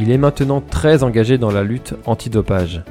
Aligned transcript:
Il 0.00 0.10
est 0.10 0.18
maintenant 0.18 0.60
très 0.60 1.02
engagé 1.04 1.38
dans 1.38 1.52
la 1.52 1.62
lutte 1.62 1.94
antidopage. 2.04 2.82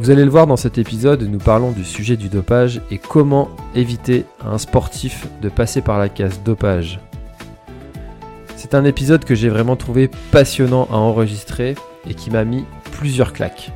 Vous 0.00 0.10
allez 0.10 0.24
le 0.24 0.30
voir 0.30 0.48
dans 0.48 0.56
cet 0.56 0.78
épisode, 0.78 1.22
nous 1.22 1.38
parlons 1.38 1.70
du 1.70 1.84
sujet 1.84 2.16
du 2.16 2.28
dopage 2.28 2.80
et 2.90 2.98
comment 2.98 3.50
éviter 3.76 4.24
à 4.44 4.48
un 4.48 4.58
sportif 4.58 5.28
de 5.40 5.48
passer 5.48 5.80
par 5.80 6.00
la 6.00 6.08
case 6.08 6.40
dopage. 6.44 6.98
C'est 8.56 8.74
un 8.74 8.84
épisode 8.84 9.24
que 9.24 9.36
j'ai 9.36 9.48
vraiment 9.48 9.76
trouvé 9.76 10.10
passionnant 10.32 10.88
à 10.90 10.96
enregistrer 10.96 11.76
et 12.08 12.14
qui 12.14 12.30
m'a 12.30 12.44
mis 12.44 12.64
plusieurs 12.90 13.32
claques. 13.32 13.70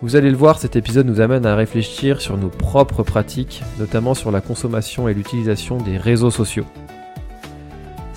Vous 0.00 0.14
allez 0.14 0.30
le 0.30 0.36
voir, 0.36 0.60
cet 0.60 0.76
épisode 0.76 1.06
nous 1.06 1.20
amène 1.20 1.44
à 1.44 1.56
réfléchir 1.56 2.20
sur 2.20 2.36
nos 2.36 2.50
propres 2.50 3.02
pratiques, 3.02 3.64
notamment 3.80 4.14
sur 4.14 4.30
la 4.30 4.40
consommation 4.40 5.08
et 5.08 5.14
l'utilisation 5.14 5.78
des 5.78 5.96
réseaux 5.96 6.30
sociaux. 6.30 6.66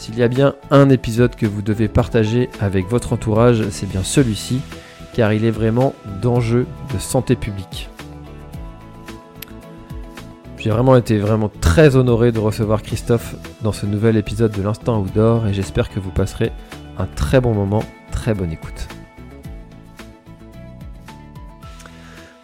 S'il 0.02 0.18
y 0.18 0.24
a 0.24 0.28
bien 0.28 0.56
un 0.72 0.90
épisode 0.90 1.36
que 1.36 1.46
vous 1.46 1.62
devez 1.62 1.88
partager 1.88 2.50
avec 2.60 2.88
votre 2.88 3.14
entourage, 3.14 3.70
c'est 3.70 3.88
bien 3.88 4.02
celui-ci, 4.02 4.60
car 5.14 5.32
il 5.32 5.46
est 5.46 5.52
vraiment 5.52 5.94
d'enjeu 6.24 6.66
de 6.92 6.98
santé 6.98 7.36
publique. 7.36 7.88
J'ai 10.58 10.72
vraiment 10.72 10.96
été 10.96 11.20
vraiment 11.20 11.52
très 11.62 11.98
honoré 11.98 12.32
de 12.32 12.40
recevoir 12.40 12.82
Christophe 12.82 13.36
dans 13.62 13.74
ce 13.74 13.86
nouvel 13.86 14.18
épisode 14.18 14.52
de 14.52 14.64
l'Instant 14.64 15.00
Outdoor 15.02 15.46
et 15.46 15.54
j'espère 15.54 15.88
que 15.92 16.00
vous 16.00 16.10
passerez 16.10 16.52
un 16.98 17.06
très 17.06 17.40
bon 17.40 17.54
moment, 17.54 17.84
très 18.12 18.34
bonne 18.34 18.52
écoute. 18.52 18.88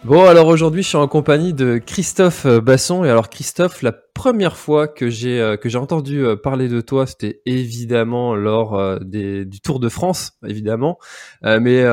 Bon, 0.04 0.26
alors 0.26 0.46
aujourd'hui, 0.46 0.84
je 0.84 0.90
suis 0.90 0.96
en 0.96 1.08
compagnie 1.08 1.54
de 1.54 1.78
Christophe 1.84 2.46
Basson. 2.46 3.04
Et 3.04 3.10
alors, 3.10 3.28
Christophe, 3.28 3.82
la 3.82 3.90
première 4.18 4.56
fois 4.56 4.88
que 4.88 5.08
j'ai 5.08 5.40
euh, 5.40 5.56
que 5.56 5.68
j'ai 5.68 5.78
entendu 5.78 6.24
euh, 6.24 6.36
parler 6.36 6.68
de 6.68 6.80
toi, 6.80 7.06
c'était 7.06 7.40
évidemment 7.46 8.34
lors 8.34 9.00
des, 9.00 9.44
du 9.44 9.60
Tour 9.60 9.80
de 9.80 9.88
France, 9.88 10.32
évidemment. 10.44 10.98
mais 11.42 11.84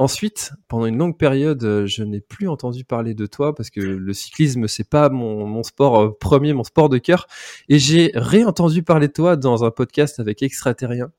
Ensuite, 0.00 0.52
pendant 0.66 0.86
une 0.86 0.96
longue 0.96 1.18
période, 1.18 1.62
euh, 1.62 1.86
je 1.86 2.02
n'ai 2.02 2.22
plus 2.22 2.48
entendu 2.48 2.86
parler 2.86 3.12
de 3.12 3.26
toi 3.26 3.54
parce 3.54 3.68
que 3.68 3.80
le 3.80 4.12
cyclisme, 4.14 4.66
c'est 4.66 4.88
pas 4.88 5.10
mon, 5.10 5.62
sport 5.62 6.00
euh, 6.00 6.16
premier, 6.18 6.54
mon 6.54 6.64
sport 6.64 6.88
de 6.88 6.96
cœur. 6.96 7.26
Et 7.68 7.78
j'ai 7.78 8.10
réentendu 8.14 8.82
parler 8.82 9.08
de 9.08 9.12
toi 9.12 9.36
dans 9.36 9.62
un 9.62 9.70
podcast 9.70 10.18
avec 10.18 10.42
Extraterrien. 10.42 11.12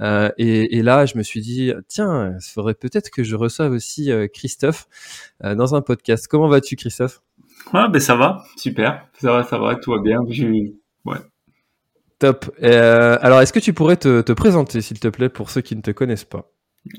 Euh, 0.00 0.32
et, 0.38 0.82
là, 0.82 1.06
je 1.06 1.16
me 1.16 1.22
suis 1.22 1.40
dit, 1.40 1.72
tiens, 1.86 2.34
il 2.36 2.50
faudrait 2.50 2.74
peut-être 2.74 3.10
que 3.10 3.22
je 3.22 3.36
reçoive 3.36 3.70
aussi 3.70 4.10
Christophe 4.34 4.88
dans 5.44 5.76
un 5.76 5.80
podcast. 5.80 6.26
Comment 6.26 6.48
vas-tu, 6.48 6.74
Christophe? 6.74 7.22
Ouais, 7.72 7.88
ben 7.90 8.00
ça 8.00 8.14
va, 8.14 8.44
super. 8.56 9.06
Ça 9.18 9.32
va, 9.32 9.42
ça 9.44 9.58
va, 9.58 9.74
tout 9.76 9.92
va 9.92 9.98
bien. 10.00 10.20
Ouais. 11.04 11.18
Top. 12.18 12.50
alors, 12.62 13.40
est-ce 13.40 13.52
que 13.52 13.58
tu 13.58 13.72
pourrais 13.72 13.96
te 13.96 14.32
présenter, 14.32 14.80
s'il 14.80 15.00
te 15.00 15.08
plaît, 15.08 15.28
pour 15.28 15.50
ceux 15.50 15.60
qui 15.60 15.76
ne 15.76 15.82
te 15.82 15.90
connaissent 15.90 16.24
pas? 16.24 16.50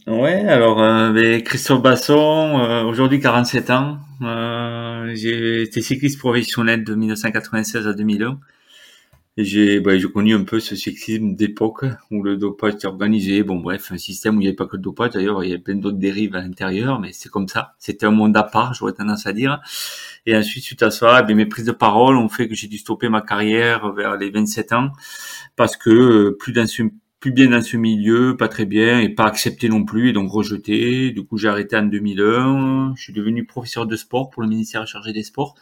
Ouais, 0.05 0.45
alors 0.47 0.81
euh, 0.81 1.39
Christophe 1.39 1.81
Basson, 1.81 2.59
euh, 2.59 2.83
aujourd'hui 2.83 3.19
47 3.19 3.69
ans. 3.69 3.99
Euh, 4.21 5.11
j'ai 5.15 5.61
été 5.63 5.81
cycliste 5.81 6.19
professionnel 6.19 6.83
de 6.83 6.93
1996 6.93 7.87
à 7.87 7.93
2001. 7.93 8.39
Et 9.37 9.45
j'ai 9.45 9.79
bah, 9.79 9.97
j'ai 9.97 10.09
connu 10.09 10.33
un 10.35 10.43
peu 10.43 10.59
ce 10.59 10.75
cyclisme 10.75 11.35
d'époque 11.35 11.85
où 12.11 12.23
le 12.23 12.37
dopage 12.37 12.73
était 12.73 12.87
organisé. 12.87 13.43
Bon 13.43 13.57
bref, 13.57 13.91
un 13.91 13.97
système 13.97 14.37
où 14.37 14.41
il 14.41 14.43
n'y 14.43 14.47
avait 14.47 14.55
pas 14.55 14.65
que 14.65 14.75
le 14.75 14.81
dopage. 14.81 15.11
D'ailleurs, 15.11 15.43
il 15.43 15.49
y 15.49 15.53
avait 15.53 15.61
plein 15.61 15.75
d'autres 15.75 15.97
dérives 15.97 16.35
à 16.35 16.41
l'intérieur, 16.41 16.99
mais 16.99 17.11
c'est 17.13 17.29
comme 17.29 17.47
ça. 17.47 17.75
C'était 17.79 18.07
un 18.07 18.11
monde 18.11 18.35
à 18.35 18.43
part, 18.43 18.73
j'aurais 18.73 18.93
tendance 18.93 19.25
à 19.27 19.33
dire. 19.33 19.61
Et 20.27 20.35
ensuite, 20.35 20.65
suite 20.65 20.83
à 20.83 20.91
ça, 20.91 21.25
eh 21.27 21.33
mes 21.33 21.45
prises 21.45 21.65
de 21.65 21.71
parole 21.71 22.17
ont 22.17 22.27
fait 22.27 22.49
que 22.49 22.53
j'ai 22.53 22.67
dû 22.67 22.77
stopper 22.77 23.07
ma 23.07 23.21
carrière 23.21 23.93
vers 23.93 24.17
les 24.17 24.29
27 24.29 24.73
ans 24.73 24.91
parce 25.55 25.77
que 25.77 25.89
euh, 25.89 26.37
plus 26.37 26.53
plus 27.21 27.31
bien 27.31 27.49
dans 27.49 27.63
ce 27.63 27.77
milieu, 27.77 28.35
pas 28.37 28.49
très 28.49 28.65
bien, 28.65 28.99
et 28.99 29.09
pas 29.09 29.25
accepté 29.25 29.69
non 29.69 29.85
plus, 29.85 30.09
et 30.09 30.13
donc 30.13 30.29
rejeté. 30.29 31.11
Du 31.11 31.23
coup, 31.23 31.37
j'ai 31.37 31.47
arrêté 31.47 31.77
en 31.77 31.83
2001. 31.83 32.93
Je 32.95 33.01
suis 33.01 33.13
devenu 33.13 33.45
professeur 33.45 33.87
de 33.87 33.95
sport 33.95 34.29
pour 34.29 34.43
le 34.43 34.49
ministère 34.49 34.85
chargé 34.85 35.13
des 35.13 35.23
sports. 35.23 35.55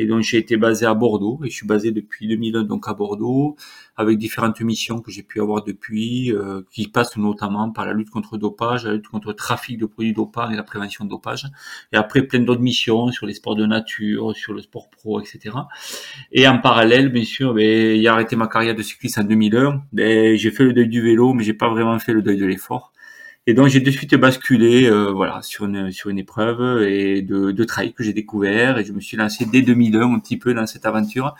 Et 0.00 0.06
donc 0.06 0.22
j'ai 0.22 0.38
été 0.38 0.56
basé 0.56 0.86
à 0.86 0.94
Bordeaux 0.94 1.40
et 1.44 1.50
je 1.50 1.54
suis 1.54 1.66
basé 1.66 1.92
depuis 1.92 2.26
2001 2.26 2.62
donc 2.62 2.88
à 2.88 2.94
Bordeaux 2.94 3.56
avec 3.98 4.16
différentes 4.16 4.58
missions 4.62 5.00
que 5.02 5.10
j'ai 5.10 5.22
pu 5.22 5.42
avoir 5.42 5.62
depuis 5.62 6.32
euh, 6.32 6.62
qui 6.70 6.88
passent 6.88 7.18
notamment 7.18 7.70
par 7.70 7.84
la 7.84 7.92
lutte 7.92 8.08
contre 8.08 8.30
le 8.32 8.38
dopage, 8.38 8.86
la 8.86 8.94
lutte 8.94 9.08
contre 9.08 9.28
le 9.28 9.34
trafic 9.34 9.76
de 9.76 9.84
produits 9.84 10.14
dopants 10.14 10.48
et 10.48 10.56
la 10.56 10.62
prévention 10.62 11.04
de 11.04 11.10
dopage. 11.10 11.44
Et 11.92 11.98
après 11.98 12.22
plein 12.22 12.40
d'autres 12.40 12.62
missions 12.62 13.12
sur 13.12 13.26
les 13.26 13.34
sports 13.34 13.56
de 13.56 13.66
nature, 13.66 14.34
sur 14.34 14.54
le 14.54 14.62
sport 14.62 14.88
pro, 14.88 15.20
etc. 15.20 15.54
Et 16.32 16.48
en 16.48 16.56
parallèle, 16.56 17.10
bien 17.10 17.24
sûr, 17.24 17.52
ben, 17.52 17.98
il 17.98 18.08
a 18.08 18.14
arrêté 18.14 18.36
ma 18.36 18.46
carrière 18.46 18.74
de 18.74 18.82
cycliste 18.82 19.18
en 19.18 19.24
2001. 19.24 19.82
Ben, 19.92 20.34
j'ai 20.34 20.50
fait 20.50 20.64
le 20.64 20.72
deuil 20.72 20.88
du 20.88 21.02
vélo, 21.02 21.34
mais 21.34 21.44
j'ai 21.44 21.52
pas 21.52 21.68
vraiment 21.68 21.98
fait 21.98 22.14
le 22.14 22.22
deuil 22.22 22.38
de 22.38 22.46
l'effort. 22.46 22.94
Et 23.46 23.54
donc 23.54 23.68
j'ai 23.68 23.80
de 23.80 23.90
suite 23.90 24.14
basculé 24.14 24.86
euh, 24.86 25.10
voilà 25.12 25.40
sur 25.42 25.64
une 25.64 25.90
sur 25.90 26.10
une 26.10 26.18
épreuve 26.18 26.82
et 26.82 27.22
de, 27.22 27.52
de 27.52 27.64
trail 27.64 27.94
que 27.94 28.04
j'ai 28.04 28.12
découvert 28.12 28.78
et 28.78 28.84
je 28.84 28.92
me 28.92 29.00
suis 29.00 29.16
lancé 29.16 29.46
dès 29.46 29.62
2001 29.62 30.14
un 30.14 30.18
petit 30.18 30.36
peu 30.36 30.52
dans 30.52 30.66
cette 30.66 30.84
aventure 30.84 31.34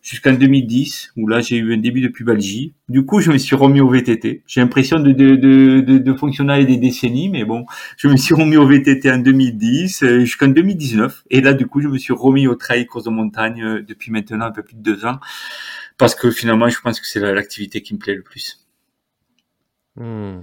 jusqu'en 0.00 0.34
2010 0.34 1.12
où 1.16 1.26
là 1.26 1.40
j'ai 1.40 1.56
eu 1.56 1.74
un 1.74 1.78
début 1.78 2.02
de 2.02 2.08
pubalgie. 2.08 2.74
Du 2.88 3.04
coup 3.04 3.20
je 3.20 3.32
me 3.32 3.38
suis 3.38 3.56
remis 3.56 3.80
au 3.80 3.88
VTT. 3.88 4.44
J'ai 4.46 4.60
l'impression 4.60 5.00
de 5.00 5.10
de, 5.10 5.34
de, 5.34 5.80
de, 5.80 6.14
fonctionner 6.14 6.64
des 6.66 6.76
décennies 6.76 7.28
mais 7.30 7.44
bon 7.44 7.66
je 7.96 8.06
me 8.06 8.16
suis 8.16 8.34
remis 8.34 8.56
au 8.56 8.66
VTT 8.66 9.10
en 9.10 9.18
2010 9.18 10.02
euh, 10.04 10.20
jusqu'en 10.20 10.48
2019 10.48 11.24
et 11.30 11.40
là 11.40 11.52
du 11.52 11.66
coup 11.66 11.80
je 11.80 11.88
me 11.88 11.98
suis 11.98 12.12
remis 12.12 12.46
au 12.46 12.54
trail 12.54 12.86
course 12.86 13.04
de 13.04 13.10
montagne 13.10 13.62
euh, 13.62 13.82
depuis 13.82 14.12
maintenant 14.12 14.46
un 14.46 14.52
peu 14.52 14.62
plus 14.62 14.76
de 14.76 14.82
deux 14.82 15.04
ans 15.04 15.18
parce 15.98 16.14
que 16.14 16.30
finalement 16.30 16.68
je 16.68 16.80
pense 16.80 17.00
que 17.00 17.06
c'est 17.08 17.20
l'activité 17.20 17.82
qui 17.82 17.94
me 17.94 17.98
plaît 17.98 18.14
le 18.14 18.22
plus. 18.22 18.60
Hmm. 19.96 20.40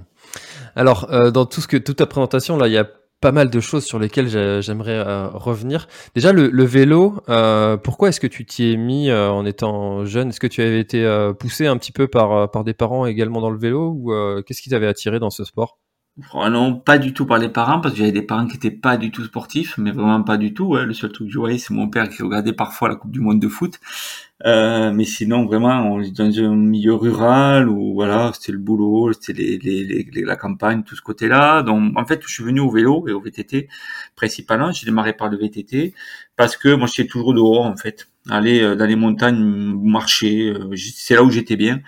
Alors, 0.76 1.12
euh, 1.12 1.30
dans 1.30 1.46
tout 1.46 1.60
ce 1.60 1.68
que, 1.68 1.76
toute 1.76 1.96
ta 1.96 2.06
présentation, 2.06 2.56
là, 2.56 2.66
il 2.68 2.72
y 2.72 2.78
a 2.78 2.88
pas 3.20 3.32
mal 3.32 3.50
de 3.50 3.60
choses 3.60 3.84
sur 3.84 3.98
lesquelles 3.98 4.28
j'aimerais 4.62 4.98
euh, 4.98 5.28
revenir. 5.28 5.86
Déjà, 6.14 6.32
le, 6.32 6.64
vélo, 6.64 7.22
euh, 7.28 7.76
pourquoi 7.76 8.08
est-ce 8.08 8.18
que 8.18 8.26
tu 8.26 8.44
t'y 8.44 8.72
es 8.72 8.76
mis 8.76 9.12
en 9.12 9.46
étant 9.46 10.04
jeune? 10.04 10.30
Est-ce 10.30 10.40
que 10.40 10.48
tu 10.48 10.60
avais 10.60 10.80
été 10.80 11.30
poussé 11.38 11.66
un 11.66 11.76
petit 11.76 11.92
peu 11.92 12.08
par, 12.08 12.50
par 12.50 12.64
des 12.64 12.74
parents 12.74 13.06
également 13.06 13.40
dans 13.40 13.50
le 13.50 13.58
vélo 13.58 13.94
ou 13.96 14.42
qu'est-ce 14.44 14.60
qui 14.60 14.70
t'avait 14.70 14.88
attiré 14.88 15.20
dans 15.20 15.30
ce 15.30 15.44
sport? 15.44 15.78
Non, 16.34 16.78
pas 16.78 16.98
du 16.98 17.14
tout 17.14 17.24
par 17.24 17.38
les 17.38 17.48
parents, 17.48 17.80
parce 17.80 17.94
que 17.94 18.00
j'avais 18.00 18.12
des 18.12 18.22
parents 18.22 18.46
qui 18.46 18.56
étaient 18.56 18.70
pas 18.70 18.98
du 18.98 19.10
tout 19.10 19.24
sportifs, 19.24 19.78
mais 19.78 19.92
vraiment 19.92 20.22
pas 20.22 20.36
du 20.36 20.52
tout. 20.52 20.66
Ouais. 20.66 20.84
Le 20.84 20.92
seul 20.92 21.10
truc 21.10 21.28
que 21.28 21.32
je 21.32 21.38
voyais, 21.38 21.58
c'est 21.58 21.72
mon 21.72 21.88
père 21.88 22.08
qui 22.08 22.22
regardait 22.22 22.52
parfois 22.52 22.88
la 22.90 22.96
Coupe 22.96 23.12
du 23.12 23.20
Monde 23.20 23.40
de 23.40 23.48
foot. 23.48 23.80
Euh, 24.44 24.92
mais 24.92 25.04
sinon, 25.04 25.46
vraiment, 25.46 25.70
on 25.92 26.00
est 26.00 26.10
dans 26.10 26.38
un 26.40 26.54
milieu 26.54 26.94
rural 26.94 27.68
où 27.68 27.94
voilà, 27.94 28.32
c'était 28.34 28.52
le 28.52 28.58
boulot, 28.58 29.12
c'était 29.12 29.32
les, 29.32 29.58
les, 29.58 29.84
les, 29.84 30.22
la 30.24 30.36
campagne, 30.36 30.82
tout 30.82 30.96
ce 30.96 31.02
côté-là. 31.02 31.62
Donc, 31.62 31.96
en 31.96 32.04
fait, 32.04 32.20
je 32.26 32.32
suis 32.32 32.44
venu 32.44 32.60
au 32.60 32.70
vélo 32.70 33.06
et 33.08 33.12
au 33.12 33.20
VTT 33.20 33.68
principalement. 34.16 34.72
J'ai 34.72 34.84
démarré 34.84 35.14
par 35.14 35.28
le 35.30 35.38
VTT 35.38 35.94
parce 36.36 36.56
que 36.56 36.74
moi, 36.74 36.88
j'étais 36.92 37.08
toujours 37.08 37.34
dehors, 37.34 37.66
en 37.66 37.76
fait. 37.76 38.08
Aller 38.28 38.60
euh, 38.62 38.76
dans 38.76 38.86
les 38.86 38.96
montagnes, 38.96 39.42
marcher, 39.82 40.50
euh, 40.50 40.74
c'est 40.76 41.14
là 41.14 41.22
où 41.22 41.30
j'étais 41.30 41.56
bien. 41.56 41.80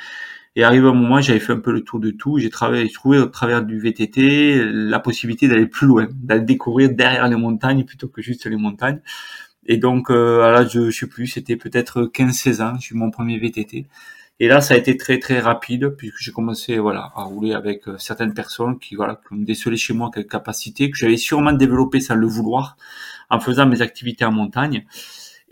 Et 0.56 0.62
arrivé 0.62 0.86
un 0.86 0.92
moment, 0.94 1.20
j'avais 1.20 1.40
fait 1.40 1.52
un 1.52 1.58
peu 1.58 1.72
le 1.72 1.82
tour 1.82 1.98
de 1.98 2.10
tout. 2.10 2.38
J'ai 2.38 2.50
travaillé, 2.50 2.88
trouvé 2.90 3.18
au 3.18 3.26
travers 3.26 3.64
du 3.64 3.78
VTT 3.80 4.64
la 4.72 5.00
possibilité 5.00 5.48
d'aller 5.48 5.66
plus 5.66 5.86
loin, 5.86 6.06
d'aller 6.12 6.42
découvrir 6.42 6.90
derrière 6.90 7.26
les 7.28 7.36
montagnes 7.36 7.84
plutôt 7.84 8.08
que 8.08 8.22
juste 8.22 8.46
les 8.46 8.56
montagnes. 8.56 9.00
Et 9.66 9.78
donc, 9.78 10.10
euh, 10.10 10.42
à 10.42 10.52
l'âge 10.52 10.72
je 10.72 10.90
sais 10.90 11.08
plus, 11.08 11.26
c'était 11.26 11.56
peut-être 11.56 12.04
15-16 12.04 12.62
ans, 12.62 12.74
j'ai 12.80 12.94
eu 12.94 12.98
mon 12.98 13.10
premier 13.10 13.38
VTT. 13.38 13.86
Et 14.40 14.48
là, 14.48 14.60
ça 14.60 14.74
a 14.74 14.76
été 14.76 14.96
très 14.96 15.18
très 15.18 15.40
rapide 15.40 15.90
puisque 15.96 16.18
j'ai 16.18 16.32
commencé 16.32 16.78
voilà 16.78 17.12
à 17.14 17.22
rouler 17.22 17.52
avec 17.54 17.88
euh, 17.88 17.96
certaines 17.98 18.34
personnes 18.34 18.78
qui 18.78 18.96
voilà 18.96 19.20
qui 19.26 19.34
ont 19.34 19.36
décelé 19.38 19.76
chez 19.76 19.94
moi 19.94 20.10
quelques 20.12 20.30
capacités 20.30 20.90
que 20.90 20.96
j'avais 20.96 21.16
sûrement 21.16 21.52
développées 21.52 22.00
sans 22.00 22.16
le 22.16 22.26
vouloir 22.26 22.76
en 23.30 23.40
faisant 23.40 23.66
mes 23.66 23.80
activités 23.82 24.24
en 24.24 24.32
montagne. 24.32 24.86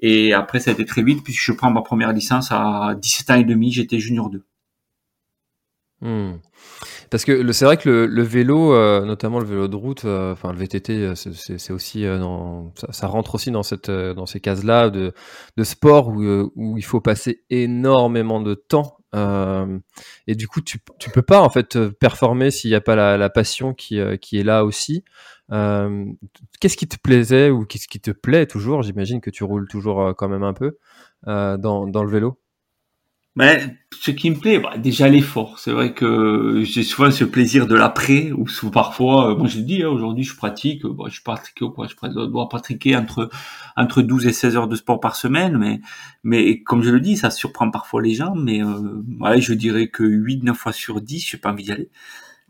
Et 0.00 0.34
après, 0.34 0.60
ça 0.60 0.70
a 0.70 0.74
été 0.74 0.84
très 0.84 1.02
vite 1.02 1.22
puisque 1.24 1.42
je 1.42 1.52
prends 1.52 1.70
ma 1.70 1.82
première 1.82 2.12
licence 2.12 2.48
à 2.50 2.96
17 3.00 3.30
ans 3.30 3.34
et 3.36 3.44
demi, 3.44 3.72
j'étais 3.72 4.00
junior 4.00 4.30
2. 4.30 4.44
Hmm. 6.02 6.38
Parce 7.10 7.24
que 7.24 7.52
c'est 7.52 7.64
vrai 7.64 7.76
que 7.76 7.88
le, 7.88 8.22
vélo, 8.22 8.74
euh, 8.74 9.04
notamment 9.04 9.38
le 9.38 9.44
vélo 9.44 9.68
de 9.68 9.76
route, 9.76 10.04
euh, 10.04 10.32
enfin 10.32 10.52
le 10.52 10.58
VTT, 10.58 10.90
euh, 10.94 11.14
c'est 11.14 11.72
aussi 11.72 12.04
dans, 12.04 12.72
ça, 12.90 13.06
rentre 13.06 13.36
aussi 13.36 13.52
dans 13.52 13.62
cette 13.62 13.88
dans 13.88 14.26
ces 14.26 14.40
cases-là 14.40 14.90
de, 14.90 15.12
de 15.56 15.64
sport 15.64 16.08
où, 16.08 16.50
où 16.56 16.76
il 16.76 16.84
faut 16.84 17.00
passer 17.00 17.44
énormément 17.50 18.40
de 18.40 18.54
temps 18.54 18.98
et 20.26 20.34
du 20.34 20.48
coup 20.48 20.62
tu 20.62 20.78
tu 20.98 21.10
peux 21.10 21.22
pas 21.22 21.40
en 21.42 21.50
fait 21.50 21.78
performer 22.00 22.50
s'il 22.50 22.70
n'y 22.70 22.76
a 22.76 22.80
pas 22.80 22.96
la, 22.96 23.16
la 23.18 23.30
passion 23.30 23.74
qui 23.74 24.00
qui 24.20 24.38
est 24.38 24.44
là 24.44 24.64
aussi. 24.64 25.04
qu'est-ce 25.50 26.76
qui 26.76 26.88
te 26.88 26.96
plaisait 26.98 27.50
ou 27.50 27.64
qu'est-ce 27.64 27.86
qui 27.86 28.00
te 28.00 28.10
plaît 28.10 28.46
toujours? 28.46 28.82
J'imagine 28.82 29.20
que 29.20 29.30
tu 29.30 29.44
roules 29.44 29.68
toujours 29.68 30.14
quand 30.16 30.28
même 30.28 30.42
un 30.42 30.54
peu 30.54 30.78
dans 31.26 31.86
dans 31.86 32.02
le 32.02 32.10
vélo. 32.10 32.41
Mais 33.34 33.76
ce 33.98 34.10
qui 34.10 34.28
me 34.30 34.36
plaît, 34.36 34.58
bah, 34.58 34.76
déjà 34.76 35.08
l'effort. 35.08 35.58
C'est 35.58 35.72
vrai 35.72 35.94
que 35.94 36.62
j'ai 36.64 36.82
souvent 36.82 37.10
ce 37.10 37.24
plaisir 37.24 37.66
de 37.66 37.74
l'après, 37.74 38.30
ou 38.32 38.46
parfois, 38.70 39.30
euh, 39.30 39.36
moi 39.36 39.48
je 39.48 39.58
dis, 39.60 39.82
hein, 39.82 39.88
aujourd'hui 39.88 40.22
je 40.24 40.36
pratique, 40.36 40.84
bah, 40.84 41.04
je 41.10 41.22
pratique 41.22 41.60
quoi 41.74 41.86
Je 41.86 42.26
dois 42.26 42.48
pratiquer 42.50 42.94
entre 42.94 43.30
entre 43.76 44.02
12 44.02 44.26
et 44.26 44.32
16 44.34 44.56
heures 44.56 44.68
de 44.68 44.76
sport 44.76 45.00
par 45.00 45.16
semaine, 45.16 45.56
mais 45.56 45.80
mais 46.24 46.62
comme 46.62 46.82
je 46.82 46.90
le 46.90 47.00
dis, 47.00 47.16
ça 47.16 47.30
surprend 47.30 47.70
parfois 47.70 48.02
les 48.02 48.14
gens, 48.14 48.34
mais 48.34 48.62
euh, 48.62 49.02
ouais, 49.20 49.40
je 49.40 49.54
dirais 49.54 49.88
que 49.88 50.02
8-9 50.04 50.54
fois 50.54 50.72
sur 50.72 51.00
10, 51.00 51.26
je 51.30 51.36
pas 51.38 51.52
envie 51.52 51.64
d'y 51.64 51.72
aller. 51.72 51.90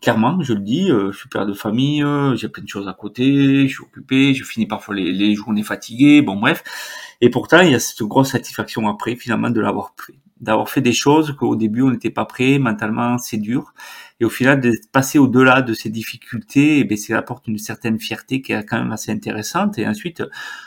Clairement, 0.01 0.41
je 0.43 0.53
le 0.55 0.61
dis, 0.61 0.91
euh, 0.91 1.13
je 1.13 1.19
suis 1.19 1.29
père 1.29 1.47
de 1.47 1.55
famille, 1.55 2.03
euh, 2.03 2.35
j'ai 2.35 2.49
plein 2.49 2.65
de 2.65 2.69
choses 2.69 2.89
à 2.89 2.93
côté, 2.93 3.69
je 3.69 3.73
suis 3.73 3.85
occupé, 3.85 4.35
je 4.35 4.43
finis 4.45 4.67
parfois 4.67 4.97
les, 4.97 5.13
les 5.13 5.35
journées 5.37 5.63
fatiguées, 5.63 6.23
bon 6.23 6.37
bref. 6.37 6.65
Et 7.21 7.31
pourtant, 7.31 7.61
il 7.61 7.71
y 7.71 7.75
a 7.75 7.79
cette 7.79 8.03
grosse 8.03 8.33
satisfaction 8.33 8.89
après, 8.89 9.15
finalement, 9.15 9.51
de 9.51 9.61
l'avoir 9.61 9.95
pris 9.95 10.19
d'avoir 10.43 10.69
fait 10.69 10.81
des 10.81 10.93
choses 10.93 11.35
qu'au 11.39 11.57
début 11.57 11.83
on 11.83 11.91
n'était 11.91 12.11
pas 12.11 12.27
prêt, 12.27 12.59
mentalement 12.59 13.17
c'est 13.17 13.39
dur, 13.39 13.73
et 14.23 14.25
au 14.25 14.31
final 14.31 14.61
de 14.61 14.73
passer 14.93 15.19
au-delà 15.19 15.63
de 15.63 15.73
ces 15.75 15.89
difficultés, 15.89 16.77
et 16.77 16.81
eh 16.81 16.85
bien, 16.85 16.97
ça 16.97 17.19
apporte 17.19 17.49
une 17.49 17.59
certaine 17.59 17.99
fierté 17.99 18.41
qui 18.41 18.53
est 18.53 18.65
quand 18.65 18.79
même 18.79 18.93
assez 18.93 19.11
intéressante. 19.11 19.79
Et 19.79 19.87
ensuite, 19.89 20.23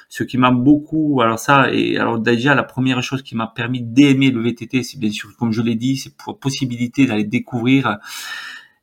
ce 0.10 0.24
qui 0.24 0.38
m'a 0.38 0.52
beaucoup, 0.52 1.22
alors 1.22 1.40
ça, 1.40 1.72
et 1.72 1.98
alors 1.98 2.20
déjà 2.20 2.54
la 2.54 2.64
première 2.64 3.02
chose 3.02 3.22
qui 3.22 3.34
m'a 3.34 3.48
permis 3.48 3.82
d'aimer 3.82 4.32
le 4.32 4.42
VTT, 4.42 4.84
c'est 4.84 5.00
bien 5.00 5.10
sûr, 5.10 5.30
comme 5.38 5.54
je 5.54 5.62
l'ai 5.62 5.76
dit, 5.76 5.96
c'est 5.96 6.18
pour 6.18 6.38
possibilité 6.38 7.06
d'aller 7.06 7.24
découvrir 7.24 7.98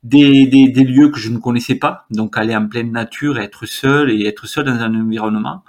des, 0.03 0.47
des, 0.47 0.69
des, 0.69 0.83
lieux 0.83 1.09
que 1.09 1.19
je 1.19 1.29
ne 1.29 1.37
connaissais 1.37 1.75
pas, 1.75 2.05
donc 2.09 2.35
aller 2.37 2.55
en 2.55 2.67
pleine 2.67 2.91
nature, 2.91 3.37
être 3.39 3.65
seul 3.65 4.11
et 4.11 4.25
être 4.25 4.47
seul 4.47 4.65
dans 4.65 4.73
un 4.73 4.93
environnement. 4.95 5.63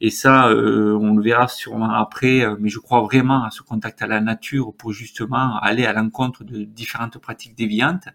Et 0.00 0.10
ça, 0.10 0.48
euh, 0.48 0.98
on 1.00 1.14
le 1.14 1.22
verra 1.22 1.46
sûrement 1.48 1.92
après, 1.92 2.42
euh, 2.42 2.56
mais 2.58 2.70
je 2.70 2.78
crois 2.78 3.02
vraiment 3.02 3.44
à 3.44 3.50
ce 3.50 3.62
contact 3.62 4.00
à 4.02 4.06
la 4.06 4.20
nature 4.20 4.72
pour 4.74 4.92
justement 4.92 5.58
aller 5.58 5.84
à 5.84 5.92
l'encontre 5.92 6.42
de 6.44 6.64
différentes 6.64 7.18
pratiques 7.18 7.54
déviantes. 7.54 8.08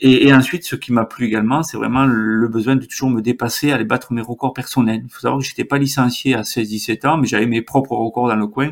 Et, 0.00 0.26
et 0.28 0.34
ensuite, 0.34 0.64
ce 0.64 0.76
qui 0.76 0.92
m'a 0.92 1.04
plu 1.04 1.26
également, 1.26 1.62
c'est 1.62 1.76
vraiment 1.76 2.04
le 2.04 2.48
besoin 2.48 2.76
de 2.76 2.84
toujours 2.84 3.10
me 3.10 3.22
dépasser, 3.22 3.72
aller 3.72 3.84
battre 3.84 4.12
mes 4.12 4.20
records 4.20 4.52
personnels. 4.52 5.02
Il 5.04 5.10
faut 5.10 5.20
savoir 5.20 5.40
que 5.40 5.46
j'étais 5.46 5.64
pas 5.64 5.78
licencié 5.78 6.34
à 6.34 6.42
16-17 6.42 7.06
ans, 7.06 7.16
mais 7.16 7.26
j'avais 7.26 7.46
mes 7.46 7.62
propres 7.62 7.94
records 7.96 8.28
dans 8.28 8.36
le 8.36 8.46
coin. 8.46 8.70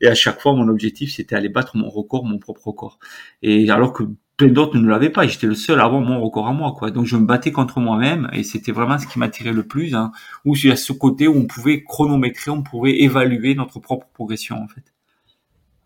Et 0.00 0.08
à 0.08 0.14
chaque 0.14 0.40
fois, 0.40 0.54
mon 0.54 0.68
objectif, 0.68 1.14
c'était 1.14 1.36
aller 1.36 1.48
battre 1.48 1.76
mon 1.76 1.88
record, 1.88 2.24
mon 2.24 2.38
propre 2.38 2.68
record. 2.68 2.98
Et 3.42 3.70
alors 3.70 3.92
que 3.92 4.04
plein 4.38 4.48
d'autres 4.48 4.78
ne 4.78 4.88
l'avaient 4.88 5.10
pas. 5.10 5.26
J'étais 5.26 5.46
le 5.46 5.54
seul 5.54 5.80
avoir 5.80 6.00
mon 6.00 6.22
record 6.22 6.46
à 6.46 6.52
moi, 6.52 6.72
quoi. 6.72 6.90
Donc 6.90 7.04
je 7.04 7.16
me 7.16 7.26
battais 7.26 7.52
contre 7.52 7.80
moi-même 7.80 8.30
et 8.32 8.44
c'était 8.44 8.72
vraiment 8.72 8.98
ce 8.98 9.06
qui 9.06 9.18
m'attirait 9.18 9.52
le 9.52 9.64
plus. 9.64 9.94
Hein, 9.94 10.12
où 10.46 10.56
il 10.56 10.70
y 10.70 10.76
ce 10.76 10.92
côté 10.94 11.28
où 11.28 11.36
on 11.36 11.44
pouvait 11.44 11.82
chronométrer, 11.82 12.50
on 12.50 12.62
pouvait 12.62 13.02
évaluer 13.02 13.54
notre 13.54 13.80
propre 13.80 14.06
progression, 14.14 14.56
en 14.62 14.68
fait. 14.68 14.84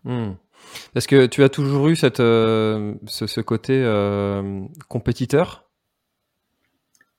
Hmm. 0.05 0.35
Parce 0.93 1.07
que 1.07 1.25
tu 1.25 1.43
as 1.43 1.49
toujours 1.49 1.89
eu 1.89 1.95
cette, 1.95 2.19
euh, 2.19 2.93
ce, 3.07 3.41
côté 3.41 3.73
euh, 3.73 4.61
compétiteur? 4.87 5.65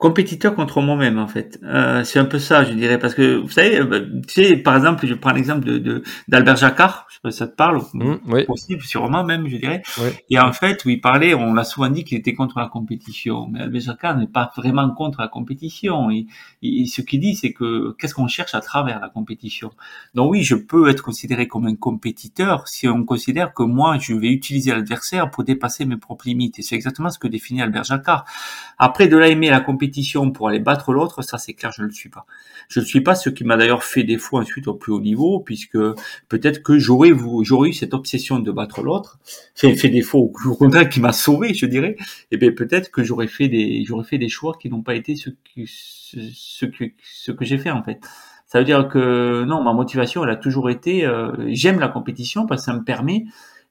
Compétiteur 0.04 0.54
contre 0.54 0.82
moi-même 0.82 1.18
en 1.18 1.26
fait. 1.26 1.58
Euh, 1.64 2.04
c'est 2.04 2.18
un 2.18 2.26
peu 2.26 2.38
ça, 2.38 2.62
je 2.62 2.74
dirais, 2.74 2.98
parce 2.98 3.14
que 3.14 3.38
vous 3.38 3.48
savez, 3.48 3.80
euh, 3.80 4.20
tu 4.28 4.44
sais, 4.44 4.56
par 4.58 4.76
exemple, 4.76 5.06
je 5.06 5.14
prends 5.14 5.32
l'exemple 5.32 5.64
de 5.64 6.02
d'Albert 6.28 6.56
Jacquard, 6.56 7.06
je 7.08 7.14
sais 7.14 7.20
pas 7.22 7.30
si 7.30 7.38
ça 7.38 7.46
te 7.46 7.56
parle, 7.56 7.80
mmh, 7.94 8.16
oui. 8.26 8.44
possible, 8.44 8.82
sûrement 8.82 9.24
même, 9.24 9.48
je 9.48 9.56
dirais. 9.56 9.82
Et 10.28 10.38
en 10.38 10.52
fait, 10.52 10.84
où 10.84 10.90
il 10.90 11.00
parlait, 11.00 11.32
on 11.32 11.54
l'a 11.54 11.64
souvent 11.64 11.88
dit 11.88 12.04
qu'il 12.04 12.18
était 12.18 12.34
contre 12.34 12.58
la 12.58 12.68
compétition, 12.68 13.48
mais 13.50 13.60
Albert 13.60 13.80
Jacquard 13.80 14.18
n'est 14.18 14.26
pas 14.26 14.52
vraiment 14.54 14.90
contre 14.90 15.22
la 15.22 15.28
compétition. 15.28 16.10
Il, 16.10 16.86
ce 16.86 17.00
qu'il 17.00 17.20
dit, 17.20 17.34
c'est 17.34 17.54
que 17.54 17.96
qu'est-ce 17.98 18.12
qu'on 18.12 18.28
cherche 18.28 18.54
à 18.54 18.60
travers 18.60 19.00
la 19.00 19.08
compétition? 19.08 19.70
Donc 20.14 20.32
oui, 20.32 20.42
je 20.42 20.54
peux 20.54 20.90
être 20.90 21.02
considéré 21.02 21.48
comme 21.48 21.64
un 21.64 21.76
compétiteur 21.76 22.68
si 22.68 22.86
on 22.88 23.04
considère 23.04 23.54
que 23.54 23.62
moi, 23.62 23.96
je 23.98 24.12
vais 24.12 24.28
utiliser 24.28 24.70
l'adversaire 24.72 25.30
pour 25.30 25.44
dépasser 25.44 25.86
mes 25.86 25.96
propres 25.96 26.28
limites. 26.28 26.58
Et 26.58 26.62
c'est 26.62 26.74
exactement 26.74 27.08
ce 27.08 27.18
que 27.18 27.26
définit 27.26 27.62
Albert 27.62 27.84
Jacquard. 27.84 28.26
Après, 28.76 29.08
de 29.08 29.16
là 29.16 29.28
aimer 29.28 29.48
la 29.48 29.60
compétition 29.60 29.93
pour 30.32 30.48
aller 30.48 30.58
battre 30.58 30.92
l'autre, 30.92 31.22
ça 31.22 31.38
c'est 31.38 31.54
clair, 31.54 31.72
je 31.72 31.82
ne 31.82 31.86
le 31.86 31.92
suis 31.92 32.08
pas. 32.08 32.26
Je 32.68 32.80
ne 32.80 32.84
suis 32.84 33.00
pas 33.00 33.14
ce 33.14 33.30
qui 33.30 33.44
m'a 33.44 33.56
d'ailleurs 33.56 33.84
fait 33.84 34.02
défaut 34.04 34.38
ensuite 34.38 34.68
au 34.68 34.74
plus 34.74 34.92
haut 34.92 35.00
niveau, 35.00 35.40
puisque 35.40 35.78
peut-être 36.28 36.62
que 36.62 36.78
j'aurais 36.78 37.10
eu 37.10 37.72
cette 37.72 37.94
obsession 37.94 38.38
de 38.38 38.50
battre 38.50 38.82
l'autre, 38.82 39.18
fait, 39.54 39.74
fait 39.76 39.88
défaut 39.88 40.32
au 40.44 40.54
contraire 40.54 40.88
qui 40.88 41.00
m'a 41.00 41.12
sauvé, 41.12 41.54
je 41.54 41.66
dirais. 41.66 41.96
Et 42.30 42.36
bien 42.36 42.52
peut-être 42.52 42.90
que 42.90 43.02
j'aurais 43.02 43.28
fait 43.28 43.48
des 43.48 43.84
fait 44.04 44.18
des 44.18 44.28
choix 44.28 44.56
qui 44.60 44.68
n'ont 44.70 44.82
pas 44.82 44.94
été 44.94 45.14
ce 45.16 45.30
que 47.32 47.44
j'ai 47.44 47.58
fait 47.58 47.70
en 47.70 47.82
fait. 47.82 48.00
Ça 48.46 48.58
veut 48.58 48.64
dire 48.64 48.88
que 48.88 49.44
non, 49.44 49.62
ma 49.62 49.72
motivation, 49.72 50.22
elle 50.24 50.30
a 50.30 50.36
toujours 50.36 50.70
été, 50.70 51.04
euh, 51.04 51.32
j'aime 51.48 51.80
la 51.80 51.88
compétition 51.88 52.46
parce 52.46 52.62
que 52.62 52.66
ça 52.66 52.74
me 52.76 52.84
permet 52.84 53.24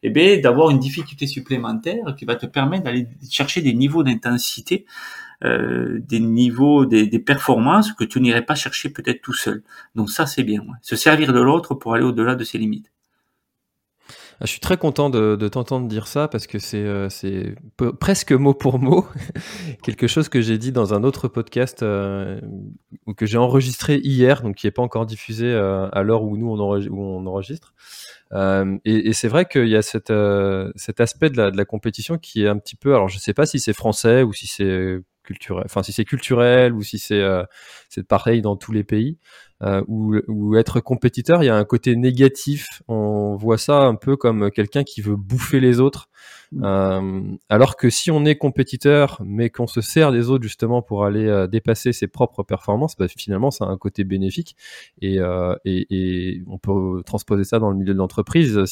eh 0.03 0.37
d'avoir 0.39 0.69
une 0.69 0.79
difficulté 0.79 1.27
supplémentaire 1.27 2.15
qui 2.17 2.25
va 2.25 2.35
te 2.35 2.45
permettre 2.45 2.83
d'aller 2.83 3.07
chercher 3.29 3.61
des 3.61 3.73
niveaux 3.73 4.03
d'intensité 4.03 4.85
euh, 5.43 5.99
des 5.99 6.21
niveaux, 6.21 6.85
des, 6.85 7.19
performances 7.19 7.91
que 7.91 8.05
tu 8.05 8.21
n'irais 8.21 8.45
pas 8.45 8.55
chercher 8.55 8.89
peut-être 8.89 9.21
tout 9.21 9.33
seul. 9.33 9.61
Donc 9.93 10.09
ça, 10.09 10.25
c'est 10.25 10.43
bien. 10.43 10.61
Se 10.81 10.95
servir 10.95 11.33
de 11.33 11.41
l'autre 11.41 11.75
pour 11.75 11.93
aller 11.93 12.05
au-delà 12.05 12.35
de 12.35 12.43
ses 12.45 12.57
limites. 12.57 12.91
Ah, 14.39 14.45
je 14.45 14.51
suis 14.51 14.61
très 14.61 14.77
content 14.77 15.09
de, 15.09 15.35
t'entendre 15.49 15.87
dire 15.87 16.07
ça 16.07 16.27
parce 16.29 16.47
que 16.47 16.59
c'est 16.59 16.83
euh, 16.83 17.09
presque 17.99 18.31
mot 18.31 18.53
pour 18.53 18.79
mot 18.79 19.05
quelque 19.83 20.07
chose 20.07 20.29
que 20.29 20.41
j'ai 20.41 20.57
dit 20.57 20.71
dans 20.71 20.93
un 20.93 21.03
autre 21.03 21.27
podcast 21.27 21.83
euh, 21.83 22.39
que 23.17 23.25
j'ai 23.25 23.37
enregistré 23.37 23.97
hier, 23.97 24.43
donc 24.43 24.55
qui 24.55 24.67
n'est 24.67 24.71
pas 24.71 24.81
encore 24.81 25.05
diffusé 25.05 25.53
à 25.53 26.03
l'heure 26.03 26.23
où 26.23 26.37
nous 26.37 26.49
on, 26.49 27.25
enregistre. 27.27 27.73
et, 28.85 29.13
c'est 29.13 29.27
vrai 29.27 29.45
qu'il 29.45 29.67
y 29.67 29.75
a 29.75 29.81
cet 29.81 30.09
aspect 30.09 31.29
de 31.29 31.49
de 31.51 31.57
la, 31.57 31.65
compétition 31.65 32.17
qui 32.17 32.43
est 32.43 32.47
un 32.47 32.57
petit 32.57 32.77
peu, 32.77 32.95
alors 32.95 33.09
je 33.09 33.17
ne 33.17 33.21
sais 33.21 33.33
pas 33.33 33.45
si 33.45 33.59
c'est 33.59 33.73
français 33.73 34.23
ou 34.23 34.31
si 34.31 34.47
c'est 34.47 34.99
enfin 35.65 35.83
si 35.83 35.91
c'est 35.91 36.05
culturel 36.05 36.73
ou 36.73 36.83
si 36.83 36.99
c'est 36.99 37.21
euh, 37.21 37.43
c'est 37.89 38.07
pareil 38.07 38.41
dans 38.41 38.55
tous 38.55 38.71
les 38.71 38.83
pays, 38.83 39.17
euh, 39.61 39.83
où, 39.87 40.55
être 40.57 40.81
compétiteur, 40.81 41.43
il 41.43 41.45
y 41.45 41.49
a 41.49 41.55
un 41.55 41.63
côté 41.63 41.95
négatif. 41.95 42.81
On 42.87 43.35
voit 43.35 43.57
ça 43.57 43.77
un 43.79 43.95
peu 43.95 44.17
comme 44.17 44.51
quelqu'un 44.51 44.83
qui 44.83 45.01
veut 45.01 45.15
bouffer 45.15 45.59
les 45.59 45.79
autres. 45.79 46.09
Euh, 46.61 47.21
alors 47.49 47.75
que 47.75 47.89
si 47.89 48.11
on 48.11 48.25
est 48.25 48.35
compétiteur, 48.35 49.21
mais 49.25 49.49
qu'on 49.49 49.67
se 49.67 49.81
sert 49.81 50.11
des 50.11 50.29
autres 50.29 50.43
justement 50.43 50.81
pour 50.81 51.05
aller 51.05 51.27
euh, 51.27 51.47
dépasser 51.47 51.93
ses 51.93 52.07
propres 52.07 52.43
performances, 52.43 52.95
bah, 52.97 53.07
finalement, 53.07 53.51
ça 53.51 53.65
a 53.65 53.67
un 53.69 53.77
côté 53.77 54.03
bénéfique. 54.03 54.55
Et, 55.01 55.19
et, 55.65 56.43
on 56.47 56.57
peut 56.57 57.01
transposer 57.05 57.43
ça 57.43 57.59
dans 57.59 57.69
le 57.69 57.77
milieu 57.77 57.93
de 57.93 57.99
l'entreprise. 57.99 58.63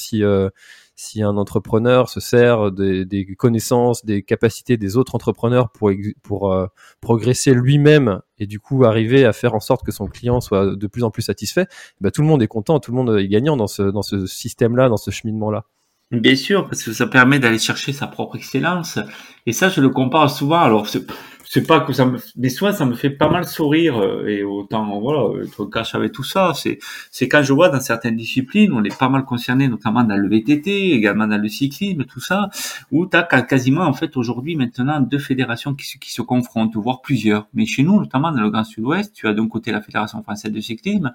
Si 1.03 1.23
un 1.23 1.35
entrepreneur 1.35 2.09
se 2.09 2.19
sert 2.19 2.71
des, 2.71 3.35
connaissances, 3.35 4.05
des 4.05 4.21
capacités 4.21 4.77
des 4.77 4.97
autres 4.97 5.15
entrepreneurs 5.15 5.71
pour, 5.71 6.51
euh, 6.53 6.67
progresser 7.01 7.55
lui-même 7.55 8.21
et 8.37 8.45
du 8.45 8.59
coup 8.59 8.83
arriver 8.83 9.25
à 9.25 9.33
faire 9.33 9.55
en 9.55 9.59
sorte 9.59 9.83
que 9.83 9.91
son 9.91 10.05
client 10.05 10.41
soit 10.41 10.75
de 10.75 10.87
plus 10.87 11.03
en 11.03 11.09
plus 11.09 11.23
satisfait, 11.23 11.65
bah, 12.01 12.11
tout 12.11 12.21
le 12.21 12.27
monde 12.27 12.43
est 12.43 12.47
content, 12.47 12.79
tout 12.79 12.91
le 12.91 12.97
monde 12.97 13.17
est 13.17 13.27
gagnant 13.27 13.57
dans 13.57 13.65
ce, 13.65 13.81
dans 13.81 14.03
ce 14.03 14.27
système-là, 14.27 14.89
dans 14.89 14.97
ce 14.97 15.09
cheminement-là. 15.09 15.65
Bien 16.11 16.35
sûr, 16.35 16.67
parce 16.67 16.83
que 16.83 16.91
ça 16.91 17.07
permet 17.07 17.39
d'aller 17.39 17.59
chercher 17.59 17.93
sa 17.93 18.05
propre 18.05 18.35
excellence. 18.35 18.99
Et 19.45 19.53
ça, 19.53 19.69
je 19.69 19.79
le 19.79 19.89
compare 19.89 20.29
souvent. 20.29 20.59
Alors, 20.59 20.85
c'est 20.87 21.65
pas 21.65 21.79
que 21.79 21.93
ça 21.93 22.05
me, 22.05 22.17
mais 22.35 22.49
soit 22.49 22.73
ça 22.73 22.85
me 22.85 22.95
fait 22.95 23.09
pas 23.09 23.29
mal 23.29 23.45
sourire 23.45 23.97
euh, 23.97 24.27
et 24.27 24.43
autant 24.43 24.99
voilà, 24.99 25.41
être 25.41 25.65
cache 25.65 25.95
avec 25.95 26.11
tout 26.11 26.23
ça. 26.23 26.51
C'est, 26.53 26.79
c'est 27.11 27.29
quand 27.29 27.43
je 27.43 27.53
vois 27.53 27.69
dans 27.69 27.79
certaines 27.79 28.17
disciplines, 28.17 28.73
on 28.73 28.83
est 28.83 28.97
pas 28.97 29.07
mal 29.07 29.23
concerné, 29.23 29.69
notamment 29.69 30.03
dans 30.03 30.17
le 30.17 30.27
VTT, 30.27 30.91
également 30.91 31.27
dans 31.27 31.41
le 31.41 31.47
cyclisme, 31.47 32.03
tout 32.03 32.19
ça, 32.19 32.49
où 32.91 33.05
tu 33.05 33.15
as 33.15 33.23
quasiment 33.23 33.83
en 33.83 33.93
fait 33.93 34.17
aujourd'hui 34.17 34.57
maintenant 34.57 34.99
deux 34.99 35.19
fédérations 35.19 35.75
qui, 35.75 35.97
qui 35.97 36.11
se 36.11 36.21
confrontent, 36.21 36.75
voire 36.75 37.01
plusieurs. 37.01 37.47
Mais 37.53 37.65
chez 37.65 37.83
nous, 37.83 37.99
notamment 37.99 38.33
dans 38.33 38.41
le 38.41 38.49
Grand 38.49 38.65
Sud-Ouest, 38.65 39.13
tu 39.13 39.27
as 39.27 39.33
d'un 39.33 39.47
côté 39.47 39.71
la 39.71 39.81
fédération 39.81 40.21
française 40.23 40.51
de 40.51 40.59
cyclisme 40.59 41.13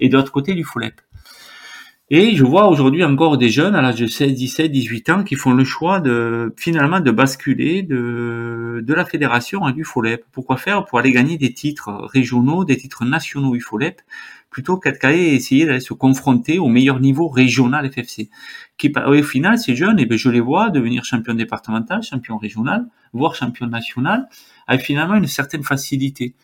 et 0.00 0.08
de 0.08 0.16
l'autre 0.16 0.32
côté 0.32 0.54
du 0.54 0.64
FOLEP. 0.64 1.00
Et 2.10 2.34
je 2.36 2.42
vois 2.42 2.68
aujourd'hui 2.68 3.04
encore 3.04 3.36
des 3.36 3.50
jeunes 3.50 3.74
à 3.74 3.82
l'âge 3.82 3.96
de 3.96 4.06
16, 4.06 4.32
17, 4.32 4.72
18 4.72 5.10
ans 5.10 5.24
qui 5.24 5.34
font 5.34 5.52
le 5.52 5.64
choix 5.64 6.00
de 6.00 6.54
finalement 6.56 7.00
de 7.00 7.10
basculer 7.10 7.82
de, 7.82 8.82
de 8.82 8.94
la 8.94 9.04
fédération 9.04 9.66
à 9.66 9.72
du 9.72 9.84
FOLEP. 9.84 10.24
Pourquoi 10.32 10.56
faire? 10.56 10.86
Pour 10.86 10.98
aller 10.98 11.12
gagner 11.12 11.36
des 11.36 11.52
titres 11.52 11.90
régionaux, 12.10 12.64
des 12.64 12.78
titres 12.78 13.04
nationaux 13.04 13.54
UFOLEP, 13.54 14.00
plutôt 14.48 14.78
qu'à 14.78 15.12
essayer 15.12 15.66
d'aller 15.66 15.80
se 15.80 15.92
confronter 15.92 16.58
au 16.58 16.68
meilleur 16.68 16.98
niveau 16.98 17.28
régional 17.28 17.90
FFC. 17.92 18.30
Qui, 18.78 18.90
au 19.06 19.22
final, 19.22 19.58
ces 19.58 19.76
jeunes, 19.76 19.98
eh 19.98 20.06
ben, 20.06 20.16
je 20.16 20.30
les 20.30 20.40
vois 20.40 20.70
devenir 20.70 21.04
champion 21.04 21.34
départemental, 21.34 22.02
champion 22.02 22.38
régional, 22.38 22.86
voire 23.12 23.34
champion 23.34 23.66
national, 23.66 24.28
avec 24.66 24.80
finalement 24.80 25.16
une 25.16 25.26
certaine 25.26 25.62
facilité. 25.62 26.34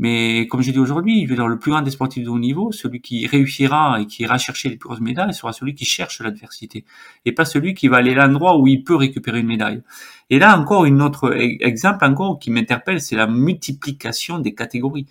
Mais 0.00 0.46
comme 0.46 0.62
je 0.62 0.70
dis 0.70 0.78
aujourd'hui, 0.78 1.26
le 1.26 1.58
plus 1.58 1.70
grand 1.70 1.82
des 1.82 1.90
sportifs 1.90 2.24
de 2.24 2.30
haut 2.30 2.38
niveau, 2.38 2.72
celui 2.72 3.02
qui 3.02 3.26
réussira 3.26 4.00
et 4.00 4.06
qui 4.06 4.22
ira 4.22 4.38
chercher 4.38 4.70
les 4.70 4.78
plus 4.78 4.88
grosses 4.88 5.02
médailles, 5.02 5.34
sera 5.34 5.52
celui 5.52 5.74
qui 5.74 5.84
cherche 5.84 6.22
l'adversité, 6.22 6.86
et 7.26 7.32
pas 7.32 7.44
celui 7.44 7.74
qui 7.74 7.86
va 7.88 7.98
aller 7.98 8.14
l'endroit 8.14 8.56
où 8.56 8.66
il 8.66 8.82
peut 8.82 8.96
récupérer 8.96 9.40
une 9.40 9.46
médaille. 9.46 9.82
Et 10.30 10.38
là 10.38 10.58
encore, 10.58 10.86
une 10.86 11.02
autre 11.02 11.28
e-, 11.28 11.62
exemple 11.62 12.02
encore 12.06 12.38
qui 12.38 12.50
m'interpelle, 12.50 13.02
c'est 13.02 13.14
la 13.14 13.26
multiplication 13.26 14.38
des 14.38 14.54
catégories. 14.54 15.06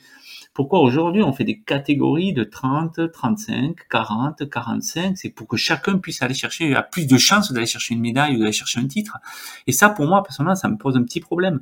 Pourquoi 0.55 0.79
aujourd'hui 0.79 1.21
on 1.21 1.33
fait 1.33 1.43
des 1.43 1.59
catégories 1.59 2.33
de 2.33 2.43
30, 2.43 3.11
35, 3.13 3.75
40, 3.91 4.49
45 4.49 5.15
C'est 5.19 5.29
pour 5.29 5.47
que 5.47 5.55
chacun 5.55 5.99
puisse 5.99 6.23
aller 6.23 6.33
chercher, 6.33 6.75
a 6.75 6.81
plus 6.81 7.05
de 7.05 7.17
chances 7.19 7.51
d'aller 7.51 7.67
chercher 7.67 7.93
une 7.93 8.01
médaille 8.01 8.37
ou 8.37 8.39
d'aller 8.39 8.51
chercher 8.51 8.79
un 8.79 8.87
titre. 8.87 9.19
Et 9.67 9.71
ça, 9.71 9.89
pour 9.89 10.07
moi, 10.07 10.23
personnellement, 10.23 10.55
ça 10.55 10.67
me 10.67 10.77
pose 10.77 10.97
un 10.97 11.03
petit 11.03 11.19
problème 11.19 11.61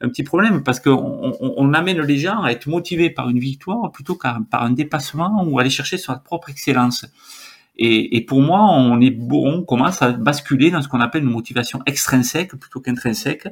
un 0.00 0.08
petit 0.08 0.22
problème 0.22 0.62
parce 0.62 0.80
qu'on 0.80 1.34
on, 1.40 1.74
amène 1.74 2.00
les 2.00 2.18
gens 2.18 2.42
à 2.42 2.50
être 2.50 2.68
motivés 2.68 3.10
par 3.10 3.28
une 3.28 3.38
victoire 3.40 3.90
plutôt 3.90 4.14
qu'à 4.14 4.38
par 4.50 4.62
un 4.62 4.70
dépassement 4.70 5.44
ou 5.46 5.58
aller 5.58 5.70
chercher 5.70 5.98
sa 5.98 6.16
propre 6.16 6.50
excellence. 6.50 7.06
Et, 7.80 8.16
et, 8.16 8.20
pour 8.22 8.40
moi, 8.40 8.60
on 8.60 9.00
est 9.00 9.16
on 9.30 9.62
commence 9.62 10.02
à 10.02 10.10
basculer 10.10 10.72
dans 10.72 10.82
ce 10.82 10.88
qu'on 10.88 11.00
appelle 11.00 11.22
une 11.22 11.30
motivation 11.30 11.80
extrinsèque 11.86 12.56
plutôt 12.56 12.80
qu'intrinsèque, 12.80 13.46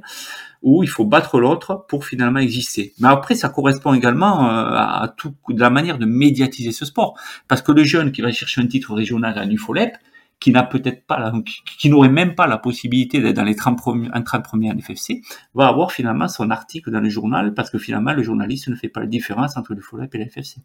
où 0.63 0.83
il 0.83 0.89
faut 0.89 1.05
battre 1.05 1.39
l'autre 1.39 1.87
pour 1.89 2.05
finalement 2.05 2.41
exister. 2.41 2.93
Mais 2.99 3.07
après, 3.07 3.37
ça 3.37 3.49
correspond 3.49 3.95
également 3.95 4.51
euh, 4.51 4.73
à, 4.75 5.15
tout 5.17 5.33
de 5.49 5.61
la 5.61 5.71
manière 5.71 5.99
de 5.99 6.07
médiatiser 6.07 6.73
ce 6.73 6.85
sport, 6.85 7.15
parce 7.47 7.63
que 7.63 7.71
le 7.71 7.85
jeune 7.85 8.11
qui 8.11 8.21
va 8.21 8.33
chercher 8.33 8.61
un 8.61 8.67
titre 8.67 8.95
régional 8.95 9.39
à 9.39 9.45
l'UFOLEP, 9.45 9.97
qui 10.41 10.53
n'a 10.53 10.63
peut-être 10.63 11.07
pas, 11.07 11.19
la, 11.19 11.33
qui, 11.79 11.89
n'aurait 11.89 12.11
même 12.11 12.35
pas 12.35 12.47
la 12.47 12.59
possibilité 12.59 13.21
d'être 13.21 13.37
dans 13.37 13.45
les 13.45 13.57
30 13.57 13.79
premiers, 13.79 14.09
30 14.25 14.45
premiers 14.45 14.71
en 14.71 14.79
FFC, 14.79 15.23
va 15.55 15.69
avoir 15.69 15.93
finalement 15.93 16.29
son 16.29 16.51
article 16.51 16.91
dans 16.91 17.01
le 17.01 17.09
journal 17.09 17.55
parce 17.55 17.71
que 17.71 17.79
finalement 17.79 18.13
le 18.13 18.23
journaliste 18.23 18.69
ne 18.69 18.75
fait 18.75 18.89
pas 18.89 19.01
la 19.01 19.07
différence 19.07 19.57
entre 19.57 19.75
le 19.75 19.81
FOLEP 19.81 20.15
et 20.15 20.19
la 20.19 20.27
FFC. 20.29 20.61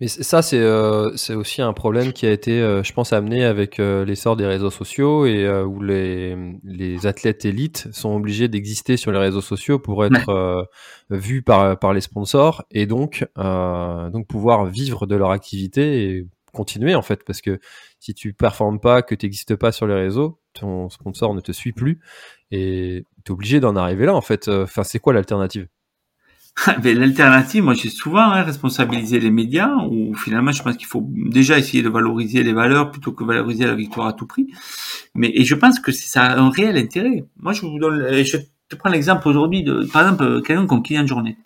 Mais 0.00 0.06
ça, 0.06 0.42
c'est 0.42 0.60
euh, 0.60 1.10
aussi 1.30 1.60
un 1.60 1.72
problème 1.72 2.12
qui 2.12 2.24
a 2.24 2.30
été, 2.30 2.60
euh, 2.60 2.84
je 2.84 2.92
pense, 2.92 3.12
amené 3.12 3.44
avec 3.44 3.80
euh, 3.80 4.04
l'essor 4.04 4.36
des 4.36 4.46
réseaux 4.46 4.70
sociaux 4.70 5.26
et 5.26 5.44
euh, 5.44 5.64
où 5.64 5.82
les, 5.82 6.36
les 6.62 7.06
athlètes 7.08 7.44
élites 7.44 7.88
sont 7.90 8.14
obligés 8.14 8.46
d'exister 8.46 8.96
sur 8.96 9.10
les 9.10 9.18
réseaux 9.18 9.40
sociaux 9.40 9.80
pour 9.80 10.04
être 10.04 10.68
vus 11.10 11.42
par, 11.42 11.76
par 11.80 11.92
les 11.94 12.00
sponsors 12.00 12.64
et 12.70 12.86
donc, 12.86 13.26
donc 13.36 14.26
pouvoir 14.28 14.66
vivre 14.66 15.06
de 15.06 15.16
leur 15.16 15.30
activité 15.32 16.04
et 16.04 16.26
continuer 16.58 16.96
en 16.96 17.02
fait 17.02 17.22
parce 17.24 17.40
que 17.40 17.60
si 18.00 18.14
tu 18.14 18.32
performes 18.32 18.80
pas, 18.80 19.02
que 19.02 19.14
tu 19.14 19.26
n'existes 19.26 19.54
pas 19.54 19.70
sur 19.70 19.86
les 19.86 19.94
réseaux, 19.94 20.40
ton 20.52 20.88
sponsor 20.88 21.32
ne 21.32 21.40
te 21.40 21.52
suit 21.52 21.72
plus 21.72 22.00
et 22.50 23.04
tu 23.24 23.30
es 23.30 23.32
obligé 23.32 23.60
d'en 23.60 23.76
arriver 23.76 24.06
là 24.06 24.14
en 24.14 24.20
fait. 24.20 24.48
Enfin, 24.48 24.82
c'est 24.82 24.98
quoi 24.98 25.12
l'alternative? 25.12 25.68
L'alternative, 26.82 27.62
moi 27.62 27.74
j'ai 27.74 27.88
souvent 27.88 28.32
hein, 28.32 28.42
responsabilisé 28.42 29.20
les 29.20 29.30
médias, 29.30 29.72
où 29.88 30.14
finalement 30.14 30.50
je 30.50 30.60
pense 30.62 30.76
qu'il 30.76 30.88
faut 30.88 31.06
déjà 31.08 31.56
essayer 31.56 31.84
de 31.84 31.88
valoriser 31.88 32.42
les 32.42 32.52
valeurs 32.52 32.90
plutôt 32.90 33.12
que 33.12 33.22
valoriser 33.22 33.64
la 33.64 33.76
victoire 33.76 34.08
à 34.08 34.12
tout 34.12 34.26
prix. 34.26 34.48
Mais 35.14 35.30
et 35.34 35.44
je 35.44 35.54
pense 35.54 35.78
que 35.78 35.92
ça 35.92 36.24
a 36.24 36.38
un 36.38 36.50
réel 36.50 36.76
intérêt. 36.76 37.24
Moi 37.36 37.52
je 37.52 37.62
vous 37.62 37.78
donne, 37.78 38.24
je 38.24 38.38
te 38.68 38.76
prends 38.76 38.90
l'exemple 38.90 39.26
aujourd'hui 39.28 39.62
de, 39.62 39.88
par 39.92 40.02
exemple, 40.02 40.42
quelqu'un 40.42 40.66
comme 40.66 40.82
Kylian 40.82 41.06
Jornet, 41.06 41.38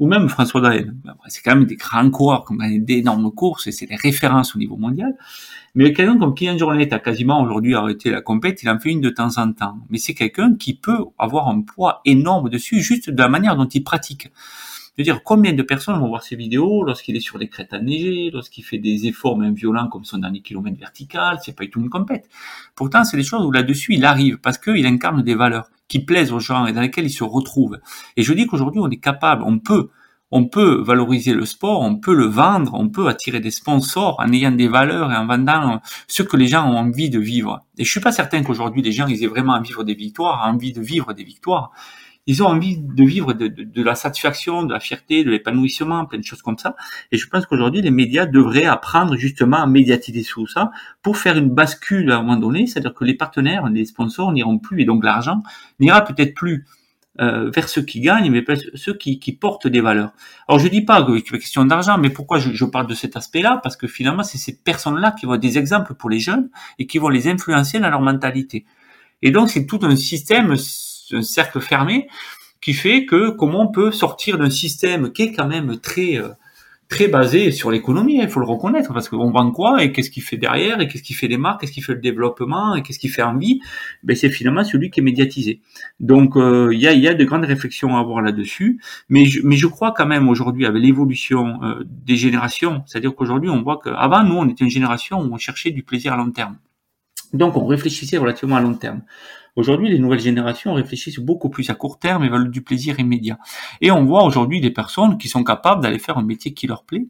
ou 0.00 0.06
même 0.06 0.28
François 0.28 0.60
Daen. 0.60 0.94
C'est 1.28 1.42
quand 1.42 1.54
même 1.54 1.66
des 1.66 1.76
grands 1.76 2.10
coureurs, 2.10 2.44
d'énormes 2.78 3.30
courses, 3.30 3.66
et 3.68 3.72
c'est 3.72 3.86
des 3.86 3.96
références 3.96 4.56
au 4.56 4.58
niveau 4.58 4.76
mondial. 4.76 5.14
Mais 5.76 5.92
quelqu'un 5.92 6.18
comme 6.18 6.34
Kylian 6.34 6.58
Jornet 6.58 6.92
a 6.92 6.98
quasiment 6.98 7.42
aujourd'hui 7.42 7.74
arrêté 7.74 8.10
la 8.10 8.22
compète, 8.22 8.62
il 8.62 8.70
en 8.70 8.78
fait 8.78 8.90
une 8.90 9.00
de 9.00 9.10
temps 9.10 9.38
en 9.38 9.52
temps. 9.52 9.78
Mais 9.88 9.98
c'est 9.98 10.14
quelqu'un 10.14 10.54
qui 10.56 10.74
peut 10.74 11.04
avoir 11.18 11.48
un 11.48 11.60
poids 11.62 12.00
énorme 12.04 12.48
dessus, 12.48 12.80
juste 12.80 13.10
de 13.10 13.22
la 13.22 13.28
manière 13.28 13.56
dont 13.56 13.68
il 13.68 13.84
pratique. 13.84 14.30
Je 14.96 15.02
veux 15.02 15.04
dire, 15.04 15.24
combien 15.24 15.52
de 15.52 15.62
personnes 15.62 15.98
vont 15.98 16.06
voir 16.06 16.22
ses 16.22 16.36
vidéos 16.36 16.84
lorsqu'il 16.84 17.16
est 17.16 17.20
sur 17.20 17.40
des 17.40 17.48
crêtes 17.48 17.74
enneigées, 17.74 18.30
lorsqu'il 18.32 18.64
fait 18.64 18.78
des 18.78 19.06
efforts 19.06 19.36
même 19.36 19.54
violents 19.54 19.88
comme 19.88 20.04
son 20.04 20.18
dernier 20.18 20.40
kilomètre 20.40 20.78
vertical, 20.78 21.38
c'est 21.42 21.56
pas 21.56 21.64
du 21.64 21.70
tout 21.70 21.80
une 21.80 21.90
compète. 21.90 22.28
Pourtant, 22.76 23.02
c'est 23.02 23.16
des 23.16 23.24
choses 23.24 23.44
où 23.44 23.50
là-dessus, 23.50 23.94
il 23.94 24.04
arrive, 24.04 24.38
parce 24.38 24.56
qu'il 24.56 24.86
incarne 24.86 25.22
des 25.22 25.34
valeurs 25.34 25.68
qui 25.88 25.98
plaisent 25.98 26.30
aux 26.30 26.38
gens 26.38 26.66
et 26.66 26.72
dans 26.72 26.80
lesquelles 26.80 27.06
il 27.06 27.10
se 27.10 27.24
retrouve. 27.24 27.80
Et 28.16 28.22
je 28.22 28.32
dis 28.34 28.46
qu'aujourd'hui, 28.46 28.80
on 28.80 28.88
est 28.88 29.00
capable, 29.00 29.42
on 29.42 29.58
peut, 29.58 29.90
on 30.30 30.46
peut 30.46 30.80
valoriser 30.80 31.34
le 31.34 31.44
sport, 31.44 31.80
on 31.80 31.96
peut 31.96 32.14
le 32.14 32.26
vendre, 32.26 32.74
on 32.74 32.88
peut 32.88 33.08
attirer 33.08 33.40
des 33.40 33.50
sponsors 33.50 34.20
en 34.20 34.32
ayant 34.32 34.52
des 34.52 34.68
valeurs 34.68 35.10
et 35.10 35.16
en 35.16 35.26
vendant 35.26 35.80
ce 36.06 36.22
que 36.22 36.36
les 36.36 36.46
gens 36.46 36.70
ont 36.70 36.76
envie 36.76 37.10
de 37.10 37.18
vivre. 37.18 37.64
Et 37.78 37.84
je 37.84 37.90
suis 37.90 38.00
pas 38.00 38.12
certain 38.12 38.44
qu'aujourd'hui 38.44 38.82
les 38.82 38.92
gens 38.92 39.06
ils 39.06 39.22
aient 39.24 39.28
vraiment 39.28 39.54
envie 39.54 39.62
de 39.62 39.68
vivre 39.68 39.84
des 39.84 39.94
victoires, 39.94 40.46
envie 40.46 40.72
de 40.72 40.80
vivre 40.80 41.12
des 41.12 41.24
victoires. 41.24 41.72
Ils 42.26 42.42
ont 42.42 42.46
envie 42.46 42.78
de 42.78 43.04
vivre 43.04 43.34
de, 43.34 43.48
de 43.48 43.82
la 43.82 43.94
satisfaction, 43.94 44.62
de 44.62 44.72
la 44.72 44.80
fierté, 44.80 45.24
de 45.24 45.30
l'épanouissement, 45.30 46.06
plein 46.06 46.18
de 46.18 46.24
choses 46.24 46.42
comme 46.42 46.58
ça. 46.58 46.74
Et 47.12 47.18
je 47.18 47.28
pense 47.28 47.44
qu'aujourd'hui 47.46 47.82
les 47.82 47.90
médias 47.90 48.26
devraient 48.26 48.64
apprendre 48.64 49.16
justement 49.16 49.58
à 49.58 49.66
médiatiser 49.66 50.24
tout 50.24 50.46
ça 50.46 50.70
pour 51.02 51.18
faire 51.18 51.36
une 51.36 51.50
bascule 51.50 52.10
à 52.10 52.16
un 52.16 52.22
moment 52.22 52.36
donné, 52.36 52.66
c'est-à-dire 52.66 52.94
que 52.94 53.04
les 53.04 53.14
partenaires, 53.14 53.68
les 53.68 53.84
sponsors 53.84 54.32
n'iront 54.32 54.58
plus 54.58 54.82
et 54.82 54.84
donc 54.84 55.04
l'argent 55.04 55.42
n'ira 55.80 56.02
peut-être 56.02 56.34
plus 56.34 56.64
euh, 57.20 57.48
vers 57.54 57.68
ceux 57.68 57.82
qui 57.82 58.00
gagnent, 58.00 58.28
mais 58.28 58.44
ceux 58.74 58.94
qui, 58.94 59.20
qui, 59.20 59.30
portent 59.32 59.68
des 59.68 59.80
valeurs. 59.80 60.12
Alors 60.48 60.58
je 60.58 60.66
dis 60.66 60.80
pas 60.80 61.00
que 61.04 61.16
c'est 61.16 61.38
question 61.38 61.64
d'argent, 61.64 61.96
mais 61.96 62.10
pourquoi 62.10 62.40
je, 62.40 62.50
je, 62.52 62.64
parle 62.64 62.88
de 62.88 62.94
cet 62.94 63.16
aspect-là? 63.16 63.60
Parce 63.62 63.76
que 63.76 63.86
finalement, 63.86 64.24
c'est 64.24 64.36
ces 64.36 64.56
personnes-là 64.56 65.12
qui 65.12 65.24
vont 65.24 65.34
être 65.34 65.40
des 65.40 65.56
exemples 65.56 65.94
pour 65.94 66.10
les 66.10 66.18
jeunes 66.18 66.48
et 66.80 66.88
qui 66.88 66.98
vont 66.98 67.10
les 67.10 67.28
influencer 67.28 67.78
dans 67.78 67.88
leur 67.88 68.00
mentalité. 68.00 68.64
Et 69.22 69.30
donc 69.30 69.48
c'est 69.48 69.64
tout 69.64 69.78
un 69.82 69.94
système, 69.94 70.56
un 71.12 71.22
cercle 71.22 71.60
fermé, 71.60 72.08
qui 72.60 72.72
fait 72.72 73.04
que 73.04 73.30
comment 73.30 73.62
on 73.62 73.72
peut 73.72 73.92
sortir 73.92 74.38
d'un 74.38 74.50
système 74.50 75.12
qui 75.12 75.22
est 75.22 75.32
quand 75.32 75.46
même 75.46 75.78
très 75.78 76.16
euh, 76.16 76.28
très 76.88 77.08
basé 77.08 77.50
sur 77.50 77.70
l'économie, 77.70 78.20
il 78.22 78.28
faut 78.28 78.40
le 78.40 78.46
reconnaître, 78.46 78.92
parce 78.92 79.08
qu'on 79.08 79.30
vend 79.30 79.50
quoi 79.50 79.82
et 79.82 79.90
qu'est-ce 79.90 80.10
qui 80.10 80.20
fait 80.20 80.36
derrière 80.36 80.80
et 80.80 80.88
qu'est-ce 80.88 81.02
qui 81.02 81.14
fait 81.14 81.28
les 81.28 81.38
marques, 81.38 81.60
qu'est-ce 81.60 81.72
qui 81.72 81.80
fait 81.80 81.94
le 81.94 82.00
développement 82.00 82.74
et 82.74 82.82
qu'est-ce 82.82 82.98
qui 82.98 83.08
fait 83.08 83.22
envie, 83.22 83.60
ben 84.02 84.14
c'est 84.14 84.28
finalement 84.28 84.64
celui 84.64 84.90
qui 84.90 85.00
est 85.00 85.02
médiatisé. 85.02 85.60
Donc 86.00 86.36
euh, 86.36 86.70
il 86.72 86.80
y, 86.80 86.86
a, 86.86 86.92
y 86.92 87.08
a 87.08 87.14
de 87.14 87.24
grandes 87.24 87.44
réflexions 87.44 87.96
à 87.96 88.00
avoir 88.00 88.20
là-dessus, 88.22 88.80
mais 89.08 89.24
je, 89.24 89.40
mais 89.44 89.56
je 89.56 89.66
crois 89.66 89.92
quand 89.92 90.06
même 90.06 90.28
aujourd'hui 90.28 90.66
avec 90.66 90.82
l'évolution 90.82 91.58
euh, 91.62 91.82
des 91.84 92.16
générations, 92.16 92.82
c'est-à-dire 92.86 93.14
qu'aujourd'hui 93.14 93.50
on 93.50 93.62
voit 93.62 93.80
qu'avant 93.82 94.22
nous 94.22 94.36
on 94.36 94.48
était 94.48 94.64
une 94.64 94.70
génération 94.70 95.20
où 95.20 95.34
on 95.34 95.38
cherchait 95.38 95.70
du 95.70 95.82
plaisir 95.82 96.12
à 96.12 96.16
long 96.16 96.30
terme. 96.30 96.56
Donc 97.32 97.56
on 97.56 97.66
réfléchissait 97.66 98.18
relativement 98.18 98.56
à 98.56 98.60
long 98.60 98.74
terme. 98.74 99.02
Aujourd'hui, 99.56 99.88
les 99.88 99.98
nouvelles 99.98 100.20
générations 100.20 100.74
réfléchissent 100.74 101.20
beaucoup 101.20 101.48
plus 101.48 101.70
à 101.70 101.74
court 101.74 101.98
terme 101.98 102.24
et 102.24 102.28
veulent 102.28 102.50
du 102.50 102.62
plaisir 102.62 102.98
immédiat. 102.98 103.38
Et 103.80 103.90
on 103.92 104.04
voit 104.04 104.24
aujourd'hui 104.24 104.60
des 104.60 104.70
personnes 104.70 105.16
qui 105.16 105.28
sont 105.28 105.44
capables 105.44 105.82
d'aller 105.82 106.00
faire 106.00 106.18
un 106.18 106.24
métier 106.24 106.54
qui 106.54 106.66
leur 106.66 106.84
plaît 106.84 107.06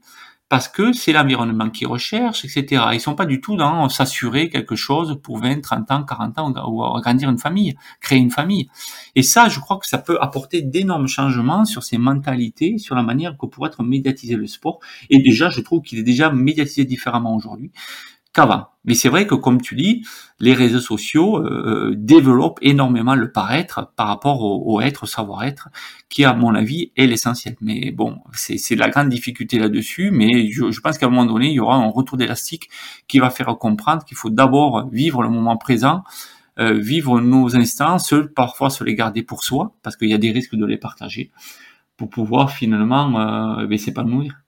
parce 0.51 0.69
que 0.69 0.93
c'est 0.93 1.13
l'environnement 1.13 1.71
qu'ils 1.71 1.87
recherchent, 1.87 2.45
etc. 2.45 2.85
Ils 2.93 3.01
sont 3.01 3.15
pas 3.15 3.25
du 3.25 3.41
tout 3.41 3.57
dans 3.57 3.89
s'assurer 3.89 4.51
quelque 4.51 4.77
chose 4.77 5.19
pour 5.23 5.39
20, 5.39 5.63
30 5.63 5.91
ans, 5.91 6.05
40 6.05 6.39
ans 6.39 6.53
ou 6.71 6.85
agrandir 6.85 7.31
une 7.31 7.39
famille, 7.39 7.75
créer 8.01 8.19
une 8.19 8.31
famille. 8.31 8.69
Et 9.15 9.23
ça, 9.23 9.49
je 9.49 9.59
crois 9.59 9.79
que 9.79 9.87
ça 9.87 9.99
peut 9.99 10.19
apporter 10.21 10.61
d'énormes 10.61 11.09
changements 11.09 11.65
sur 11.65 11.83
ces 11.83 11.97
mentalités, 11.97 12.77
sur 12.77 12.95
la 12.95 13.03
manière 13.03 13.39
que 13.39 13.47
pourrait 13.47 13.71
être 13.71 13.83
médiatisé 13.83 14.37
le 14.37 14.47
sport. 14.47 14.81
Et 15.09 15.19
déjà, 15.19 15.49
je 15.49 15.61
trouve 15.63 15.81
qu'il 15.81 15.99
est 15.99 16.05
déjà 16.05 16.31
médiatisé 16.31 16.85
différemment 16.85 17.35
aujourd'hui 17.35 17.73
qu'avant. 18.35 18.67
Mais 18.85 18.95
c'est 18.95 19.09
vrai 19.09 19.27
que, 19.27 19.35
comme 19.35 19.63
tu 19.63 19.77
dis, 19.77 20.05
les 20.41 20.53
réseaux 20.53 20.81
sociaux 20.81 21.39
euh, 21.39 21.91
euh, 21.91 21.95
développent 21.97 22.59
énormément 22.61 23.15
le 23.15 23.33
paraître 23.33 23.93
par 23.97 24.09
rapport 24.09 24.43
au, 24.43 24.81
être, 24.83 25.05
au 25.05 25.07
savoir-être, 25.07 25.71
qui, 26.11 26.25
à 26.25 26.35
mon 26.35 26.55
avis, 26.55 26.93
est 26.97 27.07
l'essentiel. 27.07 27.57
Mais 27.63 27.93
bon, 27.93 28.19
c'est 28.35 28.77
la 28.77 28.91
grande 28.91 29.09
difficulté 29.09 29.59
là-dessus, 29.59 30.11
mais 30.11 30.51
je, 30.51 30.81
pense 30.81 30.99
qu'à 30.99 31.07
un 31.07 31.09
moment 31.11 31.25
donné, 31.25 31.49
il 31.49 31.55
y 31.55 31.61
aura 31.61 31.77
un 31.77 31.89
retour 31.89 32.19
d'élastique 32.19 32.69
qui 33.09 33.21
va 33.21 33.31
faire 33.31 33.47
comprendre 33.59 34.05
qu'il 34.05 34.17
faut 34.17 34.31
d'abord 34.31 34.91
vivre 34.91 35.23
le 35.23 35.31
moment 35.31 35.57
présent, 35.57 36.03
euh, 36.59 36.79
vivre 36.79 37.21
nos 37.21 37.57
instants, 37.57 37.99
seul 37.99 38.33
parfois 38.33 38.71
se 38.71 38.85
les 38.85 38.95
garder 38.95 39.23
pour 39.23 39.43
soi, 39.45 39.75
parce 39.83 39.97
qu'il 39.97 40.09
y 40.09 40.15
a 40.15 40.19
des 40.19 40.31
risques 40.31 40.55
de 40.55 40.67
les 40.67 40.77
partager, 40.77 41.33
pour 41.97 42.11
pouvoir 42.11 42.51
finalement 42.53 43.59
euh, 43.59 43.67
ben, 43.67 43.79
s'épanouir. 43.79 44.41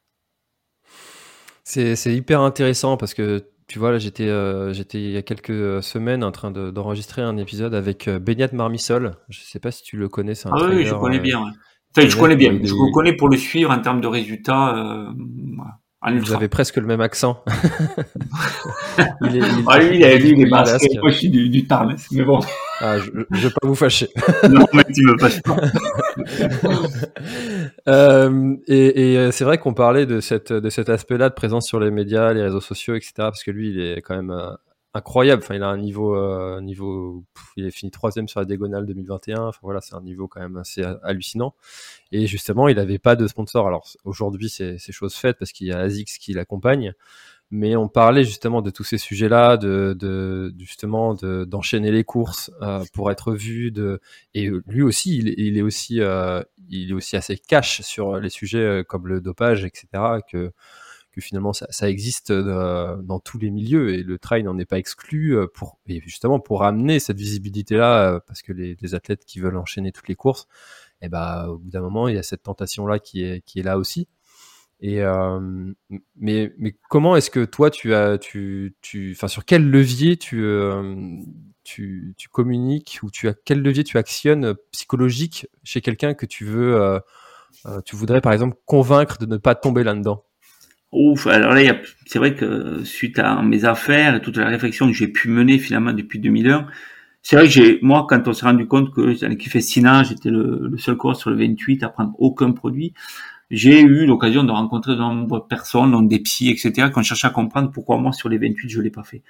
C'est 1.65 2.15
hyper 2.15 2.43
intéressant 2.43 2.97
parce 2.97 3.13
que 3.13 3.45
tu 3.69 3.81
vois, 3.81 3.91
là, 3.91 3.99
j'étais, 3.99 4.29
euh, 4.29 4.73
j'étais 4.73 5.03
il 5.03 5.11
y 5.11 5.17
a 5.17 5.23
quelques 5.23 5.51
euh, 5.51 5.83
semaines 5.83 6.23
en 6.23 6.31
train 6.31 6.53
d'enregistrer 6.53 7.23
un 7.23 7.37
épisode 7.37 7.75
avec 7.75 8.07
euh, 8.07 8.21
Beignat 8.21 8.49
Marmisol. 8.53 9.17
Je 9.29 9.41
sais 9.41 9.59
pas 9.59 9.73
si 9.73 9.83
tu 9.83 9.97
le 9.97 10.09
connais, 10.09 10.37
c'est 10.37 10.49
un 10.49 10.53
Ah 10.55 10.69
oui, 10.69 10.85
je 10.85 10.95
connais 10.95 11.19
bien. 11.19 11.41
Enfin, 11.97 12.09
je 12.09 12.17
connais 12.17 12.37
bien. 12.37 12.53
Je 12.63 12.73
le 12.73 12.93
connais 12.93 13.15
pour 13.15 13.29
le 13.29 13.37
suivre 13.37 13.73
en 13.73 13.81
termes 13.81 14.01
de 14.01 14.07
résultats. 14.07 15.11
Vous 16.03 16.33
avez 16.33 16.49
presque 16.49 16.77
le 16.77 16.87
même 16.87 17.01
accent. 17.01 17.43
il 19.23 19.37
est, 19.37 19.39
il, 19.39 19.65
ah, 19.67 19.79
lui, 19.79 19.97
il 19.97 20.05
a 20.05 20.17
vu 20.17 20.35
les 20.35 20.47
masques. 20.47 20.87
Moi, 21.01 21.11
je 21.11 21.17
suis 21.17 21.31
du, 21.31 21.49
du 21.49 21.67
mais 22.13 22.25
bon. 22.25 22.41
Ah, 22.81 22.99
je, 22.99 23.11
ne 23.11 23.39
vais 23.39 23.51
pas 23.51 23.67
vous 23.67 23.75
fâcher. 23.75 24.09
non, 24.49 24.67
mais 24.73 24.85
tu 24.85 25.03
me 25.03 25.19
fâches 25.19 25.43
pas. 25.43 25.57
euh, 27.89 28.55
et, 28.69 29.15
et 29.15 29.33
c'est 29.33 29.45
vrai 29.45 29.59
qu'on 29.59 29.75
parlait 29.75 30.07
de, 30.07 30.21
cette, 30.21 30.53
de 30.53 30.71
cet 30.71 30.91
aspect-là 30.91 31.31
de 31.31 31.35
présence 31.35 31.67
sur 31.67 31.81
les 31.81 31.91
médias, 31.91 32.33
les 32.33 32.43
réseaux 32.43 32.61
sociaux, 32.61 32.95
etc. 32.95 33.13
Parce 33.17 33.43
que 33.43 33.51
lui, 33.51 33.71
il 33.71 33.81
est 33.81 34.03
quand 34.03 34.15
même 34.15 34.31
euh, 34.31 34.53
incroyable. 34.97 35.43
Enfin, 35.43 35.55
il 35.55 35.63
a 35.63 35.69
un 35.69 35.79
niveau, 35.79 36.17
euh, 36.17 36.61
niveau, 36.61 37.25
il 37.57 37.67
est 37.67 37.71
fini 37.71 37.91
troisième 37.91 38.29
sur 38.29 38.41
la 38.41 38.47
diagonale 38.47 38.87
2021. 38.87 39.43
Enfin 39.43 39.61
voilà, 39.63 39.81
c'est 39.81 39.95
un 39.95 40.03
niveau 40.03 40.29
quand 40.29 40.41
même 40.41 40.57
assez 40.57 40.83
hallucinant. 41.03 41.55
Et 42.13 42.27
justement, 42.27 42.69
il 42.69 42.77
n'avait 42.77 42.99
pas 42.99 43.17
de 43.17 43.27
sponsor. 43.27 43.67
Alors 43.67 43.87
aujourd'hui, 44.05 44.49
c'est 44.49 44.79
chose 44.91 45.15
faite 45.15 45.37
parce 45.39 45.53
qu'il 45.53 45.67
y 45.67 45.73
a 45.73 45.79
Azix 45.79 46.19
qui 46.19 46.33
l'accompagne. 46.33 46.93
Mais 47.53 47.77
on 47.77 47.87
parlait 47.87 48.25
justement 48.25 48.61
de 48.61 48.71
tous 48.71 48.83
ces 48.83 48.99
sujets-là, 48.99 49.57
de, 49.57 49.97
de, 49.97 50.53
justement 50.59 51.15
d'enchaîner 51.15 51.93
les 51.93 52.03
courses 52.03 52.51
euh, 52.61 52.85
pour 52.93 53.13
être 53.13 53.33
vu. 53.35 53.73
Et 54.35 54.51
lui 54.67 54.83
aussi, 54.83 55.19
il, 55.19 55.57
est 55.57 55.63
aussi, 55.63 56.01
euh, 56.01 56.43
il 56.69 56.91
est 56.91 56.95
aussi 56.95 57.17
assez 57.17 57.39
cash 57.39 57.83
sur 57.83 58.19
les 58.19 58.31
sujets 58.31 58.83
comme 58.89 59.07
le 59.07 59.21
dopage, 59.21 59.65
etc. 59.65 59.87
Que 60.29 60.51
que 61.17 61.21
finalement 61.21 61.53
ça, 61.53 61.89
existe 61.89 62.31
euh, 62.31 62.97
dans 63.03 63.19
tous 63.19 63.39
les 63.39 63.51
milieux 63.51 63.95
et 63.95 64.03
le 64.03 64.19
trail 64.19 64.45
n'en 64.45 64.59
est 64.59 64.67
pas 64.67 64.79
exclu 64.79 65.37
euh, 65.37 65.47
pour 65.53 65.79
justement 65.89 66.39
pour 66.39 66.63
amener 66.63 67.01
cette 67.01 67.17
visibilité 67.17 67.77
là 67.77 68.21
parce 68.27 68.43
que 68.43 68.53
les, 68.53 68.95
athlètes 68.95 69.25
qui 69.25 69.41
veulent 69.41 69.57
enchaîner 69.57 69.91
toutes 69.91 70.09
les 70.09 70.15
courses 70.15 70.47
et 71.03 71.07
eh 71.07 71.09
ben 71.09 71.47
au 71.49 71.59
bout 71.59 71.71
d'un 71.71 71.81
moment 71.81 72.09
il 72.09 72.15
y 72.15 72.19
a 72.19 72.23
cette 72.23 72.45
tentation 72.45 72.87
là 72.87 72.99
qui 72.99 73.25
est 73.25 73.43
qui 73.45 73.59
est 73.59 73.63
là 73.63 73.79
aussi. 73.79 74.09
Et 74.81 75.01
euh, 75.03 75.73
mais 76.17 76.53
mais 76.59 76.77
comment 76.91 77.17
est-ce 77.17 77.31
que 77.31 77.45
toi 77.47 77.71
tu 77.71 77.95
as 77.95 78.19
tu 78.19 78.77
tu 78.83 79.13
enfin 79.17 79.29
sur 79.29 79.47
quel 79.47 79.71
levier 79.71 80.19
tu 80.19 80.45
euh, 80.45 80.95
tu, 81.65 82.15
communiques 82.31 83.01
ou 83.03 83.11
tu 83.11 83.27
as 83.29 83.35
quel 83.45 83.63
levier 83.63 83.85
tu 83.85 83.97
actionnes 83.97 84.55
psychologique 84.73 85.49
chez 85.65 85.81
quelqu'un 85.81 86.13
que 86.13 86.27
tu 86.27 86.45
veux 86.45 86.77
euh, 86.77 87.81
tu 87.87 87.97
voudrais 87.97 88.21
par 88.21 88.35
exemple 88.35 88.57
convaincre 88.67 89.17
de 89.19 89.25
ne 89.27 89.39
pas 89.39 89.55
tomber 89.55 89.83
là-dedans? 89.83 90.26
Ouf, 90.97 91.27
alors 91.27 91.53
là, 91.53 91.61
c'est 92.07 92.19
vrai 92.19 92.35
que 92.35 92.83
suite 92.83 93.19
à 93.19 93.43
mes 93.43 93.67
affaires 93.67 94.15
et 94.15 94.23
toute 94.23 94.39
la 94.39 94.47
réflexion 94.47 94.87
que 94.87 94.95
j'ai 94.95 95.09
pu 95.09 95.29
mener 95.29 95.59
finalement 95.59 95.93
depuis 95.93 96.19
2001, 96.19 96.67
c'est 97.21 97.37
vrai 97.37 97.45
que 97.45 97.51
j'ai, 97.53 97.79
moi, 97.83 98.07
quand 98.09 98.27
on 98.27 98.33
s'est 98.33 98.47
rendu 98.47 98.67
compte 98.67 98.95
que 98.95 99.21
dans 99.21 99.29
l'équipe 99.29 99.53
Festina, 99.53 100.05
j'étais 100.05 100.31
le, 100.31 100.69
le, 100.71 100.79
seul 100.79 100.97
coureur 100.97 101.17
sur 101.17 101.29
le 101.29 101.37
28 101.37 101.83
à 101.83 101.91
prendre 101.91 102.15
aucun 102.19 102.53
produit, 102.53 102.95
j'ai 103.51 103.83
eu 103.83 104.07
l'occasion 104.07 104.43
de 104.43 104.51
rencontrer 104.51 104.93
de 104.93 105.01
nombreuses 105.01 105.43
personnes, 105.51 105.93
donc 105.93 106.09
des 106.09 106.19
psys, 106.21 106.49
etc., 106.49 106.89
qui 106.91 106.99
ont 106.99 107.03
cherché 107.03 107.27
à 107.27 107.31
comprendre 107.31 107.71
pourquoi 107.71 107.99
moi, 107.99 108.13
sur 108.13 108.31
les 108.31 108.39
28, 108.39 108.71
je 108.71 108.81
l'ai 108.81 108.91
pas 108.91 109.03
fait. 109.03 109.23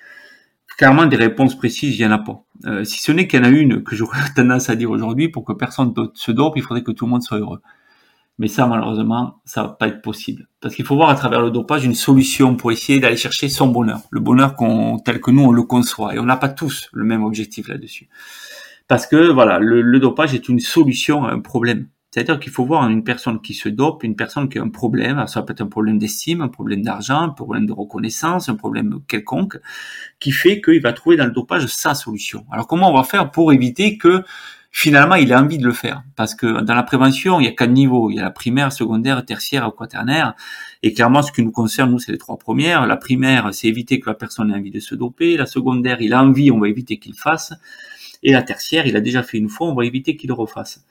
Clairement, 0.79 1.07
des 1.07 1.17
réponses 1.17 1.57
précises, 1.57 1.99
il 1.99 2.03
y 2.03 2.07
en 2.07 2.13
a 2.13 2.19
pas. 2.19 2.45
Euh, 2.67 2.85
si 2.85 3.01
ce 3.01 3.11
n'est 3.11 3.27
qu'il 3.27 3.41
y 3.41 3.43
en 3.43 3.47
a 3.47 3.51
une 3.51 3.83
que 3.83 3.97
j'aurais 3.97 4.21
tendance 4.37 4.71
à 4.71 4.77
dire 4.77 4.91
aujourd'hui, 4.91 5.31
pour 5.31 5.45
que 5.45 5.53
personne 5.53 5.93
se 6.15 6.31
dope, 6.31 6.53
il 6.57 6.63
faudrait 6.63 6.85
que 6.85 6.93
tout 6.93 7.07
le 7.07 7.11
monde 7.11 7.23
soit 7.23 7.39
heureux. 7.39 7.61
Mais 8.39 8.49
ça, 8.49 8.67
malheureusement, 8.67 9.41
ça 9.47 9.63
va 9.63 9.69
pas 9.71 9.89
être 9.89 10.03
possible. 10.03 10.47
Parce 10.61 10.75
qu'il 10.75 10.85
faut 10.85 10.97
voir 10.97 11.09
à 11.09 11.15
travers 11.15 11.41
le 11.41 11.51
dopage 11.51 11.87
une 11.87 11.95
solution 11.95 12.55
pour 12.55 12.71
essayer 12.71 13.01
d'aller 13.01 13.17
chercher 13.17 13.49
son 13.49 13.69
bonheur. 13.69 14.01
Le 14.11 14.21
bonheur 14.21 14.57
qu'on, 14.57 14.99
tel 14.99 15.21
que 15.21 15.31
nous, 15.31 15.43
on 15.43 15.53
le 15.53 15.63
conçoit. 15.63 16.15
Et 16.15 16.19
on 16.19 16.25
n'a 16.25 16.37
pas 16.37 16.51
tous 16.51 16.91
le 16.93 17.05
même 17.05 17.25
objectif 17.25 17.69
là-dessus. 17.69 18.09
Parce 18.89 19.07
que, 19.07 19.31
voilà, 19.33 19.59
le, 19.59 19.99
dopage 19.99 20.35
est 20.35 20.49
une 20.49 20.61
solution 20.61 21.25
à 21.25 21.33
un 21.33 21.41
problème. 21.41 21.89
C'est-à-dire 22.11 22.39
qu'il 22.39 22.53
faut 22.53 22.65
voir 22.65 22.89
une 22.89 23.05
personne 23.05 23.41
qui 23.41 23.53
se 23.53 23.69
dope, 23.69 24.03
une 24.03 24.17
personne 24.17 24.49
qui 24.49 24.59
a 24.59 24.63
un 24.63 24.71
problème, 24.71 25.27
ça 25.27 25.43
peut 25.43 25.53
être 25.53 25.61
un 25.61 25.67
problème 25.67 25.99
d'estime, 25.99 26.41
un 26.41 26.49
problème 26.49 26.83
d'argent, 26.83 27.21
un 27.21 27.29
problème 27.29 27.67
de 27.67 27.73
reconnaissance, 27.73 28.49
un 28.49 28.55
problème 28.55 29.01
quelconque, 29.07 29.59
qui 30.19 30.31
fait 30.31 30.63
qu'il 30.63 30.81
va 30.81 30.95
trouver 30.95 31.17
dans 31.17 31.27
le 31.27 31.33
dopage 31.33 31.67
sa 31.67 31.95
solution. 31.95 32.47
Alors 32.51 32.67
comment 32.69 32.91
on 32.91 32.97
va 32.97 33.03
faire 33.03 33.31
pour 33.31 33.53
éviter 33.53 33.99
que 33.99 34.23
finalement, 34.77 35.15
il 35.15 35.33
a 35.33 35.41
envie 35.41 35.57
de 35.57 35.65
le 35.65 35.73
faire. 35.73 36.05
Parce 36.17 36.35
que 36.35 36.61
dans 36.61 36.75
la 36.75 36.83
prévention, 36.83 37.41
il 37.41 37.45
y 37.45 37.49
a 37.49 37.53
quatre 37.53 37.71
niveaux. 37.71 38.11
Il 38.11 38.17
y 38.17 38.19
a 38.19 38.23
la 38.23 38.31
primaire, 38.31 38.73
secondaire, 38.73 39.25
tertiaire, 39.25 39.73
quaternaire. 39.75 40.35
Et 40.83 40.93
clairement, 40.93 41.23
ce 41.23 41.33
qui 41.33 41.43
nous 41.43 41.51
concerne, 41.51 41.91
nous, 41.91 41.99
c'est 41.99 42.13
les 42.13 42.19
trois 42.19 42.37
premières. 42.37 42.87
La 42.87 42.99
primaire, 42.99 43.49
c'est 43.53 43.69
éviter 43.69 43.99
que 44.01 44.11
la 44.11 44.15
personne 44.15 44.51
ait 44.51 44.55
envie 44.55 44.71
de 44.71 44.81
se 44.81 44.95
doper. 44.95 45.39
La 45.39 45.47
secondaire, 45.47 46.03
il 46.03 46.13
a 46.13 46.23
envie, 46.23 46.51
on 46.51 46.61
va 46.61 46.69
éviter 46.69 46.99
qu'il 46.99 47.15
fasse. 47.15 47.55
Et 48.23 48.33
la 48.33 48.43
tertiaire, 48.43 48.87
il 48.87 48.97
a 48.97 49.01
déjà 49.01 49.23
fait 49.23 49.39
une 49.39 49.49
fois, 49.49 49.69
on 49.69 49.75
va 49.75 49.87
éviter 49.87 50.15
qu'il 50.15 50.31
refasse. 50.33 50.85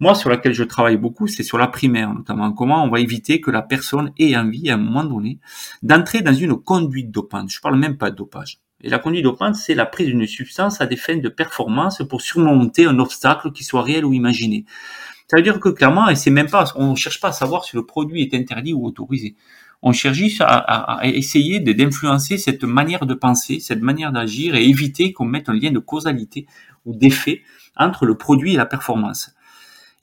Moi, 0.00 0.14
sur 0.14 0.28
laquelle 0.28 0.52
je 0.52 0.64
travaille 0.64 0.98
beaucoup, 0.98 1.26
c'est 1.26 1.42
sur 1.42 1.56
la 1.56 1.66
primaire, 1.66 2.12
notamment 2.12 2.52
comment 2.52 2.84
on 2.84 2.90
va 2.90 3.00
éviter 3.00 3.40
que 3.40 3.50
la 3.50 3.62
personne 3.62 4.12
ait 4.18 4.36
envie, 4.36 4.70
à 4.70 4.74
un 4.74 4.76
moment 4.76 5.04
donné, 5.04 5.38
d'entrer 5.82 6.20
dans 6.20 6.34
une 6.34 6.56
conduite 6.56 7.10
dopante. 7.10 7.50
Je 7.50 7.60
parle 7.60 7.78
même 7.78 7.96
pas 7.96 8.10
de 8.10 8.16
dopage. 8.16 8.60
Et 8.82 8.88
la 8.88 8.98
conduite 8.98 9.24
dopante, 9.24 9.56
c'est 9.56 9.74
la 9.74 9.86
prise 9.86 10.06
d'une 10.06 10.26
substance 10.26 10.80
à 10.80 10.86
des 10.86 10.96
fins 10.96 11.18
de 11.18 11.28
performance 11.28 12.02
pour 12.08 12.22
surmonter 12.22 12.86
un 12.86 12.98
obstacle 12.98 13.52
qui 13.52 13.64
soit 13.64 13.82
réel 13.82 14.04
ou 14.04 14.12
imaginé. 14.12 14.64
Ça 15.28 15.36
veut 15.36 15.42
dire 15.42 15.60
que 15.60 15.68
clairement, 15.68 16.08
et 16.08 16.16
c'est 16.16 16.30
même 16.30 16.48
pas, 16.48 16.72
on 16.74 16.92
ne 16.92 16.96
cherche 16.96 17.20
pas 17.20 17.28
à 17.28 17.32
savoir 17.32 17.64
si 17.64 17.76
le 17.76 17.84
produit 17.84 18.22
est 18.22 18.34
interdit 18.34 18.72
ou 18.72 18.84
autorisé. 18.84 19.36
On 19.82 19.92
cherche 19.92 20.16
juste 20.16 20.42
à, 20.44 21.00
essayer 21.04 21.60
d'influencer 21.60 22.36
cette 22.36 22.64
manière 22.64 23.06
de 23.06 23.14
penser, 23.14 23.60
cette 23.60 23.80
manière 23.80 24.12
d'agir 24.12 24.54
et 24.54 24.66
éviter 24.66 25.12
qu'on 25.12 25.24
mette 25.24 25.48
un 25.48 25.54
lien 25.54 25.70
de 25.70 25.78
causalité 25.78 26.46
ou 26.84 26.94
d'effet 26.94 27.42
entre 27.76 28.06
le 28.06 28.16
produit 28.16 28.54
et 28.54 28.56
la 28.56 28.66
performance. 28.66 29.34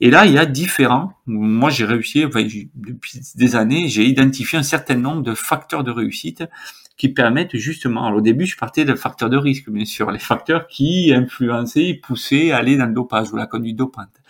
Et 0.00 0.10
là, 0.10 0.26
il 0.26 0.32
y 0.32 0.38
a 0.38 0.46
différents. 0.46 1.12
Moi, 1.26 1.70
j'ai 1.70 1.84
réussi, 1.84 2.24
depuis 2.24 3.20
des 3.34 3.56
années, 3.56 3.88
j'ai 3.88 4.04
identifié 4.04 4.58
un 4.58 4.62
certain 4.62 4.94
nombre 4.94 5.22
de 5.22 5.34
facteurs 5.34 5.84
de 5.84 5.90
réussite 5.90 6.44
qui 6.98 7.08
permettent 7.08 7.56
justement, 7.56 8.04
alors 8.04 8.18
au 8.18 8.20
début 8.20 8.44
je 8.44 8.56
partais 8.56 8.84
de 8.84 8.94
facteurs 8.94 9.30
de 9.30 9.36
risque, 9.36 9.70
bien 9.70 9.84
sûr, 9.84 10.10
les 10.10 10.18
facteurs 10.18 10.66
qui 10.66 11.12
influençaient, 11.14 11.94
poussaient 11.94 12.50
à 12.50 12.58
aller 12.58 12.76
dans 12.76 12.86
le 12.86 12.92
dopage 12.92 13.32
ou 13.32 13.36
la 13.36 13.46
conduite 13.46 13.76
dopante. 13.76 14.20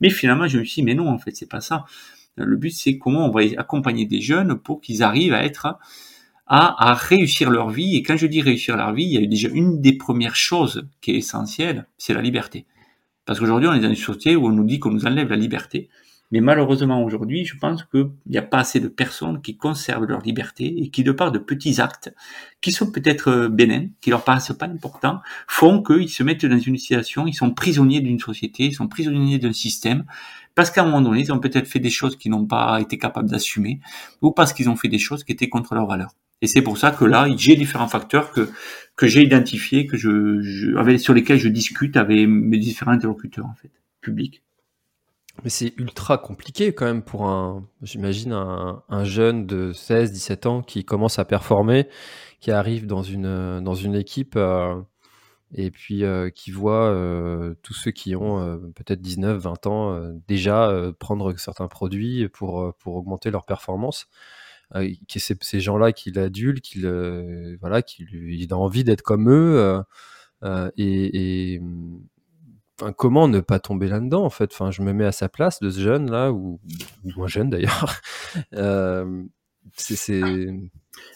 Mais 0.00 0.10
finalement 0.10 0.46
je 0.46 0.58
me 0.58 0.64
suis 0.64 0.82
dit, 0.82 0.84
mais 0.84 0.94
non, 0.94 1.08
en 1.08 1.18
fait 1.18 1.34
c'est 1.34 1.48
pas 1.48 1.60
ça. 1.60 1.86
Le 2.36 2.56
but 2.56 2.70
c'est 2.70 2.98
comment 2.98 3.26
on 3.26 3.30
va 3.30 3.40
accompagner 3.56 4.04
des 4.04 4.20
jeunes 4.20 4.56
pour 4.56 4.80
qu'ils 4.80 5.02
arrivent 5.02 5.32
à 5.32 5.44
être 5.44 5.78
à, 6.46 6.90
à, 6.90 6.94
réussir 6.94 7.50
leur 7.50 7.70
vie. 7.70 7.96
Et 7.96 8.02
quand 8.02 8.16
je 8.16 8.26
dis 8.26 8.40
réussir 8.40 8.76
leur 8.76 8.92
vie, 8.92 9.04
il 9.04 9.20
y 9.20 9.24
a 9.24 9.26
déjà 9.26 9.48
une 9.48 9.80
des 9.80 9.94
premières 9.94 10.36
choses 10.36 10.88
qui 11.00 11.12
est 11.12 11.16
essentielle, 11.16 11.86
c'est 11.98 12.14
la 12.14 12.22
liberté. 12.22 12.66
Parce 13.24 13.40
qu'aujourd'hui, 13.40 13.68
on 13.68 13.74
est 13.74 13.80
dans 13.80 13.90
une 13.90 13.94
société 13.94 14.36
où 14.36 14.46
on 14.46 14.52
nous 14.52 14.64
dit 14.64 14.78
qu'on 14.78 14.90
nous 14.90 15.04
enlève 15.04 15.28
la 15.28 15.36
liberté. 15.36 15.90
Mais 16.30 16.40
malheureusement 16.40 17.02
aujourd'hui, 17.02 17.44
je 17.46 17.56
pense 17.56 17.84
qu'il 17.84 18.10
n'y 18.26 18.36
a 18.36 18.42
pas 18.42 18.58
assez 18.58 18.80
de 18.80 18.88
personnes 18.88 19.40
qui 19.40 19.56
conservent 19.56 20.04
leur 20.04 20.20
liberté 20.20 20.66
et 20.82 20.90
qui, 20.90 21.02
de 21.02 21.12
par 21.12 21.32
de 21.32 21.38
petits 21.38 21.80
actes, 21.80 22.14
qui 22.60 22.70
sont 22.70 22.90
peut-être 22.90 23.30
euh, 23.30 23.48
bénins, 23.48 23.86
qui 24.00 24.10
leur 24.10 24.24
paraissent 24.24 24.52
pas 24.52 24.66
importants, 24.66 25.20
font 25.46 25.82
qu'ils 25.82 26.10
se 26.10 26.22
mettent 26.22 26.44
dans 26.44 26.58
une 26.58 26.76
situation, 26.76 27.26
ils 27.26 27.34
sont 27.34 27.52
prisonniers 27.52 28.00
d'une 28.00 28.18
société, 28.18 28.64
ils 28.64 28.74
sont 28.74 28.88
prisonniers 28.88 29.38
d'un 29.38 29.54
système, 29.54 30.04
parce 30.54 30.70
qu'à 30.70 30.82
un 30.82 30.86
moment 30.86 31.00
donné, 31.00 31.20
ils 31.20 31.32
ont 31.32 31.40
peut-être 31.40 31.68
fait 31.68 31.80
des 31.80 31.90
choses 31.90 32.16
qu'ils 32.16 32.32
n'ont 32.32 32.46
pas 32.46 32.80
été 32.80 32.98
capables 32.98 33.30
d'assumer, 33.30 33.80
ou 34.20 34.32
parce 34.32 34.52
qu'ils 34.52 34.68
ont 34.68 34.76
fait 34.76 34.88
des 34.88 34.98
choses 34.98 35.24
qui 35.24 35.32
étaient 35.32 35.48
contre 35.48 35.74
leurs 35.74 35.86
valeurs. 35.86 36.14
Et 36.40 36.46
c'est 36.46 36.62
pour 36.62 36.78
ça 36.78 36.90
que 36.90 37.04
là, 37.04 37.26
j'ai 37.36 37.56
différents 37.56 37.88
facteurs 37.88 38.30
que 38.30 38.48
que 38.96 39.06
j'ai 39.06 39.22
identifiés, 39.22 39.86
que 39.86 39.96
je, 39.96 40.40
je 40.40 40.96
sur 40.98 41.14
lesquels 41.14 41.38
je 41.38 41.48
discute 41.48 41.96
avec 41.96 42.28
mes 42.28 42.58
différents 42.58 42.92
interlocuteurs 42.92 43.46
en 43.46 43.54
fait, 43.54 43.70
publics. 44.00 44.42
Mais 45.44 45.50
c'est 45.50 45.72
ultra 45.78 46.18
compliqué 46.18 46.74
quand 46.74 46.86
même 46.86 47.02
pour 47.02 47.26
un, 47.26 47.64
j'imagine, 47.82 48.32
un, 48.32 48.82
un, 48.88 49.04
jeune 49.04 49.46
de 49.46 49.72
16, 49.72 50.10
17 50.10 50.46
ans 50.46 50.62
qui 50.62 50.84
commence 50.84 51.18
à 51.20 51.24
performer, 51.24 51.88
qui 52.40 52.50
arrive 52.50 52.86
dans 52.86 53.02
une, 53.02 53.60
dans 53.60 53.74
une 53.74 53.94
équipe 53.94 54.34
euh, 54.36 54.80
et 55.54 55.70
puis 55.70 56.04
euh, 56.04 56.30
qui 56.30 56.50
voit 56.50 56.88
euh, 56.88 57.54
tous 57.62 57.74
ceux 57.74 57.92
qui 57.92 58.16
ont 58.16 58.60
peut-être 58.74 59.00
19, 59.00 59.38
20 59.38 59.66
ans 59.66 60.12
déjà 60.26 60.72
prendre 60.98 61.36
certains 61.38 61.68
produits 61.68 62.28
pour, 62.28 62.74
pour 62.78 62.96
augmenter 62.96 63.30
leur 63.30 63.44
performance. 63.46 64.08
ces 65.08 65.60
gens-là 65.60 65.92
qui 65.92 66.10
l'adulent, 66.10 66.60
qui 66.60 66.80
le, 66.80 67.56
voilà, 67.60 67.82
il 67.98 68.52
a 68.52 68.56
envie 68.56 68.82
d'être 68.82 69.02
comme 69.02 69.30
eux. 69.30 69.82
et 70.76 71.60
comment 72.96 73.28
ne 73.28 73.40
pas 73.40 73.58
tomber 73.58 73.88
là-dedans 73.88 74.24
en 74.24 74.30
fait? 74.30 74.50
Enfin, 74.52 74.70
Je 74.70 74.82
me 74.82 74.92
mets 74.92 75.04
à 75.04 75.12
sa 75.12 75.28
place 75.28 75.60
de 75.60 75.70
ce 75.70 75.80
jeune 75.80 76.10
là, 76.10 76.32
ou, 76.32 76.60
moins 77.16 77.28
jeune 77.28 77.50
d'ailleurs. 77.50 78.00
euh, 78.54 79.22
c'est. 79.76 80.22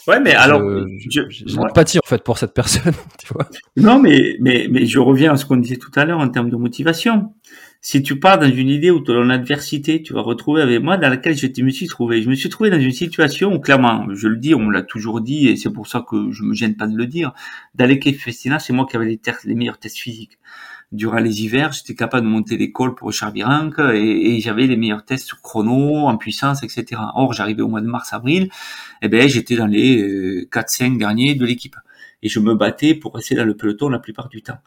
Ouais, 0.07 0.21
mais 0.21 0.35
alors. 0.35 0.63
J'ai 1.11 1.23
je, 1.29 1.59
en 1.59 2.07
fait 2.07 2.23
pour 2.23 2.39
cette 2.39 2.55
personne, 2.55 2.95
tu 3.19 3.33
vois. 3.33 3.49
Non, 3.77 3.99
mais, 3.99 4.37
mais, 4.41 4.69
mais 4.71 4.87
je 4.87 4.99
reviens 4.99 5.33
à 5.33 5.37
ce 5.37 5.45
qu'on 5.45 5.57
disait 5.57 5.77
tout 5.77 5.91
à 5.97 6.05
l'heure 6.05 6.21
en 6.21 6.29
termes 6.29 6.51
de 6.51 6.57
motivation. 6.57 7.35
Si 7.85 8.01
tu 8.01 8.21
pars 8.21 8.39
dans 8.39 8.49
une 8.49 8.69
idée 8.69 8.93
où 8.93 9.03
tu 9.03 9.11
as 9.11 9.17
une 9.17 9.33
adversité, 9.33 10.03
tu 10.03 10.13
vas 10.13 10.21
retrouver 10.21 10.63
avec 10.63 10.81
moi 10.81 10.99
dans 10.99 11.09
laquelle 11.09 11.37
je 11.37 11.63
me 11.65 11.71
suis 11.71 11.89
trouvé. 11.89 12.23
Je 12.23 12.31
me 12.31 12.37
suis 12.37 12.49
trouvé 12.49 12.71
dans 12.71 12.79
une 12.79 12.93
situation 12.93 13.53
où 13.53 13.59
clairement, 13.59 14.07
je 14.15 14.29
le 14.29 14.37
dis, 14.37 14.55
on 14.55 14.61
me 14.61 14.73
l'a 14.73 14.83
toujours 14.83 15.21
dit, 15.21 15.49
et 15.49 15.57
c'est 15.57 15.73
pour 15.73 15.89
ça 15.89 16.05
que 16.09 16.31
je 16.31 16.45
me 16.45 16.55
gêne 16.55 16.77
pas 16.77 16.87
de 16.87 16.97
le 16.97 17.07
dire, 17.07 17.33
dans 17.75 17.87
l'équipe 17.87 18.17
Festina, 18.17 18.61
c'est 18.61 18.73
moi 18.73 18.87
qui 18.89 18.95
avais 18.95 19.07
les, 19.07 19.21
les 19.45 19.55
meilleurs 19.57 19.79
tests 19.79 19.99
physiques 19.99 20.39
durant 20.93 21.19
les 21.19 21.43
hivers, 21.43 21.73
j'étais 21.73 21.95
capable 21.95 22.27
de 22.27 22.31
monter 22.31 22.57
l'école 22.57 22.95
pour 22.95 23.13
Charbiranque 23.13 23.79
et, 23.79 24.37
et 24.37 24.41
j'avais 24.41 24.67
les 24.67 24.77
meilleurs 24.77 25.05
tests 25.05 25.27
sur 25.27 25.41
chrono, 25.41 26.07
en 26.07 26.17
puissance, 26.17 26.63
etc. 26.63 27.01
Or, 27.15 27.33
j'arrivais 27.33 27.63
au 27.63 27.69
mois 27.69 27.81
de 27.81 27.87
mars-avril, 27.87 28.45
et 28.45 28.49
eh 29.03 29.09
ben 29.09 29.29
j'étais 29.29 29.57
dans 29.57 29.67
les 29.67 30.45
4-5 30.47 30.95
euh, 30.95 30.99
derniers 30.99 31.35
de 31.35 31.45
l'équipe. 31.47 31.77
Et 32.23 32.29
je 32.29 32.39
me 32.39 32.55
battais 32.55 32.95
pour 32.95 33.15
rester 33.15 33.35
dans 33.35 33.45
le 33.45 33.57
peloton 33.57 33.89
la 33.89 33.99
plupart 33.99 34.29
du 34.29 34.43
temps. 34.43 34.59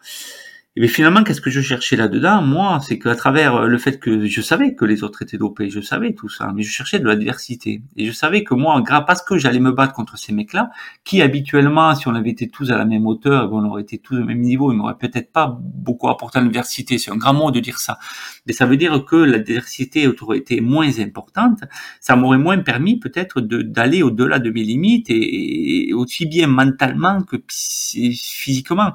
Et 0.78 0.82
bien 0.82 0.90
finalement, 0.90 1.24
qu'est-ce 1.24 1.40
que 1.40 1.50
je 1.50 1.62
cherchais 1.62 1.96
là-dedans 1.96 2.42
Moi, 2.42 2.82
c'est 2.86 3.00
qu'à 3.00 3.16
travers 3.16 3.56
euh, 3.56 3.68
le 3.68 3.78
fait 3.78 3.98
que 3.98 4.26
je 4.26 4.42
savais 4.42 4.76
que 4.76 4.84
les 4.84 5.04
autres 5.04 5.22
étaient 5.22 5.38
dopés, 5.38 5.70
je 5.70 5.80
savais 5.80 6.12
tout 6.14 6.28
ça, 6.28 6.52
mais 6.54 6.64
je 6.64 6.70
cherchais 6.70 7.00
de 7.00 7.08
la 7.08 7.16
diversité. 7.16 7.82
Et 7.96 8.06
je 8.06 8.12
savais 8.12 8.44
que 8.44 8.54
moi, 8.54 8.84
parce 9.08 9.22
que 9.22 9.38
j'allais 9.38 9.62
me 9.62 9.72
battre 9.72 9.94
contre 9.94 10.18
ces 10.18 10.34
mecs-là, 10.34 10.70
qui 11.06 11.22
habituellement, 11.22 11.96
si 11.96 12.10
on 12.10 12.14
avait 12.14 12.32
été 12.32 12.50
tous 12.50 12.72
à 12.72 12.78
la 12.78 12.84
même 12.84 13.08
hauteur, 13.08 13.54
on 13.54 13.64
aurait 13.64 13.84
été 13.84 14.00
tous 14.00 14.18
au 14.18 14.26
même 14.26 14.42
niveau, 14.42 14.74
ils 14.74 14.76
m'auraient 14.76 14.98
peut-être 14.98 15.32
pas 15.32 15.58
beaucoup 15.62 16.10
apporté 16.10 16.40
à 16.40 16.42
l'université. 16.42 16.98
C'est 16.98 17.12
un 17.12 17.16
grand 17.16 17.34
mot 17.34 17.52
de 17.52 17.62
dire 17.62 17.80
ça. 17.80 17.98
Mais 18.46 18.52
ça 18.52 18.66
veut 18.66 18.76
dire 18.76 19.06
que 19.06 19.16
la 19.16 19.40
diversité 19.40 20.10
aurait 20.22 20.40
été 20.40 20.60
moins 20.60 21.00
importante. 21.00 21.60
Ça 22.02 22.18
m'aurait 22.18 22.38
moins 22.38 22.58
permis 22.58 23.00
peut-être 23.00 23.40
d'aller 23.40 24.04
au-delà 24.04 24.40
de 24.40 24.50
mes 24.50 24.64
limites 24.64 25.08
et 25.10 25.94
aussi 25.94 26.26
bien 26.26 26.48
mentalement 26.48 27.22
que 27.22 27.38
physiquement. 27.48 28.92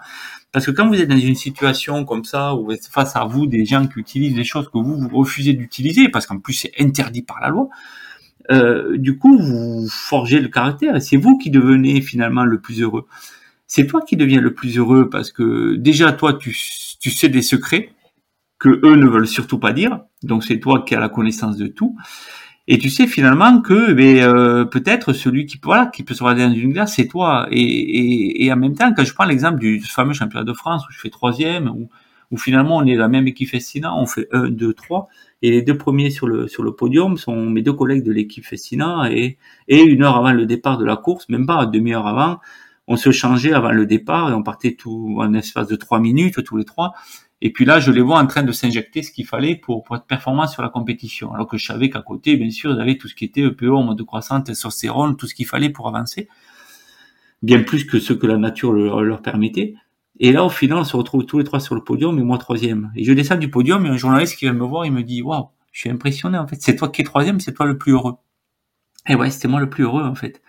Parce 0.53 0.67
que 0.67 0.71
quand 0.73 0.89
vous 0.89 1.01
êtes 1.01 1.09
dans 1.09 1.17
une 1.17 1.37
situation 1.37 2.05
comme 2.05 2.25
ça, 2.25 2.55
où 2.55 2.73
face 2.91 3.15
à 3.15 3.25
vous 3.25 3.47
des 3.47 3.65
gens 3.65 3.87
qui 3.87 4.01
utilisent 4.01 4.35
des 4.35 4.45
choses 4.45 4.69
que 4.69 4.79
vous, 4.79 4.97
vous 4.97 5.17
refusez 5.17 5.53
d'utiliser, 5.53 6.09
parce 6.09 6.27
qu'en 6.27 6.39
plus 6.39 6.55
c'est 6.55 6.73
interdit 6.79 7.23
par 7.23 7.41
la 7.41 7.49
loi, 7.49 7.69
euh, 8.51 8.97
du 8.97 9.17
coup, 9.17 9.39
vous 9.39 9.87
forgez 9.89 10.41
le 10.41 10.49
caractère 10.49 10.97
et 10.97 11.01
c'est 11.01 11.17
vous 11.17 11.39
qui 11.39 11.51
devenez 11.51 12.01
finalement 12.01 12.45
le 12.45 12.61
plus 12.61 12.81
heureux. 12.81 13.07
C'est 13.67 13.87
toi 13.87 14.01
qui 14.03 14.17
deviens 14.17 14.41
le 14.41 14.53
plus 14.53 14.79
heureux 14.79 15.09
parce 15.09 15.31
que 15.31 15.77
déjà 15.77 16.13
toi, 16.13 16.35
tu, 16.35 16.57
tu 16.99 17.11
sais 17.11 17.29
des 17.29 17.43
secrets 17.43 17.93
que 18.59 18.69
eux 18.85 18.97
ne 18.97 19.07
veulent 19.07 19.29
surtout 19.29 19.59
pas 19.59 19.73
dire. 19.73 20.01
Donc 20.23 20.45
c'est 20.45 20.59
toi 20.59 20.85
qui 20.85 20.95
as 20.95 21.01
la 21.01 21.09
connaissance 21.09 21.57
de 21.57 21.69
tout. 21.69 21.97
Et 22.69 22.79
tu 22.79 22.91
sais 22.91 23.07
finalement 23.07 23.61
que 23.63 23.93
ben, 23.93 24.19
euh, 24.19 24.65
peut-être 24.65 25.13
celui 25.13 25.47
qui 25.47 25.59
voilà 25.63 25.87
qui 25.87 26.05
peut 26.05 26.15
se 26.15 26.23
regarder 26.23 26.55
dans 26.55 26.61
une 26.61 26.73
glace, 26.73 26.95
c'est 26.97 27.09
toi. 27.09 27.49
Et, 27.51 27.61
et, 27.63 28.45
et, 28.45 28.53
en 28.53 28.57
même 28.57 28.75
temps, 28.75 28.93
quand 28.95 29.05
je 29.05 29.13
prends 29.15 29.25
l'exemple 29.25 29.59
du 29.59 29.81
fameux 29.81 30.13
championnat 30.13 30.45
de 30.45 30.53
France 30.53 30.87
où 30.89 30.93
je 30.93 30.99
fais 30.99 31.11
troisième, 31.11 31.69
où, 31.69 31.89
finalement 32.37 32.77
on 32.77 32.87
est 32.87 32.95
la 32.95 33.09
même 33.09 33.27
équipe 33.27 33.49
Festina, 33.49 33.93
on 33.97 34.07
fait 34.07 34.29
1, 34.31 34.51
2, 34.51 34.73
3, 34.73 35.09
et 35.43 35.51
les 35.51 35.63
deux 35.63 35.77
premiers 35.77 36.11
sur 36.11 36.29
le 36.29 36.47
sur 36.47 36.63
le 36.63 36.73
podium 36.77 37.17
sont 37.17 37.51
mes 37.51 37.63
deux 37.63 37.73
collègues 37.73 38.05
de 38.05 38.13
l'équipe 38.13 38.45
Festina, 38.47 39.09
et, 39.11 39.37
et 39.67 39.83
une 39.83 40.05
heure 40.05 40.17
avant 40.17 40.33
le 40.33 40.47
départ 40.47 40.79
de 40.79 40.85
la 40.85 40.97
course, 40.97 41.29
même 41.29 41.47
pas 41.47 41.67
demi-heure 41.67 42.07
avant, 42.07 42.39
on 42.87 42.97
se 42.97 43.13
changeait 43.13 43.53
avant 43.53 43.71
le 43.71 43.87
départ 43.87 44.31
et 44.31 44.35
on 44.35 44.43
partait 44.43 44.75
tout 44.75 45.17
en 45.21 45.33
espace 45.35 45.69
de 45.69 45.77
trois 45.77 46.01
minutes 46.01 46.43
tous 46.45 46.57
les 46.57 46.65
trois. 46.65 46.93
Et 47.43 47.53
puis 47.53 47.65
là, 47.65 47.81
je 47.81 47.91
les 47.91 48.03
vois 48.03 48.19
en 48.19 48.27
train 48.27 48.43
de 48.43 48.53
s'injecter 48.53 49.03
ce 49.03 49.11
qu'il 49.11 49.27
fallait 49.27 49.57
pour, 49.57 49.85
être 49.95 50.05
performant 50.05 50.47
sur 50.47 50.63
la 50.63 50.69
compétition. 50.69 51.33
Alors 51.33 51.47
que 51.47 51.57
je 51.57 51.65
savais 51.65 51.89
qu'à 51.89 52.03
côté, 52.03 52.37
bien 52.37 52.51
sûr, 52.51 52.73
ils 52.73 52.81
avaient 52.81 52.99
tout 52.99 53.09
ce 53.09 53.15
qui 53.15 53.25
était 53.25 53.41
EPO, 53.41 53.83
mode 53.83 53.97
de 53.97 54.03
croissance, 54.03 54.45
testostérone, 54.45 55.17
tout 55.17 55.27
ce 55.27 55.35
qu'il 55.35 55.47
fallait 55.47 55.71
pour 55.71 55.89
avancer. 55.89 56.29
Bien 57.43 57.63
plus 57.63 57.85
que 57.85 57.99
ce 57.99 58.13
que 58.13 58.27
la 58.27 58.37
nature 58.37 58.73
leur, 58.73 59.23
permettait. 59.23 59.75
Et 60.19 60.33
là, 60.33 60.45
au 60.45 60.51
final, 60.51 60.79
on 60.79 60.85
se 60.85 60.95
retrouve 60.97 61.25
tous 61.25 61.39
les 61.39 61.45
trois 61.45 61.61
sur 61.61 61.75
le 61.75 61.83
podium 61.83 62.19
et 62.19 62.23
moi 62.23 62.37
troisième. 62.37 62.93
Et 62.95 63.05
je 63.05 63.13
descends 63.15 63.37
du 63.37 63.49
podium 63.49 63.87
et 63.87 63.89
un 63.89 63.97
journaliste 63.97 64.37
qui 64.37 64.45
vient 64.45 64.53
me 64.53 64.65
voir, 64.65 64.85
il 64.85 64.93
me 64.93 65.03
dit, 65.03 65.23
waouh, 65.23 65.49
je 65.73 65.81
suis 65.81 65.91
impressionné, 65.91 66.37
en 66.37 66.47
fait. 66.47 66.61
C'est 66.61 66.77
toi 66.77 66.91
qui 66.91 67.01
es 67.01 67.05
troisième, 67.05 67.41
c'est 67.41 67.55
toi 67.55 67.65
le 67.65 67.79
plus 67.79 67.93
heureux. 67.93 68.17
Et 69.09 69.15
ouais, 69.15 69.31
c'était 69.31 69.49
moi 69.49 69.61
le 69.61 69.71
plus 69.71 69.85
heureux, 69.85 70.03
en 70.03 70.15
fait. 70.15 70.43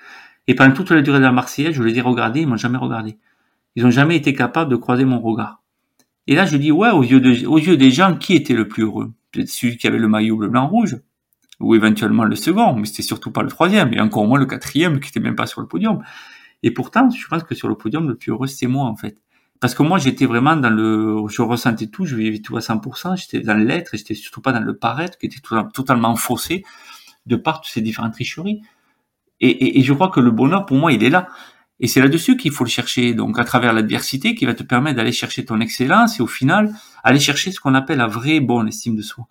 Et 0.47 0.56
pendant 0.56 0.73
toute 0.73 0.91
la 0.91 1.01
durée 1.01 1.19
de 1.19 1.23
la 1.23 1.32
Marseillaise, 1.32 1.73
je 1.73 1.84
les 1.84 1.97
ai 1.97 2.01
regardés, 2.01 2.41
ils 2.41 2.47
m'ont 2.47 2.58
jamais 2.58 2.77
regardé. 2.77 3.17
Ils 3.77 3.86
ont 3.86 3.91
jamais 3.91 4.17
été 4.17 4.34
capables 4.34 4.69
de 4.69 4.75
croiser 4.75 5.06
mon 5.06 5.21
regard. 5.21 5.61
Et 6.27 6.36
là, 6.36 6.45
je 6.45 6.55
dis, 6.57 6.71
ouais, 6.71 6.89
aux 6.91 7.03
yeux, 7.03 7.19
des 7.77 7.91
gens, 7.91 8.15
qui 8.15 8.36
était 8.36 8.53
le 8.53 8.67
plus 8.67 8.84
heureux? 8.84 9.12
Peut-être 9.31 9.49
celui 9.49 9.77
qui 9.77 9.88
avait 9.88 9.97
le 9.97 10.07
maillot 10.07 10.38
bleu, 10.38 10.49
blanc, 10.49 10.67
rouge, 10.67 10.97
ou 11.60 11.75
éventuellement 11.75 12.23
le 12.23 12.36
second, 12.36 12.75
mais 12.75 12.86
c'était 12.86 13.03
surtout 13.03 13.31
pas 13.31 13.43
le 13.43 13.49
troisième, 13.49 13.93
et 13.93 13.99
encore 13.99 14.25
moins 14.27 14.39
le 14.39 14.45
quatrième 14.45 14.99
qui 14.99 15.10
était 15.10 15.19
même 15.19 15.36
pas 15.36 15.47
sur 15.47 15.62
le 15.62 15.67
podium. 15.67 16.03
Et 16.63 16.71
pourtant, 16.71 17.10
je 17.10 17.27
pense 17.27 17.43
que 17.43 17.55
sur 17.55 17.67
le 17.67 17.75
podium, 17.75 18.07
le 18.07 18.15
plus 18.15 18.31
heureux, 18.31 18.47
c'est 18.47 18.67
moi, 18.67 18.86
en 18.86 18.95
fait. 18.95 19.17
Parce 19.60 19.75
que 19.75 19.84
moi, 19.84 19.99
j'étais 19.99 20.25
vraiment 20.25 20.55
dans 20.55 20.69
le, 20.69 21.27
je 21.27 21.41
ressentais 21.41 21.88
tout, 21.88 22.05
je 22.05 22.15
vivais 22.15 22.39
tout 22.39 22.57
à 22.57 22.62
100%, 22.62 23.15
j'étais 23.17 23.39
dans 23.41 23.57
l'être, 23.57 23.93
et 23.93 23.97
j'étais 23.97 24.15
surtout 24.15 24.41
pas 24.41 24.51
dans 24.51 24.60
le 24.60 24.75
paraître, 24.75 25.17
qui 25.17 25.27
était 25.27 25.41
totalement 25.73 26.15
faussé 26.15 26.63
de 27.25 27.36
par 27.36 27.62
toutes 27.62 27.71
ces 27.71 27.81
différentes 27.81 28.13
tricheries. 28.13 28.62
Et 29.39 29.81
je 29.81 29.93
crois 29.93 30.10
que 30.10 30.19
le 30.19 30.29
bonheur, 30.29 30.67
pour 30.67 30.77
moi, 30.77 30.91
il 30.93 31.03
est 31.03 31.10
là. 31.10 31.27
Et 31.81 31.87
c'est 31.87 31.99
là-dessus 31.99 32.37
qu'il 32.37 32.51
faut 32.51 32.63
le 32.63 32.69
chercher, 32.69 33.15
donc 33.15 33.39
à 33.39 33.43
travers 33.43 33.73
l'adversité 33.73 34.35
qui 34.35 34.45
va 34.45 34.53
te 34.53 34.61
permettre 34.61 34.97
d'aller 34.97 35.11
chercher 35.11 35.43
ton 35.43 35.59
excellence 35.59 36.19
et 36.19 36.21
au 36.21 36.27
final, 36.27 36.73
aller 37.03 37.19
chercher 37.19 37.51
ce 37.51 37.59
qu'on 37.59 37.73
appelle 37.73 37.97
la 37.97 38.05
vraie 38.05 38.39
bonne 38.39 38.67
estime 38.67 38.95
de 38.95 39.01
soi. 39.01 39.27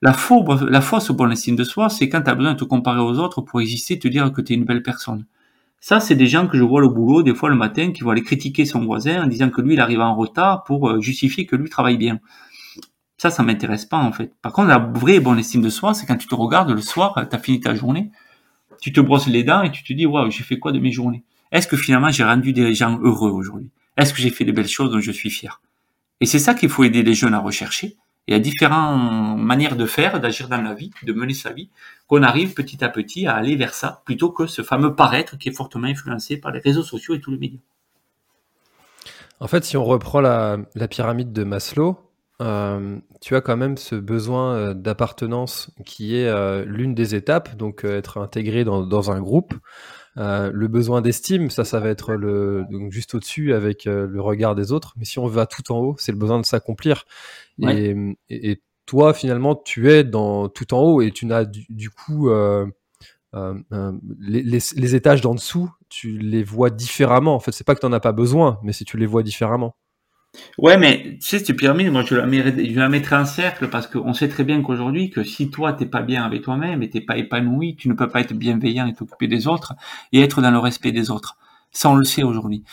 La, 0.00 0.12
fausse, 0.12 0.62
la 0.62 0.80
fausse 0.80 1.10
bonne 1.10 1.32
estime 1.32 1.56
de 1.56 1.64
soi, 1.64 1.88
c'est 1.88 2.08
quand 2.08 2.22
tu 2.22 2.30
as 2.30 2.36
besoin 2.36 2.52
de 2.52 2.58
te 2.58 2.64
comparer 2.64 3.00
aux 3.00 3.18
autres 3.18 3.40
pour 3.40 3.60
exister, 3.60 3.98
te 3.98 4.06
dire 4.06 4.32
que 4.32 4.40
tu 4.40 4.52
es 4.52 4.56
une 4.56 4.64
belle 4.64 4.84
personne. 4.84 5.26
Ça, 5.80 5.98
c'est 5.98 6.14
des 6.14 6.28
gens 6.28 6.46
que 6.46 6.56
je 6.56 6.62
vois 6.62 6.80
au 6.84 6.90
boulot, 6.90 7.24
des 7.24 7.34
fois 7.34 7.48
le 7.48 7.56
matin, 7.56 7.90
qui 7.90 8.04
vont 8.04 8.10
aller 8.10 8.22
critiquer 8.22 8.66
son 8.66 8.84
voisin 8.84 9.24
en 9.24 9.26
disant 9.26 9.50
que 9.50 9.60
lui, 9.60 9.74
il 9.74 9.80
arrive 9.80 10.00
en 10.00 10.14
retard 10.14 10.62
pour 10.62 10.88
euh, 10.88 11.00
justifier 11.00 11.44
que 11.44 11.56
lui 11.56 11.68
travaille 11.70 11.96
bien. 11.96 12.20
Ça, 13.18 13.30
ça 13.30 13.42
m'intéresse 13.42 13.84
pas, 13.84 13.98
en 13.98 14.12
fait. 14.12 14.32
Par 14.42 14.52
contre, 14.52 14.68
la 14.68 14.78
vraie 14.78 15.18
bonne 15.18 15.40
estime 15.40 15.60
de 15.60 15.70
soi, 15.70 15.92
c'est 15.94 16.06
quand 16.06 16.16
tu 16.16 16.28
te 16.28 16.34
regardes 16.36 16.70
le 16.70 16.80
soir, 16.82 17.14
tu 17.28 17.34
as 17.34 17.38
fini 17.38 17.58
ta 17.58 17.74
journée, 17.74 18.12
tu 18.80 18.92
te 18.92 19.00
brosses 19.00 19.26
les 19.26 19.42
dents 19.42 19.62
et 19.62 19.72
tu 19.72 19.82
te 19.82 19.92
dis, 19.92 20.06
waouh, 20.06 20.30
j'ai 20.30 20.44
fait 20.44 20.58
quoi 20.58 20.70
de 20.70 20.78
mes 20.78 20.92
journées? 20.92 21.24
Est-ce 21.52 21.66
que 21.66 21.76
finalement 21.76 22.10
j'ai 22.10 22.24
rendu 22.24 22.52
des 22.52 22.74
gens 22.74 22.98
heureux 23.02 23.30
aujourd'hui? 23.30 23.70
Est-ce 23.96 24.14
que 24.14 24.20
j'ai 24.20 24.30
fait 24.30 24.44
des 24.44 24.52
belles 24.52 24.68
choses 24.68 24.90
dont 24.90 25.00
je 25.00 25.12
suis 25.12 25.30
fier? 25.30 25.60
Et 26.20 26.26
c'est 26.26 26.38
ça 26.38 26.54
qu'il 26.54 26.68
faut 26.68 26.84
aider 26.84 27.02
les 27.02 27.14
jeunes 27.14 27.34
à 27.34 27.40
rechercher. 27.40 27.96
Il 28.26 28.34
y 28.34 28.36
a 28.36 28.38
différentes 28.38 29.40
manières 29.40 29.76
de 29.76 29.86
faire, 29.86 30.20
d'agir 30.20 30.48
dans 30.48 30.60
la 30.60 30.74
vie, 30.74 30.90
de 31.02 31.12
mener 31.12 31.34
sa 31.34 31.52
vie, 31.52 31.70
qu'on 32.06 32.22
arrive 32.22 32.54
petit 32.54 32.84
à 32.84 32.88
petit 32.88 33.26
à 33.26 33.34
aller 33.34 33.56
vers 33.56 33.74
ça, 33.74 34.02
plutôt 34.04 34.30
que 34.30 34.46
ce 34.46 34.62
fameux 34.62 34.94
paraître 34.94 35.36
qui 35.36 35.48
est 35.48 35.52
fortement 35.52 35.88
influencé 35.88 36.36
par 36.36 36.52
les 36.52 36.60
réseaux 36.60 36.82
sociaux 36.82 37.14
et 37.14 37.20
tous 37.20 37.30
les 37.30 37.38
médias. 37.38 37.58
En 39.40 39.48
fait, 39.48 39.64
si 39.64 39.76
on 39.76 39.84
reprend 39.84 40.20
la, 40.20 40.58
pyramide 40.90 41.32
de 41.32 41.44
Maslow, 41.44 41.98
euh, 42.42 42.98
tu 43.20 43.34
as 43.34 43.40
quand 43.40 43.56
même 43.56 43.76
ce 43.76 43.94
besoin 43.96 44.54
euh, 44.54 44.74
d'appartenance 44.74 45.70
qui 45.84 46.16
est 46.16 46.28
euh, 46.28 46.64
l'une 46.64 46.94
des 46.94 47.14
étapes, 47.14 47.56
donc 47.56 47.84
être 47.84 48.18
intégré 48.18 48.64
dans, 48.64 48.86
dans 48.86 49.10
un 49.10 49.20
groupe. 49.20 49.54
Euh, 50.16 50.50
le 50.52 50.68
besoin 50.68 51.02
d'estime, 51.02 51.50
ça, 51.50 51.64
ça 51.64 51.78
va 51.78 51.88
être 51.88 52.14
le, 52.14 52.64
donc 52.70 52.90
juste 52.90 53.14
au-dessus 53.14 53.54
avec 53.54 53.86
euh, 53.86 54.06
le 54.06 54.20
regard 54.20 54.54
des 54.54 54.72
autres. 54.72 54.94
Mais 54.96 55.04
si 55.04 55.18
on 55.18 55.26
va 55.26 55.46
tout 55.46 55.72
en 55.72 55.78
haut, 55.78 55.96
c'est 55.98 56.12
le 56.12 56.18
besoin 56.18 56.40
de 56.40 56.46
s'accomplir. 56.46 57.04
Et, 57.62 58.62
toi, 58.86 59.14
finalement, 59.14 59.54
tu 59.54 59.88
es 59.88 60.02
dans 60.02 60.48
tout 60.48 60.74
en 60.74 60.80
haut 60.80 61.00
et 61.00 61.12
tu 61.12 61.24
n'as 61.24 61.44
du, 61.44 61.90
coup 61.90 62.28
euh, 62.28 62.66
les, 64.18 64.94
étages 64.96 65.20
d'en 65.20 65.36
dessous, 65.36 65.70
tu 65.88 66.18
les 66.18 66.42
vois 66.42 66.70
différemment. 66.70 67.36
En 67.36 67.40
fait, 67.40 67.52
c'est 67.52 67.62
pas 67.62 67.76
que 67.76 67.80
tu 67.80 67.86
n'en 67.86 67.92
as 67.92 68.00
pas 68.00 68.10
besoin, 68.10 68.58
mais 68.64 68.72
si 68.72 68.84
tu 68.84 68.96
les 68.96 69.06
vois 69.06 69.22
différemment. 69.22 69.76
Ouais, 70.58 70.76
mais 70.76 71.16
tu 71.20 71.26
sais, 71.26 71.38
cette 71.38 71.56
pyramide, 71.56 71.90
moi, 71.90 72.04
je 72.06 72.14
la, 72.14 72.88
mettrais 72.88 73.16
en 73.16 73.24
cercle 73.24 73.68
parce 73.68 73.86
qu'on 73.86 74.12
sait 74.12 74.28
très 74.28 74.44
bien 74.44 74.62
qu'aujourd'hui, 74.62 75.10
que 75.10 75.24
si 75.24 75.50
toi, 75.50 75.72
t'es 75.72 75.86
pas 75.86 76.02
bien 76.02 76.24
avec 76.24 76.42
toi-même 76.42 76.82
et 76.82 76.90
t'es 76.90 77.00
pas 77.00 77.16
épanoui, 77.16 77.76
tu 77.76 77.88
ne 77.88 77.94
peux 77.94 78.08
pas 78.08 78.20
être 78.20 78.34
bienveillant 78.34 78.86
et 78.86 78.94
t'occuper 78.94 79.26
des 79.26 79.48
autres 79.48 79.74
et 80.12 80.20
être 80.20 80.40
dans 80.40 80.50
le 80.50 80.58
respect 80.58 80.92
des 80.92 81.10
autres. 81.10 81.36
Ça, 81.72 81.90
on 81.90 81.96
le 81.96 82.04
sait 82.04 82.22
aujourd'hui. 82.22 82.64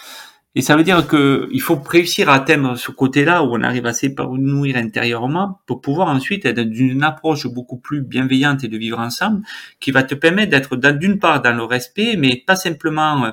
Et 0.55 0.61
ça 0.61 0.75
veut 0.75 0.83
dire 0.83 1.07
que 1.07 1.47
il 1.51 1.61
faut 1.61 1.75
réussir 1.75 2.29
à 2.29 2.35
atteindre 2.35 2.75
ce 2.75 2.91
côté-là 2.91 3.43
où 3.43 3.55
on 3.55 3.61
arrive 3.61 3.85
à 3.85 3.93
s'épanouir 3.93 4.75
intérieurement 4.75 5.61
pour 5.67 5.81
pouvoir 5.81 6.09
ensuite 6.09 6.45
être 6.45 6.61
d'une 6.61 7.03
approche 7.03 7.45
beaucoup 7.47 7.77
plus 7.77 8.01
bienveillante 8.01 8.63
et 8.63 8.67
de 8.67 8.77
vivre 8.77 8.99
ensemble 8.99 9.43
qui 9.79 9.91
va 9.91 10.03
te 10.03 10.15
permettre 10.15 10.51
d'être 10.51 10.75
d'une 10.75 11.19
part 11.19 11.41
dans 11.43 11.53
le 11.55 11.63
respect, 11.63 12.15
mais 12.17 12.43
pas 12.45 12.55
simplement 12.55 13.25
euh, 13.25 13.31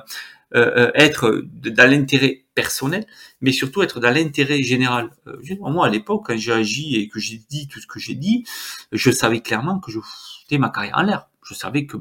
euh, 0.53 0.91
être 0.93 1.43
dans 1.63 1.89
l'intérêt 1.89 2.44
personnel, 2.55 3.05
mais 3.41 3.51
surtout 3.51 3.83
être 3.83 3.99
dans 3.99 4.11
l'intérêt 4.11 4.63
général. 4.63 5.11
Euh, 5.27 5.37
moi, 5.59 5.85
à 5.87 5.89
l'époque, 5.89 6.23
quand 6.27 6.37
j'ai 6.37 6.53
agi 6.53 6.95
et 6.95 7.07
que 7.09 7.19
j'ai 7.19 7.41
dit 7.49 7.67
tout 7.67 7.79
ce 7.79 7.87
que 7.87 7.99
j'ai 7.99 8.15
dit, 8.15 8.45
je 8.91 9.11
savais 9.11 9.41
clairement 9.41 9.79
que 9.79 9.91
je 9.91 9.99
foutais 9.99 10.57
ma 10.57 10.69
carrière 10.69 10.97
en 10.97 11.03
l'air. 11.03 11.27
Je 11.43 11.53
savais 11.53 11.85
que 11.85 11.97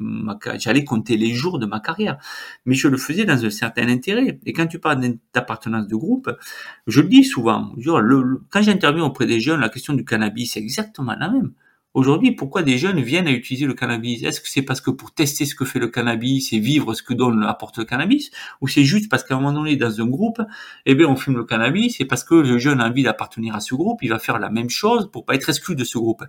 j'allais 0.58 0.84
compter 0.84 1.18
les 1.18 1.34
jours 1.34 1.58
de 1.58 1.66
ma 1.66 1.78
carrière, 1.78 2.16
mais 2.64 2.74
je 2.74 2.88
le 2.88 2.96
faisais 2.96 3.26
dans 3.26 3.44
un 3.44 3.50
certain 3.50 3.88
intérêt. 3.88 4.40
Et 4.46 4.54
quand 4.54 4.66
tu 4.66 4.78
parles 4.78 5.18
d'appartenance 5.34 5.86
de 5.86 5.96
groupe, 5.96 6.30
je 6.86 7.02
le 7.02 7.08
dis 7.08 7.24
souvent. 7.24 7.74
quand 8.48 8.62
j'interviens 8.62 9.04
auprès 9.04 9.26
des 9.26 9.40
jeunes, 9.40 9.60
la 9.60 9.68
question 9.68 9.92
du 9.92 10.04
cannabis, 10.06 10.52
c'est 10.54 10.60
exactement 10.60 11.14
la 11.14 11.28
même. 11.28 11.52
Aujourd'hui, 11.94 12.32
pourquoi 12.32 12.64
des 12.64 12.76
jeunes 12.76 13.00
viennent 13.00 13.28
à 13.28 13.30
utiliser 13.30 13.66
le 13.66 13.74
cannabis? 13.74 14.24
Est-ce 14.24 14.40
que 14.40 14.48
c'est 14.48 14.62
parce 14.62 14.80
que 14.80 14.90
pour 14.90 15.12
tester 15.12 15.46
ce 15.46 15.54
que 15.54 15.64
fait 15.64 15.78
le 15.78 15.86
cannabis 15.86 16.52
et 16.52 16.58
vivre 16.58 16.92
ce 16.92 17.04
que 17.04 17.14
donne 17.14 17.44
apporte 17.44 17.78
le 17.78 17.84
cannabis, 17.84 18.32
ou 18.60 18.66
c'est 18.66 18.82
juste 18.82 19.08
parce 19.08 19.22
qu'à 19.22 19.34
un 19.36 19.36
moment 19.38 19.52
donné, 19.52 19.76
dans 19.76 20.00
un 20.00 20.06
groupe, 20.06 20.42
eh 20.86 20.96
bien, 20.96 21.06
on 21.06 21.14
fume 21.14 21.36
le 21.36 21.44
cannabis, 21.44 21.94
c'est 21.96 22.04
parce 22.04 22.24
que 22.24 22.34
le 22.34 22.58
jeune 22.58 22.80
a 22.80 22.88
envie 22.88 23.04
d'appartenir 23.04 23.54
à 23.54 23.60
ce 23.60 23.76
groupe, 23.76 24.02
il 24.02 24.08
va 24.08 24.18
faire 24.18 24.40
la 24.40 24.50
même 24.50 24.70
chose 24.70 25.08
pour 25.12 25.24
pas 25.24 25.36
être 25.36 25.48
exclu 25.48 25.76
de 25.76 25.84
ce 25.84 25.96
groupe. 25.96 26.24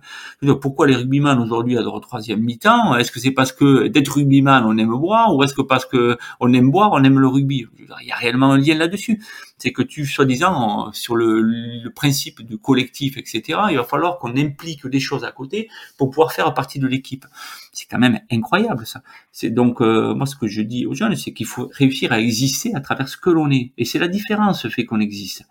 Pourquoi 0.60 0.86
les 0.86 0.94
rugbyman 0.94 1.36
aujourd'hui 1.40 1.76
adorent 1.76 2.00
troisième 2.00 2.42
mi-temps? 2.42 2.96
Est-ce 2.96 3.10
que 3.10 3.18
c'est 3.18 3.32
parce 3.32 3.50
que 3.50 3.88
d'être 3.88 4.12
rugbyman 4.12 4.64
on 4.64 4.78
aime 4.78 4.96
boire, 4.96 5.34
ou 5.34 5.42
est-ce 5.42 5.54
que 5.54 5.62
parce 5.62 5.84
que 5.84 6.16
on 6.38 6.52
aime 6.52 6.70
boire 6.70 6.92
on 6.92 7.02
aime 7.02 7.18
le 7.18 7.26
rugby? 7.26 7.66
Il 8.02 8.06
y 8.06 8.12
a 8.12 8.16
réellement 8.16 8.52
un 8.52 8.58
lien 8.58 8.76
là-dessus. 8.76 9.20
C'est 9.58 9.72
que 9.72 9.82
tu, 9.82 10.04
soi-disant, 10.04 10.92
sur 10.92 11.16
le, 11.16 11.40
le 11.40 11.90
principe 11.90 12.42
du 12.42 12.58
collectif, 12.58 13.16
etc., 13.16 13.58
il 13.70 13.76
va 13.76 13.84
falloir 13.84 14.18
qu'on 14.18 14.36
implique 14.36 14.86
des 14.86 15.00
choses 15.00 15.24
à 15.24 15.32
côté 15.32 15.68
pour 15.96 16.10
pouvoir 16.10 16.32
faire 16.32 16.52
partie 16.52 16.78
de 16.78 16.86
l'équipe. 16.86 17.24
C'est 17.72 17.86
quand 17.86 17.98
même 17.98 18.20
incroyable 18.30 18.86
ça. 18.86 19.02
C'est 19.32 19.50
donc 19.50 19.80
euh, 19.80 20.14
moi 20.14 20.26
ce 20.26 20.36
que 20.36 20.46
je 20.46 20.62
dis 20.62 20.86
aux 20.86 20.94
jeunes, 20.94 21.16
c'est 21.16 21.32
qu'il 21.32 21.46
faut 21.46 21.70
réussir 21.72 22.12
à 22.12 22.20
exister 22.20 22.74
à 22.74 22.80
travers 22.80 23.08
ce 23.08 23.16
que 23.16 23.30
l'on 23.30 23.50
est. 23.50 23.72
Et 23.78 23.84
c'est 23.84 23.98
la 23.98 24.08
différence, 24.08 24.62
ce 24.62 24.68
fait 24.68 24.84
qu'on 24.84 25.00
existe. 25.00 25.44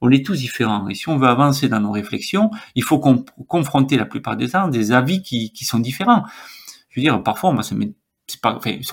On 0.00 0.10
est 0.10 0.24
tous 0.24 0.36
différents. 0.36 0.88
Et 0.88 0.94
si 0.94 1.08
on 1.08 1.16
veut 1.16 1.28
avancer 1.28 1.68
dans 1.68 1.80
nos 1.80 1.92
réflexions, 1.92 2.50
il 2.74 2.82
faut 2.82 2.98
confronter 2.98 3.96
la 3.96 4.04
plupart 4.04 4.36
des 4.36 4.50
temps 4.50 4.68
des 4.68 4.92
avis 4.92 5.22
qui, 5.22 5.52
qui 5.52 5.64
sont 5.64 5.78
différents. 5.78 6.24
Je 6.90 7.00
veux 7.00 7.02
dire, 7.02 7.22
parfois, 7.22 7.52
moi, 7.52 7.62
ça 7.62 7.74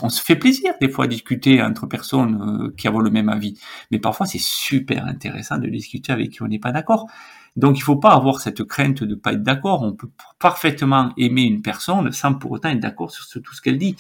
on 0.02 0.10
se 0.10 0.22
fait 0.22 0.36
plaisir 0.36 0.74
des 0.80 0.90
fois 0.90 1.06
à 1.06 1.08
discuter 1.08 1.62
entre 1.62 1.88
personnes 1.88 2.66
euh, 2.66 2.74
qui 2.78 2.88
ont 2.88 3.00
le 3.00 3.10
même 3.10 3.30
avis, 3.30 3.60
mais 3.92 4.00
parfois 4.00 4.26
c'est 4.26 4.42
super 4.42 5.06
intéressant 5.06 5.58
de 5.58 5.68
discuter 5.68 6.12
avec 6.12 6.32
qui 6.32 6.44
on 6.44 6.48
n'est 6.48 6.60
pas 6.60 6.72
d'accord. 6.72 7.08
Donc 7.56 7.78
il 7.78 7.82
ne 7.82 7.86
faut 7.86 7.98
pas 7.98 8.12
avoir 8.12 8.42
cette 8.42 8.64
crainte 8.64 9.04
de 9.04 9.16
pas 9.16 9.34
être 9.34 9.44
d'accord. 9.44 9.84
On 9.84 9.94
peut 9.94 10.10
parfaitement 10.40 11.14
aimer 11.18 11.44
une 11.44 11.62
personne 11.62 12.12
sans 12.12 12.34
pour 12.34 12.52
autant 12.52 12.70
être 12.70 12.80
d'accord 12.80 13.12
sur 13.12 13.42
tout 13.42 13.54
ce 13.54 13.62
qu'elle 13.62 13.78
dit. 13.78 13.96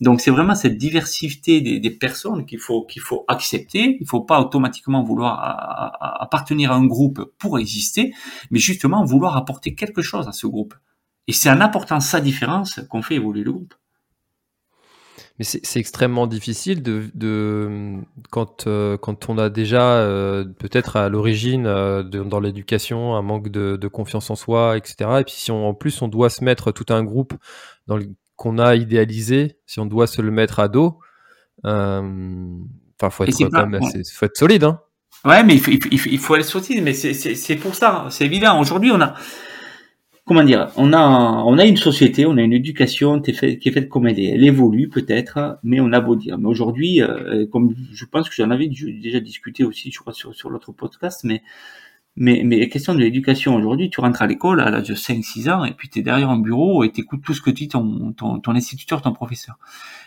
Donc 0.00 0.20
c'est 0.20 0.30
vraiment 0.30 0.54
cette 0.54 0.76
diversité 0.76 1.60
des, 1.60 1.90
personnes 1.90 2.44
qu'il 2.44 2.58
faut 2.58 2.84
qu'il 2.84 3.00
faut 3.00 3.24
accepter. 3.28 3.96
Il 3.98 4.02
ne 4.02 4.06
faut 4.06 4.20
pas 4.20 4.40
automatiquement 4.40 5.02
vouloir 5.02 5.40
appartenir 6.20 6.72
à 6.72 6.76
un 6.76 6.84
groupe 6.84 7.32
pour 7.38 7.58
exister, 7.58 8.12
mais 8.50 8.58
justement 8.58 9.04
vouloir 9.04 9.36
apporter 9.36 9.74
quelque 9.74 10.02
chose 10.02 10.28
à 10.28 10.32
ce 10.32 10.46
groupe. 10.46 10.74
Et 11.28 11.32
c'est 11.32 11.50
en 11.50 11.60
apportant 11.60 12.00
sa 12.00 12.20
différence 12.20 12.80
qu'on 12.90 13.02
fait 13.02 13.16
évoluer 13.16 13.42
le 13.42 13.52
groupe. 13.52 13.74
Mais 15.38 15.44
c'est 15.44 15.78
extrêmement 15.78 16.26
difficile 16.26 16.82
de, 16.82 17.10
de 17.14 17.98
quand, 18.30 18.66
euh, 18.66 18.96
quand 18.96 19.28
on 19.28 19.36
a 19.36 19.50
déjà 19.50 19.98
euh, 19.98 20.44
peut-être 20.44 20.96
à 20.96 21.10
l'origine 21.10 21.66
euh, 21.66 22.02
dans 22.02 22.40
l'éducation 22.40 23.14
un 23.16 23.22
manque 23.22 23.50
de, 23.50 23.76
de, 23.76 23.88
confiance 23.88 24.30
en 24.30 24.34
soi, 24.34 24.78
etc. 24.78 24.96
Et 25.20 25.24
puis 25.24 25.34
si 25.34 25.50
on, 25.50 25.68
en 25.68 25.74
plus 25.74 26.00
on 26.00 26.08
doit 26.08 26.30
se 26.30 26.42
mettre 26.42 26.72
tout 26.72 26.86
un 26.88 27.04
groupe 27.04 27.34
dans 27.86 27.98
qu'on 28.36 28.58
a 28.58 28.76
idéalisé, 28.76 29.58
si 29.66 29.78
on 29.78 29.86
doit 29.86 30.06
se 30.06 30.22
le 30.22 30.30
mettre 30.30 30.58
à 30.58 30.68
dos, 30.68 31.00
enfin 31.64 33.10
faut 33.10 33.24
être 33.24 33.50
quand 33.50 33.66
même, 33.66 33.82
faut 34.14 34.26
être 34.26 34.36
solide, 34.36 34.64
hein. 34.64 34.80
Ouais, 35.24 35.42
mais 35.42 35.54
il 35.54 35.60
faut, 35.60 35.70
il 35.70 36.18
faut 36.18 36.36
être 36.36 36.44
solide, 36.44 36.82
mais 36.82 36.92
c'est 36.94 37.56
pour 37.56 37.74
ça, 37.74 38.06
c'est 38.10 38.24
évident. 38.24 38.60
Aujourd'hui, 38.60 38.90
on 38.90 39.00
a 39.00 39.14
comment 40.26 40.42
dire, 40.42 40.70
on 40.76 40.92
a, 40.92 41.00
on 41.46 41.56
a 41.56 41.64
une 41.64 41.76
société, 41.76 42.26
on 42.26 42.36
a 42.36 42.42
une 42.42 42.52
éducation 42.52 43.20
qui 43.20 43.30
est, 43.30 43.70
faite, 43.70 43.88
comme 43.88 44.06
elle 44.06 44.18
est. 44.20 44.34
Elle 44.34 44.44
évolue 44.44 44.88
peut-être, 44.88 45.58
mais 45.62 45.80
on 45.80 45.92
a 45.92 46.00
beau 46.00 46.16
dire. 46.16 46.36
Mais 46.36 46.48
aujourd'hui, 46.48 47.00
euh, 47.00 47.46
comme 47.46 47.74
je 47.92 48.04
pense 48.04 48.28
que 48.28 48.34
j'en 48.34 48.50
avais 48.50 48.68
déjà 48.68 49.20
discuté 49.20 49.64
aussi, 49.64 49.90
je 49.92 50.00
crois, 50.00 50.12
sur, 50.12 50.34
sur 50.34 50.50
l'autre 50.50 50.72
podcast, 50.72 51.22
mais 51.24 51.42
mais, 52.18 52.42
mais 52.44 52.66
question 52.70 52.94
de 52.94 53.00
l'éducation 53.00 53.54
aujourd'hui, 53.54 53.90
tu 53.90 54.00
rentres 54.00 54.22
à 54.22 54.26
l'école 54.26 54.60
à 54.60 54.70
l'âge 54.70 54.88
de 54.88 54.94
5-6 54.94 55.50
ans 55.50 55.64
et 55.64 55.72
puis 55.72 55.90
tu 55.90 55.98
es 55.98 56.02
derrière 56.02 56.30
un 56.30 56.38
bureau 56.38 56.82
et 56.82 56.90
tu 56.90 57.02
écoutes 57.02 57.22
tout 57.22 57.34
ce 57.34 57.42
que 57.42 57.50
dit 57.50 57.68
ton, 57.68 58.12
ton, 58.12 58.40
ton 58.40 58.54
instituteur, 58.54 59.02
ton 59.02 59.12
professeur. 59.12 59.58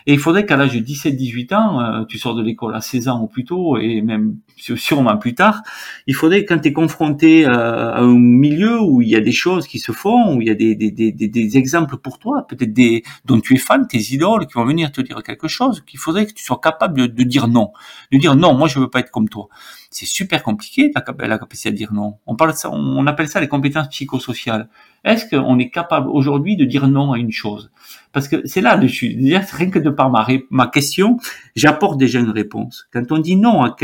Et 0.09 0.13
il 0.13 0.19
faudrait 0.19 0.47
qu'à 0.47 0.57
l'âge 0.57 0.73
de 0.73 0.79
17-18 0.79 1.53
ans, 1.53 1.81
euh, 1.81 2.03
tu 2.05 2.17
sors 2.17 2.33
de 2.33 2.41
l'école 2.41 2.73
à 2.73 2.81
16 2.81 3.09
ans 3.09 3.21
ou 3.21 3.27
plus 3.27 3.45
tôt 3.45 3.77
et 3.77 4.01
même 4.01 4.37
sûrement 4.57 5.15
plus 5.17 5.35
tard, 5.35 5.61
il 6.07 6.15
faudrait 6.15 6.45
quand 6.45 6.57
tu 6.57 6.69
es 6.69 6.73
confronté 6.73 7.45
euh, 7.45 7.91
à 7.93 7.99
un 7.99 8.17
milieu 8.17 8.81
où 8.81 9.03
il 9.03 9.07
y 9.07 9.15
a 9.15 9.19
des 9.19 9.31
choses 9.31 9.67
qui 9.67 9.77
se 9.77 9.91
font, 9.91 10.35
où 10.35 10.41
il 10.41 10.47
y 10.47 10.49
a 10.49 10.55
des, 10.55 10.73
des, 10.73 10.89
des, 10.89 11.11
des 11.11 11.57
exemples 11.57 11.97
pour 11.97 12.17
toi, 12.17 12.47
peut-être 12.49 12.73
des 12.73 13.03
dont 13.25 13.39
tu 13.39 13.53
es 13.53 13.57
fan, 13.57 13.85
tes 13.85 13.99
idoles 13.99 14.47
qui 14.47 14.53
vont 14.55 14.65
venir 14.65 14.91
te 14.91 14.99
dire 14.99 15.21
quelque 15.21 15.47
chose, 15.47 15.83
qu'il 15.85 15.99
faudrait 15.99 16.25
que 16.25 16.33
tu 16.33 16.43
sois 16.43 16.59
capable 16.59 17.01
de, 17.01 17.05
de 17.05 17.23
dire 17.23 17.47
non. 17.47 17.71
De 18.11 18.17
dire 18.17 18.35
non, 18.35 18.55
moi 18.55 18.67
je 18.67 18.79
veux 18.79 18.89
pas 18.89 19.01
être 19.01 19.11
comme 19.11 19.29
toi 19.29 19.47
c'est 19.91 20.05
super 20.05 20.43
compliqué 20.43 20.91
la, 20.93 21.27
la, 21.27 21.39
capacité 21.39 21.69
à 21.69 21.71
dire 21.71 21.93
non. 21.93 22.19
On 22.27 22.35
parle 22.35 22.51
de 22.51 22.57
ça, 22.57 22.69
on 22.69 23.05
appelle 23.07 23.27
ça 23.27 23.41
les 23.41 23.47
compétences 23.47 23.87
psychosociales. 23.89 24.69
Est-ce 25.03 25.25
qu'on 25.29 25.59
est 25.59 25.69
capable 25.69 26.09
aujourd'hui 26.09 26.55
de 26.55 26.65
dire 26.65 26.87
non 26.87 27.11
à 27.13 27.17
une 27.17 27.31
chose? 27.31 27.71
Parce 28.11 28.27
que 28.27 28.45
c'est 28.45 28.61
là-dessus, 28.61 29.17
rien 29.51 29.69
que 29.69 29.79
de 29.79 29.89
par 29.89 30.11
ma, 30.11 30.67
question, 30.67 31.17
j'apporte 31.55 31.97
déjà 31.97 32.19
une 32.19 32.31
réponse. 32.31 32.87
Quand 32.91 33.11
on 33.11 33.19
dit 33.19 33.35
non 33.35 33.63
à 33.63 33.75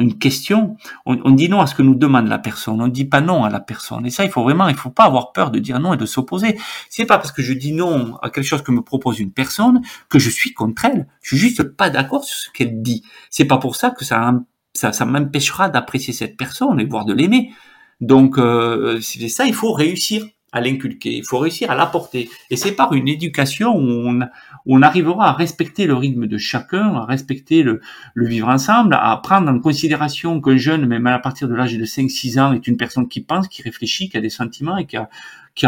une 0.00 0.18
question, 0.18 0.76
on, 1.06 1.30
dit 1.30 1.48
non 1.48 1.60
à 1.60 1.66
ce 1.66 1.74
que 1.74 1.82
nous 1.82 1.94
demande 1.94 2.28
la 2.28 2.38
personne, 2.38 2.80
on 2.80 2.86
ne 2.86 2.92
dit 2.92 3.04
pas 3.04 3.20
non 3.20 3.44
à 3.44 3.50
la 3.50 3.60
personne. 3.60 4.06
Et 4.06 4.10
ça, 4.10 4.24
il 4.24 4.30
faut 4.30 4.42
vraiment, 4.42 4.68
il 4.68 4.76
faut 4.76 4.90
pas 4.90 5.04
avoir 5.04 5.32
peur 5.32 5.50
de 5.50 5.58
dire 5.58 5.78
non 5.78 5.94
et 5.94 5.96
de 5.96 6.06
s'opposer. 6.06 6.58
C'est 6.88 7.06
pas 7.06 7.18
parce 7.18 7.32
que 7.32 7.42
je 7.42 7.52
dis 7.52 7.72
non 7.72 8.16
à 8.22 8.30
quelque 8.30 8.46
chose 8.46 8.62
que 8.62 8.72
me 8.72 8.82
propose 8.82 9.20
une 9.20 9.32
personne 9.32 9.82
que 10.08 10.18
je 10.18 10.30
suis 10.30 10.52
contre 10.52 10.84
elle. 10.84 11.06
Je 11.22 11.36
suis 11.36 11.38
juste 11.38 11.62
pas 11.62 11.90
d'accord 11.90 12.24
sur 12.24 12.36
ce 12.36 12.50
qu'elle 12.50 12.82
dit. 12.82 13.04
C'est 13.30 13.44
pas 13.44 13.58
pour 13.58 13.76
ça 13.76 13.90
que 13.90 14.04
ça, 14.04 14.32
ça, 14.74 14.92
ça 14.92 15.04
m'empêchera 15.04 15.68
d'apprécier 15.68 16.12
cette 16.12 16.36
personne 16.36 16.80
et 16.80 16.84
voire 16.84 17.04
de 17.04 17.12
l'aimer. 17.12 17.52
Donc, 18.00 18.38
euh, 18.38 18.98
c'est 19.00 19.28
ça, 19.28 19.46
il 19.46 19.54
faut 19.54 19.72
réussir 19.72 20.24
à 20.52 20.60
l'inculquer, 20.60 21.16
il 21.16 21.24
faut 21.24 21.38
réussir 21.38 21.70
à 21.70 21.76
l'apporter. 21.76 22.28
Et 22.50 22.56
c'est 22.56 22.72
par 22.72 22.92
une 22.92 23.06
éducation 23.06 23.76
où 23.76 24.20
on, 24.66 24.82
arrivera 24.82 25.28
à 25.28 25.32
respecter 25.32 25.86
le 25.86 25.94
rythme 25.94 26.26
de 26.26 26.38
chacun, 26.38 26.94
à 26.96 27.04
respecter 27.04 27.62
le, 27.62 27.80
vivre 28.16 28.48
ensemble, 28.48 28.94
à 29.00 29.16
prendre 29.22 29.48
en 29.48 29.60
considération 29.60 30.40
qu'un 30.40 30.56
jeune, 30.56 30.86
même 30.86 31.06
à 31.06 31.18
partir 31.20 31.46
de 31.46 31.54
l'âge 31.54 31.76
de 31.76 31.84
5-6 31.84 32.40
ans, 32.40 32.52
est 32.52 32.66
une 32.66 32.76
personne 32.76 33.08
qui 33.08 33.20
pense, 33.20 33.46
qui 33.46 33.62
réfléchit, 33.62 34.08
qui 34.08 34.16
a 34.16 34.20
des 34.20 34.30
sentiments 34.30 34.76
et 34.76 34.86
qui 34.86 34.96
a, 34.96 35.08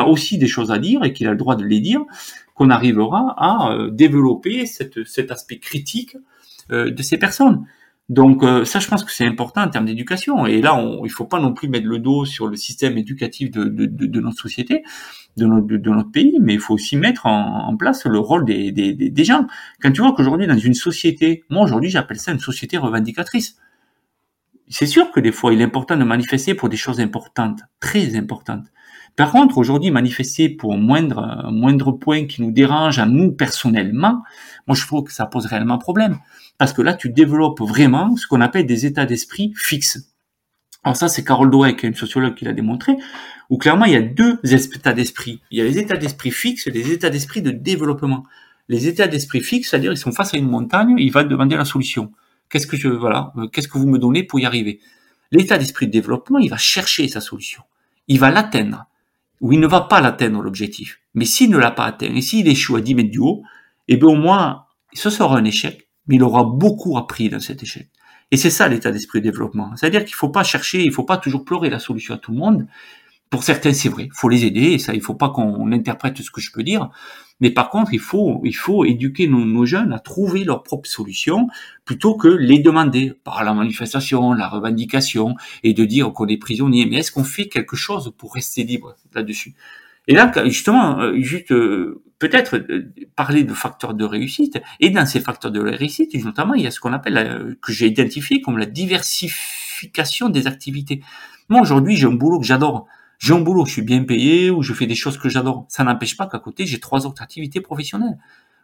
aussi 0.07 0.37
des 0.39 0.49
choses 0.49 0.73
à 0.73 0.79
dire 0.79 1.05
et 1.05 1.13
qui 1.13 1.27
a 1.27 1.31
le 1.31 1.37
droit 1.37 1.55
de 1.55 1.65
les 1.65 1.81
dire, 1.81 2.01
qu'on 2.55 2.71
arrivera 2.71 3.35
à 3.37 3.73
euh, 3.73 3.91
développer 3.91 4.67
cet 4.67 5.31
aspect 5.31 5.59
critique 5.59 6.17
euh, 6.71 6.91
de 6.91 7.03
ces 7.03 7.19
personnes. 7.19 7.67
Donc 8.09 8.43
euh, 8.43 8.65
ça, 8.65 8.79
je 8.79 8.89
pense 8.89 9.05
que 9.05 9.13
c'est 9.13 9.27
important 9.27 9.63
en 9.63 9.69
termes 9.69 9.87
d'éducation. 9.87 10.47
Et 10.47 10.61
là, 10.61 10.75
on, 10.75 11.05
il 11.05 11.11
faut 11.11 11.25
pas 11.25 11.41
non 11.41 11.55
plus 11.55 11.69
mettre 11.69 11.87
le 11.87 11.99
dos 11.99 12.25
sur 12.25 12.49
le 12.49 12.57
système 12.57 12.99
éducatif 12.99 13.51
de, 13.51 13.65
de, 13.65 13.87
de, 13.87 14.07
de 14.07 14.21
notre 14.21 14.39
société, 14.39 14.83
de 15.37 15.47
notre, 15.47 15.67
de, 15.67 15.91
notre 15.91 16.11
pays, 16.11 16.39
mais 16.41 16.55
il 16.55 16.61
faut 16.61 16.75
aussi 16.75 16.97
mettre 16.97 17.27
en, 17.27 17.75
place 17.77 18.05
le 18.05 18.19
rôle 18.19 18.45
des, 18.45 18.73
des, 18.73 18.93
des, 18.93 19.25
gens. 19.25 19.47
Quand 19.81 19.91
tu 19.93 20.03
vois 20.03 20.13
qu'aujourd'hui, 20.13 20.47
dans 20.47 20.59
une 20.59 20.75
société, 20.75 21.45
moi 21.49 21.63
aujourd'hui, 21.65 21.91
j'appelle 21.91 22.19
ça 22.19 22.33
une 22.33 22.39
société 22.39 22.77
revendicatrice. 22.77 23.57
C'est 24.69 24.87
sûr 24.87 25.11
que 25.11 25.21
des 25.21 25.33
fois, 25.33 25.53
il 25.53 25.61
est 25.61 25.65
important 25.65 25.97
de 25.97 26.05
manifester 26.05 26.55
pour 26.55 26.69
des 26.69 26.77
choses 26.77 27.01
importantes, 27.01 27.61
très 27.81 28.17
importantes. 28.17 28.67
Par 29.17 29.31
contre, 29.31 29.59
aujourd'hui, 29.59 29.91
manifester 29.91 30.49
pour 30.49 30.77
moindre, 30.77 31.51
moindre 31.51 31.93
point 31.93 32.27
qui 32.27 32.41
nous 32.41 32.51
dérange 32.51 32.99
à 32.99 33.05
nous 33.05 33.33
personnellement, 33.33 34.23
moi 34.67 34.75
je 34.75 34.87
trouve 34.87 35.05
que 35.05 35.13
ça 35.13 35.27
pose 35.27 35.45
réellement 35.47 35.77
problème. 35.77 36.19
Parce 36.63 36.73
que 36.73 36.83
là, 36.83 36.95
tu 36.95 37.09
développes 37.09 37.61
vraiment 37.61 38.15
ce 38.15 38.25
qu'on 38.29 38.41
appelle 38.41 38.67
des 38.67 38.87
états 38.87 39.05
d'esprit 39.05 39.53
fixes. 39.57 39.99
Alors 40.85 40.97
ça, 40.97 41.09
c'est 41.09 41.25
Carol 41.25 41.51
Dweck, 41.51 41.83
une 41.83 41.97
sociologue, 41.97 42.37
qui 42.37 42.45
l'a 42.45 42.53
démontré, 42.53 42.93
où 43.51 43.59
clairement, 43.59 43.85
il 43.85 43.95
y 43.95 43.97
a 43.97 44.01
deux 44.01 44.39
états 44.45 44.93
d'esprit. 44.93 45.43
Il 45.51 45.59
y 45.59 45.61
a 45.61 45.65
les 45.65 45.77
états 45.77 45.97
d'esprit 45.97 46.31
fixes 46.31 46.69
et 46.69 46.71
les 46.71 46.93
états 46.93 47.11
d'esprit 47.11 47.43
de 47.43 47.51
développement. 47.51 48.23
Les 48.69 48.87
états 48.87 49.09
d'esprit 49.09 49.41
fixes, 49.41 49.71
c'est-à-dire 49.71 49.91
ils 49.91 49.97
sont 49.97 50.13
face 50.13 50.35
à 50.35 50.37
une 50.37 50.49
montagne, 50.49 50.95
ils 50.99 51.11
vont 51.11 51.25
demander 51.25 51.57
la 51.57 51.65
solution. 51.65 52.13
Qu'est-ce 52.49 52.69
que 52.69 52.77
je, 52.77 52.87
voilà, 52.87 53.33
euh, 53.39 53.49
qu'est-ce 53.49 53.67
que 53.67 53.77
vous 53.77 53.89
me 53.89 53.99
donnez 53.99 54.23
pour 54.23 54.39
y 54.39 54.47
arriver? 54.47 54.79
L'état 55.33 55.59
d'esprit 55.59 55.89
de 55.89 55.91
développement, 55.91 56.39
il 56.39 56.49
va 56.49 56.59
chercher 56.59 57.09
sa 57.09 57.21
solution. 57.21 57.65
Il 58.07 58.21
va 58.21 58.31
l'atteindre 58.31 58.87
où 59.41 59.51
il 59.51 59.59
ne 59.59 59.67
va 59.67 59.81
pas 59.81 60.01
l'atteindre 60.01 60.41
l'objectif. 60.43 61.01
Mais 61.15 61.25
s'il 61.25 61.51
ne 61.51 61.59
l'a 61.59 61.73
pas 61.73 61.87
atteint, 61.87 62.15
et 62.15 62.21
s'il 62.21 62.47
échoue 62.47 62.77
à 62.77 62.81
10 62.81 62.95
mètres 62.95 63.11
du 63.11 63.19
haut, 63.19 63.43
eh 63.89 63.97
bien 63.97 64.11
au 64.11 64.15
moins, 64.15 64.67
ce 64.93 65.11
sera 65.11 65.37
un 65.37 65.45
échec, 65.45 65.89
il 66.09 66.23
aura 66.23 66.45
beaucoup 66.45 66.97
appris 66.99 67.29
dans 67.29 67.41
cet 67.41 67.63
échec. 67.63 67.89
Et 68.31 68.37
c'est 68.37 68.51
ça 68.51 68.67
l'état 68.69 68.91
d'esprit 68.91 69.21
de 69.21 69.25
développement. 69.25 69.77
C'est-à-dire 69.77 70.05
qu'il 70.05 70.15
ne 70.15 70.19
faut 70.19 70.31
pas 70.31 70.43
chercher, 70.43 70.83
il 70.83 70.89
ne 70.89 70.93
faut 70.93 71.05
pas 71.05 71.19
toujours 71.19 71.45
pleurer 71.45 71.69
la 71.69 71.79
solution 71.79 72.15
à 72.15 72.19
tout 72.19 72.33
le 72.33 72.39
monde, 72.39 72.67
pour 73.33 73.45
certains, 73.45 73.73
c'est 73.73 73.89
vrai, 73.89 74.05
il 74.05 74.13
faut 74.13 74.29
les 74.29 74.45
aider, 74.45 74.79
ça, 74.79 74.93
il 74.93 75.01
faut 75.01 75.15
pas 75.15 75.31
qu'on 75.31 75.73
interprète 75.73 76.21
ce 76.21 76.31
que 76.31 76.43
je 76.43 76.53
peux 76.53 76.63
dire. 76.63 76.91
Mais 77.41 77.51
par 77.51 77.71
contre, 77.71 77.95
il 77.95 77.99
faut, 77.99 78.43
il 78.45 78.55
faut 78.55 78.85
éduquer 78.85 79.27
nos, 79.27 79.65
jeunes 79.65 79.95
à 79.95 79.99
trouver 79.99 80.45
leurs 80.45 80.63
propres 80.63 80.89
solutions 80.89 81.49
plutôt 81.87 82.15
que 82.15 82.29
les 82.29 82.59
demander 82.59 83.15
par 83.25 83.43
la 83.43 83.55
manifestation, 83.55 84.35
la 84.35 84.49
revendication, 84.49 85.35
et 85.63 85.73
de 85.73 85.85
dire 85.87 86.13
qu'on 86.13 86.27
est 86.29 86.37
prisonnier. 86.37 86.85
Mais 86.85 86.97
est-ce 86.97 87.11
qu'on 87.11 87.25
fait 87.25 87.49
quelque 87.49 87.75
chose 87.75 88.13
pour 88.19 88.35
rester 88.35 88.65
libre 88.65 88.97
là-dessus? 89.15 89.55
Et 90.09 90.15
là, 90.15 90.31
justement, 90.45 91.01
euh, 91.01 91.19
juste 91.19 91.53
euh, 91.53 92.03
peut-être 92.23 92.57
euh, 92.57 92.93
parler 93.17 93.43
de 93.43 93.53
facteurs 93.53 93.95
de 93.95 94.05
réussite. 94.05 94.63
Et 94.79 94.91
dans 94.91 95.07
ces 95.07 95.21
facteurs 95.21 95.51
de 95.51 95.61
réussite, 95.61 96.15
notamment, 96.25 96.55
il 96.55 96.63
y 96.63 96.67
a 96.69 96.71
ce 96.71 96.79
qu'on 96.79 96.93
appelle, 96.93 97.57
que 97.61 97.73
j'ai 97.73 97.89
identifié 97.89 98.41
comme 98.41 98.59
la 98.59 98.67
diversification 98.67 100.29
des 100.29 100.47
activités. 100.47 101.03
Moi, 101.49 101.61
aujourd'hui, 101.61 101.97
j'ai 101.97 102.07
un 102.07 102.13
boulot 102.13 102.39
que 102.39 102.47
j'adore 102.47 102.87
J'ai 103.19 103.35
un 103.35 103.41
boulot, 103.41 103.67
je 103.67 103.73
suis 103.73 103.83
bien 103.83 104.05
payé, 104.05 104.51
ou 104.51 104.63
je 104.63 104.73
fais 104.73 104.87
des 104.87 104.95
choses 104.95 105.19
que 105.19 105.29
j'adore. 105.29 105.67
Ça 105.69 105.83
n'empêche 105.83 106.17
pas 106.17 106.29
qu'à 106.29 106.39
côté, 106.39 106.65
j'ai 106.65 106.79
trois 106.79 107.07
autres 107.07 107.23
activités 107.23 107.61
professionnelles. 107.61 108.19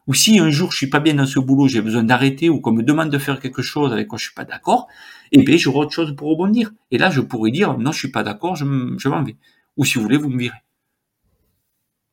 Ou 0.06 0.14
si 0.14 0.38
un 0.38 0.50
jour 0.50 0.70
je 0.72 0.76
suis 0.78 0.86
pas 0.88 1.00
bien 1.00 1.14
dans 1.14 1.26
ce 1.26 1.40
boulot, 1.40 1.66
j'ai 1.68 1.82
besoin 1.82 2.04
d'arrêter 2.04 2.48
ou 2.48 2.60
qu'on 2.60 2.72
me 2.72 2.82
demande 2.82 3.10
de 3.10 3.18
faire 3.18 3.40
quelque 3.40 3.60
chose 3.60 3.92
avec 3.92 4.08
quoi 4.08 4.18
je 4.18 4.24
suis 4.24 4.34
pas 4.34 4.44
d'accord, 4.44 4.86
eh 5.32 5.42
bien 5.42 5.56
j'aurai 5.58 5.80
autre 5.80 5.92
chose 5.92 6.14
pour 6.16 6.28
rebondir. 6.30 6.72
Et 6.92 6.96
là, 6.98 7.10
je 7.10 7.20
pourrais 7.20 7.50
dire 7.50 7.76
non, 7.76 7.92
je 7.92 7.98
suis 7.98 8.10
pas 8.10 8.22
d'accord, 8.22 8.56
je, 8.56 8.64
m'en 8.64 9.22
vais. 9.22 9.36
Ou 9.76 9.84
si 9.84 9.96
vous 9.96 10.02
voulez, 10.02 10.16
vous 10.16 10.30
me 10.30 10.38
virez. 10.38 10.62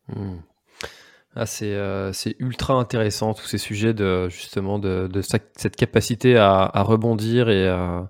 Hmm. 0.08 0.40
Ah, 1.36 1.44
euh, 1.64 2.14
c'est 2.14 2.36
ultra 2.40 2.76
intéressant 2.76 3.34
tous 3.34 3.46
ces 3.46 3.58
sujets 3.58 3.94
de 3.94 4.30
justement 4.30 4.80
de, 4.80 5.10
cette 5.22 5.76
capacité 5.76 6.38
à, 6.38 6.72
rebondir 6.84 7.50
et 7.50 7.68
à, 7.68 8.10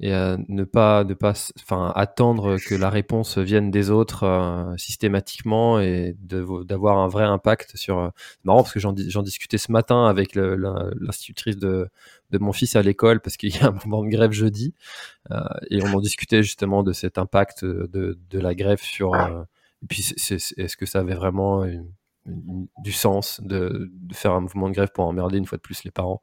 et 0.00 0.12
à 0.12 0.36
ne 0.48 0.64
pas 0.64 1.04
ne 1.04 1.14
pas 1.14 1.34
enfin 1.62 1.92
attendre 1.94 2.56
que 2.58 2.74
la 2.74 2.90
réponse 2.90 3.38
vienne 3.38 3.70
des 3.70 3.90
autres 3.90 4.24
euh, 4.24 4.76
systématiquement 4.78 5.78
et 5.78 6.16
d'avoir 6.18 6.98
un 6.98 7.06
vrai 7.06 7.24
impact 7.24 7.76
sur 7.76 7.98
euh, 7.98 8.08
c'est 8.16 8.44
marrant 8.44 8.62
parce 8.62 8.72
que 8.72 8.80
j'en 8.80 8.92
discutais 9.22 9.58
ce 9.58 9.70
matin 9.70 10.06
avec 10.06 10.34
l'institutrice 10.34 11.56
de, 11.56 11.88
de 12.30 12.38
mon 12.38 12.52
fils 12.52 12.74
à 12.76 12.82
l'école 12.82 13.20
parce 13.20 13.36
qu'il 13.36 13.54
y 13.54 13.58
a 13.58 13.68
un 13.68 13.78
moment 13.84 14.02
de 14.02 14.08
grève 14.08 14.32
jeudi 14.32 14.74
euh, 15.30 15.40
et 15.70 15.82
on 15.84 15.94
en 15.94 16.00
discutait 16.00 16.42
justement 16.42 16.82
de 16.82 16.92
cet 16.92 17.18
impact 17.18 17.64
de, 17.64 18.18
de 18.28 18.38
la 18.40 18.56
grève 18.56 18.80
sur 18.82 19.14
et 19.14 19.86
puis 19.86 20.14
est-ce 20.20 20.76
que 20.76 20.86
ça 20.86 21.00
avait 21.00 21.14
vraiment 21.14 21.64
une, 21.64 21.86
du 22.26 22.92
sens 22.92 23.40
de, 23.42 23.90
faire 24.12 24.32
un 24.32 24.40
mouvement 24.40 24.68
de 24.68 24.74
grève 24.74 24.90
pour 24.94 25.06
emmerder 25.06 25.38
une 25.38 25.46
fois 25.46 25.56
de 25.56 25.62
plus 25.62 25.84
les 25.84 25.90
parents, 25.90 26.20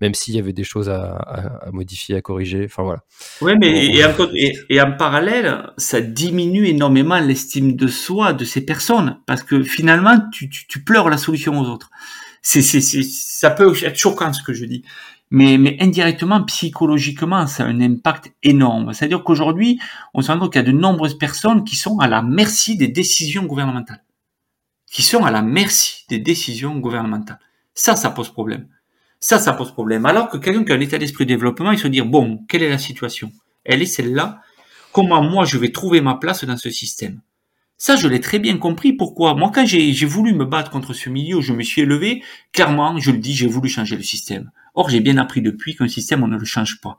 même 0.00 0.14
s'il 0.14 0.34
y 0.34 0.38
avait 0.38 0.52
des 0.52 0.64
choses 0.64 0.88
à, 0.90 1.70
modifier, 1.72 2.16
à 2.16 2.20
corriger. 2.20 2.64
Enfin 2.64 2.82
voilà. 2.82 3.00
Oui, 3.40 3.52
mais 3.58 3.86
et, 3.86 4.80
en, 4.80 4.92
parallèle, 4.92 5.70
ça 5.76 6.00
diminue 6.00 6.66
énormément 6.66 7.18
l'estime 7.18 7.74
de 7.74 7.86
soi 7.86 8.32
de 8.32 8.44
ces 8.44 8.64
personnes 8.64 9.18
parce 9.26 9.42
que 9.42 9.62
finalement, 9.62 10.18
tu, 10.30 10.50
pleures 10.84 11.08
la 11.08 11.18
solution 11.18 11.58
aux 11.58 11.66
autres. 11.66 11.90
C'est, 12.42 12.62
ça 12.62 13.50
peut 13.50 13.74
être 13.82 13.98
choquant 13.98 14.32
ce 14.32 14.42
que 14.42 14.52
je 14.52 14.64
dis. 14.64 14.82
Mais, 15.32 15.58
mais 15.58 15.76
indirectement, 15.80 16.42
psychologiquement, 16.44 17.46
ça 17.46 17.64
a 17.64 17.66
un 17.66 17.80
impact 17.80 18.32
énorme. 18.42 18.92
C'est-à-dire 18.92 19.22
qu'aujourd'hui, 19.22 19.78
on 20.12 20.22
se 20.22 20.32
rend 20.32 20.38
compte 20.38 20.52
qu'il 20.52 20.60
y 20.60 20.64
a 20.64 20.66
de 20.66 20.76
nombreuses 20.76 21.16
personnes 21.16 21.64
qui 21.64 21.76
sont 21.76 21.98
à 22.00 22.08
la 22.08 22.20
merci 22.22 22.76
des 22.76 22.88
décisions 22.88 23.44
gouvernementales 23.44 24.02
qui 24.90 25.02
sont 25.02 25.24
à 25.24 25.30
la 25.30 25.42
merci 25.42 26.04
des 26.08 26.18
décisions 26.18 26.76
gouvernementales. 26.78 27.38
Ça, 27.74 27.96
ça 27.96 28.10
pose 28.10 28.30
problème. 28.30 28.68
Ça, 29.20 29.38
ça 29.38 29.52
pose 29.52 29.72
problème. 29.72 30.04
Alors 30.06 30.28
que 30.28 30.36
quelqu'un 30.36 30.64
qui 30.64 30.72
a 30.72 30.74
un 30.74 30.80
état 30.80 30.98
d'esprit 30.98 31.24
de 31.24 31.28
développement, 31.28 31.72
il 31.72 31.78
se 31.78 31.88
dit, 31.88 32.00
bon, 32.00 32.44
quelle 32.48 32.62
est 32.62 32.68
la 32.70 32.78
situation? 32.78 33.30
Elle 33.64 33.82
est 33.82 33.86
celle-là. 33.86 34.40
Comment 34.92 35.22
moi, 35.22 35.44
je 35.44 35.58
vais 35.58 35.70
trouver 35.70 36.00
ma 36.00 36.14
place 36.16 36.44
dans 36.44 36.56
ce 36.56 36.70
système? 36.70 37.20
Ça, 37.76 37.96
je 37.96 38.08
l'ai 38.08 38.20
très 38.20 38.38
bien 38.38 38.58
compris. 38.58 38.92
Pourquoi? 38.92 39.34
Moi, 39.34 39.50
quand 39.54 39.64
j'ai 39.64 40.06
voulu 40.06 40.34
me 40.34 40.44
battre 40.44 40.70
contre 40.70 40.92
ce 40.92 41.08
milieu, 41.08 41.40
je 41.40 41.52
me 41.52 41.62
suis 41.62 41.82
élevé. 41.82 42.22
Clairement, 42.52 42.98
je 42.98 43.10
le 43.10 43.18
dis, 43.18 43.34
j'ai 43.34 43.46
voulu 43.46 43.68
changer 43.68 43.96
le 43.96 44.02
système. 44.02 44.50
Or, 44.74 44.90
j'ai 44.90 45.00
bien 45.00 45.16
appris 45.18 45.40
depuis 45.40 45.76
qu'un 45.76 45.88
système, 45.88 46.22
on 46.22 46.28
ne 46.28 46.36
le 46.36 46.44
change 46.44 46.80
pas. 46.80 46.98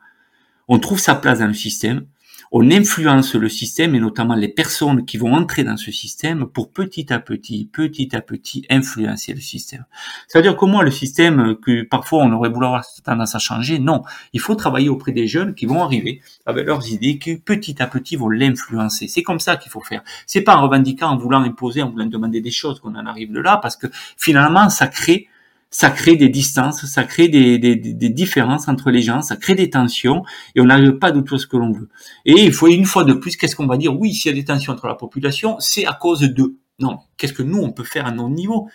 On 0.68 0.80
trouve 0.80 1.00
sa 1.00 1.16
place 1.16 1.40
dans 1.40 1.48
le 1.48 1.54
système 1.54 2.06
on 2.54 2.70
influence 2.70 3.34
le 3.36 3.48
système 3.48 3.96
et 3.96 4.00
notamment 4.00 4.36
les 4.36 4.50
personnes 4.50 5.06
qui 5.06 5.18
vont 5.18 5.34
entrer 5.34 5.64
dans 5.64 5.78
ce 5.78 5.92
système 5.92 6.46
pour 6.46 6.72
petit 6.72 7.12
à 7.14 7.20
petit, 7.20 7.70
petit 7.72 8.14
à 8.14 8.22
petit 8.22 8.66
influencer 8.70 9.34
le 9.34 9.40
système. 9.40 9.86
C'est-à-dire 10.28 10.58
que 10.58 10.66
moi, 10.66 10.84
le 10.84 10.92
système 10.92 11.56
que 11.56 11.84
parfois 11.84 12.24
on 12.24 12.32
aurait 12.34 12.50
voulu 12.50 12.66
avoir 12.66 12.86
tendance 13.06 13.36
à 13.36 13.40
changer, 13.40 13.80
non. 13.80 14.04
Il 14.34 14.42
faut 14.42 14.56
travailler 14.56 14.90
auprès 14.90 15.14
des 15.14 15.28
jeunes 15.28 15.56
qui 15.56 15.66
vont 15.66 15.82
arriver 15.82 16.22
avec 16.46 16.66
leurs 16.66 16.92
idées 16.92 17.18
qui 17.20 17.38
petit 17.38 17.82
à 17.82 17.88
petit 17.88 18.18
vont 18.18 18.30
l'influencer. 18.30 19.08
C'est 19.08 19.24
comme 19.24 19.40
ça 19.40 19.56
qu'il 19.56 19.72
faut 19.72 19.82
faire. 19.82 20.04
C'est 20.28 20.42
pas 20.42 20.58
en 20.58 20.64
revendiquant, 20.64 21.08
en 21.08 21.18
voulant 21.18 21.42
imposer, 21.42 21.82
en 21.82 21.90
voulant 21.90 22.06
demander 22.06 22.42
des 22.42 22.52
choses 22.52 22.82
qu'on 22.82 22.96
en 22.96 23.06
arrive 23.06 23.32
de 23.32 23.40
là 23.40 23.60
parce 23.62 23.78
que 23.78 23.88
finalement 24.18 24.70
ça 24.70 24.88
crée 24.88 25.30
ça 25.72 25.90
crée 25.90 26.18
des 26.18 26.28
distances, 26.28 26.86
ça 26.86 27.06
crée 27.06 27.30
des, 27.30 27.58
des, 27.58 28.10
différences 28.10 28.68
entre 28.68 28.92
les 28.92 29.02
gens, 29.02 29.22
ça 29.22 29.38
crée 29.38 29.56
des 29.56 29.70
tensions, 29.70 30.24
et 30.54 30.62
on 30.62 30.66
n'arrive 30.66 30.98
pas 30.98 31.12
du 31.12 31.24
tout 31.24 31.36
à 31.36 31.40
ce 31.40 31.48
que 31.48 31.56
l'on 31.56 31.72
veut. 31.72 31.88
Et 32.26 32.44
il 32.44 32.52
faut 32.54 32.68
une 32.68 32.86
fois 32.86 33.06
de 33.06 33.14
plus, 33.14 33.38
qu'est-ce 33.38 33.56
qu'on 33.56 33.68
va 33.68 33.78
dire? 33.78 33.98
Oui, 33.98 34.14
s'il 34.14 34.32
y 34.32 34.34
a 34.34 34.38
des 34.38 34.46
tensions 34.46 34.74
entre 34.74 34.88
la 34.88 34.96
population, 34.96 35.56
c'est 35.60 35.86
à 35.86 35.94
cause 35.94 36.22
d'eux. 36.22 36.58
Non, 36.80 37.00
qu'est-ce 37.16 37.34
que 37.34 37.44
nous, 37.44 37.60
on 37.60 37.72
peut 37.72 37.86
faire 37.86 38.06
à 38.06 38.12
nos 38.12 38.30
niveaux? 38.30 38.68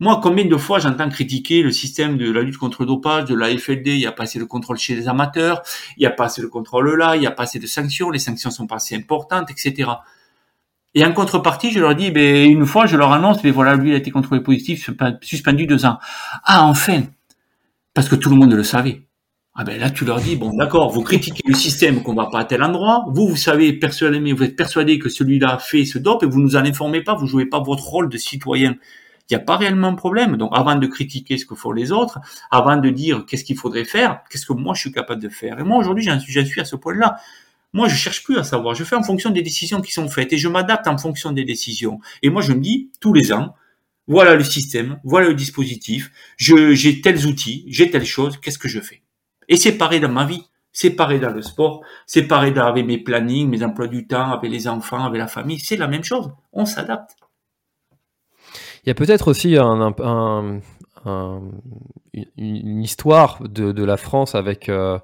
Moi, 0.00 0.20
combien 0.22 0.44
de 0.44 0.56
fois 0.56 0.78
j'entends 0.78 1.08
critiquer 1.08 1.62
le 1.62 1.72
système 1.72 2.18
de 2.18 2.30
la 2.30 2.42
lutte 2.42 2.58
contre 2.58 2.82
le 2.82 2.86
dopage, 2.86 3.24
de 3.24 3.34
la 3.34 3.48
FLD, 3.56 3.88
il 3.88 3.98
y 4.00 4.06
a 4.06 4.12
pas 4.12 4.24
assez 4.24 4.38
de 4.38 4.44
contrôle 4.44 4.76
chez 4.76 4.94
les 4.94 5.08
amateurs, 5.08 5.62
il 5.96 6.04
y 6.04 6.06
a 6.06 6.10
pas 6.10 6.26
assez 6.26 6.40
de 6.40 6.46
contrôle 6.46 6.96
là, 6.96 7.16
il 7.16 7.22
y 7.22 7.26
a 7.26 7.32
pas 7.32 7.44
assez 7.44 7.58
de 7.58 7.66
sanctions, 7.66 8.10
les 8.10 8.20
sanctions 8.20 8.52
sont 8.52 8.68
pas 8.68 8.76
assez 8.76 8.94
importantes, 8.94 9.50
etc. 9.50 9.90
Et 10.94 11.04
en 11.04 11.12
contrepartie, 11.12 11.70
je 11.70 11.80
leur 11.80 11.94
dis, 11.94 12.10
ben, 12.10 12.50
une 12.50 12.66
fois, 12.66 12.86
je 12.86 12.96
leur 12.96 13.12
annonce, 13.12 13.44
mais 13.44 13.50
voilà, 13.50 13.74
lui, 13.76 13.90
il 13.90 13.94
a 13.94 13.98
été 13.98 14.10
contrôlé 14.10 14.42
positif, 14.42 14.90
suspendu 15.20 15.66
deux 15.66 15.84
ans. 15.84 15.98
Ah, 16.44 16.64
enfin! 16.64 17.02
Parce 17.94 18.08
que 18.08 18.14
tout 18.16 18.30
le 18.30 18.36
monde 18.36 18.52
le 18.52 18.62
savait. 18.62 19.02
Ah 19.60 19.64
ben 19.64 19.76
là, 19.80 19.90
tu 19.90 20.04
leur 20.04 20.20
dis, 20.20 20.36
bon, 20.36 20.56
d'accord, 20.56 20.88
vous 20.88 21.02
critiquez 21.02 21.42
le 21.44 21.54
système 21.54 22.04
qu'on 22.04 22.14
va 22.14 22.26
pas 22.26 22.38
à 22.38 22.44
tel 22.44 22.62
endroit, 22.62 23.04
vous, 23.08 23.26
vous 23.26 23.36
savez, 23.36 23.72
persuadé, 23.72 24.32
vous 24.32 24.44
êtes 24.44 24.54
persuadé 24.54 25.00
que 25.00 25.08
celui-là 25.08 25.58
fait 25.58 25.84
ce 25.84 25.98
dope 25.98 26.22
et 26.22 26.26
vous 26.26 26.40
nous 26.40 26.54
en 26.54 26.64
informez 26.64 27.02
pas, 27.02 27.16
vous 27.16 27.26
jouez 27.26 27.46
pas 27.46 27.58
votre 27.58 27.82
rôle 27.82 28.08
de 28.08 28.16
citoyen. 28.18 28.76
Il 29.28 29.36
n'y 29.36 29.42
a 29.42 29.44
pas 29.44 29.56
réellement 29.56 29.90
de 29.90 29.96
problème. 29.96 30.36
Donc, 30.36 30.52
avant 30.54 30.76
de 30.76 30.86
critiquer 30.86 31.38
ce 31.38 31.44
que 31.44 31.56
font 31.56 31.72
les 31.72 31.90
autres, 31.90 32.20
avant 32.52 32.76
de 32.76 32.88
dire 32.88 33.26
qu'est-ce 33.26 33.42
qu'il 33.42 33.58
faudrait 33.58 33.84
faire, 33.84 34.20
qu'est-ce 34.30 34.46
que 34.46 34.52
moi 34.52 34.74
je 34.74 34.80
suis 34.82 34.92
capable 34.92 35.20
de 35.20 35.28
faire. 35.28 35.58
Et 35.58 35.64
moi, 35.64 35.78
aujourd'hui, 35.78 36.04
j'en 36.04 36.20
suis, 36.20 36.46
suis 36.46 36.60
à 36.60 36.64
ce 36.64 36.76
point-là. 36.76 37.16
Moi, 37.78 37.86
je 37.86 37.94
cherche 37.94 38.24
plus 38.24 38.36
à 38.36 38.42
savoir. 38.42 38.74
Je 38.74 38.82
fais 38.82 38.96
en 38.96 39.04
fonction 39.04 39.30
des 39.30 39.40
décisions 39.40 39.80
qui 39.80 39.92
sont 39.92 40.08
faites 40.08 40.32
et 40.32 40.36
je 40.36 40.48
m'adapte 40.48 40.88
en 40.88 40.98
fonction 40.98 41.30
des 41.30 41.44
décisions. 41.44 42.00
Et 42.24 42.28
moi, 42.28 42.42
je 42.42 42.52
me 42.52 42.58
dis 42.58 42.90
tous 43.00 43.12
les 43.12 43.32
ans, 43.32 43.54
voilà 44.08 44.34
le 44.34 44.42
système, 44.42 44.98
voilà 45.04 45.28
le 45.28 45.34
dispositif, 45.34 46.10
j'ai 46.38 47.00
tels 47.00 47.24
outils, 47.24 47.64
j'ai 47.68 47.88
telle 47.88 48.04
chose, 48.04 48.36
qu'est-ce 48.42 48.58
que 48.58 48.66
je 48.66 48.80
fais? 48.80 49.02
Et 49.48 49.56
c'est 49.56 49.78
pareil 49.78 50.00
dans 50.00 50.08
ma 50.08 50.24
vie, 50.24 50.42
c'est 50.72 50.90
pareil 50.90 51.20
dans 51.20 51.30
le 51.30 51.40
sport, 51.40 51.82
c'est 52.04 52.24
pareil 52.24 52.52
avec 52.58 52.84
mes 52.84 52.98
plannings, 52.98 53.48
mes 53.48 53.62
emplois 53.62 53.86
du 53.86 54.08
temps, 54.08 54.32
avec 54.32 54.50
les 54.50 54.66
enfants, 54.66 55.04
avec 55.04 55.20
la 55.20 55.28
famille, 55.28 55.60
c'est 55.60 55.76
la 55.76 55.86
même 55.86 56.02
chose. 56.02 56.32
On 56.52 56.66
s'adapte. 56.66 57.14
Il 58.82 58.88
y 58.88 58.90
a 58.90 58.94
peut-être 58.94 59.28
aussi 59.28 59.56
un, 59.56 59.94
une 62.36 62.82
histoire 62.82 63.40
de, 63.40 63.84
la 63.84 63.96
France 63.96 64.34
avec 64.34 64.68
euh, 64.68 64.98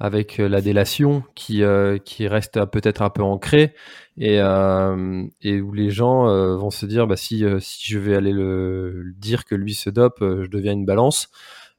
avec 0.00 0.40
euh, 0.40 0.48
la 0.48 0.62
délation 0.62 1.22
qui, 1.34 1.62
euh, 1.62 1.98
qui 1.98 2.26
reste 2.26 2.64
peut-être 2.72 3.02
un 3.02 3.10
peu 3.10 3.22
ancrée 3.22 3.74
et, 4.16 4.40
euh, 4.40 5.22
et 5.42 5.60
où 5.60 5.72
les 5.72 5.90
gens 5.90 6.24
vont 6.56 6.70
se 6.70 6.86
dire 6.86 7.06
bah, 7.06 7.16
si, 7.16 7.44
si 7.60 7.92
je 7.92 7.98
vais 7.98 8.16
aller 8.16 8.32
le, 8.32 9.12
dire 9.16 9.44
que 9.44 9.54
lui 9.54 9.74
se 9.74 9.90
dope, 9.90 10.18
je 10.20 10.48
deviens 10.48 10.72
une 10.72 10.86
balance. 10.86 11.28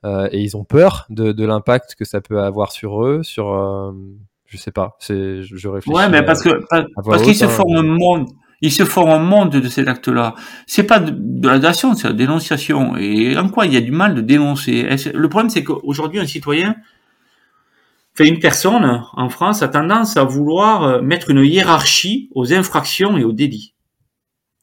et 0.05 0.39
ils 0.39 0.55
ont 0.55 0.63
peur 0.63 1.05
de, 1.09 1.31
de 1.31 1.45
l'impact 1.45 1.95
que 1.95 2.05
ça 2.05 2.21
peut 2.21 2.41
avoir 2.41 2.71
sur 2.71 3.03
eux, 3.03 3.21
sur 3.23 3.93
je 4.45 4.57
sais 4.57 4.71
pas, 4.71 4.95
c'est 4.99 5.43
je, 5.43 5.67
réfléchis. 5.67 5.95
Ouais, 5.95 6.09
mais 6.09 6.23
parce 6.23 6.41
que 6.41 6.49
parce 7.03 7.21
qu'il 7.23 7.35
se 7.35 7.45
hein. 7.45 7.49
forme 7.49 7.75
un 7.75 7.83
monde, 7.83 8.27
il 8.61 8.71
se 8.71 8.85
forme 8.85 9.09
un 9.09 9.19
monde 9.19 9.51
de 9.51 9.69
cet 9.69 9.87
acte-là. 9.87 10.33
C'est 10.65 10.83
pas 10.83 10.99
de, 10.99 11.11
de, 11.15 11.47
la 11.47 11.59
délation, 11.59 11.93
c'est 11.93 12.07
la 12.07 12.13
dénonciation. 12.13 12.97
Et 12.97 13.37
en 13.37 13.49
quoi 13.49 13.65
il 13.67 13.73
y 13.73 13.77
a 13.77 13.81
du 13.81 13.91
mal 13.91 14.15
de 14.15 14.21
dénoncer? 14.21 14.87
Le 15.13 15.29
problème, 15.29 15.49
c'est 15.49 15.63
qu'aujourd'hui, 15.63 16.19
un 16.19 16.25
citoyen, 16.25 16.75
une 18.25 18.39
personne 18.39 19.03
en 19.13 19.29
France 19.29 19.61
a 19.61 19.67
tendance 19.67 20.17
à 20.17 20.23
vouloir 20.23 20.83
euh, 20.83 21.01
mettre 21.01 21.29
une 21.29 21.43
hiérarchie 21.43 22.29
aux 22.33 22.53
infractions 22.53 23.17
et 23.17 23.23
aux 23.23 23.31
délits. 23.31 23.73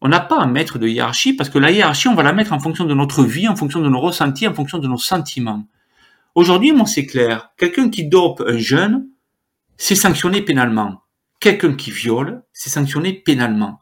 On 0.00 0.08
n'a 0.08 0.20
pas 0.20 0.40
à 0.40 0.46
mettre 0.46 0.78
de 0.78 0.86
hiérarchie 0.86 1.32
parce 1.32 1.50
que 1.50 1.58
la 1.58 1.70
hiérarchie, 1.70 2.08
on 2.08 2.14
va 2.14 2.22
la 2.22 2.32
mettre 2.32 2.52
en 2.52 2.60
fonction 2.60 2.84
de 2.84 2.94
notre 2.94 3.24
vie, 3.24 3.48
en 3.48 3.56
fonction 3.56 3.80
de 3.80 3.88
nos 3.88 4.00
ressentis, 4.00 4.46
en 4.46 4.54
fonction 4.54 4.78
de 4.78 4.86
nos 4.86 4.98
sentiments. 4.98 5.66
Aujourd'hui, 6.34 6.72
moi, 6.72 6.86
c'est 6.86 7.06
clair. 7.06 7.50
Quelqu'un 7.56 7.88
qui 7.88 8.08
dope 8.08 8.44
un 8.46 8.58
jeune, 8.58 9.08
c'est 9.76 9.96
sanctionné 9.96 10.42
pénalement. 10.42 11.02
Quelqu'un 11.40 11.74
qui 11.74 11.90
viole, 11.90 12.42
c'est 12.52 12.70
sanctionné 12.70 13.12
pénalement. 13.12 13.80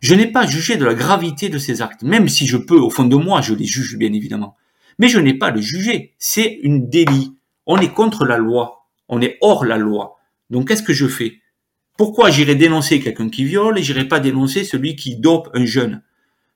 Je 0.00 0.14
n'ai 0.16 0.26
pas 0.26 0.46
jugé 0.46 0.76
de 0.76 0.84
la 0.84 0.94
gravité 0.94 1.48
de 1.48 1.58
ces 1.58 1.80
actes, 1.80 2.02
même 2.02 2.28
si 2.28 2.46
je 2.46 2.56
peux, 2.56 2.78
au 2.78 2.90
fond 2.90 3.04
de 3.04 3.14
moi, 3.14 3.40
je 3.40 3.54
les 3.54 3.66
juge 3.66 3.96
bien 3.96 4.12
évidemment. 4.12 4.56
Mais 4.98 5.08
je 5.08 5.20
n'ai 5.20 5.34
pas 5.34 5.46
à 5.46 5.50
le 5.52 5.60
juger. 5.60 6.14
C'est 6.18 6.58
une 6.62 6.88
délit. 6.88 7.36
On 7.66 7.78
est 7.78 7.92
contre 7.92 8.24
la 8.24 8.36
loi. 8.36 8.81
On 9.14 9.20
est 9.20 9.36
hors 9.42 9.66
la 9.66 9.76
loi. 9.76 10.16
Donc 10.48 10.68
qu'est-ce 10.68 10.82
que 10.82 10.94
je 10.94 11.06
fais? 11.06 11.42
Pourquoi 11.98 12.30
j'irai 12.30 12.54
dénoncer 12.54 12.98
quelqu'un 12.98 13.28
qui 13.28 13.44
viole 13.44 13.78
et 13.78 13.82
j'irai 13.82 14.08
pas 14.08 14.20
dénoncer 14.20 14.64
celui 14.64 14.96
qui 14.96 15.16
dope 15.16 15.50
un 15.52 15.66
jeune? 15.66 16.02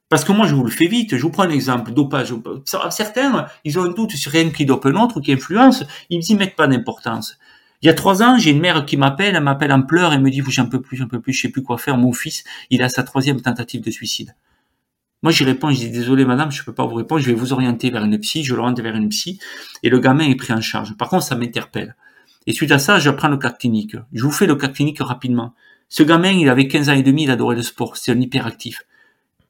Parce 0.09 0.25
que 0.25 0.33
moi 0.33 0.47
je 0.47 0.55
vous 0.55 0.65
le 0.65 0.71
fais 0.71 0.87
vite, 0.87 1.19
je 1.19 1.23
vous 1.23 1.29
prends 1.29 1.43
un 1.43 1.51
exemple, 1.51 1.93
dopage. 1.93 2.33
Certains, 2.89 3.47
ils 3.65 3.79
ont 3.79 3.83
un 3.83 3.91
doute 3.93 4.13
sur 4.13 4.33
rien 4.33 4.49
qui 4.49 4.65
dope 4.65 4.87
un 4.87 4.95
autre 4.95 5.19
ou 5.19 5.21
qui 5.21 5.35
influence, 5.35 5.85
ils 6.09 6.21
n'y 6.21 6.35
mettent 6.35 6.57
pas 6.57 6.67
d'importance. 6.67 7.37
Il 7.83 7.87
y 7.87 7.91
a 7.91 7.95
trois 7.95 8.23
ans, 8.23 8.39
j'ai 8.39 8.53
une 8.53 8.61
mère 8.61 8.87
qui 8.87 8.97
m'appelle, 8.97 9.37
elle 9.37 9.43
m'appelle 9.43 9.71
en 9.71 9.83
pleurs 9.83 10.15
et 10.15 10.19
me 10.19 10.31
dit, 10.31 10.43
j'en 10.49 10.67
peux 10.67 10.81
plus, 10.81 10.97
j'en 10.97 11.09
peux 11.09 11.21
plus, 11.21 11.35
je 11.35 11.43
sais 11.43 11.51
plus 11.51 11.63
quoi 11.63 11.77
faire, 11.77 11.99
mon 11.99 12.15
fils, 12.15 12.43
il 12.71 12.83
a 12.83 12.89
sa 12.89 13.03
troisième 13.03 13.43
tentative 13.43 13.83
de 13.83 13.91
suicide. 13.91 14.35
Moi, 15.23 15.31
j'y 15.31 15.45
réponds, 15.45 15.71
je 15.71 15.81
dis, 15.81 15.91
désolé 15.91 16.25
madame, 16.25 16.51
je 16.51 16.65
peux 16.65 16.73
pas 16.73 16.87
vous 16.87 16.95
répondre, 16.95 17.21
je 17.21 17.27
vais 17.27 17.35
vous 17.35 17.53
orienter 17.53 17.91
vers 17.91 18.03
une 18.03 18.19
psy, 18.19 18.45
je 18.45 18.55
le 18.55 18.63
rentre 18.63 18.81
vers 18.81 18.97
une 18.97 19.11
psy, 19.11 19.39
et 19.83 19.91
le 19.91 19.99
gamin 19.99 20.25
est 20.25 20.37
pris 20.37 20.55
en 20.55 20.63
charge. 20.63 20.97
Par 20.97 21.11
contre, 21.11 21.25
ça 21.25 21.37
m'interpelle. 21.37 21.97
Et 22.47 22.53
suite 22.53 22.71
à 22.73 22.79
ça, 22.79 22.99
je 22.99 23.11
prends 23.11 23.29
le 23.29 23.37
cas 23.37 23.51
clinique. 23.51 23.97
Je 24.13 24.23
vous 24.23 24.31
fais 24.31 24.47
le 24.47 24.55
cas 24.55 24.69
clinique 24.69 25.01
rapidement. 25.01 25.55
Ce 25.89 26.03
gamin, 26.03 26.31
il 26.31 26.49
avait 26.49 26.69
15 26.69 26.89
ans 26.89 26.95
et 26.95 27.03
demi, 27.03 27.25
il 27.25 27.31
adorait 27.31 27.57
le 27.57 27.63
sport, 27.63 27.97
c'est 27.97 28.13
un 28.13 28.21
hyperactif. 28.21 28.83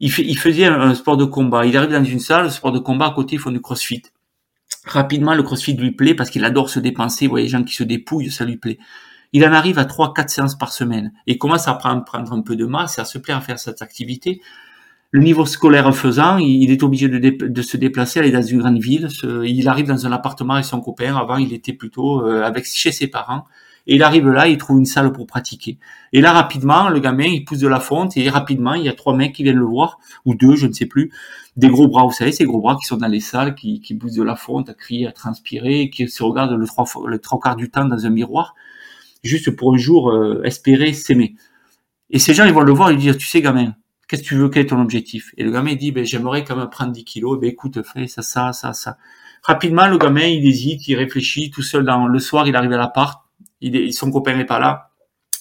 Il, 0.00 0.12
fait, 0.12 0.30
faisait 0.35 0.66
un, 0.66 0.94
sport 0.94 1.16
de 1.16 1.25
combat. 1.25 1.64
Il 1.64 1.77
arrive 1.77 1.90
dans 1.90 2.04
une 2.04 2.21
salle, 2.21 2.44
le 2.44 2.50
sport 2.50 2.73
de 2.73 2.79
combat, 2.79 3.06
à 3.06 3.10
côté, 3.12 3.37
ils 3.37 3.38
font 3.38 3.50
du 3.50 3.60
crossfit. 3.60 4.02
Rapidement, 4.85 5.35
le 5.35 5.42
crossfit 5.42 5.75
lui 5.75 5.92
plaît 5.92 6.14
parce 6.14 6.29
qu'il 6.29 6.44
adore 6.44 6.68
se 6.68 6.79
dépenser. 6.79 7.27
Vous 7.27 7.31
voyez, 7.31 7.46
les 7.46 7.50
gens 7.50 7.64
qui 7.64 7.75
se 7.75 7.83
dépouillent, 7.83 8.31
ça 8.31 8.44
lui 8.44 8.58
plaît. 8.58 8.79
Il 9.33 9.44
en 9.44 9.52
arrive 9.52 9.79
à 9.79 9.85
3-4 9.85 10.29
séances 10.29 10.58
par 10.58 10.73
semaine 10.73 11.12
et 11.27 11.38
commence 11.38 11.66
à 11.68 11.75
prendre, 11.75 12.04
prendre 12.04 12.33
un 12.33 12.42
peu 12.42 12.56
de 12.56 12.66
masse 12.66 12.98
et 12.98 13.00
à 13.00 13.04
se 13.04 13.18
plaire 13.18 13.38
à 13.38 13.40
faire 13.40 13.58
cette 13.58 13.83
activité. 13.83 14.40
Le 15.13 15.23
niveau 15.23 15.46
scolaire 15.46 15.94
faisant, 15.94 16.38
il 16.38 16.71
est 16.71 16.83
obligé 16.83 17.09
de, 17.09 17.63
se 17.63 17.77
déplacer, 17.77 18.19
aller 18.21 18.33
dans 18.33 18.42
une 18.42 18.59
grande 18.59 18.79
ville. 18.79 19.09
Il 19.44 19.69
arrive 19.69 19.87
dans 19.87 20.07
un 20.07 20.13
appartement 20.13 20.54
avec 20.54 20.67
son 20.67 20.81
copain. 20.81 21.17
Avant, 21.17 21.37
il 21.37 21.52
était 21.52 21.73
plutôt 21.73 22.27
euh, 22.27 22.42
avec 22.42 22.67
chez 22.67 22.92
ses 22.92 23.07
parents. 23.07 23.44
Et 23.87 23.94
il 23.94 24.02
arrive 24.02 24.29
là, 24.29 24.48
il 24.48 24.59
trouve 24.59 24.79
une 24.79 24.85
salle 24.85 25.13
pour 25.13 25.27
pratiquer. 25.27 25.79
Et 26.13 26.21
là, 26.21 26.33
rapidement, 26.33 26.88
le 26.88 26.98
gamin, 26.98 27.27
il 27.27 27.44
pousse 27.44 27.61
de 27.61 27.69
la 27.69 27.79
fonte 27.79 28.17
et 28.17 28.29
rapidement, 28.29 28.75
il 28.75 28.83
y 28.83 28.88
a 28.88 28.92
trois 28.92 29.15
mecs 29.15 29.33
qui 29.33 29.44
viennent 29.44 29.59
le 29.59 29.65
voir, 29.65 29.98
ou 30.25 30.35
deux, 30.35 30.57
je 30.57 30.67
ne 30.67 30.73
sais 30.73 30.87
plus, 30.87 31.13
des 31.57 31.69
gros 31.69 31.87
bras, 31.87 32.02
vous 32.04 32.11
savez, 32.11 32.33
ces 32.33 32.44
gros 32.44 32.61
bras 32.61 32.77
qui 32.77 32.87
sont 32.87 32.96
dans 32.96 33.07
les 33.07 33.21
salles, 33.21 33.54
qui, 33.54 33.81
qui 33.81 33.94
poussent 33.94 34.15
de 34.15 34.25
la 34.25 34.35
fonte, 34.35 34.69
à 34.69 34.75
crier, 34.75 35.07
à 35.07 35.13
transpirer, 35.13 35.88
qui 35.88 36.09
se 36.09 36.23
regardent 36.25 36.59
le 36.59 36.67
trois, 36.67 36.85
le 37.07 37.19
trois 37.21 37.38
quarts 37.38 37.54
du 37.54 37.71
temps 37.71 37.85
dans 37.85 38.04
un 38.04 38.11
miroir, 38.11 38.57
juste 39.23 39.52
pour 39.52 39.73
un 39.73 39.79
jour 39.79 40.11
euh, 40.11 40.42
espérer 40.42 40.92
s'aimer. 40.92 41.37
Et 42.11 42.19
ces 42.19 42.35
gens, 42.35 42.44
ils 42.44 42.52
vont 42.52 42.63
le 42.63 42.73
voir 42.73 42.90
et 42.90 42.94
lui 42.94 43.00
dire, 43.00 43.17
tu 43.17 43.27
sais, 43.27 43.40
gamin, 43.40 43.77
qu'est-ce 44.09 44.23
que 44.23 44.29
tu 44.29 44.37
veux, 44.37 44.48
quel 44.48 44.63
est 44.63 44.69
ton 44.69 44.81
objectif? 44.81 45.33
Et 45.37 45.44
le 45.44 45.50
gamin 45.50 45.75
dit, 45.75 45.92
ben, 45.92 46.04
j'aimerais 46.04 46.44
quand 46.44 46.57
même 46.57 46.71
prendre 46.71 46.92
10 46.92 47.04
kilos, 47.04 47.38
ben, 47.40 47.48
écoute, 47.50 47.83
fais 47.83 48.07
ça, 48.07 48.23
ça, 48.23 48.52
ça, 48.52 48.73
ça. 48.73 48.96
Rapidement, 49.42 49.87
le 49.88 49.98
gamin, 49.98 50.27
il 50.27 50.46
hésite, 50.46 50.88
il 50.88 50.96
réfléchit, 50.96 51.50
tout 51.50 51.63
seul 51.63 51.85
dans 51.85 52.07
le 52.07 52.19
soir, 52.19 52.48
il 52.48 52.57
arrive 52.57 52.73
à 52.73 52.79
l'appart, 52.79 53.23
il 53.61 53.92
son 53.92 54.11
copain 54.11 54.37
n'est 54.37 54.46
pas 54.46 54.59
là. 54.59 54.85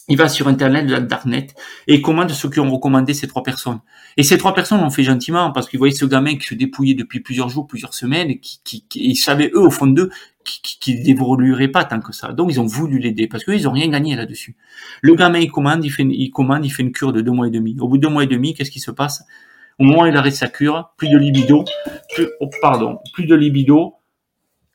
Il 0.07 0.17
va 0.17 0.29
sur 0.29 0.47
Internet, 0.47 0.85
de 0.85 0.97
Darknet, 0.97 1.47
et 1.87 1.95
il 1.95 2.01
commande 2.01 2.29
ceux 2.29 2.49
qui 2.49 2.59
ont 2.59 2.71
recommandé 2.71 3.15
ces 3.15 3.27
trois 3.27 3.41
personnes. 3.41 3.79
Et 4.17 4.23
ces 4.23 4.37
trois 4.37 4.53
personnes 4.53 4.81
l'ont 4.81 4.91
fait 4.91 5.01
gentiment, 5.01 5.51
parce 5.51 5.67
qu'ils 5.67 5.79
voyaient 5.79 5.95
ce 5.95 6.05
gamin 6.05 6.35
qui 6.37 6.45
se 6.45 6.53
dépouillait 6.53 6.93
depuis 6.93 7.21
plusieurs 7.21 7.49
jours, 7.49 7.65
plusieurs 7.65 7.95
semaines, 7.95 8.29
et 8.29 8.39
qui, 8.39 8.85
ils 8.93 9.15
savaient, 9.15 9.49
eux, 9.55 9.61
au 9.61 9.71
fond 9.71 9.87
d'eux, 9.87 10.11
qui 10.43 10.93
ne 11.03 11.67
pas 11.67 11.85
tant 11.85 11.99
que 11.99 12.13
ça. 12.13 12.33
Donc, 12.33 12.51
ils 12.51 12.61
ont 12.61 12.67
voulu 12.67 12.99
l'aider, 12.99 13.27
parce 13.27 13.43
qu'ils 13.43 13.67
ont 13.67 13.71
rien 13.71 13.87
gagné 13.87 14.15
là-dessus. 14.15 14.55
Le 15.01 15.15
gamin, 15.15 15.39
il 15.39 15.49
commande, 15.49 15.83
il 15.83 15.89
fait, 15.89 16.07
commande, 16.31 16.67
fait 16.67 16.83
une 16.83 16.91
cure 16.91 17.11
de 17.11 17.21
deux 17.21 17.31
mois 17.31 17.47
et 17.47 17.51
demi. 17.51 17.75
Au 17.79 17.87
bout 17.87 17.97
de 17.97 18.03
deux 18.03 18.13
mois 18.13 18.23
et 18.23 18.27
demi, 18.27 18.53
qu'est-ce 18.53 18.69
qui 18.69 18.79
se 18.79 18.91
passe? 18.91 19.23
Au 19.79 19.83
moment 19.85 20.03
où 20.03 20.05
il 20.05 20.15
arrête 20.15 20.35
sa 20.35 20.47
cure, 20.47 20.93
plus 20.97 21.09
de 21.09 21.17
libido, 21.17 21.65
plus, 22.13 22.27
oh, 22.41 22.49
pardon, 22.61 22.99
plus 23.13 23.25
de 23.25 23.33
libido, 23.33 23.95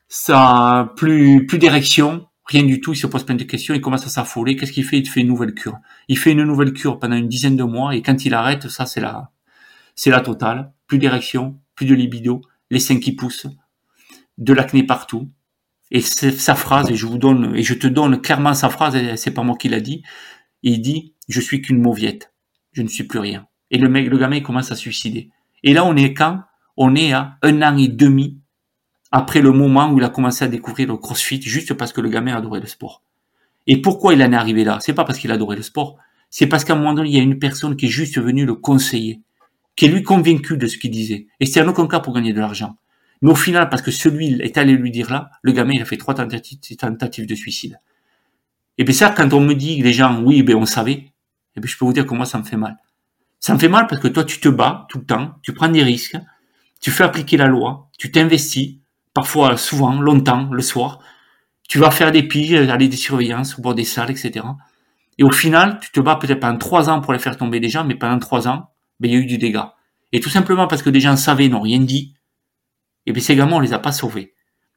ça, 0.09 0.91
plus, 0.97 1.45
plus 1.47 1.57
d'érection, 1.57 2.27
Rien 2.51 2.63
du 2.63 2.81
tout, 2.81 2.91
il 2.91 2.97
se 2.97 3.07
pose 3.07 3.23
plein 3.23 3.35
de 3.35 3.45
questions, 3.45 3.73
il 3.73 3.79
commence 3.79 4.05
à 4.05 4.09
s'affoler. 4.09 4.57
Qu'est-ce 4.57 4.73
qu'il 4.73 4.83
fait? 4.83 4.99
Il 4.99 5.07
fait 5.07 5.21
une 5.21 5.27
nouvelle 5.27 5.53
cure. 5.53 5.77
Il 6.09 6.17
fait 6.17 6.33
une 6.33 6.43
nouvelle 6.43 6.73
cure 6.73 6.99
pendant 6.99 7.15
une 7.15 7.29
dizaine 7.29 7.55
de 7.55 7.63
mois 7.63 7.95
et 7.95 8.01
quand 8.01 8.25
il 8.25 8.33
arrête, 8.33 8.67
ça 8.67 8.85
c'est 8.85 8.99
la, 8.99 9.31
c'est 9.95 10.09
la 10.09 10.19
totale. 10.19 10.73
Plus 10.85 10.97
d'érection, 10.97 11.57
plus 11.75 11.85
de 11.85 11.95
libido, 11.95 12.41
les 12.69 12.79
seins 12.79 12.99
qui 12.99 13.13
poussent, 13.13 13.47
de 14.37 14.53
l'acné 14.53 14.83
partout. 14.83 15.31
Et 15.91 16.01
sa 16.01 16.55
phrase, 16.55 16.91
et 16.91 16.95
je 16.95 17.05
vous 17.05 17.17
donne, 17.17 17.55
et 17.55 17.63
je 17.63 17.73
te 17.73 17.87
donne 17.87 18.19
clairement 18.19 18.53
sa 18.53 18.69
phrase, 18.69 18.97
c'est 19.15 19.31
pas 19.31 19.43
moi 19.43 19.55
qui 19.57 19.69
l'a 19.69 19.79
dit. 19.79 20.03
Il 20.61 20.81
dit, 20.81 21.15
je 21.29 21.39
suis 21.39 21.61
qu'une 21.61 21.81
mauviette. 21.81 22.33
Je 22.73 22.81
ne 22.81 22.89
suis 22.89 23.05
plus 23.05 23.19
rien. 23.19 23.47
Et 23.69 23.77
le 23.77 23.87
mec, 23.87 24.09
le 24.09 24.17
gamin, 24.17 24.37
il 24.37 24.43
commence 24.43 24.71
à 24.71 24.75
suicider. 24.75 25.29
Et 25.63 25.73
là, 25.73 25.85
on 25.85 25.95
est 25.95 26.13
quand? 26.13 26.41
On 26.75 26.95
est 26.95 27.13
à 27.13 27.37
un 27.41 27.61
an 27.61 27.77
et 27.77 27.87
demi 27.87 28.40
après 29.11 29.41
le 29.41 29.51
moment 29.51 29.91
où 29.91 29.97
il 29.97 30.03
a 30.03 30.09
commencé 30.09 30.45
à 30.45 30.47
découvrir 30.47 30.87
le 30.87 30.97
crossfit 30.97 31.41
juste 31.41 31.73
parce 31.73 31.91
que 31.93 32.01
le 32.01 32.09
gamin 32.09 32.35
adorait 32.35 32.61
le 32.61 32.67
sport. 32.67 33.03
Et 33.67 33.81
pourquoi 33.81 34.13
il 34.13 34.23
en 34.23 34.31
est 34.31 34.35
arrivé 34.35 34.63
là? 34.63 34.79
C'est 34.81 34.93
pas 34.93 35.03
parce 35.03 35.19
qu'il 35.19 35.31
adorait 35.31 35.57
le 35.57 35.61
sport, 35.61 35.97
c'est 36.29 36.47
parce 36.47 36.63
qu'à 36.63 36.73
un 36.73 36.77
moment 36.77 36.93
donné, 36.93 37.09
il 37.09 37.15
y 37.15 37.19
a 37.19 37.23
une 37.23 37.37
personne 37.37 37.75
qui 37.75 37.87
est 37.87 37.89
juste 37.89 38.17
venue 38.17 38.45
le 38.45 38.55
conseiller, 38.55 39.21
qui 39.75 39.85
est 39.85 39.89
lui 39.89 40.01
convaincu 40.01 40.57
de 40.57 40.65
ce 40.67 40.77
qu'il 40.77 40.91
disait. 40.91 41.27
Et 41.39 41.45
c'est 41.45 41.59
un 41.59 41.67
aucun 41.67 41.87
cas 41.87 41.99
pour 41.99 42.13
gagner 42.13 42.33
de 42.33 42.39
l'argent. 42.39 42.77
Mais 43.21 43.29
au 43.29 43.35
final, 43.35 43.69
parce 43.69 43.81
que 43.81 43.91
celui 43.91 44.41
est 44.41 44.57
allé 44.57 44.73
lui 44.73 44.91
dire 44.91 45.11
là, 45.11 45.29
le 45.41 45.51
gamin, 45.51 45.73
il 45.75 45.81
a 45.81 45.85
fait 45.85 45.97
trois 45.97 46.15
tentatives, 46.15 47.27
de 47.27 47.35
suicide. 47.35 47.79
Et 48.77 48.83
bien 48.83 48.95
ça, 48.95 49.09
quand 49.09 49.31
on 49.33 49.41
me 49.41 49.53
dit, 49.53 49.81
les 49.81 49.93
gens, 49.93 50.23
oui, 50.23 50.41
ben 50.41 50.55
on 50.55 50.65
savait, 50.65 50.93
et 50.93 51.13
eh 51.57 51.59
bien 51.59 51.69
je 51.69 51.77
peux 51.77 51.85
vous 51.85 51.93
dire 51.93 52.05
que 52.05 52.15
moi, 52.15 52.25
ça 52.25 52.39
me 52.39 52.43
fait 52.43 52.57
mal. 52.57 52.77
Ça 53.39 53.53
me 53.53 53.59
fait 53.59 53.67
mal 53.67 53.87
parce 53.87 54.01
que 54.01 54.07
toi, 54.07 54.23
tu 54.23 54.39
te 54.39 54.49
bats 54.49 54.87
tout 54.89 54.99
le 54.99 55.05
temps, 55.05 55.35
tu 55.43 55.53
prends 55.53 55.67
des 55.67 55.83
risques, 55.83 56.17
tu 56.79 56.89
fais 56.91 57.03
appliquer 57.03 57.37
la 57.37 57.47
loi, 57.47 57.89
tu 57.97 58.09
t'investis, 58.11 58.77
parfois 59.13 59.57
souvent, 59.57 59.99
longtemps, 59.99 60.49
le 60.51 60.61
soir. 60.61 60.99
Tu 61.67 61.79
vas 61.79 61.91
faire 61.91 62.11
des 62.11 62.23
piges, 62.23 62.53
aller 62.53 62.87
des 62.87 62.97
surveillances 62.97 63.57
au 63.57 63.61
bord 63.61 63.75
des 63.75 63.85
salles, 63.85 64.11
etc. 64.11 64.45
Et 65.17 65.23
au 65.23 65.31
final, 65.31 65.79
tu 65.81 65.91
te 65.91 65.99
bats 65.99 66.15
peut-être 66.15 66.39
pendant 66.39 66.57
trois 66.57 66.89
ans 66.89 67.01
pour 67.01 67.13
les 67.13 67.19
faire 67.19 67.37
tomber 67.37 67.61
gens, 67.69 67.83
mais 67.83 67.95
pendant 67.95 68.19
trois 68.19 68.47
ans, 68.47 68.69
ben, 68.99 69.09
il 69.09 69.13
y 69.13 69.17
a 69.17 69.19
eu 69.19 69.25
du 69.25 69.37
dégât. 69.37 69.75
Et 70.11 70.19
tout 70.19 70.29
simplement 70.29 70.67
parce 70.67 70.81
que 70.81 70.89
des 70.89 70.99
gens 70.99 71.15
savaient, 71.15 71.47
n'ont 71.47 71.61
rien 71.61 71.79
dit, 71.79 72.13
et 73.05 73.13
bien 73.13 73.21
ces 73.21 73.35
gamins, 73.35 73.57
on 73.57 73.59
les 73.59 73.73
a 73.73 73.79
pas 73.79 73.91
sauvés. 73.91 74.33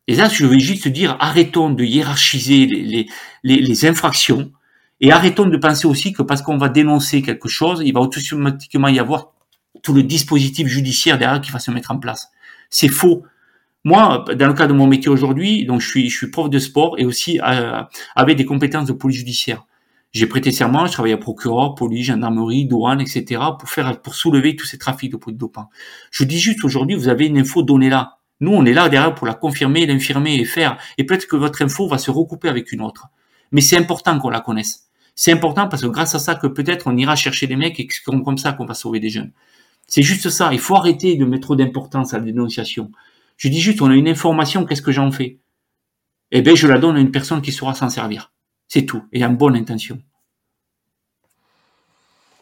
Et 0.07 0.15
là, 0.15 0.29
je 0.29 0.47
vais 0.47 0.59
juste 0.59 0.87
dire, 0.89 1.17
arrêtons 1.19 1.71
de 1.71 1.83
hiérarchiser 1.83 2.67
les, 2.67 3.07
les, 3.43 3.57
les, 3.57 3.87
infractions, 3.87 4.53
et 5.01 5.13
arrêtons 5.13 5.47
de 5.47 5.57
penser 5.57 5.87
aussi 5.87 6.13
que 6.13 6.23
parce 6.23 6.43
qu'on 6.43 6.59
va 6.59 6.69
dénoncer 6.69 7.23
quelque 7.23 7.49
chose, 7.49 7.83
il 7.85 7.93
va 7.93 8.01
automatiquement 8.01 8.89
y 8.89 8.99
avoir 8.99 9.33
tout 9.83 9.93
le 9.93 10.03
dispositif 10.03 10.69
judiciaire 10.69 11.19
derrière 11.19 11.41
qui 11.41 11.51
va 11.51 11.59
se 11.59 11.71
mettre 11.71 11.91
en 11.91 11.99
place. 11.99 12.29
C'est 12.71 12.89
faux. 12.89 13.25
Moi, 13.85 14.25
dans 14.37 14.47
le 14.47 14.55
cas 14.55 14.67
de 14.67 14.73
mon 14.73 14.87
métier 14.87 15.11
aujourd'hui, 15.11 15.67
donc 15.67 15.83
je 15.83 15.89
suis, 15.89 16.09
je 16.09 16.17
suis 16.17 16.31
prof 16.31 16.49
de 16.49 16.59
sport 16.59 16.95
et 16.99 17.05
aussi 17.05 17.39
euh, 17.41 17.83
avec 18.17 18.39
des 18.39 18.47
compétences 18.47 18.87
de 18.87 18.93
police 18.95 19.19
judiciaire. 19.19 19.67
J'ai 20.13 20.27
prêté 20.27 20.53
serment, 20.53 20.87
je 20.87 20.93
travaille 20.93 21.13
à 21.13 21.19
procureur, 21.19 21.75
police, 21.75 22.07
gendarmerie, 22.07 22.67
douane, 22.67 23.01
etc. 23.01 23.43
pour 23.59 23.69
faire, 23.69 24.01
pour 24.01 24.15
soulever 24.15 24.57
tous 24.57 24.65
ces 24.65 24.79
trafics 24.79 25.13
de 25.13 25.17
produits 25.17 25.39
dopants. 25.39 25.69
Je 26.11 26.25
dis 26.25 26.39
juste 26.39 26.65
aujourd'hui, 26.65 26.97
vous 26.97 27.09
avez 27.09 27.27
une 27.27 27.37
info 27.37 27.63
donnée 27.63 27.91
là. 27.91 28.19
Nous, 28.41 28.53
on 28.53 28.65
est 28.65 28.73
là 28.73 28.89
derrière 28.89 29.15
pour 29.15 29.27
la 29.27 29.35
confirmer, 29.35 29.85
l'infirmer 29.87 30.37
et 30.37 30.45
faire. 30.45 30.79
Et 30.99 31.05
peut-être 31.05 31.27
que 31.27 31.37
votre 31.37 31.63
info 31.63 31.87
va 31.89 31.99
se 31.99 32.11
recouper 32.11 32.49
avec 32.49 32.73
une 32.73 32.81
autre. 32.81 33.09
Mais 33.53 33.61
c'est 33.61 33.77
important 33.77 34.19
qu'on 34.19 34.31
la 34.31 34.41
connaisse. 34.41 34.89
C'est 35.15 35.33
important 35.33 35.69
parce 35.69 35.83
que 35.83 35.89
grâce 35.89 36.15
à 36.15 36.19
ça 36.19 36.35
que 36.37 36.47
peut-être 36.47 36.87
on 36.87 36.97
ira 36.97 37.17
chercher 37.17 37.47
des 37.47 37.57
mecs 37.57 37.79
et 37.79 37.87
c'est 37.91 38.03
comme 38.03 38.39
ça 38.39 38.53
qu'on 38.53 38.67
va 38.67 38.75
sauver 38.75 39.01
des 39.01 39.11
jeunes. 39.11 39.33
C'est 39.87 40.03
juste 40.03 40.31
ça. 40.31 40.51
Il 40.53 40.59
faut 40.59 40.75
arrêter 40.77 41.17
de 41.17 41.25
mettre 41.25 41.43
trop 41.43 41.57
d'importance 41.57 42.15
à 42.15 42.19
la 42.19 42.25
dénonciation. 42.25 42.91
Je 43.37 43.49
dis 43.49 43.61
juste, 43.61 43.83
on 43.83 43.91
a 43.91 43.95
une 43.95 44.09
information, 44.09 44.65
qu'est-ce 44.65 44.83
que 44.83 44.93
j'en 44.93 45.11
fais? 45.11 45.41
Eh 46.31 46.43
bien, 46.43 46.55
je 46.55 46.67
la 46.67 46.79
donne 46.79 46.97
à 46.97 47.01
une 47.01 47.11
personne 47.11 47.43
qui 47.43 47.53
saura 47.53 47.75
s'en 47.75 47.89
servir. 47.89 48.33
C'est 48.69 48.87
tout, 48.87 49.05
et 49.13 49.25
en 49.25 49.31
bonne 49.31 49.57
intention. 49.57 50.01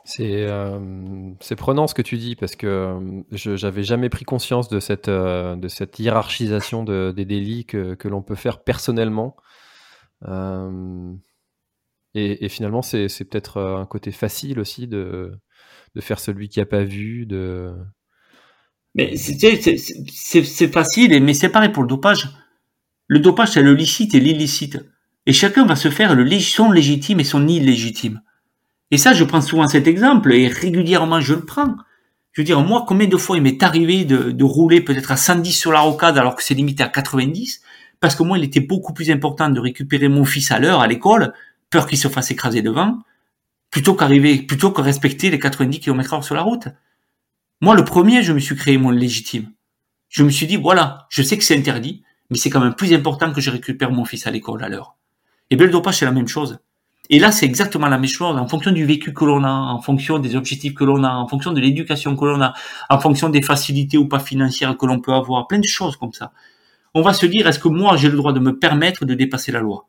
C'est 0.05 0.47
euh, 0.49 1.35
prenant 1.57 1.87
ce 1.87 1.95
que 1.95 2.03
tu 2.03 2.17
dis 2.17 2.35
parce 2.35 2.57
que 2.57 2.67
euh, 2.67 3.57
j'avais 3.57 3.85
jamais 3.85 4.09
pris 4.09 4.25
conscience 4.25 4.69
de 4.69 4.81
cette, 4.81 5.09
euh, 5.09 5.57
hiérarchisation 5.99 6.83
de, 6.83 7.13
des 7.15 7.25
délits 7.25 7.67
que, 7.67 7.97
l'on 8.09 8.23
peut 8.23 8.35
faire 8.35 8.65
personnellement. 8.65 9.37
Euh, 10.27 11.13
et, 12.15 12.45
et, 12.45 12.49
finalement, 12.49 12.83
c'est 12.83 13.07
peut-être 13.25 13.61
un 13.61 13.87
côté 13.87 14.11
facile 14.11 14.59
aussi 14.59 14.87
de, 14.89 15.39
de 15.95 16.01
faire 16.01 16.19
celui 16.19 16.49
qui 16.49 16.59
n'a 16.59 16.67
pas 16.67 16.85
vu, 16.85 17.25
de, 17.27 17.75
mais 18.95 19.17
c'est 19.17 20.73
facile, 20.73 21.23
mais 21.23 21.35
c'est 21.35 21.49
pareil 21.49 21.71
pour 21.71 21.83
le 21.83 21.89
dopage. 21.89 22.29
Le 23.07 23.19
dopage, 23.19 23.53
c'est 23.53 23.63
le 23.63 23.75
licite 23.75 24.15
et 24.15 24.21
l'illicite. 24.21 24.79
Et 25.27 25.33
chacun 25.33 25.65
va 25.65 25.77
se 25.77 25.91
faire 25.91 26.15
le, 26.15 26.41
son 26.41 26.71
légitime 26.71 27.21
et 27.21 27.25
son 27.25 27.47
illégitime. 27.47 28.23
Et 28.91 28.99
ça, 28.99 29.15
je 29.15 29.25
prends 29.25 29.41
souvent 29.41 29.69
cet 29.69 29.87
exemple, 29.87 30.33
et 30.33 30.49
régulièrement 30.49 31.21
je 31.21 31.35
le 31.35 31.45
prends. 31.45 31.77
Je 32.33 32.41
veux 32.41 32.45
dire, 32.45 32.61
moi, 32.61 32.85
combien 32.87 33.07
de 33.07 33.17
fois 33.17 33.37
il 33.37 33.43
m'est 33.43 33.63
arrivé 33.63 34.05
de, 34.05 34.45
rouler 34.45 34.81
peut-être 34.81 35.13
à 35.13 35.17
110 35.17 35.53
sur 35.53 35.73
la 35.73 35.81
rocade 35.81 36.19
alors 36.19 36.35
que 36.35 36.43
c'est 36.43 36.55
limité 36.55 36.83
à 36.83 36.89
90, 36.89 37.63
parce 38.01 38.15
que 38.17 38.23
moi, 38.23 38.39
il 38.39 38.45
était 38.45 38.61
beaucoup 38.61 38.93
plus 38.93 39.11
important 39.11 39.49
de 39.49 39.61
récupérer 39.61 40.09
mon 40.09 40.25
fils 40.25 40.51
à 40.51 40.59
l'heure 40.59 40.81
à 40.81 40.87
l'école, 40.87 41.33
peur 41.71 41.87
qu'il 41.87 41.99
se 41.99 42.09
fasse 42.09 42.31
écraser 42.31 42.61
devant, 42.61 42.99
plutôt 43.71 43.95
qu'arriver, 43.95 44.43
plutôt 44.43 44.71
que 44.73 44.81
respecter 44.81 45.31
les 45.31 45.39
90 45.39 45.81
km/h 45.81 46.23
sur 46.23 46.35
la 46.35 46.43
route. 46.43 46.69
Moi, 47.63 47.77
le 47.77 47.85
premier, 47.85 48.25
je 48.25 48.33
me 48.33 48.41
suis 48.41 48.57
créé 48.57 48.77
mon 48.77 48.91
légitime. 48.91 49.53
Je 50.09 50.25
me 50.25 50.31
suis 50.31 50.49
dit, 50.49 50.57
voilà, 50.57 51.07
je 51.11 51.23
sais 51.23 51.39
que 51.39 51.45
c'est 51.45 51.57
interdit, 51.57 52.03
mais 52.29 52.37
c'est 52.37 52.51
quand 52.51 52.59
même 52.59 52.75
plus 52.75 52.93
important 52.93 53.33
que 53.33 53.41
je 53.41 53.53
récupère 53.53 53.93
mon 53.93 54.05
fils 54.05 54.27
à 54.27 54.33
l'école 54.33 54.65
à 54.65 54.69
l'heure. 54.69 54.97
Et 55.49 55.55
bien 55.55 55.67
le 55.67 55.71
dopage, 55.71 55.99
c'est 55.99 56.05
la 56.05 56.11
même 56.11 56.27
chose. 56.27 56.59
Et 57.09 57.21
là, 57.21 57.31
c'est 57.31 57.47
exactement 57.47 57.87
la 57.87 57.99
même 57.99 58.11
chose 58.11 58.37
en 58.37 58.49
fonction 58.49 58.73
du 58.73 58.85
vécu 58.85 59.13
que 59.13 59.25
l'on 59.25 59.45
a, 59.45 59.49
en 59.49 59.81
fonction 59.81 60.19
des 60.19 60.35
objectifs 60.35 60.75
que 60.75 60.83
l'on 60.83 61.05
a, 61.05 61.13
en 61.13 61.29
fonction 61.29 61.53
de 61.53 61.61
l'éducation 61.61 62.17
que 62.17 62.25
l'on 62.25 62.43
a, 62.43 62.53
en 62.91 62.99
fonction 62.99 63.29
des 63.29 63.43
facilités 63.43 63.97
ou 63.97 64.09
pas 64.09 64.19
financières 64.19 64.77
que 64.77 64.85
l'on 64.85 64.99
peut 64.99 65.13
avoir, 65.13 65.47
plein 65.47 65.61
de 65.61 65.65
choses 65.65 65.97
comme 65.97 66.13
ça. 66.13 66.33
On 66.95 67.03
va 67.03 67.15
se 67.15 67.27
dire, 67.27 67.47
est-ce 67.47 67.61
que 67.61 67.69
moi, 67.69 67.97
j'ai 67.97 68.11
le 68.11 68.17
droit 68.17 68.33
de 68.33 68.41
me 68.41 68.59
permettre 68.59 69.05
de 69.05 69.15
dépasser 69.15 69.53
la 69.53 69.61
loi? 69.61 69.87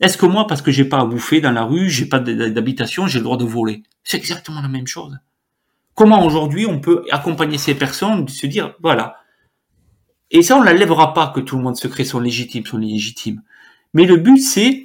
Est-ce 0.00 0.16
que 0.16 0.24
moi, 0.24 0.46
parce 0.46 0.62
que 0.62 0.72
j'ai 0.72 0.86
pas 0.86 1.00
à 1.00 1.04
bouffer 1.04 1.42
dans 1.42 1.52
la 1.52 1.64
rue, 1.64 1.90
j'ai 1.90 2.06
pas 2.06 2.18
d'habitation, 2.18 3.06
j'ai 3.06 3.18
le 3.18 3.24
droit 3.24 3.36
de 3.36 3.44
voler? 3.44 3.82
C'est 4.04 4.16
exactement 4.16 4.62
la 4.62 4.68
même 4.68 4.86
chose. 4.86 5.18
Comment 5.94 6.24
aujourd'hui 6.24 6.66
on 6.66 6.80
peut 6.80 7.04
accompagner 7.10 7.58
ces 7.58 7.74
personnes, 7.74 8.28
se 8.28 8.46
dire, 8.46 8.74
voilà. 8.82 9.16
Et 10.30 10.42
ça, 10.42 10.56
on 10.56 10.60
ne 10.60 10.64
la 10.64 10.72
lèvera 10.72 11.14
pas 11.14 11.28
que 11.28 11.40
tout 11.40 11.56
le 11.56 11.62
monde 11.62 11.76
se 11.76 11.86
crée 11.86 12.04
son 12.04 12.20
légitime, 12.20 12.66
son 12.66 12.82
illégitime. 12.82 13.42
Mais 13.92 14.04
le 14.04 14.16
but, 14.16 14.38
c'est 14.38 14.84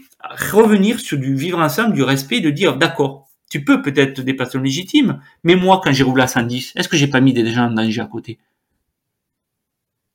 revenir 0.52 1.00
sur 1.00 1.18
du 1.18 1.36
vivre 1.36 1.60
ensemble, 1.60 1.94
du 1.94 2.04
respect, 2.04 2.42
de 2.42 2.52
dire, 2.52 2.78
d'accord, 2.78 3.28
Tu 3.50 3.64
peux 3.64 3.82
peut-être 3.82 4.22
des 4.22 4.36
personnes 4.36 4.64
légitimes, 4.64 5.22
mais 5.44 5.56
moi, 5.56 5.82
quand 5.84 5.92
j'ai 5.92 6.04
roulé 6.04 6.22
à 6.22 6.28
110, 6.28 6.74
est-ce 6.76 6.88
que 6.88 6.98
j'ai 6.98 7.08
pas 7.08 7.20
mis 7.20 7.34
des 7.34 7.50
gens 7.50 7.66
en 7.66 7.72
danger 7.72 8.02
à 8.02 8.06
côté? 8.06 8.38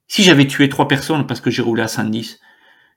Si 0.06 0.22
j'avais 0.22 0.46
tué 0.46 0.68
trois 0.68 0.86
personnes 0.86 1.26
parce 1.26 1.40
que 1.40 1.50
j'ai 1.50 1.62
roulé 1.62 1.82
à 1.82 1.88
110, 1.88 2.38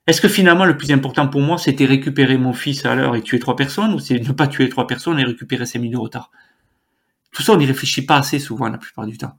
est-ce 0.06 0.22
que 0.22 0.30
finalement 0.30 0.66
le 0.66 0.78
plus 0.78 0.92
important 0.92 1.28
pour 1.28 1.42
moi, 1.42 1.58
c'était 1.58 1.86
récupérer 1.86 2.38
mon 2.38 2.54
fils 2.54 2.86
à 2.86 2.94
l'heure 2.94 3.16
et 3.16 3.24
tuer 3.24 3.40
trois 3.40 3.56
personnes, 3.56 3.96
ou 3.96 4.00
c'est 4.00 4.20
ne 4.20 4.32
pas 4.32 4.48
tuer 4.48 4.70
trois 4.70 4.86
personnes 4.86 5.20
et 5.20 5.24
récupérer 5.24 5.66
cinq 5.66 5.80
minutes 5.80 5.94
de 5.94 5.98
retard 5.98 6.32
Tout 7.32 7.44
ça, 7.44 7.54
on 7.54 7.58
n'y 7.58 7.66
réfléchit 7.66 8.06
pas 8.06 8.18
assez 8.18 8.40
souvent 8.40 8.70
la 8.70 8.78
plupart 8.78 9.06
du 9.06 9.18
temps. 9.18 9.34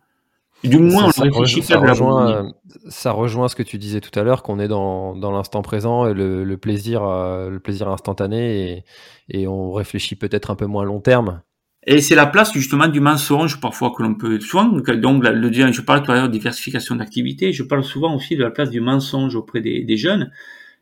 du 0.62 0.78
moins, 0.78 1.06
on 1.06 1.10
ça, 1.10 1.22
réfléchit 1.22 1.62
ça, 1.62 1.78
rejoint, 1.78 2.52
ça 2.88 3.12
rejoint 3.12 3.48
ce 3.48 3.56
que 3.56 3.62
tu 3.62 3.78
disais 3.78 4.00
tout 4.00 4.16
à 4.18 4.22
l'heure, 4.22 4.42
qu'on 4.42 4.58
est 4.58 4.68
dans, 4.68 5.14
dans 5.16 5.32
l'instant 5.32 5.62
présent 5.62 6.06
et 6.06 6.14
le, 6.14 6.56
plaisir, 6.56 7.02
euh, 7.02 7.50
le 7.50 7.60
plaisir 7.60 7.88
instantané, 7.88 8.84
et, 9.28 9.40
et 9.40 9.46
on 9.46 9.72
réfléchit 9.72 10.16
peut-être 10.16 10.50
un 10.50 10.56
peu 10.56 10.66
moins 10.66 10.82
à 10.82 10.86
long 10.86 11.00
terme. 11.00 11.42
Et 11.86 12.02
c'est 12.02 12.14
la 12.14 12.26
place 12.26 12.52
justement 12.52 12.88
du 12.88 13.00
mensonge 13.00 13.60
parfois 13.60 13.92
que 13.96 14.02
l'on 14.02 14.14
peut 14.14 14.40
souvent 14.40 14.64
donc 14.64 14.88
le 14.88 15.52
je 15.52 15.80
parle 15.80 16.02
tout 16.02 16.12
à 16.12 16.16
l'heure 16.16 16.28
de 16.28 16.32
diversification 16.32 16.96
d'activités, 16.96 17.52
je 17.52 17.62
parle 17.62 17.84
souvent 17.84 18.14
aussi 18.14 18.36
de 18.36 18.42
la 18.42 18.50
place 18.50 18.68
du 18.68 18.80
mensonge 18.80 19.34
auprès 19.36 19.60
des, 19.60 19.84
des 19.84 19.96
jeunes 19.96 20.30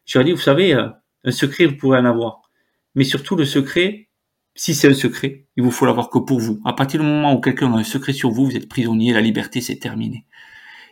je 0.06 0.18
leur 0.18 0.24
dis, 0.24 0.32
vous 0.32 0.38
savez, 0.38 0.74
euh, 0.74 0.88
un 1.24 1.30
secret, 1.32 1.66
vous 1.66 1.76
pouvez 1.76 1.98
en 1.98 2.04
avoir. 2.04 2.42
Mais 2.94 3.04
surtout, 3.04 3.36
le 3.36 3.44
secret, 3.44 4.08
si 4.56 4.74
c'est 4.74 4.88
un 4.88 4.94
secret, 4.94 5.44
il 5.56 5.62
vous 5.62 5.70
faut 5.70 5.86
l'avoir 5.86 6.08
que 6.08 6.18
pour 6.18 6.40
vous. 6.40 6.60
À 6.64 6.72
partir 6.72 7.00
du 7.00 7.06
moment 7.06 7.34
où 7.34 7.40
quelqu'un 7.40 7.72
a 7.74 7.76
un 7.76 7.84
secret 7.84 8.12
sur 8.14 8.30
vous, 8.30 8.46
vous 8.46 8.56
êtes 8.56 8.68
prisonnier, 8.68 9.12
la 9.12 9.20
liberté, 9.20 9.60
c'est 9.60 9.76
terminé. 9.76 10.24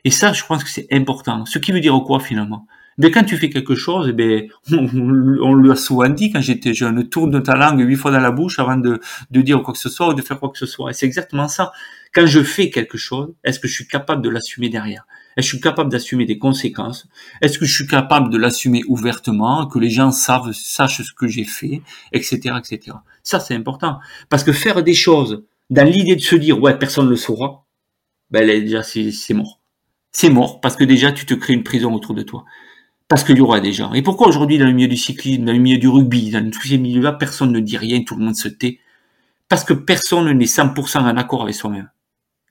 Et 0.04 0.10
ça, 0.10 0.32
je 0.34 0.44
pense 0.44 0.62
que 0.62 0.70
c'est 0.70 0.86
important. 0.92 1.46
Ce 1.46 1.58
qui 1.58 1.72
veut 1.72 1.80
dire 1.80 1.98
quoi, 2.06 2.20
finalement? 2.20 2.66
Mais 2.98 3.10
quand 3.10 3.24
tu 3.24 3.36
fais 3.36 3.50
quelque 3.50 3.74
chose, 3.74 4.08
eh 4.10 4.12
ben, 4.12 4.46
on, 4.70 4.86
on, 4.86 5.54
le 5.54 5.72
a 5.72 5.76
souvent 5.76 6.08
dit 6.08 6.30
quand 6.30 6.40
j'étais 6.40 6.74
jeune, 6.74 7.08
tourne 7.08 7.42
ta 7.42 7.56
langue 7.56 7.80
huit 7.80 7.96
fois 7.96 8.12
dans 8.12 8.20
la 8.20 8.30
bouche 8.30 8.58
avant 8.58 8.76
de, 8.76 9.00
de 9.30 9.40
dire 9.40 9.62
quoi 9.62 9.72
que 9.72 9.80
ce 9.80 9.88
soit 9.88 10.08
ou 10.08 10.14
de 10.14 10.22
faire 10.22 10.38
quoi 10.38 10.50
que 10.50 10.58
ce 10.58 10.66
soit. 10.66 10.90
Et 10.90 10.92
c'est 10.92 11.06
exactement 11.06 11.48
ça. 11.48 11.72
Quand 12.12 12.26
je 12.26 12.42
fais 12.42 12.70
quelque 12.70 12.98
chose, 12.98 13.34
est-ce 13.42 13.58
que 13.58 13.66
je 13.66 13.72
suis 13.72 13.88
capable 13.88 14.22
de 14.22 14.28
l'assumer 14.28 14.68
derrière? 14.68 15.06
Est-ce 15.36 15.46
que 15.46 15.50
je 15.50 15.56
suis 15.56 15.60
capable 15.60 15.90
d'assumer 15.90 16.26
des 16.26 16.38
conséquences? 16.38 17.08
Est-ce 17.40 17.58
que 17.58 17.64
je 17.64 17.74
suis 17.74 17.88
capable 17.88 18.30
de 18.30 18.38
l'assumer 18.38 18.82
ouvertement, 18.86 19.66
que 19.66 19.80
les 19.80 19.90
gens 19.90 20.12
savent, 20.12 20.52
sachent 20.52 21.02
ce 21.02 21.12
que 21.12 21.26
j'ai 21.26 21.44
fait, 21.44 21.82
etc., 22.12 22.54
etc. 22.58 22.98
Ça, 23.24 23.40
c'est 23.40 23.54
important. 23.54 23.98
Parce 24.28 24.44
que 24.44 24.52
faire 24.52 24.84
des 24.84 24.94
choses 24.94 25.44
dans 25.70 25.84
l'idée 25.84 26.14
de 26.14 26.20
se 26.20 26.36
dire, 26.36 26.62
ouais, 26.62 26.78
personne 26.78 27.06
ne 27.06 27.10
le 27.10 27.16
saura, 27.16 27.64
ben, 28.30 28.46
déjà, 28.46 28.84
c'est 28.84 29.34
mort. 29.34 29.60
C'est 30.12 30.30
mort, 30.30 30.60
parce 30.60 30.76
que 30.76 30.84
déjà, 30.84 31.10
tu 31.10 31.26
te 31.26 31.34
crées 31.34 31.54
une 31.54 31.64
prison 31.64 31.92
autour 31.92 32.14
de 32.14 32.22
toi. 32.22 32.44
Parce 33.08 33.24
qu'il 33.24 33.36
y 33.36 33.40
aura 33.40 33.60
des 33.60 33.72
gens. 33.72 33.92
Et 33.94 34.02
pourquoi 34.02 34.28
aujourd'hui, 34.28 34.58
dans 34.58 34.66
le 34.66 34.72
milieu 34.72 34.86
du 34.88 34.96
cyclisme, 34.96 35.44
dans 35.44 35.52
le 35.52 35.58
milieu 35.58 35.78
du 35.78 35.88
rugby, 35.88 36.30
dans 36.30 36.48
tous 36.50 36.68
ces 36.68 36.78
milieux-là, 36.78 37.12
personne 37.12 37.50
ne 37.50 37.58
dit 37.58 37.76
rien, 37.76 38.04
tout 38.04 38.14
le 38.14 38.24
monde 38.24 38.36
se 38.36 38.48
tait? 38.48 38.78
Parce 39.48 39.64
que 39.64 39.74
personne 39.74 40.30
n'est 40.30 40.44
100% 40.44 40.98
en 40.98 41.16
accord 41.16 41.42
avec 41.42 41.54
soi-même. 41.54 41.90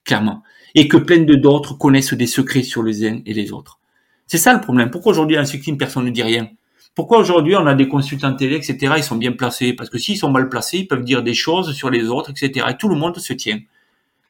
Clairement 0.04 0.44
et 0.76 0.88
que 0.88 0.98
plein 0.98 1.20
de 1.20 1.36
d'autres 1.36 1.78
connaissent 1.78 2.14
des 2.14 2.28
secrets 2.28 2.64
sur 2.64 2.84
les 2.84 3.06
uns 3.08 3.22
et 3.26 3.34
les 3.34 3.52
autres. 3.52 3.80
C'est 4.28 4.38
ça 4.38 4.54
le 4.54 4.62
problème. 4.62 4.90
Pourquoi 4.90 5.12
aujourd'hui 5.12 5.38
en 5.38 5.46
cyclisme 5.46 5.78
personne 5.78 6.06
ne 6.06 6.10
dit 6.10 6.24
rien? 6.24 6.50
Pourquoi 6.96 7.18
aujourd'hui 7.18 7.56
on 7.56 7.66
a 7.66 7.74
des 7.74 7.88
consultants 7.88 8.36
télé, 8.36 8.56
etc. 8.56 8.94
Ils 8.98 9.04
sont 9.04 9.16
bien 9.16 9.32
placés? 9.32 9.74
Parce 9.74 9.90
que 9.90 9.98
s'ils 9.98 10.18
sont 10.18 10.32
mal 10.32 10.48
placés, 10.50 10.80
ils 10.80 10.88
peuvent 10.88 11.04
dire 11.04 11.24
des 11.24 11.34
choses 11.34 11.74
sur 11.74 11.90
les 11.90 12.08
autres, 12.08 12.32
etc. 12.32 12.68
Et 12.70 12.78
tout 12.78 12.88
le 12.88 12.96
monde 12.96 13.18
se 13.18 13.34
tient. 13.34 13.60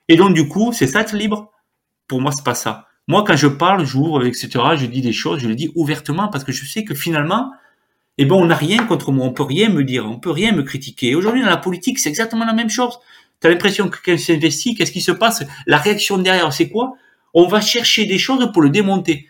Et 0.07 0.15
donc 0.15 0.33
du 0.33 0.47
coup, 0.47 0.71
c'est 0.73 0.87
ça 0.87 1.01
être 1.01 1.15
libre? 1.15 1.51
Pour 2.07 2.21
moi, 2.21 2.31
c'est 2.31 2.43
pas 2.45 2.55
ça. 2.55 2.87
Moi, 3.07 3.23
quand 3.27 3.35
je 3.35 3.47
parle, 3.47 3.85
j'ouvre, 3.85 4.25
etc. 4.25 4.49
Je 4.77 4.85
dis 4.85 5.01
des 5.01 5.11
choses, 5.11 5.39
je 5.39 5.47
les 5.47 5.55
dis 5.55 5.71
ouvertement 5.75 6.29
parce 6.29 6.45
que 6.45 6.53
je 6.53 6.65
sais 6.65 6.85
que 6.85 6.95
finalement, 6.95 7.51
eh 8.17 8.25
ben, 8.25 8.35
on 8.35 8.45
n'a 8.45 8.55
rien 8.55 8.85
contre 8.85 9.11
moi, 9.11 9.25
on 9.25 9.33
peut 9.33 9.43
rien 9.43 9.69
me 9.69 9.83
dire, 9.83 10.05
on 10.05 10.19
peut 10.19 10.31
rien 10.31 10.53
me 10.53 10.63
critiquer. 10.63 11.15
Aujourd'hui, 11.15 11.41
dans 11.41 11.49
la 11.49 11.57
politique, 11.57 11.99
c'est 11.99 12.09
exactement 12.09 12.45
la 12.45 12.53
même 12.53 12.69
chose. 12.69 12.99
Tu 13.41 13.47
as 13.47 13.49
l'impression 13.49 13.89
que 13.89 13.97
quelqu'un 13.97 14.23
s'investit, 14.23 14.75
qu'est-ce 14.75 14.91
qui 14.91 15.01
se 15.01 15.11
passe? 15.11 15.43
La 15.65 15.77
réaction 15.77 16.17
derrière, 16.17 16.53
c'est 16.53 16.69
quoi? 16.69 16.93
On 17.33 17.47
va 17.47 17.59
chercher 17.59 18.05
des 18.05 18.19
choses 18.19 18.51
pour 18.53 18.61
le 18.61 18.69
démonter. 18.69 19.27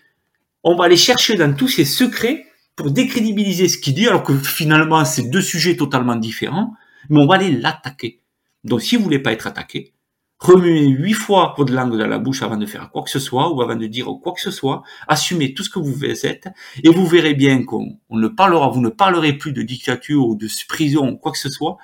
On 0.63 0.75
va 0.75 0.85
aller 0.85 0.97
chercher 0.97 1.35
dans 1.35 1.55
tous 1.55 1.69
ces 1.69 1.85
secrets 1.85 2.45
pour 2.75 2.91
décrédibiliser 2.91 3.67
ce 3.67 3.77
qu'il 3.77 3.93
dit, 3.93 4.07
alors 4.07 4.23
que 4.23 4.35
finalement, 4.37 5.05
c'est 5.05 5.29
deux 5.29 5.41
sujets 5.41 5.75
totalement 5.75 6.15
différents, 6.15 6.73
mais 7.09 7.19
on 7.19 7.27
va 7.27 7.35
aller 7.35 7.51
l'attaquer. 7.51 8.21
Donc, 8.63 8.81
si 8.81 8.95
vous 8.95 9.03
voulez 9.03 9.19
pas 9.19 9.31
être 9.31 9.47
attaqué, 9.47 9.93
remuez 10.39 10.87
huit 10.87 11.13
fois 11.13 11.53
votre 11.57 11.73
langue 11.73 11.97
dans 11.97 12.07
la 12.07 12.19
bouche 12.19 12.41
avant 12.41 12.57
de 12.57 12.65
faire 12.65 12.91
quoi 12.91 13.03
que 13.03 13.09
ce 13.09 13.19
soit 13.19 13.53
ou 13.53 13.61
avant 13.61 13.75
de 13.75 13.87
dire 13.87 14.07
quoi 14.21 14.33
que 14.33 14.41
ce 14.41 14.51
soit, 14.51 14.83
assumez 15.07 15.53
tout 15.53 15.63
ce 15.63 15.69
que 15.69 15.79
vous 15.79 16.05
êtes 16.05 16.49
et 16.83 16.89
vous 16.89 17.05
verrez 17.05 17.33
bien 17.33 17.63
qu'on 17.63 17.97
ne 18.09 18.27
parlera, 18.27 18.69
vous 18.69 18.81
ne 18.81 18.89
parlerez 18.89 19.33
plus 19.33 19.53
de 19.53 19.61
dictature 19.61 20.27
ou 20.27 20.35
de 20.35 20.47
prison 20.67 21.11
ou 21.11 21.17
quoi 21.17 21.31
que 21.31 21.37
ce 21.37 21.49
soit, 21.49 21.77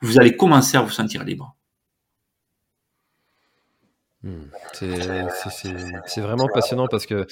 vous 0.00 0.18
allez 0.18 0.36
commencer 0.36 0.76
à 0.76 0.82
vous 0.82 0.90
sentir 0.90 1.24
libre. 1.24 1.56
Hmm. 4.22 4.44
C'est 4.72 6.20
vraiment 6.20 6.48
passionnant 6.48 6.88
parce 6.88 7.04
que 7.06 7.26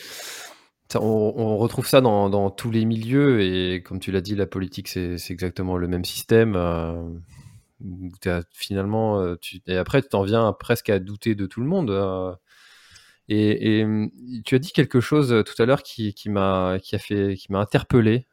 on, 1.01 1.57
retrouve 1.57 1.87
ça 1.87 2.01
dans, 2.01 2.51
tous 2.51 2.71
les 2.71 2.85
milieux 2.85 3.41
et 3.41 3.83
comme 3.83 4.01
tu 4.01 4.13
l'as 4.13 4.21
dit, 4.21 4.35
la 4.35 4.47
politique 4.47 4.89
c'est 4.89 5.17
exactement 5.31 5.77
le 5.77 5.89
même 5.89 6.05
système. 6.05 6.55
Euh, 6.57 8.43
finalement, 8.53 9.21
euh, 9.21 9.37
tu, 9.41 9.61
et 9.67 9.77
après 9.77 10.03
tu 10.03 10.09
t'en 10.09 10.23
viens 10.23 10.53
presque 10.53 10.89
à 10.91 10.99
douter 10.99 11.35
de 11.35 11.47
tout 11.47 11.61
le 11.61 11.67
monde. 11.67 11.91
Euh. 11.91 12.35
et, 13.29 13.85
tu 14.45 14.55
as 14.55 14.59
dit 14.59 14.73
quelque 14.73 15.01
chose 15.01 15.43
tout 15.45 15.63
à 15.63 15.67
l'heure 15.67 15.83
qui, 15.83 16.15
m'a 16.27 16.79
qui 16.81 16.95
a 16.95 16.99
fait 16.99 17.37
qui 17.37 17.51
m'a 17.53 17.61
interpellé 17.61 18.27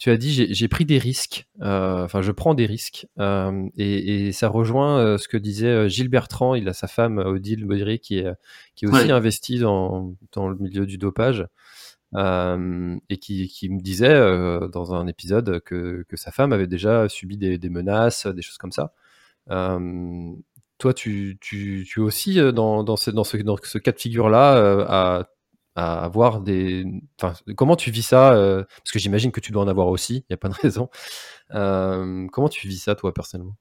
tu 0.00 0.10
as 0.10 0.16
dit 0.16 0.46
j'ai 0.48 0.68
pris 0.68 0.86
des 0.86 0.96
risques, 0.96 1.46
euh, 1.60 2.04
enfin 2.04 2.22
je 2.22 2.32
prends 2.32 2.54
des 2.54 2.64
risques, 2.64 3.06
euh, 3.18 3.68
et, 3.76 4.32
ça 4.32 4.48
rejoint 4.48 4.98
euh, 4.98 5.18
ce 5.18 5.28
que 5.28 5.36
disait 5.36 5.90
Gilles 5.90 6.08
Bertrand, 6.08 6.54
il 6.54 6.70
a 6.70 6.72
sa 6.72 6.88
femme 6.88 7.18
Odile 7.18 7.66
Baudry 7.66 7.98
qui 7.98 8.16
est, 8.16 8.32
qui 8.74 8.86
est 8.86 8.88
aussi 8.88 9.12
investie 9.12 9.58
dans, 9.58 10.14
dans, 10.32 10.48
le 10.48 10.56
milieu 10.56 10.86
du 10.86 10.96
dopage, 10.96 11.46
et 12.16 13.18
qui, 13.18 13.48
qui, 13.48 13.68
me 13.68 13.78
disait 13.78 14.18
dans 14.72 14.94
un 14.94 15.06
épisode 15.06 15.60
que, 15.60 16.06
que, 16.08 16.16
sa 16.16 16.32
femme 16.32 16.54
avait 16.54 16.66
déjà 16.66 17.06
subi 17.10 17.36
des, 17.36 17.58
des 17.58 17.68
menaces, 17.68 18.26
des 18.26 18.40
choses 18.40 18.56
comme 18.56 18.72
ça. 18.72 18.94
toi, 19.46 20.94
tu, 20.94 21.36
tu, 21.42 21.86
tu, 21.86 22.00
es 22.00 22.02
aussi 22.02 22.36
dans, 22.54 22.84
dans, 22.84 22.96
ce, 22.96 23.10
dans, 23.10 23.24
ce, 23.24 23.36
dans 23.36 23.58
ce 23.62 23.76
cas 23.76 23.92
de 23.92 24.00
figure-là 24.00 24.86
à 24.88 25.28
à 25.74 26.04
avoir 26.04 26.40
des. 26.40 26.84
Enfin, 27.20 27.34
comment 27.56 27.76
tu 27.76 27.90
vis 27.90 28.02
ça 28.02 28.32
euh, 28.32 28.64
Parce 28.64 28.92
que 28.92 28.98
j'imagine 28.98 29.32
que 29.32 29.40
tu 29.40 29.52
dois 29.52 29.62
en 29.62 29.68
avoir 29.68 29.88
aussi, 29.88 30.16
il 30.16 30.24
n'y 30.30 30.34
a 30.34 30.36
pas 30.36 30.48
de 30.48 30.54
raison. 30.60 30.88
Euh, 31.54 32.26
comment 32.32 32.48
tu 32.48 32.68
vis 32.68 32.78
ça, 32.78 32.94
toi, 32.94 33.12
personnellement? 33.14 33.56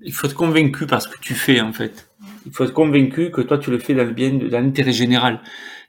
Il 0.00 0.12
faut 0.12 0.28
être 0.28 0.34
convaincu 0.34 0.86
par 0.86 1.02
ce 1.02 1.08
que 1.08 1.18
tu 1.20 1.34
fais, 1.34 1.60
en 1.60 1.72
fait. 1.72 2.08
Il 2.46 2.52
faut 2.52 2.64
être 2.64 2.72
convaincu 2.72 3.32
que 3.32 3.40
toi, 3.40 3.58
tu 3.58 3.70
le 3.70 3.80
fais 3.80 3.94
dans 3.94 4.04
le 4.04 4.12
bien, 4.12 4.30
dans 4.30 4.60
l'intérêt 4.60 4.92
général. 4.92 5.40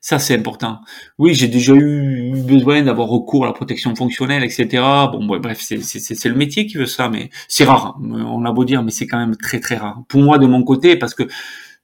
Ça, 0.01 0.17
c'est 0.17 0.36
important. 0.36 0.80
Oui, 1.20 1.36
j'ai 1.36 1.47
déjà 1.47 1.74
eu 1.76 2.32
besoin 2.43 2.82
d'avoir 2.82 3.07
recours 3.07 3.43
à 3.43 3.47
la 3.47 3.53
protection 3.53 3.93
fonctionnelle, 3.95 4.43
etc. 4.43 4.82
Bon, 5.11 5.26
bref, 5.26 5.59
c'est 5.61 6.26
le 6.26 6.36
métier 6.36 6.65
qui 6.65 6.78
veut 6.78 6.86
ça, 6.86 7.09
mais 7.09 7.30
c'est 7.47 7.65
rare. 7.65 7.99
On 8.01 8.45
a 8.45 8.51
beau 8.51 8.65
dire, 8.65 8.82
mais 8.82 8.91
c'est 8.91 9.07
quand 9.07 9.20
même 9.20 9.36
très, 9.36 9.59
très 9.59 9.76
rare. 9.76 10.03
Pour 10.07 10.22
moi, 10.22 10.39
de 10.39 10.47
mon 10.47 10.63
côté, 10.63 10.95
parce 10.95 11.13
que 11.13 11.28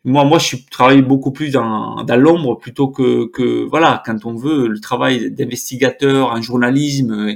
moi, 0.06 0.24
moi, 0.24 0.38
je 0.38 0.56
travaille 0.70 1.02
beaucoup 1.02 1.32
plus 1.32 1.52
dans, 1.52 2.04
dans 2.04 2.16
l'ombre 2.16 2.60
plutôt 2.60 2.90
que, 2.90 3.26
que, 3.32 3.68
voilà, 3.68 4.04
quand 4.06 4.26
on 4.26 4.36
veut 4.36 4.68
le 4.68 4.80
travail 4.80 5.32
d'investigateur, 5.32 6.30
en 6.30 6.42
journalisme, 6.42 7.36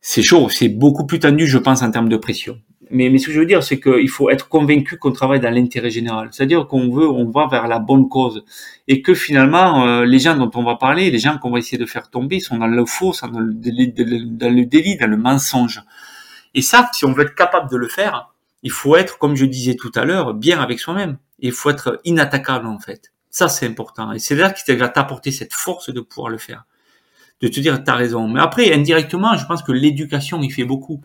c'est 0.00 0.22
chaud, 0.22 0.48
c'est 0.48 0.68
beaucoup 0.68 1.04
plus 1.04 1.18
tendu, 1.18 1.46
je 1.46 1.58
pense, 1.58 1.82
en 1.82 1.90
termes 1.90 2.08
de 2.08 2.16
pression. 2.16 2.58
Mais, 2.90 3.10
mais 3.10 3.18
ce 3.18 3.26
que 3.26 3.32
je 3.32 3.40
veux 3.40 3.46
dire, 3.46 3.64
c'est 3.64 3.80
qu'il 3.80 4.08
faut 4.08 4.30
être 4.30 4.48
convaincu 4.48 4.98
qu'on 4.98 5.10
travaille 5.10 5.40
dans 5.40 5.50
l'intérêt 5.50 5.90
général. 5.90 6.28
C'est-à-dire 6.30 6.68
qu'on 6.68 6.90
veut, 6.90 7.08
on 7.08 7.28
va 7.28 7.48
vers 7.50 7.66
la 7.66 7.80
bonne 7.80 8.08
cause. 8.08 8.44
Et 8.86 9.02
que 9.02 9.12
finalement, 9.12 9.84
euh, 9.84 10.04
les 10.04 10.20
gens 10.20 10.36
dont 10.36 10.50
on 10.54 10.62
va 10.62 10.76
parler, 10.76 11.10
les 11.10 11.18
gens 11.18 11.38
qu'on 11.38 11.50
va 11.50 11.58
essayer 11.58 11.76
de 11.76 11.86
faire 11.86 12.08
tomber, 12.08 12.38
sont 12.38 12.56
dans 12.56 12.68
le 12.68 12.86
faux, 12.86 13.12
dans 13.20 13.40
le 13.40 13.52
délit, 13.52 14.96
dans 14.96 15.10
le 15.10 15.16
mensonge. 15.16 15.82
Et 16.54 16.62
ça, 16.62 16.88
si 16.92 17.04
on 17.04 17.12
veut 17.12 17.24
être 17.24 17.34
capable 17.34 17.68
de 17.68 17.76
le 17.76 17.88
faire, 17.88 18.32
il 18.62 18.70
faut 18.72 18.96
être, 18.96 19.18
comme 19.18 19.36
je 19.36 19.44
disais 19.44 19.76
tout 19.76 19.92
à 19.94 20.04
l'heure, 20.04 20.34
bien 20.34 20.60
avec 20.60 20.80
soi-même 20.80 21.18
il 21.38 21.52
faut 21.52 21.70
être 21.70 22.00
inattaquable 22.04 22.66
en 22.66 22.78
fait. 22.78 23.12
Ça 23.30 23.48
c'est 23.48 23.66
important 23.66 24.12
et 24.12 24.18
c'est 24.18 24.34
là 24.34 24.50
qui 24.50 24.74
va 24.74 24.88
t'apporter 24.88 25.30
cette 25.30 25.52
force 25.52 25.90
de 25.90 26.00
pouvoir 26.00 26.30
le 26.30 26.38
faire, 26.38 26.64
de 27.40 27.48
te 27.48 27.60
dire 27.60 27.82
t'as 27.84 27.94
raison. 27.94 28.28
Mais 28.28 28.40
après 28.40 28.72
indirectement, 28.72 29.36
je 29.36 29.46
pense 29.46 29.62
que 29.62 29.72
l'éducation 29.72 30.42
il 30.42 30.52
fait 30.52 30.64
beaucoup. 30.64 31.02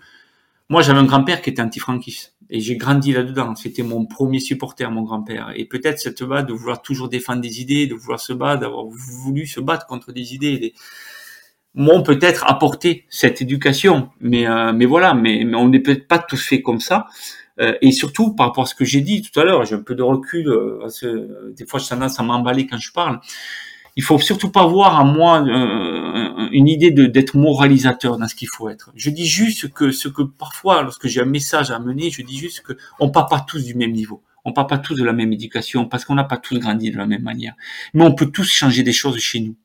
Moi 0.69 0.81
j'avais 0.81 0.99
un 0.99 1.05
grand-père 1.05 1.41
qui 1.41 1.49
était 1.49 1.61
anti-franquiste 1.61 2.35
et 2.49 2.59
j'ai 2.59 2.77
grandi 2.77 3.13
là-dedans. 3.13 3.55
C'était 3.55 3.83
mon 3.83 4.05
premier 4.05 4.39
supporter, 4.39 4.89
mon 4.89 5.03
grand-père. 5.03 5.51
Et 5.55 5.65
peut-être 5.65 5.99
cette 5.99 6.23
base 6.23 6.45
de 6.45 6.53
vouloir 6.53 6.81
toujours 6.81 7.09
défendre 7.09 7.41
des 7.41 7.61
idées, 7.61 7.87
de 7.87 7.95
vouloir 7.95 8.19
se 8.19 8.33
battre, 8.33 8.61
d'avoir 8.61 8.85
voulu 8.85 9.45
se 9.45 9.59
battre 9.59 9.85
contre 9.85 10.11
des 10.11 10.33
idées. 10.33 10.57
Des 10.57 10.73
m'ont 11.75 12.03
peut-être 12.03 12.45
apporté 12.47 13.05
cette 13.09 13.41
éducation, 13.41 14.09
mais 14.19 14.47
euh, 14.47 14.73
mais 14.73 14.85
voilà, 14.85 15.15
mais, 15.15 15.43
mais 15.43 15.55
on 15.55 15.69
n'est 15.69 15.79
peut-être 15.79 16.07
pas 16.07 16.19
tous 16.19 16.45
fait 16.45 16.61
comme 16.61 16.79
ça. 16.79 17.07
Euh, 17.59 17.75
et 17.81 17.91
surtout, 17.91 18.33
par 18.33 18.47
rapport 18.47 18.63
à 18.63 18.67
ce 18.67 18.75
que 18.75 18.85
j'ai 18.85 19.01
dit 19.01 19.21
tout 19.21 19.39
à 19.39 19.43
l'heure, 19.43 19.65
j'ai 19.65 19.75
un 19.75 19.81
peu 19.81 19.95
de 19.95 20.03
recul, 20.03 20.47
euh, 20.47 20.79
parce 20.81 20.99
que 20.99 21.53
des 21.55 21.65
fois 21.65 21.79
j'ai 21.79 21.89
tendance 21.89 22.19
à 22.19 22.23
m'emballer 22.23 22.67
quand 22.67 22.79
je 22.79 22.91
parle. 22.91 23.19
Il 23.95 24.01
faut 24.03 24.17
surtout 24.17 24.49
pas 24.49 24.65
voir 24.65 24.99
à 24.99 25.03
moi 25.03 25.43
euh, 25.45 26.49
une 26.51 26.67
idée 26.67 26.89
d'être 26.89 27.37
moralisateur 27.37 28.17
dans 28.17 28.27
ce 28.27 28.33
qu'il 28.33 28.47
faut 28.47 28.69
être. 28.69 28.91
Je 28.95 29.11
dis 29.11 29.27
juste 29.27 29.71
que 29.71 29.91
ce 29.91 30.07
que 30.07 30.23
parfois, 30.23 30.81
lorsque 30.81 31.07
j'ai 31.07 31.21
un 31.21 31.25
message 31.25 31.69
à 31.69 31.77
mener, 31.77 32.09
je 32.09 32.23
dis 32.23 32.37
juste 32.39 32.61
que 32.61 32.73
on 32.99 33.11
part 33.11 33.27
pas 33.27 33.45
tous 33.47 33.63
du 33.63 33.75
même 33.75 33.91
niveau. 33.91 34.23
On 34.45 34.51
part 34.51 34.67
pas 34.67 34.79
tous 34.79 34.95
de 34.95 35.03
la 35.03 35.13
même 35.13 35.31
éducation 35.31 35.85
parce 35.85 36.05
qu'on 36.05 36.15
n'a 36.15 36.23
pas 36.23 36.37
tous 36.37 36.57
grandi 36.57 36.91
de 36.91 36.97
la 36.97 37.05
même 37.05 37.21
manière. 37.21 37.53
Mais 37.93 38.03
on 38.03 38.15
peut 38.15 38.31
tous 38.31 38.49
changer 38.51 38.81
des 38.81 38.93
choses 38.93 39.17
chez 39.19 39.39
nous. 39.39 39.55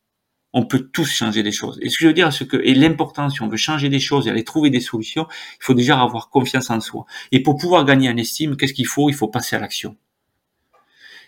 On 0.53 0.65
peut 0.65 0.89
tous 0.93 1.11
changer 1.11 1.43
des 1.43 1.53
choses. 1.53 1.79
Et 1.83 1.91
ce 1.91 1.99
que 1.99 2.05
je 2.05 2.07
veux 2.09 2.15
dire, 2.15 2.33
c'est 2.33 2.47
que, 2.47 2.57
et 2.57 2.75
l'important, 2.75 3.29
si 3.29 3.43
on 3.43 3.49
veut 3.49 3.57
changer 3.59 3.89
des 3.89 4.01
choses 4.01 4.27
et 4.27 4.31
aller 4.31 4.45
trouver 4.45 4.71
des 4.71 4.81
solutions, 4.81 5.27
il 5.31 5.65
faut 5.65 5.75
déjà 5.75 6.01
avoir 6.01 6.31
confiance 6.31 6.71
en 6.71 6.81
soi. 6.81 7.05
Et 7.33 7.43
pour 7.43 7.57
pouvoir 7.57 7.85
gagner 7.85 8.09
en 8.09 8.17
estime, 8.17 8.57
qu'est-ce 8.57 8.73
qu'il 8.73 8.87
faut? 8.87 9.11
Il 9.11 9.15
faut 9.15 9.29
passer 9.29 9.57
à 9.57 9.59
l'action. 9.59 9.97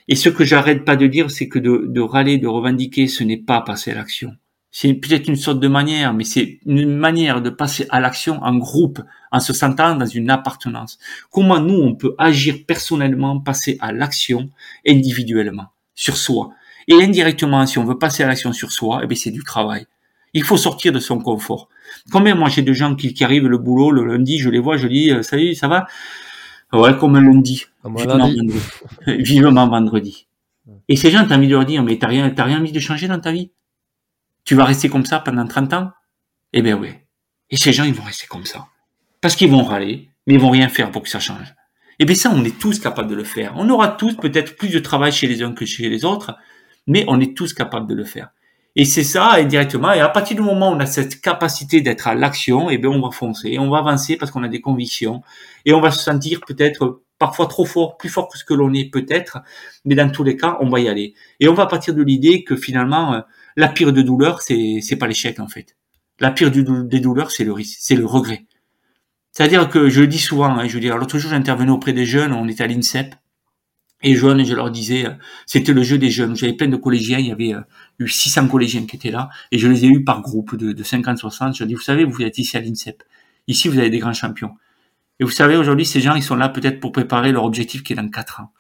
Et 0.08 0.16
ce 0.16 0.28
que 0.28 0.44
j'arrête 0.44 0.84
pas 0.84 0.96
de 0.96 1.06
dire, 1.06 1.30
c'est 1.30 1.48
que 1.48 1.58
de, 1.58 1.84
de 1.86 2.00
râler, 2.00 2.38
de 2.38 2.48
revendiquer, 2.48 3.06
ce 3.06 3.22
n'est 3.22 3.36
pas 3.36 3.60
passer 3.60 3.92
à 3.92 3.94
l'action. 3.94 4.36
C'est 4.72 4.94
peut-être 4.94 5.28
une 5.28 5.36
sorte 5.36 5.60
de 5.60 5.68
manière, 5.68 6.14
mais 6.14 6.24
c'est 6.24 6.60
une 6.64 6.96
manière 6.96 7.42
de 7.42 7.50
passer 7.50 7.86
à 7.90 8.00
l'action 8.00 8.40
en 8.42 8.56
groupe, 8.56 9.00
en 9.32 9.40
se 9.40 9.52
sentant 9.52 9.96
dans 9.96 10.06
une 10.06 10.30
appartenance. 10.30 10.98
Comment 11.30 11.60
nous, 11.60 11.74
on 11.74 11.94
peut 11.94 12.14
agir 12.18 12.56
personnellement, 12.66 13.40
passer 13.40 13.78
à 13.80 13.92
l'action 13.92 14.50
individuellement, 14.86 15.66
sur 15.94 16.16
soi. 16.16 16.50
Et 16.90 17.04
indirectement, 17.04 17.64
si 17.66 17.78
on 17.78 17.84
veut 17.84 17.98
passer 17.98 18.24
à 18.24 18.26
l'action 18.26 18.52
sur 18.52 18.72
soi, 18.72 19.00
eh 19.04 19.06
bien, 19.06 19.16
c'est 19.16 19.30
du 19.30 19.44
travail. 19.44 19.86
Il 20.34 20.42
faut 20.42 20.56
sortir 20.56 20.92
de 20.92 20.98
son 20.98 21.20
confort. 21.20 21.68
Combien 22.10 22.34
moi 22.34 22.48
j'ai 22.48 22.62
de 22.62 22.72
gens 22.72 22.96
qui, 22.96 23.14
qui 23.14 23.22
arrivent 23.22 23.46
le 23.46 23.58
boulot 23.58 23.92
le 23.92 24.04
lundi, 24.04 24.38
je 24.38 24.50
les 24.50 24.58
vois, 24.58 24.76
je 24.76 24.88
dis 24.88 25.10
euh, 25.10 25.22
salut, 25.22 25.54
ça 25.54 25.68
va? 25.68 25.86
Ouais, 26.72 26.96
comme 26.98 27.14
un 27.14 27.22
lundi. 27.22 27.66
Vivement 27.84 28.18
vendredi. 28.18 28.50
Vivement 29.06 29.68
vendredi. 29.68 30.26
Et 30.88 30.96
ces 30.96 31.10
gens, 31.10 31.24
t'as 31.26 31.36
envie 31.36 31.46
de 31.46 31.52
leur 31.52 31.64
dire, 31.64 31.82
mais 31.84 31.96
t'as 31.96 32.08
rien, 32.08 32.28
t'as 32.30 32.44
rien 32.44 32.58
envie 32.58 32.72
de 32.72 32.80
changer 32.80 33.06
dans 33.06 33.20
ta 33.20 33.30
vie? 33.30 33.52
Tu 34.44 34.56
vas 34.56 34.64
rester 34.64 34.88
comme 34.88 35.06
ça 35.06 35.20
pendant 35.20 35.46
30 35.46 35.72
ans? 35.74 35.90
Eh 36.52 36.62
bien 36.62 36.76
oui. 36.76 36.90
Et 37.50 37.56
ces 37.56 37.72
gens, 37.72 37.84
ils 37.84 37.94
vont 37.94 38.02
rester 38.02 38.26
comme 38.26 38.44
ça. 38.44 38.66
Parce 39.20 39.36
qu'ils 39.36 39.50
vont 39.50 39.62
râler, 39.62 40.10
mais 40.26 40.34
ils 40.34 40.40
vont 40.40 40.50
rien 40.50 40.68
faire 40.68 40.90
pour 40.90 41.02
que 41.02 41.08
ça 41.08 41.20
change. 41.20 41.54
Et 41.98 42.04
eh 42.04 42.06
bien 42.06 42.14
ça, 42.16 42.32
on 42.34 42.42
est 42.44 42.58
tous 42.58 42.80
capables 42.80 43.08
de 43.08 43.14
le 43.14 43.24
faire. 43.24 43.52
On 43.56 43.68
aura 43.68 43.88
tous 43.88 44.16
peut-être 44.16 44.56
plus 44.56 44.70
de 44.70 44.78
travail 44.78 45.12
chez 45.12 45.28
les 45.28 45.42
uns 45.42 45.52
que 45.52 45.66
chez 45.66 45.88
les 45.88 46.04
autres, 46.04 46.34
mais 46.86 47.04
on 47.08 47.20
est 47.20 47.36
tous 47.36 47.52
capables 47.52 47.86
de 47.86 47.94
le 47.94 48.04
faire. 48.04 48.30
Et 48.76 48.84
c'est 48.84 49.04
ça, 49.04 49.32
indirectement. 49.34 49.92
Et 49.92 50.00
à 50.00 50.08
partir 50.08 50.36
du 50.36 50.42
moment 50.42 50.70
où 50.70 50.74
on 50.74 50.80
a 50.80 50.86
cette 50.86 51.20
capacité 51.20 51.80
d'être 51.80 52.06
à 52.06 52.14
l'action, 52.14 52.70
eh 52.70 52.78
bien, 52.78 52.90
on 52.90 53.00
va 53.00 53.10
foncer, 53.10 53.58
on 53.58 53.68
va 53.68 53.78
avancer 53.78 54.16
parce 54.16 54.30
qu'on 54.30 54.44
a 54.44 54.48
des 54.48 54.60
convictions. 54.60 55.22
Et 55.64 55.72
on 55.72 55.80
va 55.80 55.90
se 55.90 56.00
sentir 56.00 56.40
peut-être 56.46 57.02
parfois 57.18 57.46
trop 57.46 57.64
fort, 57.64 57.96
plus 57.96 58.08
fort 58.08 58.28
que 58.28 58.38
ce 58.38 58.44
que 58.44 58.54
l'on 58.54 58.72
est 58.72 58.90
peut-être. 58.90 59.38
Mais 59.84 59.96
dans 59.96 60.10
tous 60.10 60.22
les 60.22 60.36
cas, 60.36 60.56
on 60.60 60.68
va 60.68 60.80
y 60.80 60.88
aller. 60.88 61.14
Et 61.40 61.48
on 61.48 61.54
va 61.54 61.66
partir 61.66 61.94
de 61.94 62.02
l'idée 62.02 62.44
que 62.44 62.56
finalement, 62.56 63.14
euh, 63.14 63.20
la 63.56 63.68
pire 63.68 63.92
de 63.92 64.02
douleur, 64.02 64.40
c'est 64.40 64.78
c'est 64.82 64.96
pas 64.96 65.06
l'échec 65.08 65.40
en 65.40 65.48
fait. 65.48 65.76
La 66.20 66.30
pire 66.30 66.50
des 66.50 67.00
douleurs, 67.00 67.30
c'est 67.30 67.44
le 67.44 67.52
risque, 67.52 67.78
c'est 67.80 67.96
le 67.96 68.06
regret. 68.06 68.46
C'est-à-dire 69.32 69.68
que 69.68 69.88
je 69.88 70.00
le 70.00 70.06
dis 70.06 70.18
souvent, 70.18 70.58
hein, 70.58 70.66
je 70.66 70.74
veux 70.74 70.80
dire, 70.80 70.96
l'autre 70.98 71.18
jour 71.18 71.30
j'intervenais 71.30 71.70
auprès 71.70 71.92
des 71.92 72.04
jeunes, 72.04 72.32
on 72.32 72.48
était 72.48 72.64
à 72.64 72.66
l'INSEP, 72.66 73.14
et 74.02 74.14
jeunes, 74.14 74.44
je 74.44 74.54
leur 74.54 74.70
disais, 74.70 75.06
euh, 75.06 75.12
c'était 75.46 75.72
le 75.72 75.82
jeu 75.82 75.98
des 75.98 76.10
jeunes. 76.10 76.36
J'avais 76.36 76.54
plein 76.54 76.68
de 76.68 76.76
collégiens, 76.76 77.18
il 77.18 77.26
y 77.26 77.32
avait 77.32 77.54
euh, 77.54 77.60
eu 77.98 78.08
600 78.08 78.48
collégiens 78.48 78.86
qui 78.86 78.96
étaient 78.96 79.10
là, 79.10 79.28
et 79.52 79.58
je 79.58 79.68
les 79.68 79.84
ai 79.84 79.88
eus 79.88 80.04
par 80.04 80.22
groupe 80.22 80.56
de, 80.56 80.72
de 80.72 80.82
50-60. 80.82 81.54
Je 81.54 81.62
leur 81.62 81.68
dis, 81.68 81.74
vous 81.74 81.80
savez, 81.80 82.04
vous 82.04 82.22
êtes 82.22 82.38
ici 82.38 82.56
à 82.56 82.60
l'INSEP. 82.60 83.02
Ici, 83.46 83.68
vous 83.68 83.78
avez 83.78 83.90
des 83.90 83.98
grands 83.98 84.12
champions. 84.12 84.54
Et 85.18 85.24
vous 85.24 85.30
savez, 85.30 85.56
aujourd'hui, 85.56 85.84
ces 85.84 86.00
gens, 86.00 86.14
ils 86.14 86.22
sont 86.22 86.36
là 86.36 86.48
peut-être 86.48 86.80
pour 86.80 86.92
préparer 86.92 87.32
leur 87.32 87.44
objectif 87.44 87.82
qui 87.82 87.92
est 87.92 87.96
dans 87.96 88.08
4 88.08 88.40
ans. 88.40 88.52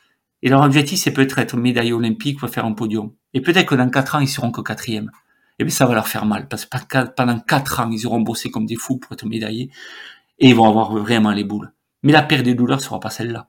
Et 0.42 0.48
leur 0.48 0.62
objectif, 0.62 0.98
c'est 0.98 1.12
peut-être 1.12 1.38
être 1.38 1.56
médaillé 1.56 1.92
olympique 1.92 2.42
ou 2.42 2.48
faire 2.48 2.64
un 2.64 2.72
podium. 2.72 3.12
Et 3.34 3.40
peut-être 3.40 3.66
que 3.66 3.74
dans 3.74 3.90
quatre 3.90 4.14
ans, 4.14 4.20
ils 4.20 4.28
seront 4.28 4.50
que 4.50 4.60
quatrième. 4.60 5.10
Et 5.58 5.64
bien, 5.64 5.74
ça 5.74 5.86
va 5.86 5.94
leur 5.94 6.08
faire 6.08 6.24
mal, 6.24 6.48
parce 6.48 6.64
que 6.64 7.06
pendant 7.14 7.38
quatre 7.38 7.80
ans, 7.80 7.90
ils 7.90 8.06
auront 8.06 8.20
bossé 8.20 8.50
comme 8.50 8.64
des 8.64 8.76
fous 8.76 8.96
pour 8.96 9.12
être 9.12 9.26
médaillés, 9.26 9.70
et 10.38 10.48
ils 10.48 10.54
vont 10.54 10.66
avoir 10.66 10.96
vraiment 10.96 11.32
les 11.32 11.44
boules. 11.44 11.72
Mais 12.02 12.12
la 12.12 12.22
pire 12.22 12.42
des 12.42 12.54
douleurs 12.54 12.80
sera 12.80 12.98
pas 12.98 13.10
celle-là. 13.10 13.48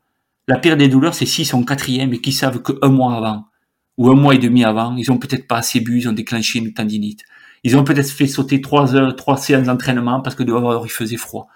La 0.52 0.60
pire 0.60 0.76
des 0.76 0.90
douleurs, 0.90 1.14
c'est 1.14 1.26
s'ils 1.26 1.46
sont 1.46 1.64
quatrième 1.64 2.14
et 2.14 2.20
qu'ils 2.20 2.34
savent 2.34 2.62
qu'un 2.62 2.90
mois 2.90 3.16
avant, 3.16 3.46
ou 3.98 4.10
un 4.10 4.16
mois 4.16 4.36
et 4.36 4.38
demi 4.38 4.66
avant, 4.66 4.98
ils 4.98 5.10
ont 5.10 5.18
peut-être 5.18 5.48
pas 5.48 5.60
assez 5.60 5.80
bu, 5.80 6.00
ils 6.00 6.10
ont 6.10 6.12
déclenché 6.12 6.60
une 6.60 6.74
tendinite. 6.74 7.24
Ils 7.64 7.78
ont 7.78 7.86
peut-être 7.86 8.10
fait 8.10 8.28
sauter 8.28 8.60
trois 8.60 8.94
heures, 8.94 9.16
trois 9.16 9.38
séances 9.38 9.68
d'entraînement 9.68 10.20
parce 10.20 10.36
que 10.36 10.44
dehors 10.44 10.86
il 10.86 10.92
faisait 10.92 11.16
froid. 11.16 11.48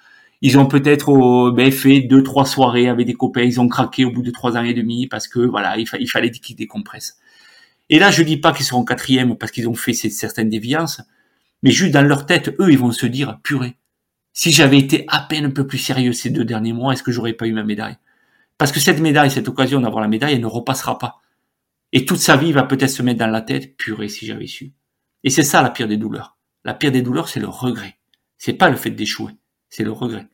Ils 0.41 0.57
ont 0.57 0.65
peut-être 0.65 1.51
ben, 1.51 1.73
fait 1.73 1.99
deux, 2.03 2.23
trois 2.23 2.45
soirées 2.45 2.87
avec 2.87 3.05
des 3.05 3.15
copains, 3.15 3.41
ils 3.41 3.59
ont 3.59 3.67
craqué 3.67 4.05
au 4.05 4.11
bout 4.11 4.21
de 4.21 4.31
trois 4.31 4.55
ans 4.55 4.63
et 4.63 4.73
demi 4.73 5.07
parce 5.07 5.27
que 5.27 5.39
voilà, 5.41 5.77
il, 5.77 5.85
il 5.99 6.09
fallait 6.09 6.31
qu'ils 6.31 6.55
décompressent. 6.55 7.17
Et 7.89 7.99
là, 7.99 8.11
je 8.11 8.23
dis 8.23 8.37
pas 8.37 8.53
qu'ils 8.53 8.65
seront 8.65 8.85
quatrième 8.85 9.35
parce 9.35 9.51
qu'ils 9.51 9.67
ont 9.67 9.75
fait 9.75 9.91
certaines 9.91 10.49
déviances, 10.49 11.01
mais 11.63 11.71
juste 11.71 11.91
dans 11.91 12.01
leur 12.01 12.25
tête, 12.25 12.55
eux, 12.61 12.71
ils 12.71 12.79
vont 12.79 12.93
se 12.93 13.07
dire, 13.07 13.39
purée, 13.43 13.75
si 14.31 14.53
j'avais 14.53 14.77
été 14.77 15.03
à 15.09 15.19
peine 15.19 15.43
un 15.43 15.51
peu 15.51 15.67
plus 15.67 15.79
sérieux 15.79 16.13
ces 16.13 16.29
deux 16.29 16.45
derniers 16.45 16.71
mois, 16.71 16.93
est-ce 16.93 17.03
que 17.03 17.11
j'aurais 17.11 17.33
pas 17.33 17.45
eu 17.45 17.51
ma 17.51 17.65
médaille? 17.65 17.97
Parce 18.57 18.71
que 18.71 18.79
cette 18.79 18.99
médaille, 18.99 19.31
cette 19.31 19.47
occasion 19.47 19.81
d'avoir 19.81 20.01
la 20.01 20.07
médaille, 20.07 20.35
elle 20.35 20.41
ne 20.41 20.45
repassera 20.45 20.97
pas. 20.97 21.21
Et 21.91 22.05
toute 22.05 22.19
sa 22.19 22.37
vie 22.37 22.51
va 22.51 22.63
peut-être 22.63 22.89
se 22.89 23.01
mettre 23.01 23.19
dans 23.19 23.27
la 23.27 23.41
tête, 23.41 23.77
purée, 23.77 24.09
si 24.09 24.25
j'avais 24.25 24.47
su. 24.47 24.73
Et 25.23 25.29
c'est 25.29 25.43
ça 25.43 25.61
la 25.61 25.69
pire 25.69 25.87
des 25.87 25.97
douleurs. 25.97 26.37
La 26.63 26.73
pire 26.73 26.91
des 26.91 27.01
douleurs, 27.01 27.29
c'est 27.29 27.39
le 27.39 27.47
regret. 27.47 27.97
C'est 28.37 28.53
pas 28.53 28.69
le 28.69 28.75
fait 28.75 28.91
d'échouer 28.91 29.33
c'est 29.69 29.83
le 29.83 29.91
regret. 29.91 30.25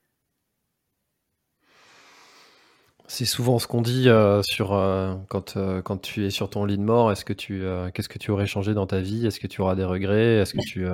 C'est 3.08 3.26
souvent 3.26 3.60
ce 3.60 3.68
qu'on 3.68 3.82
dit 3.82 4.08
euh, 4.08 4.42
sur 4.44 4.74
euh, 4.74 5.16
quand, 5.30 5.58
euh, 5.58 5.82
quand 5.82 5.98
tu 5.98 6.26
es 6.26 6.30
sur 6.30 6.50
ton 6.50 6.64
lit 6.64 6.78
de 6.78 6.84
mort. 6.84 7.12
Est-ce 7.12 7.26
que 7.26 7.34
tu 7.34 7.64
qu'est-ce 7.94 8.08
que 8.08 8.20
tu 8.20 8.32
aurais 8.32 8.46
changé 8.46 8.74
dans 8.74 8.86
ta 8.88 9.02
vie? 9.02 9.26
Est-ce 9.26 9.40
que 9.40 9.48
tu 9.48 9.62
auras 9.62 9.76
des 9.76 9.84
regrets? 9.84 10.38
Est-ce 10.38 10.54
que 10.54 10.62
tu 10.62 10.86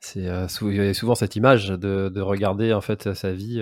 c'est 0.00 0.94
souvent 0.94 1.14
cette 1.14 1.36
image 1.36 1.68
de, 1.68 2.20
regarder 2.20 2.72
en 2.72 2.80
fait 2.80 3.14
sa 3.14 3.32
vie. 3.32 3.60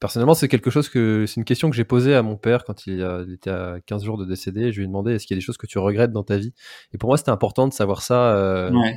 Personnellement, 0.00 0.34
c'est 0.34 0.48
quelque 0.48 0.70
chose 0.70 0.88
que 0.88 1.26
c'est 1.26 1.36
une 1.36 1.44
question 1.44 1.70
que 1.70 1.76
j'ai 1.76 1.84
posée 1.84 2.14
à 2.14 2.22
mon 2.22 2.36
père 2.36 2.64
quand 2.64 2.86
il, 2.86 3.00
était 3.32 3.50
à 3.50 3.76
15 3.84 4.02
jours 4.02 4.18
de 4.18 4.24
décédé. 4.24 4.72
Je 4.72 4.78
lui 4.78 4.84
ai 4.84 4.86
demandé 4.86 5.12
est-ce 5.14 5.26
qu'il 5.26 5.36
y 5.36 5.38
a 5.38 5.40
des 5.40 5.44
choses 5.44 5.58
que 5.58 5.66
tu 5.66 5.78
regrettes 5.78 6.12
dans 6.12 6.24
ta 6.24 6.38
vie? 6.38 6.54
Et 6.92 6.98
pour 6.98 7.10
moi, 7.10 7.18
c'était 7.18 7.30
important 7.30 7.68
de 7.68 7.72
savoir 7.72 8.02
ça. 8.02 8.70
Ouais. 8.72 8.96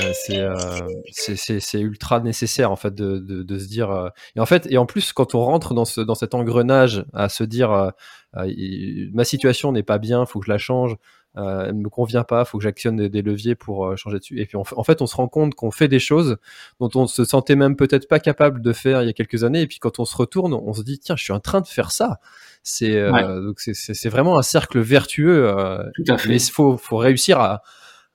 Euh, 0.00 0.12
euh, 0.30 0.88
c'est 1.12 1.36
c'est 1.36 1.80
ultra 1.80 2.20
nécessaire 2.20 2.72
en 2.72 2.76
fait 2.76 2.94
de, 2.94 3.18
de, 3.18 3.42
de, 3.42 3.58
se 3.58 3.68
dire 3.68 3.90
euh, 3.90 4.08
et 4.34 4.40
en 4.40 4.46
fait 4.46 4.66
et 4.70 4.78
en 4.78 4.86
plus 4.86 5.12
quand 5.12 5.34
on 5.34 5.40
rentre 5.40 5.74
dans 5.74 5.84
ce 5.84 6.00
dans 6.00 6.16
cet 6.16 6.34
engrenage 6.34 7.04
à 7.14 7.28
se 7.28 7.44
dire 7.44 7.92
ma 8.34 9.24
situation 9.24 9.72
n'est 9.72 9.84
pas 9.84 9.98
bien 9.98 10.26
faut 10.26 10.40
que 10.40 10.46
je 10.46 10.50
la 10.50 10.58
change 10.58 10.96
euh, 11.36 11.66
elle 11.68 11.74
me 11.74 11.88
convient 11.88 12.24
pas 12.24 12.44
faut 12.44 12.58
que 12.58 12.64
j'actionne 12.64 13.08
des, 13.08 13.22
leviers 13.22 13.54
pour 13.54 13.96
changer 13.96 14.18
dessus. 14.18 14.40
Et 14.40 14.46
puis 14.46 14.56
en 14.56 14.84
fait 14.84 15.02
on 15.02 15.06
se 15.06 15.16
rend 15.16 15.28
compte 15.28 15.54
qu'on 15.54 15.70
fait 15.70 15.88
des 15.88 15.98
choses 15.98 16.38
dont 16.80 16.90
on 16.94 17.06
se 17.06 17.24
sentait 17.24 17.56
même 17.56 17.76
peut-être 17.76 18.08
pas 18.08 18.20
capable 18.20 18.60
de 18.60 18.72
faire 18.72 19.02
il 19.02 19.06
y 19.06 19.10
a 19.10 19.12
quelques 19.12 19.44
années. 19.44 19.62
Et 19.62 19.66
puis 19.66 19.78
quand 19.78 19.98
on 19.98 20.04
se 20.04 20.16
retourne 20.16 20.54
on 20.54 20.72
se 20.72 20.82
dit 20.82 20.98
tiens 20.98 21.16
je 21.16 21.24
suis 21.24 21.32
en 21.32 21.40
train 21.40 21.60
de 21.60 21.66
faire 21.66 21.90
ça. 21.90 22.20
C'est 22.62 23.00
donc 23.10 23.60
c'est 23.60 24.08
vraiment 24.08 24.38
un 24.38 24.42
cercle 24.42 24.80
vertueux 24.80 25.52
Tout 25.94 26.12
à 26.12 26.18
fait. 26.18 26.28
mais 26.28 26.42
il 26.42 26.50
faut 26.50 26.76
faut 26.76 26.96
réussir 26.96 27.38
à, 27.38 27.62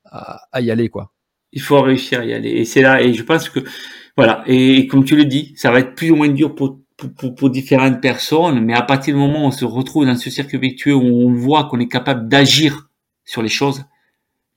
à, 0.05 0.41
à 0.51 0.61
y 0.61 0.71
aller 0.71 0.89
quoi. 0.89 1.11
Il 1.53 1.61
faut 1.61 1.81
réussir 1.81 2.21
à 2.21 2.25
y 2.25 2.33
aller. 2.33 2.49
Et 2.49 2.65
c'est 2.65 2.81
là, 2.81 3.01
et 3.01 3.13
je 3.13 3.23
pense 3.23 3.49
que, 3.49 3.59
voilà, 4.15 4.43
et, 4.47 4.87
comme 4.87 5.03
tu 5.03 5.15
le 5.15 5.25
dis, 5.25 5.53
ça 5.57 5.71
va 5.71 5.79
être 5.79 5.95
plus 5.95 6.11
ou 6.11 6.15
moins 6.15 6.29
dur 6.29 6.55
pour, 6.55 6.79
pour, 7.17 7.35
pour, 7.35 7.49
différentes 7.49 7.99
personnes, 8.01 8.61
mais 8.61 8.73
à 8.73 8.83
partir 8.83 9.13
du 9.13 9.19
moment 9.19 9.43
où 9.43 9.47
on 9.47 9.51
se 9.51 9.65
retrouve 9.65 10.05
dans 10.05 10.15
ce 10.15 10.29
cercle 10.29 10.57
vertueux, 10.59 10.93
où 10.93 11.27
on 11.27 11.33
voit 11.33 11.65
qu'on 11.65 11.79
est 11.79 11.89
capable 11.89 12.29
d'agir 12.29 12.89
sur 13.25 13.41
les 13.41 13.49
choses, 13.49 13.83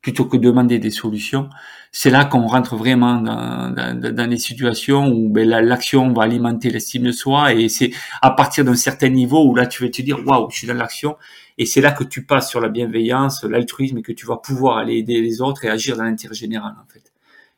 plutôt 0.01 0.27
que 0.27 0.37
de 0.37 0.43
demander 0.43 0.79
des 0.79 0.91
solutions, 0.91 1.49
c'est 1.91 2.11
là 2.11 2.27
qu'on 2.27 2.47
rentre 2.47 2.77
vraiment 2.77 3.23
dans, 3.23 3.71
dans, 3.71 4.15
dans 4.15 4.29
des 4.29 4.37
situations 4.37 5.09
où 5.09 5.31
ben, 5.31 5.49
l'action 5.49 6.13
va 6.13 6.25
alimenter 6.25 6.69
l'estime 6.69 7.05
de 7.05 7.13
soi, 7.13 7.55
et 7.55 7.69
c'est 7.69 7.91
à 8.21 8.31
partir 8.31 8.65
d'un 8.65 8.75
certain 8.75 9.09
niveau 9.09 9.43
où 9.45 9.55
là 9.55 9.67
tu 9.67 9.83
vas 9.83 9.89
te 9.89 10.03
dire, 10.03 10.19
waouh, 10.27 10.51
je 10.51 10.59
suis 10.59 10.67
dans 10.67 10.75
l'action, 10.75 11.17
et 11.57 11.67
c'est 11.67 11.81
là 11.81 11.93
que 11.93 12.05
tu 12.05 12.27
passes 12.27 12.51
sur 12.51 12.61
la 12.61 12.69
bienveillance, 12.69 13.45
l'altruisme 13.45 13.99
et 13.99 14.03
que 14.03 14.13
tu 14.13 14.27
vas 14.27 14.37
pouvoir 14.37 14.79
aller 14.79 14.97
aider 14.97 15.21
les 15.21 15.41
autres 15.41 15.65
et 15.65 15.71
agir 15.71 15.97
dans 15.97 16.05
l'intérêt 16.05 16.35
général, 16.35 16.75
en 16.83 16.93
fait. 16.93 17.13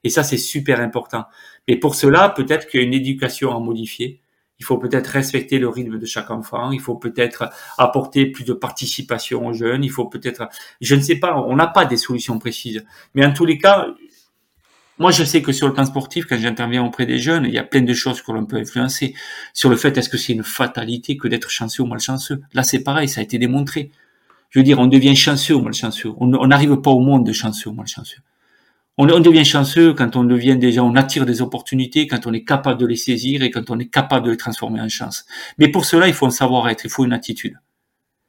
Et 0.04 0.10
ça, 0.10 0.22
c'est 0.22 0.36
super 0.36 0.80
important. 0.80 1.24
Mais 1.66 1.76
pour 1.76 1.94
cela, 1.94 2.28
peut-être 2.28 2.68
qu'il 2.68 2.80
y 2.80 2.82
a 2.84 2.86
une 2.86 2.94
éducation 2.94 3.56
à 3.56 3.58
modifier. 3.58 4.20
Il 4.58 4.64
faut 4.64 4.78
peut-être 4.78 5.08
respecter 5.08 5.58
le 5.58 5.68
rythme 5.68 5.98
de 5.98 6.06
chaque 6.06 6.30
enfant. 6.30 6.70
Il 6.72 6.80
faut 6.80 6.94
peut-être 6.94 7.50
apporter 7.76 8.26
plus 8.26 8.44
de 8.44 8.52
participation 8.52 9.46
aux 9.46 9.52
jeunes. 9.52 9.84
Il 9.84 9.90
faut 9.90 10.06
peut-être, 10.06 10.48
je 10.80 10.94
ne 10.94 11.00
sais 11.00 11.16
pas, 11.16 11.36
on 11.36 11.56
n'a 11.56 11.66
pas 11.66 11.84
des 11.84 11.96
solutions 11.96 12.38
précises. 12.38 12.84
Mais 13.14 13.24
en 13.24 13.32
tous 13.32 13.44
les 13.44 13.58
cas, 13.58 13.86
moi, 14.98 15.10
je 15.10 15.24
sais 15.24 15.42
que 15.42 15.52
sur 15.52 15.66
le 15.66 15.74
plan 15.74 15.84
sportif, 15.84 16.24
quand 16.24 16.38
j'interviens 16.38 16.82
auprès 16.82 17.04
des 17.04 17.18
jeunes, 17.18 17.44
il 17.44 17.52
y 17.52 17.58
a 17.58 17.64
plein 17.64 17.82
de 17.82 17.92
choses 17.92 18.22
que 18.22 18.32
l'on 18.32 18.46
peut 18.46 18.56
influencer. 18.56 19.14
Sur 19.52 19.68
le 19.68 19.76
fait, 19.76 19.96
est-ce 19.98 20.08
que 20.08 20.16
c'est 20.16 20.32
une 20.32 20.42
fatalité 20.42 21.18
que 21.18 21.28
d'être 21.28 21.50
chanceux 21.50 21.82
ou 21.82 21.86
malchanceux? 21.86 22.40
Là, 22.54 22.62
c'est 22.62 22.82
pareil, 22.82 23.08
ça 23.08 23.20
a 23.20 23.24
été 23.24 23.36
démontré. 23.36 23.90
Je 24.48 24.58
veux 24.58 24.62
dire, 24.62 24.78
on 24.78 24.86
devient 24.86 25.14
chanceux 25.14 25.54
ou 25.54 25.60
malchanceux. 25.60 26.12
On 26.16 26.46
n'arrive 26.46 26.76
pas 26.80 26.92
au 26.92 27.00
monde 27.00 27.26
de 27.26 27.32
chanceux 27.32 27.68
ou 27.68 27.74
malchanceux. 27.74 28.22
On, 28.98 29.08
on 29.10 29.20
devient 29.20 29.44
chanceux 29.44 29.92
quand 29.92 30.16
on 30.16 30.24
devient 30.24 30.56
déjà, 30.56 30.82
on 30.82 30.96
attire 30.96 31.26
des 31.26 31.42
opportunités, 31.42 32.06
quand 32.06 32.26
on 32.26 32.32
est 32.32 32.44
capable 32.44 32.80
de 32.80 32.86
les 32.86 32.96
saisir 32.96 33.42
et 33.42 33.50
quand 33.50 33.70
on 33.70 33.78
est 33.78 33.90
capable 33.90 34.26
de 34.26 34.30
les 34.30 34.36
transformer 34.38 34.80
en 34.80 34.88
chance. 34.88 35.26
Mais 35.58 35.68
pour 35.68 35.84
cela, 35.84 36.08
il 36.08 36.14
faut 36.14 36.26
un 36.26 36.30
savoir-être, 36.30 36.84
il 36.84 36.90
faut 36.90 37.04
une 37.04 37.12
attitude. 37.12 37.58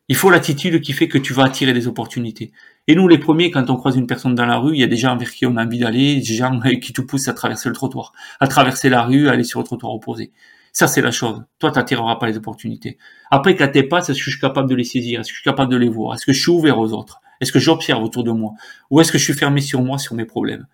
Il 0.09 0.15
faut 0.15 0.29
l'attitude 0.29 0.81
qui 0.81 0.93
fait 0.93 1.09
que 1.09 1.17
tu 1.17 1.33
vas 1.33 1.43
attirer 1.43 1.73
des 1.73 1.87
opportunités. 1.87 2.51
Et 2.87 2.95
nous, 2.95 3.09
les 3.09 3.17
premiers, 3.17 3.51
quand 3.51 3.69
on 3.69 3.75
croise 3.75 3.97
une 3.97 4.07
personne 4.07 4.35
dans 4.35 4.45
la 4.45 4.57
rue, 4.57 4.73
il 4.73 4.79
y 4.79 4.83
a 4.83 4.87
des 4.87 4.95
gens 4.95 5.17
vers 5.17 5.31
qui 5.31 5.45
on 5.45 5.57
a 5.57 5.65
envie 5.65 5.79
d'aller, 5.79 6.15
des 6.15 6.23
gens 6.23 6.59
qui 6.81 6.93
te 6.93 7.01
poussent 7.01 7.27
à 7.27 7.33
traverser 7.33 7.67
le 7.67 7.75
trottoir, 7.75 8.13
à 8.39 8.47
traverser 8.47 8.89
la 8.89 9.03
rue, 9.03 9.27
à 9.27 9.33
aller 9.33 9.43
sur 9.43 9.59
le 9.59 9.65
trottoir 9.65 9.93
opposé. 9.93 10.31
Ça, 10.71 10.87
c'est 10.87 11.01
la 11.01 11.11
chose. 11.11 11.43
Toi, 11.59 11.71
tu 11.71 11.79
n'attireras 11.79 12.15
pas 12.17 12.27
les 12.27 12.37
opportunités. 12.37 12.97
Après, 13.31 13.55
quand 13.55 13.69
t'es 13.71 13.83
pas, 13.83 13.99
est-ce 13.99 14.13
que 14.13 14.17
je 14.17 14.29
suis 14.29 14.39
capable 14.39 14.69
de 14.69 14.75
les 14.75 14.83
saisir? 14.83 15.19
Est-ce 15.19 15.29
que 15.29 15.33
je 15.33 15.41
suis 15.41 15.49
capable 15.49 15.71
de 15.71 15.77
les 15.77 15.89
voir? 15.89 16.13
Est-ce 16.15 16.25
que 16.25 16.33
je 16.33 16.41
suis 16.41 16.51
ouvert 16.51 16.77
aux 16.79 16.93
autres? 16.93 17.19
Est-ce 17.41 17.51
que 17.51 17.59
j'observe 17.59 18.03
autour 18.03 18.23
de 18.23 18.31
moi? 18.31 18.53
Ou 18.89 19.01
est-ce 19.01 19.11
que 19.11 19.17
je 19.17 19.23
suis 19.23 19.33
fermé 19.33 19.61
sur 19.61 19.81
moi, 19.81 19.97
sur 19.97 20.15
mes 20.15 20.25
problèmes? 20.25 20.67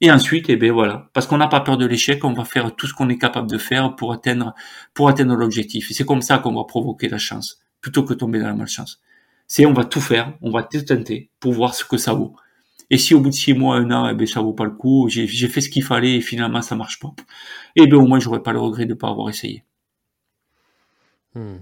Et 0.00 0.10
ensuite, 0.12 0.48
eh 0.48 0.56
ben 0.56 0.70
voilà, 0.70 1.10
parce 1.12 1.26
qu'on 1.26 1.38
n'a 1.38 1.48
pas 1.48 1.60
peur 1.60 1.76
de 1.76 1.84
l'échec, 1.84 2.24
on 2.24 2.32
va 2.32 2.44
faire 2.44 2.76
tout 2.76 2.86
ce 2.86 2.94
qu'on 2.94 3.08
est 3.08 3.18
capable 3.18 3.50
de 3.50 3.58
faire 3.58 3.96
pour 3.96 4.12
atteindre, 4.12 4.54
pour 4.94 5.08
atteindre 5.08 5.34
l'objectif. 5.34 5.90
Et 5.90 5.94
c'est 5.94 6.04
comme 6.04 6.22
ça 6.22 6.38
qu'on 6.38 6.54
va 6.54 6.64
provoquer 6.64 7.08
la 7.08 7.18
chance, 7.18 7.60
plutôt 7.80 8.04
que 8.04 8.14
tomber 8.14 8.38
dans 8.38 8.46
la 8.46 8.54
malchance. 8.54 9.00
C'est 9.48 9.66
on 9.66 9.72
va 9.72 9.84
tout 9.84 10.00
faire, 10.00 10.34
on 10.40 10.50
va 10.50 10.62
tout 10.62 10.82
tenter 10.82 11.30
pour 11.40 11.52
voir 11.52 11.74
ce 11.74 11.84
que 11.84 11.96
ça 11.96 12.12
vaut. 12.12 12.36
Et 12.90 12.98
si 12.98 13.14
au 13.14 13.20
bout 13.20 13.30
de 13.30 13.34
six 13.34 13.54
mois, 13.54 13.76
un 13.76 13.90
an, 13.90 14.08
eh 14.08 14.14
ben 14.14 14.26
ça 14.26 14.40
vaut 14.40 14.52
pas 14.52 14.64
le 14.64 14.70
coup, 14.70 15.08
j'ai 15.08 15.26
fait 15.26 15.60
ce 15.60 15.68
qu'il 15.68 15.82
fallait 15.84 16.16
et 16.16 16.20
finalement 16.20 16.62
ça 16.62 16.76
marche 16.76 17.00
pas, 17.00 17.12
eh 17.76 17.86
ben 17.86 17.96
au 17.96 18.06
moins 18.06 18.20
j'aurais 18.20 18.42
pas 18.42 18.52
le 18.52 18.60
regret 18.60 18.86
de 18.86 18.94
pas 18.94 19.08
avoir 19.08 19.28
essayé. 19.28 19.64
Hmm. 21.34 21.58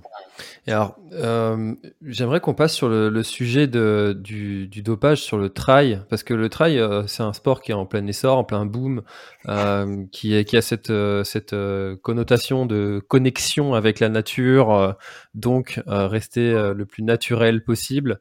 Et 0.69 0.73
alors, 0.73 0.99
euh, 1.12 1.75
j'aimerais 2.03 2.41
qu'on 2.41 2.55
passe 2.55 2.75
sur 2.75 2.89
le, 2.89 3.23
sujet 3.23 3.69
du, 3.69 4.69
dopage 4.83 5.23
sur 5.23 5.39
le 5.39 5.49
trail, 5.49 6.03
parce 6.11 6.25
que 6.25 6.35
le 6.35 6.49
trail, 6.49 6.81
euh, 6.81 7.07
c'est 7.07 7.23
un 7.23 7.33
sport 7.33 7.62
qui 7.62 7.71
est 7.71 7.75
en 7.75 7.87
plein 7.87 8.05
essor, 8.09 8.39
en 8.39 8.45
plein 8.45 8.67
boom, 8.67 9.03
euh, 9.49 10.05
qui, 10.11 10.35
a 10.35 10.62
cette, 10.62 11.55
connotation 12.03 12.67
de 12.67 13.01
connexion 13.07 13.75
avec 13.75 14.01
la 14.01 14.09
nature, 14.09 14.97
donc 15.35 15.81
rester 15.87 16.73
le 16.75 16.85
plus 16.85 17.05
naturel 17.05 17.62
possible. 17.62 18.19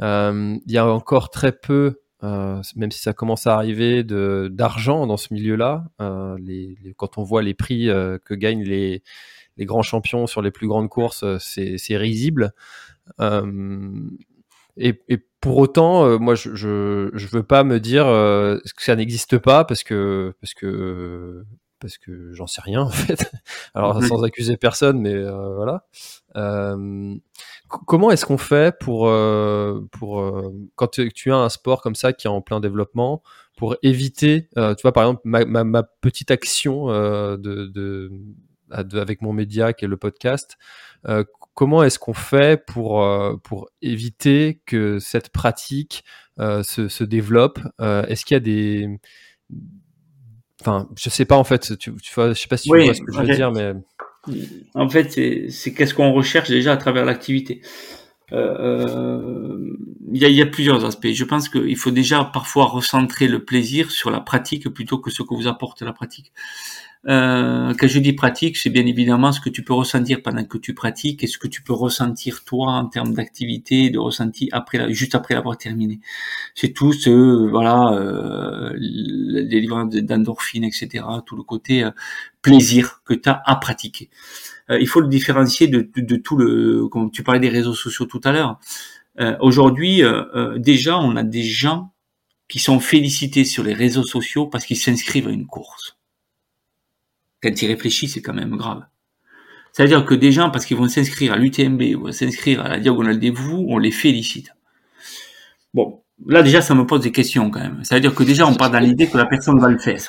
Il 0.00 0.60
y 0.66 0.78
a 0.78 0.86
encore 0.86 1.30
très 1.30 1.52
peu, 1.52 2.00
même 2.22 2.90
si 2.90 3.00
ça 3.00 3.12
commence 3.12 3.46
à 3.46 3.54
arriver, 3.54 4.02
d'argent 4.02 5.06
dans 5.06 5.16
ce 5.16 5.32
milieu-là. 5.32 5.84
Quand 6.96 7.18
on 7.18 7.22
voit 7.22 7.42
les 7.42 7.54
prix 7.54 7.86
que 7.86 8.34
gagnent 8.34 8.64
les 8.64 9.04
les 9.58 9.66
grands 9.66 9.82
champions 9.82 10.26
sur 10.26 10.40
les 10.40 10.50
plus 10.50 10.68
grandes 10.68 10.88
courses, 10.88 11.24
euh, 11.24 11.36
c'est 11.40 11.96
risible. 11.96 12.52
Euh, 13.20 13.92
et, 14.76 14.94
pour 15.40 15.58
autant, 15.58 16.04
euh, 16.04 16.18
moi, 16.18 16.34
je, 16.34 16.54
je, 16.54 17.26
veux 17.28 17.42
pas 17.42 17.64
me 17.64 17.78
dire 17.78 18.06
que 18.06 18.82
ça 18.82 18.96
n'existe 18.96 19.38
pas 19.38 19.64
parce 19.64 19.84
que 19.84 20.34
parce 20.40 20.54
que 20.54 21.44
parce 21.80 21.96
que 21.96 22.32
j'en 22.32 22.48
sais 22.48 22.60
rien 22.60 22.82
en 22.82 22.90
fait. 22.90 23.30
Alors 23.74 24.02
sans 24.02 24.24
accuser 24.24 24.56
personne, 24.56 25.00
mais 25.00 25.14
voilà. 25.20 25.86
comment 27.68 28.10
est-ce 28.10 28.26
qu'on 28.26 28.38
fait 28.38 28.76
pour 28.78 29.12
pour 29.92 30.52
quand 30.74 30.88
tu, 30.88 31.32
as 31.32 31.36
un 31.36 31.48
sport 31.48 31.82
comme 31.82 31.94
ça 31.94 32.12
qui 32.12 32.26
est 32.26 32.30
en 32.30 32.40
plein 32.40 32.58
développement 32.58 33.22
pour 33.56 33.76
éviter, 33.84 34.48
tu 34.56 34.82
vois 34.82 34.92
par 34.92 35.04
exemple 35.04 35.22
ma, 35.24 35.44
ma, 35.44 35.82
petite 35.84 36.32
action 36.32 36.86
de 36.88 38.10
avec 38.70 39.22
mon 39.22 39.32
média 39.32 39.72
qui 39.72 39.84
est 39.84 39.88
le 39.88 39.96
podcast. 39.96 40.56
Euh, 41.06 41.24
comment 41.54 41.82
est-ce 41.82 41.98
qu'on 41.98 42.14
fait 42.14 42.64
pour, 42.64 43.02
euh, 43.02 43.36
pour 43.42 43.68
éviter 43.82 44.60
que 44.66 44.98
cette 44.98 45.30
pratique 45.30 46.04
euh, 46.38 46.62
se, 46.62 46.88
se, 46.88 47.04
développe 47.04 47.60
Est-ce 47.80 48.24
qu'il 48.24 48.34
y 48.34 48.36
a 48.36 48.40
des... 48.40 48.88
Enfin, 50.60 50.88
je 50.98 51.08
sais 51.08 51.24
pas 51.24 51.36
en 51.36 51.44
fait, 51.44 51.76
tu, 51.78 51.94
tu 51.94 52.14
vois, 52.14 52.32
je 52.32 52.40
sais 52.40 52.48
pas 52.48 52.56
si 52.56 52.68
tu 52.68 52.76
vois 52.76 52.94
ce 52.94 53.00
que 53.00 53.12
je 53.12 53.20
veux 53.20 53.34
dire, 53.34 53.52
mais... 53.52 53.74
En 54.74 54.88
fait, 54.88 55.50
c'est 55.50 55.72
qu'est-ce 55.72 55.94
qu'on 55.94 56.12
recherche 56.12 56.50
déjà 56.50 56.72
à 56.72 56.76
travers 56.76 57.04
l'activité. 57.04 57.62
Il 58.30 58.36
y, 60.12 60.24
a, 60.24 60.28
y, 60.28 60.42
a, 60.42 60.46
plusieurs 60.46 60.84
aspects. 60.84 61.08
Je 61.12 61.24
pense 61.24 61.48
qu'il 61.48 61.76
faut 61.76 61.92
déjà 61.92 62.24
parfois 62.24 62.66
recentrer 62.66 63.26
le 63.26 63.44
plaisir 63.44 63.90
sur 63.90 64.10
la 64.10 64.20
pratique 64.20 64.68
plutôt 64.68 64.98
que 64.98 65.10
ce 65.10 65.22
que 65.22 65.34
vous 65.34 65.46
apporte 65.46 65.80
la 65.80 65.92
pratique. 65.92 66.32
Euh, 67.08 67.72
quand 67.78 67.86
je 67.86 67.98
dis 68.00 68.12
pratique, 68.12 68.58
c'est 68.58 68.68
bien 68.68 68.84
évidemment 68.84 69.32
ce 69.32 69.40
que 69.40 69.48
tu 69.48 69.64
peux 69.64 69.72
ressentir 69.72 70.20
pendant 70.22 70.44
que 70.44 70.58
tu 70.58 70.74
pratiques 70.74 71.24
et 71.24 71.26
ce 71.26 71.38
que 71.38 71.48
tu 71.48 71.62
peux 71.62 71.72
ressentir 71.72 72.44
toi 72.44 72.72
en 72.72 72.86
termes 72.86 73.14
d'activité, 73.14 73.88
de 73.88 73.98
ressenti 73.98 74.50
après, 74.52 74.92
juste 74.92 75.14
après 75.14 75.34
l'avoir 75.34 75.56
terminé. 75.56 76.00
C'est 76.54 76.74
tout 76.74 76.92
ce, 76.92 77.48
voilà, 77.48 77.92
euh, 77.94 78.74
les 78.78 79.60
livres 79.60 79.84
d'endorphines, 79.84 80.64
etc. 80.64 81.04
Tout 81.24 81.36
le 81.36 81.42
côté 81.42 81.84
euh, 81.84 81.90
plaisir 82.42 83.00
que 83.06 83.14
tu 83.14 83.28
as 83.30 83.42
à 83.46 83.56
pratiquer. 83.56 84.10
Euh, 84.70 84.78
il 84.78 84.86
faut 84.86 85.00
le 85.00 85.08
différencier 85.08 85.66
de, 85.66 85.80
de, 85.80 86.02
de, 86.02 86.16
tout 86.16 86.36
le, 86.36 86.88
comme 86.88 87.10
tu 87.10 87.22
parlais 87.22 87.40
des 87.40 87.48
réseaux 87.48 87.74
sociaux 87.74 88.04
tout 88.04 88.20
à 88.24 88.32
l'heure. 88.32 88.58
Euh, 89.20 89.36
aujourd'hui, 89.40 90.02
déjà, 90.56 90.98
on 90.98 91.16
a 91.16 91.22
des 91.22 91.42
gens 91.42 91.92
qui 92.48 92.58
sont 92.58 92.80
félicités 92.80 93.44
sur 93.44 93.62
les 93.64 93.74
réseaux 93.74 94.04
sociaux 94.04 94.46
parce 94.46 94.66
qu'ils 94.66 94.78
s'inscrivent 94.78 95.28
à 95.28 95.32
une 95.32 95.46
course 95.46 95.97
quand 97.42 97.62
il 97.62 97.66
réfléchit, 97.68 98.08
c'est 98.08 98.22
quand 98.22 98.34
même 98.34 98.56
grave. 98.56 98.82
C'est-à-dire 99.72 100.04
que 100.04 100.14
des 100.14 100.32
gens, 100.32 100.50
parce 100.50 100.66
qu'ils 100.66 100.76
vont 100.76 100.88
s'inscrire 100.88 101.32
à 101.32 101.36
l'UTMB 101.36 101.82
ou 102.00 102.10
s'inscrire 102.10 102.64
à 102.64 102.68
la 102.68 102.80
Diagonale 102.80 103.18
des 103.18 103.30
Vous, 103.30 103.66
on 103.68 103.78
les 103.78 103.92
félicite. 103.92 104.54
Bon, 105.74 106.02
là 106.26 106.42
déjà, 106.42 106.62
ça 106.62 106.74
me 106.74 106.86
pose 106.86 107.02
des 107.02 107.12
questions 107.12 107.50
quand 107.50 107.60
même. 107.60 107.80
C'est-à-dire 107.84 108.14
que 108.14 108.22
déjà, 108.22 108.46
on 108.46 108.54
part 108.54 108.70
dans 108.70 108.80
l'idée 108.80 109.08
que 109.08 109.16
la 109.16 109.26
personne 109.26 109.60
va 109.60 109.68
le 109.68 109.78
faire. 109.78 110.02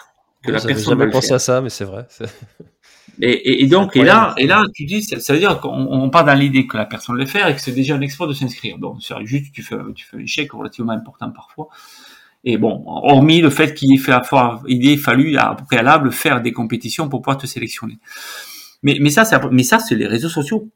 Que 0.44 0.52
la 0.52 0.62
personne 0.62 0.98
jamais 0.98 1.12
pensé 1.12 1.34
à 1.34 1.40
ça, 1.40 1.62
mais 1.62 1.70
c'est 1.70 1.86
vrai. 1.86 2.08
Et, 3.22 3.64
et, 3.64 3.68
donc, 3.68 3.98
et 3.98 4.04
là, 4.04 4.34
et 4.38 4.48
là, 4.48 4.64
tu 4.74 4.86
dis, 4.86 5.04
ça, 5.04 5.34
veut 5.34 5.40
dire 5.40 5.60
qu'on 5.60 6.10
part 6.10 6.24
dans 6.24 6.34
l'idée 6.34 6.68
que 6.68 6.78
la 6.78 6.86
personne 6.86 7.18
le 7.18 7.26
faire 7.26 7.50
et 7.50 7.56
que 7.56 7.60
c'est 7.60 7.74
déjà 7.74 7.96
un 7.96 8.02
exploit 8.02 8.28
de 8.28 8.34
s'inscrire. 8.34 8.78
Donc, 8.78 9.02
c'est 9.02 9.14
juste, 9.26 9.52
tu 9.52 9.62
fais, 9.62 9.76
tu 9.94 10.06
fais 10.06 10.16
un 10.16 10.22
échec 10.22 10.50
relativement 10.54 10.94
important 10.94 11.30
parfois. 11.32 11.68
Et 12.44 12.58
bon, 12.58 12.84
hormis 12.86 13.42
le 13.42 13.50
fait 13.50 13.74
qu'il 13.74 13.94
ait, 13.94 14.98
fallu 14.98 15.38
à 15.38 15.56
préalable 15.56 16.12
faire 16.12 16.42
des 16.42 16.54
compétitions 16.54 17.10
pour 17.10 17.22
pouvoir 17.22 17.38
te 17.38 17.48
sélectionner. 17.48 18.00
Mais, 18.82 19.10
ça, 19.10 19.26
c'est, 19.26 19.96
les 19.96 20.08
réseaux 20.08 20.30
sociaux. 20.30 20.70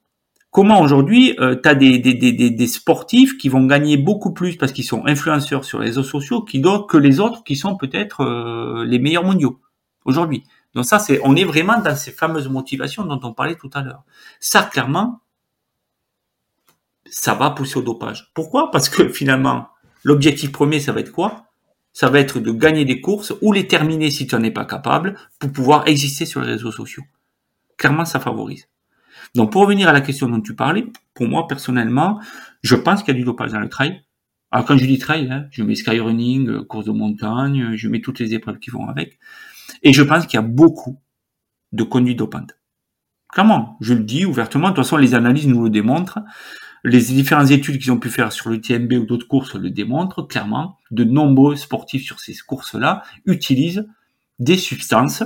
Comment 0.52 0.82
aujourd'hui, 0.82 1.36
euh, 1.40 1.56
tu 1.62 1.68
as 1.68 1.74
des, 1.74 1.98
des, 1.98 2.14
des, 2.14 2.32
des, 2.52 2.68
sportifs 2.68 3.38
qui 3.38 3.50
vont 3.50 3.66
gagner 3.66 3.98
beaucoup 3.98 4.34
plus 4.34 4.56
parce 4.56 4.72
qu'ils 4.72 4.84
sont 4.84 5.06
influenceurs 5.08 5.64
sur 5.64 5.80
les 5.80 5.88
réseaux 5.88 6.04
sociaux 6.04 6.42
que 6.42 6.98
les 6.98 7.20
autres 7.20 7.44
qui 7.44 7.56
sont 7.56 7.76
peut-être 7.76 8.22
euh, 8.22 8.86
les 8.86 9.00
meilleurs 9.00 9.24
mondiaux 9.24 9.60
aujourd'hui. 10.06 10.44
Donc 10.76 10.86
ça, 10.86 11.00
c'est, 11.00 11.20
on 11.24 11.36
est 11.36 11.44
vraiment 11.44 11.80
dans 11.80 11.96
ces 11.96 12.12
fameuses 12.12 12.50
motivations 12.50 13.04
dont 13.06 13.20
on 13.24 13.34
parlait 13.34 13.56
tout 13.56 13.70
à 13.74 13.82
l'heure. 13.82 14.04
Ça, 14.40 14.64
clairement, 14.64 15.22
ça 17.10 17.34
va 17.34 17.52
pousser 17.52 17.78
au 17.78 17.82
dopage. 17.82 18.32
Pourquoi? 18.36 18.70
Parce 18.70 18.90
que 18.90 19.10
finalement, 19.10 19.70
l'objectif 20.04 20.52
premier, 20.52 20.80
ça 20.80 20.92
va 20.92 21.00
être 21.00 21.12
quoi? 21.12 21.46
Ça 21.94 22.10
va 22.10 22.20
être 22.20 22.40
de 22.40 22.52
gagner 22.52 22.86
des 22.86 23.00
courses 23.00 23.34
ou 23.42 23.54
les 23.54 23.68
terminer 23.68 24.12
si 24.12 24.28
tu 24.28 24.36
n'en 24.36 24.44
es 24.44 24.52
pas 24.52 24.66
capable 24.66 25.16
pour 25.40 25.52
pouvoir 25.52 25.88
exister 25.88 26.26
sur 26.26 26.42
les 26.42 26.48
réseaux 26.48 26.72
sociaux. 26.72 27.04
Clairement, 27.78 28.06
ça 28.06 28.20
favorise. 28.20 28.68
Donc, 29.36 29.52
pour 29.52 29.62
revenir 29.62 29.88
à 29.88 29.94
la 29.94 30.02
question 30.02 30.28
dont 30.28 30.42
tu 30.42 30.56
parlais, 30.56 30.86
pour 31.14 31.28
moi, 31.28 31.48
personnellement, 31.48 32.20
je 32.62 32.76
pense 32.76 33.04
qu'il 33.04 33.14
y 33.14 33.18
a 33.18 33.20
du 33.20 33.26
dopage 33.26 33.52
dans 33.52 33.60
le 33.60 33.70
trail. 33.70 34.02
Alors, 34.52 34.66
quand 34.66 34.78
je 34.78 34.86
dis 34.86 35.00
trail, 35.00 35.30
hein, 35.32 35.48
je 35.52 35.64
mets 35.64 35.76
skyrunning, 35.76 36.50
euh, 36.50 36.64
course 36.64 36.86
de 36.86 36.92
montagne, 36.92 37.76
je 37.76 37.88
mets 37.88 38.02
toutes 38.02 38.20
les 38.20 38.34
épreuves 38.34 38.60
qui 38.60 38.70
vont 38.70 38.88
avec. 38.88 39.18
Et 39.82 39.94
je 39.94 40.04
pense 40.04 40.26
qu'il 40.26 40.38
y 40.38 40.44
a 40.44 40.46
beaucoup 40.46 41.00
de 41.72 41.84
conduite 41.84 42.20
dopante. 42.20 42.52
Clairement, 43.30 43.78
je 43.82 43.96
le 43.96 44.04
dis 44.04 44.26
ouvertement. 44.26 44.70
De 44.70 44.76
toute 44.76 44.84
façon, 44.84 44.98
les 44.98 45.16
analyses 45.16 45.48
nous 45.48 45.64
le 45.64 45.70
démontrent. 45.72 46.20
Les 46.86 47.00
différentes 47.00 47.52
études 47.52 47.80
qu'ils 47.80 47.92
ont 47.92 48.00
pu 48.00 48.10
faire 48.10 48.34
sur 48.34 48.50
le 48.50 48.60
TMB 48.60 48.94
ou 48.94 49.06
d'autres 49.06 49.28
courses 49.28 49.56
le 49.56 49.70
démontrent 49.70 50.24
clairement. 50.24 50.78
De 50.92 51.06
nombreux 51.06 51.56
sportifs 51.56 52.04
sur 52.04 52.20
ces 52.20 52.36
courses-là 52.36 53.04
utilisent 53.26 53.88
des 54.40 54.58
substances, 54.58 55.24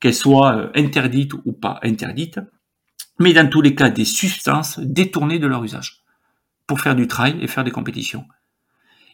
qu'elles 0.00 0.14
soient 0.14 0.56
euh, 0.56 0.70
interdites 0.74 1.34
ou 1.44 1.52
pas 1.52 1.78
interdites, 1.82 2.40
mais 3.18 3.32
dans 3.32 3.48
tous 3.48 3.60
les 3.60 3.74
cas 3.74 3.90
des 3.90 4.04
substances 4.04 4.78
détournées 4.80 5.38
de 5.38 5.46
leur 5.46 5.62
usage 5.62 6.02
pour 6.66 6.80
faire 6.80 6.96
du 6.96 7.06
trail 7.06 7.36
et 7.40 7.48
faire 7.48 7.64
des 7.64 7.70
compétitions. 7.70 8.24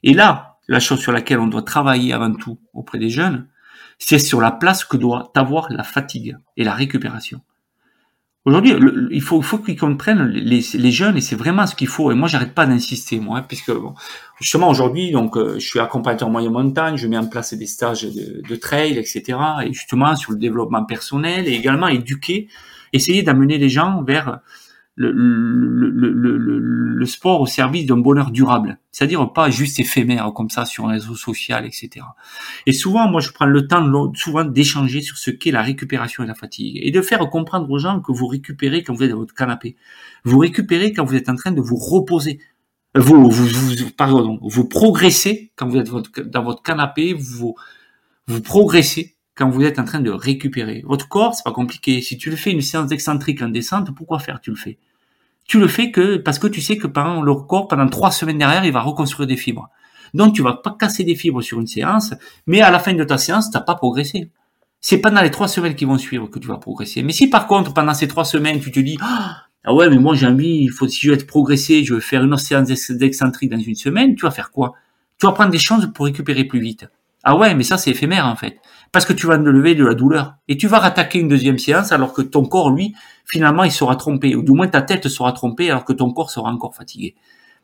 Et 0.02 0.14
là, 0.14 0.58
la 0.68 0.80
chose 0.80 1.00
sur 1.00 1.12
laquelle 1.12 1.40
on 1.40 1.48
doit 1.48 1.62
travailler 1.62 2.12
avant 2.12 2.32
tout 2.32 2.60
auprès 2.72 2.98
des 2.98 3.10
jeunes, 3.10 3.48
c'est 3.98 4.18
sur 4.18 4.40
la 4.40 4.52
place 4.52 4.84
que 4.84 4.96
doit 4.96 5.32
avoir 5.34 5.70
la 5.72 5.82
fatigue 5.82 6.36
et 6.56 6.64
la 6.64 6.74
récupération. 6.74 7.40
Aujourd'hui, 8.46 8.72
il 9.10 9.20
faut, 9.20 9.42
qu'ils 9.58 9.78
comprennent 9.78 10.28
les, 10.28 10.90
jeunes 10.90 11.18
et 11.18 11.20
c'est 11.20 11.36
vraiment 11.36 11.66
ce 11.66 11.74
qu'il 11.74 11.88
faut. 11.88 12.10
Et 12.10 12.14
moi, 12.14 12.26
j'arrête 12.26 12.54
pas 12.54 12.64
d'insister, 12.64 13.20
moi, 13.20 13.38
hein, 13.38 13.44
puisque 13.46 13.70
justement 14.40 14.70
aujourd'hui, 14.70 15.10
donc, 15.10 15.36
euh, 15.36 15.58
je 15.58 15.66
suis 15.66 15.78
accompagnateur 15.78 16.30
moyen 16.30 16.48
montagne, 16.48 16.96
je 16.96 17.06
mets 17.06 17.18
en 17.18 17.26
place 17.26 17.52
des 17.52 17.66
stages 17.66 18.04
de, 18.04 18.40
de, 18.48 18.56
trail, 18.56 18.96
etc. 18.96 19.38
Et 19.66 19.74
justement 19.74 20.16
sur 20.16 20.32
le 20.32 20.38
développement 20.38 20.84
personnel 20.84 21.46
et 21.48 21.52
également 21.52 21.88
éduquer, 21.88 22.48
essayer 22.94 23.22
d'amener 23.22 23.58
les 23.58 23.68
gens 23.68 24.02
vers 24.02 24.40
le, 24.96 25.10
sport 27.06 27.40
au 27.40 27.46
service 27.46 27.86
d'un 27.86 27.96
bonheur 27.96 28.30
durable, 28.30 28.78
c'est-à-dire 28.92 29.32
pas 29.32 29.50
juste 29.50 29.80
éphémère 29.80 30.32
comme 30.34 30.50
ça 30.50 30.66
sur 30.66 30.86
un 30.86 30.92
réseau 30.92 31.14
social, 31.14 31.64
etc. 31.64 32.04
Et 32.66 32.72
souvent, 32.72 33.08
moi, 33.08 33.20
je 33.20 33.30
prends 33.30 33.46
le 33.46 33.66
temps 33.66 34.12
souvent 34.14 34.44
d'échanger 34.44 35.00
sur 35.00 35.16
ce 35.16 35.30
qu'est 35.30 35.50
la 35.50 35.62
récupération 35.62 36.22
et 36.22 36.26
la 36.26 36.34
fatigue. 36.34 36.78
Et 36.82 36.90
de 36.90 37.00
faire 37.00 37.20
comprendre 37.30 37.70
aux 37.70 37.78
gens 37.78 38.00
que 38.00 38.12
vous 38.12 38.26
récupérez 38.26 38.82
quand 38.82 38.94
vous 38.94 39.02
êtes 39.02 39.10
dans 39.10 39.18
votre 39.18 39.34
canapé, 39.34 39.76
vous 40.24 40.38
récupérez 40.38 40.92
quand 40.92 41.04
vous 41.04 41.16
êtes 41.16 41.28
en 41.28 41.36
train 41.36 41.52
de 41.52 41.60
vous 41.60 41.76
reposer, 41.76 42.40
vous, 42.94 43.30
vous, 43.30 43.46
vous 43.46 43.90
pardon, 43.96 44.38
vous 44.42 44.68
progressez 44.68 45.52
quand 45.56 45.68
vous 45.68 45.78
êtes 45.78 45.90
dans 46.26 46.42
votre 46.42 46.62
canapé, 46.62 47.14
vous 47.14 47.54
vous 48.26 48.40
progressez 48.40 49.16
quand 49.40 49.48
vous 49.48 49.62
êtes 49.62 49.78
en 49.78 49.84
train 49.84 50.00
de 50.00 50.10
récupérer. 50.10 50.82
Votre 50.86 51.08
corps, 51.08 51.34
c'est 51.34 51.44
pas 51.44 51.52
compliqué. 51.52 52.02
Si 52.02 52.18
tu 52.18 52.28
le 52.28 52.36
fais 52.36 52.50
une 52.50 52.60
séance 52.60 52.88
d'excentrique 52.88 53.40
en 53.40 53.48
descente, 53.48 53.90
pourquoi 53.94 54.18
faire 54.18 54.38
Tu 54.42 54.50
le 54.50 54.56
fais? 54.56 54.76
Tu 55.46 55.58
le 55.58 55.66
fais 55.66 55.90
que 55.90 56.18
parce 56.18 56.38
que 56.38 56.46
tu 56.46 56.60
sais 56.60 56.76
que 56.76 56.86
pendant 56.86 57.22
le 57.22 57.34
corps, 57.34 57.66
pendant 57.66 57.88
trois 57.88 58.10
semaines 58.10 58.36
derrière, 58.36 58.66
il 58.66 58.72
va 58.72 58.82
reconstruire 58.82 59.26
des 59.26 59.38
fibres. 59.38 59.70
Donc 60.12 60.34
tu 60.34 60.42
vas 60.42 60.52
pas 60.52 60.76
casser 60.78 61.04
des 61.04 61.14
fibres 61.14 61.40
sur 61.40 61.58
une 61.58 61.66
séance, 61.66 62.12
mais 62.46 62.60
à 62.60 62.70
la 62.70 62.78
fin 62.78 62.92
de 62.92 63.02
ta 63.02 63.16
séance, 63.16 63.50
t'as 63.50 63.62
pas 63.62 63.76
progressé. 63.76 64.30
C'est 64.82 64.98
pendant 64.98 65.22
les 65.22 65.30
trois 65.30 65.48
semaines 65.48 65.74
qui 65.74 65.86
vont 65.86 65.96
suivre 65.96 66.26
que 66.26 66.38
tu 66.38 66.48
vas 66.48 66.58
progresser. 66.58 67.02
Mais 67.02 67.12
si 67.12 67.30
par 67.30 67.46
contre 67.46 67.72
pendant 67.72 67.94
ces 67.94 68.08
trois 68.08 68.26
semaines 68.26 68.60
tu 68.60 68.70
te 68.70 68.80
dis 68.80 68.98
ah, 69.00 69.46
ouais 69.72 69.88
mais 69.88 69.96
moi 69.96 70.14
j'ai 70.14 70.26
envie, 70.26 70.64
il 70.64 70.70
faut 70.70 70.86
si 70.86 71.00
je 71.00 71.08
veux 71.08 71.16
être 71.16 71.26
progressé, 71.26 71.82
je 71.82 71.94
veux 71.94 72.00
faire 72.00 72.22
une 72.22 72.36
séance 72.36 72.68
d'excentrique 72.90 73.50
dans 73.50 73.58
une 73.58 73.74
semaine, 73.74 74.14
tu 74.16 74.26
vas 74.26 74.30
faire 74.30 74.50
quoi? 74.50 74.74
Tu 75.18 75.24
vas 75.24 75.32
prendre 75.32 75.50
des 75.50 75.58
chances 75.58 75.86
pour 75.94 76.04
récupérer 76.04 76.44
plus 76.44 76.60
vite. 76.60 76.86
Ah 77.24 77.36
ouais 77.36 77.54
mais 77.54 77.64
ça 77.64 77.78
c'est 77.78 77.90
éphémère 77.90 78.26
en 78.26 78.36
fait 78.36 78.58
parce 78.92 79.04
que 79.04 79.12
tu 79.12 79.26
vas 79.26 79.38
te 79.38 79.42
lever 79.42 79.74
de 79.74 79.84
la 79.84 79.94
douleur. 79.94 80.34
Et 80.48 80.56
tu 80.56 80.66
vas 80.66 80.78
rattaquer 80.78 81.18
une 81.18 81.28
deuxième 81.28 81.58
séance 81.58 81.92
alors 81.92 82.12
que 82.12 82.22
ton 82.22 82.44
corps, 82.44 82.70
lui, 82.70 82.94
finalement, 83.24 83.64
il 83.64 83.72
sera 83.72 83.96
trompé, 83.96 84.34
ou 84.34 84.42
du 84.42 84.52
moins 84.52 84.68
ta 84.68 84.82
tête 84.82 85.08
sera 85.08 85.32
trompée 85.32 85.70
alors 85.70 85.84
que 85.84 85.92
ton 85.92 86.12
corps 86.12 86.30
sera 86.30 86.50
encore 86.50 86.74
fatigué. 86.74 87.14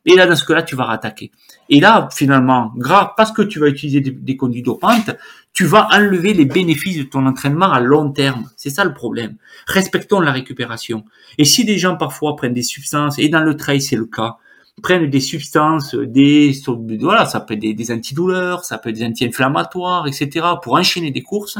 Et 0.09 0.15
là, 0.15 0.27
dans 0.27 0.37
ce 0.37 0.45
cas-là, 0.45 0.63
tu 0.63 0.77
vas 0.77 0.85
rattaquer. 0.85 1.33
Et 1.69 1.81
là, 1.81 2.09
finalement, 2.13 2.73
grâce, 2.77 3.09
parce 3.17 3.33
que 3.33 3.43
tu 3.43 3.59
vas 3.59 3.67
utiliser 3.67 4.01
des, 4.01 4.13
des 4.13 4.37
conduits 4.37 4.63
dopantes, 4.63 5.11
tu 5.53 5.65
vas 5.65 5.89
enlever 5.91 6.33
les 6.33 6.45
bénéfices 6.45 6.99
de 6.99 7.03
ton 7.03 7.27
entraînement 7.27 7.73
à 7.73 7.81
long 7.81 8.13
terme. 8.13 8.49
C'est 8.57 8.71
ça 8.71 8.85
le 8.85 8.95
problème. 8.95 9.37
Respectons 9.67 10.21
la 10.21 10.31
récupération. 10.31 11.05
Et 11.39 11.45
si 11.45 11.65
des 11.65 11.79
gens 11.79 11.97
parfois 11.97 12.37
prennent 12.37 12.53
des 12.53 12.63
substances, 12.63 13.19
et 13.19 13.29
dans 13.29 13.41
le 13.41 13.57
trail 13.57 13.81
c'est 13.81 13.97
le 13.97 14.07
cas, 14.07 14.37
prennent 14.83 15.09
des 15.09 15.21
substances, 15.21 15.95
des 15.95 16.55
voilà, 17.01 17.27
ça 17.27 17.41
peut 17.41 17.55
être 17.55 17.61
des, 17.61 17.93
antidouleurs, 17.93 18.65
ça 18.65 18.79
peut 18.79 18.91
être 18.91 18.97
des 18.97 19.05
anti-inflammatoires, 19.05 20.07
etc. 20.07 20.47
pour 20.63 20.75
enchaîner 20.75 21.11
des 21.11 21.23
courses, 21.23 21.59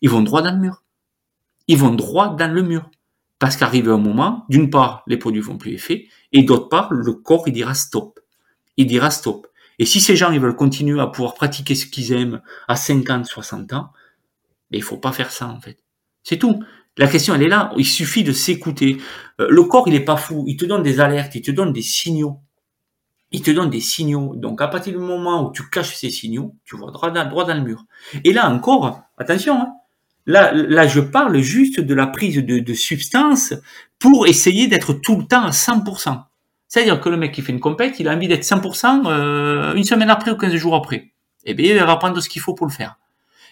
ils 0.00 0.10
vont 0.10 0.22
droit 0.22 0.42
dans 0.42 0.52
le 0.52 0.58
mur. 0.58 0.82
Ils 1.66 1.76
vont 1.76 1.94
droit 1.94 2.34
dans 2.34 2.52
le 2.52 2.62
mur. 2.62 2.90
Parce 3.38 3.56
qu'arrive 3.56 3.88
un 3.88 3.98
moment, 3.98 4.44
d'une 4.48 4.70
part, 4.70 5.04
les 5.06 5.16
produits 5.16 5.42
font 5.42 5.58
plus 5.58 5.72
effet, 5.72 6.08
et 6.32 6.42
d'autre 6.42 6.68
part, 6.68 6.92
le 6.92 7.12
corps, 7.12 7.44
il 7.46 7.52
dira 7.52 7.74
stop. 7.74 8.18
Il 8.76 8.86
dira 8.86 9.10
stop. 9.10 9.46
Et 9.78 9.86
si 9.86 10.00
ces 10.00 10.16
gens, 10.16 10.32
ils 10.32 10.40
veulent 10.40 10.56
continuer 10.56 11.00
à 11.00 11.06
pouvoir 11.06 11.34
pratiquer 11.34 11.74
ce 11.74 11.86
qu'ils 11.86 12.12
aiment 12.12 12.40
à 12.66 12.74
50, 12.74 13.26
60 13.26 13.72
ans, 13.74 13.90
ben, 14.70 14.78
il 14.78 14.82
faut 14.82 14.96
pas 14.96 15.12
faire 15.12 15.30
ça, 15.30 15.48
en 15.48 15.60
fait. 15.60 15.78
C'est 16.24 16.38
tout. 16.38 16.62
La 16.96 17.06
question, 17.06 17.34
elle 17.34 17.42
est 17.42 17.48
là. 17.48 17.72
Il 17.76 17.86
suffit 17.86 18.24
de 18.24 18.32
s'écouter. 18.32 18.98
Euh, 19.40 19.46
le 19.50 19.62
corps, 19.64 19.88
il 19.88 19.94
est 19.94 20.04
pas 20.04 20.16
fou. 20.16 20.44
Il 20.46 20.56
te 20.56 20.64
donne 20.64 20.82
des 20.82 21.00
alertes, 21.00 21.34
il 21.34 21.42
te 21.42 21.50
donne 21.50 21.72
des 21.72 21.82
signaux. 21.82 22.40
Il 23.30 23.42
te 23.42 23.50
donne 23.50 23.70
des 23.70 23.80
signaux. 23.80 24.34
Donc, 24.36 24.62
à 24.62 24.68
partir 24.68 24.92
du 24.92 24.98
moment 24.98 25.46
où 25.46 25.52
tu 25.52 25.68
caches 25.68 25.94
ces 25.94 26.10
signaux, 26.10 26.56
tu 26.64 26.76
vois 26.76 26.90
droit 26.90 27.10
dans, 27.10 27.28
droit 27.28 27.44
dans 27.44 27.54
le 27.54 27.62
mur. 27.62 27.84
Et 28.24 28.32
là 28.32 28.50
encore, 28.50 29.02
attention, 29.18 29.60
hein, 29.60 29.74
là, 30.26 30.52
là, 30.52 30.86
je 30.86 31.00
parle 31.00 31.38
juste 31.38 31.80
de 31.80 31.94
la 31.94 32.06
prise 32.06 32.36
de, 32.36 32.58
de 32.58 32.74
substances 32.74 33.54
pour 33.98 34.26
essayer 34.26 34.66
d'être 34.66 34.94
tout 34.94 35.16
le 35.16 35.26
temps 35.26 35.44
à 35.44 35.50
100%. 35.50 36.22
C'est-à-dire 36.68 37.00
que 37.00 37.08
le 37.08 37.16
mec 37.16 37.32
qui 37.32 37.42
fait 37.42 37.52
une 37.52 37.60
compète, 37.60 37.98
il 37.98 38.08
a 38.08 38.14
envie 38.14 38.28
d'être 38.28 38.44
100% 38.44 39.06
euh, 39.06 39.74
une 39.74 39.84
semaine 39.84 40.10
après 40.10 40.30
ou 40.30 40.36
15 40.36 40.54
jours 40.54 40.74
après. 40.74 41.12
Eh 41.44 41.54
bien, 41.54 41.74
il 41.74 41.78
va 41.78 41.96
prendre 41.96 42.20
ce 42.20 42.28
qu'il 42.28 42.42
faut 42.42 42.54
pour 42.54 42.66
le 42.66 42.72
faire. 42.72 42.98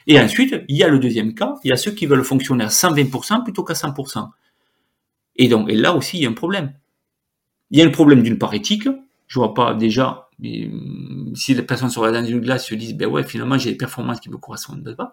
Et 0.07 0.21
ensuite, 0.21 0.55
il 0.69 0.77
y 0.77 0.85
a 0.85 0.89
le 0.89 0.99
deuxième 0.99 1.35
cas, 1.35 1.55
il 1.65 1.71
y 1.71 1.73
a 1.73 1.77
ceux 1.77 1.91
qui 1.91 2.07
veulent 2.07 2.23
fonctionner 2.23 2.65
à 2.65 2.69
120% 2.69 3.43
plutôt 3.43 3.65
qu'à 3.65 3.75
100%. 3.75 4.29
Et 5.37 5.49
donc, 5.49 5.71
et 5.71 5.75
là 5.75 5.95
aussi, 5.95 6.19
il 6.19 6.23
y 6.23 6.27
a 6.27 6.31
un 6.31 6.35
problème. 6.35 6.73
Il 7.71 7.79
y 7.79 7.83
a 7.83 7.87
un 7.87 7.91
problème 7.91 8.23
d'une 8.23 8.39
part 8.39 8.55
éthique. 8.55 8.89
Je 9.27 9.39
vois 9.39 9.55
pas 9.55 9.75
déjà 9.75 10.27
si 11.35 11.55
les 11.55 11.63
personnes 11.63 11.91
sur 11.91 12.05
la 12.05 12.23
d'une 12.23 12.41
glace 12.41 12.67
se 12.67 12.75
disent, 12.75 12.95
ben 12.95 13.09
ouais, 13.09 13.25
finalement, 13.25 13.59
j'ai 13.59 13.71
des 13.71 13.77
performances 13.77 14.21
qui 14.21 14.31
me 14.31 14.37
correspondent 14.37 14.95
pas. 14.97 15.13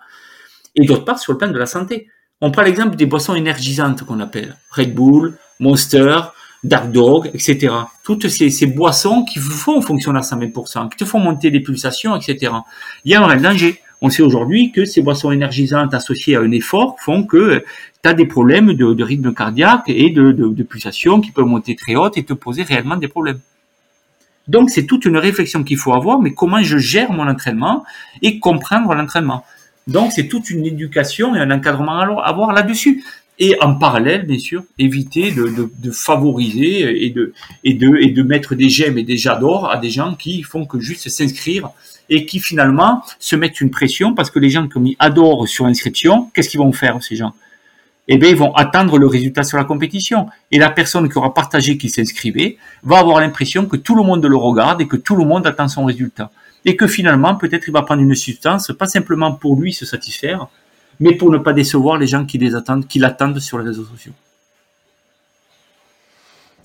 Et 0.75 0.85
d'autre 0.85 1.05
part, 1.05 1.19
sur 1.19 1.31
le 1.33 1.37
plan 1.37 1.49
de 1.49 1.57
la 1.57 1.65
santé. 1.65 2.07
On 2.41 2.51
prend 2.51 2.63
l'exemple 2.63 2.95
des 2.95 3.05
boissons 3.05 3.35
énergisantes 3.35 4.03
qu'on 4.03 4.19
appelle 4.19 4.57
Red 4.71 4.93
Bull, 4.93 5.37
Monster, 5.59 6.19
Dark 6.63 6.91
Dog, 6.91 7.29
etc. 7.33 7.73
Toutes 8.03 8.27
ces, 8.27 8.49
ces, 8.49 8.65
boissons 8.65 9.23
qui 9.23 9.39
vous 9.39 9.51
font 9.51 9.81
fonctionner 9.81 10.19
à 10.19 10.21
120%, 10.21 10.89
qui 10.89 10.97
te 10.97 11.05
font 11.05 11.19
monter 11.19 11.49
les 11.51 11.61
pulsations, 11.61 12.15
etc. 12.15 12.51
Il 13.05 13.11
y 13.11 13.15
a 13.15 13.21
un 13.21 13.25
vrai 13.25 13.37
danger. 13.37 13.79
On 14.05 14.09
sait 14.09 14.21
aujourd'hui 14.21 14.73
que 14.73 14.83
ces 14.83 15.01
boissons 15.01 15.31
énergisantes 15.31 15.93
associées 15.93 16.35
à 16.35 16.41
un 16.41 16.51
effort 16.51 16.97
font 16.99 17.23
que 17.23 17.63
tu 18.03 18.09
as 18.09 18.13
des 18.13 18.25
problèmes 18.25 18.73
de, 18.73 19.01
rythme 19.01 19.33
cardiaque 19.33 19.85
et 19.87 20.09
de, 20.09 20.63
pulsation 20.63 21.21
qui 21.21 21.31
peuvent 21.31 21.45
monter 21.45 21.73
très 21.77 21.95
haute 21.95 22.17
et 22.17 22.23
te 22.23 22.33
poser 22.33 22.63
réellement 22.63 22.97
des 22.97 23.07
problèmes. 23.07 23.39
Donc 24.49 24.71
c'est 24.71 24.85
toute 24.85 25.05
une 25.05 25.15
réflexion 25.15 25.63
qu'il 25.63 25.77
faut 25.77 25.93
avoir, 25.93 26.19
mais 26.19 26.33
comment 26.33 26.61
je 26.61 26.77
gère 26.77 27.13
mon 27.13 27.29
entraînement 27.29 27.85
et 28.21 28.39
comprendre 28.39 28.93
l'entraînement. 28.93 29.45
Donc 29.87 30.11
c'est 30.11 30.27
toute 30.27 30.49
une 30.49 30.65
éducation 30.65 31.33
et 31.33 31.39
un 31.39 31.49
encadrement 31.49 32.19
à 32.19 32.27
avoir 32.27 32.51
là-dessus. 32.51 33.05
Et 33.39 33.55
en 33.61 33.75
parallèle, 33.75 34.25
bien 34.27 34.37
sûr, 34.37 34.65
éviter 34.77 35.31
de, 35.31 35.91
favoriser 35.91 37.05
et 37.05 37.09
de, 37.09 37.33
et, 37.63 37.73
de, 37.73 37.95
et 37.95 38.09
de 38.09 38.21
mettre 38.21 38.53
des 38.53 38.69
j'aime 38.69 38.97
et 38.97 39.03
des 39.03 39.15
j'adore 39.15 39.71
à 39.71 39.77
des 39.77 39.89
gens 39.89 40.13
qui 40.15 40.43
font 40.43 40.65
que 40.65 40.81
juste 40.81 41.07
s'inscrire 41.07 41.71
et 42.09 42.25
qui 42.25 42.39
finalement 42.39 43.03
se 43.19 43.35
mettent 43.35 43.61
une 43.61 43.71
pression 43.71 44.13
parce 44.13 44.29
que 44.29 44.39
les 44.39 44.49
gens 44.49 44.67
qui 44.67 44.95
adorent 44.99 45.47
sur 45.47 45.65
inscription, 45.65 46.29
qu'est-ce 46.33 46.49
qu'ils 46.49 46.59
vont 46.59 46.73
faire 46.73 47.01
ces 47.01 47.15
gens? 47.15 47.33
Eh 48.07 48.17
bien, 48.17 48.29
ils 48.29 48.35
vont 48.35 48.53
attendre 48.53 48.97
le 48.97 49.07
résultat 49.07 49.43
sur 49.43 49.57
la 49.57 49.63
compétition. 49.63 50.27
Et 50.51 50.59
la 50.59 50.69
personne 50.69 51.09
qui 51.09 51.17
aura 51.17 51.33
partagé 51.33 51.77
qui 51.77 51.89
s'inscrivait 51.89 52.57
va 52.83 52.99
avoir 52.99 53.21
l'impression 53.21 53.65
que 53.65 53.77
tout 53.77 53.95
le 53.95 54.03
monde 54.03 54.25
le 54.25 54.35
regarde 54.35 54.81
et 54.81 54.87
que 54.87 54.97
tout 54.97 55.15
le 55.15 55.23
monde 55.23 55.47
attend 55.47 55.69
son 55.69 55.85
résultat. 55.85 56.29
Et 56.65 56.75
que 56.75 56.87
finalement, 56.87 57.35
peut-être 57.35 57.67
il 57.67 57.71
va 57.71 57.81
prendre 57.81 58.01
une 58.01 58.15
substance, 58.15 58.71
pas 58.77 58.87
simplement 58.87 59.33
pour 59.33 59.59
lui 59.59 59.73
se 59.73 59.85
satisfaire, 59.85 60.47
mais 60.99 61.15
pour 61.15 61.31
ne 61.31 61.37
pas 61.37 61.53
décevoir 61.53 61.97
les 61.97 62.07
gens 62.07 62.25
qui 62.25 62.37
les 62.37 62.55
attendent, 62.55 62.87
qui 62.87 62.99
l'attendent 62.99 63.39
sur 63.39 63.57
les 63.57 63.65
réseaux 63.65 63.85
sociaux. 63.85 64.13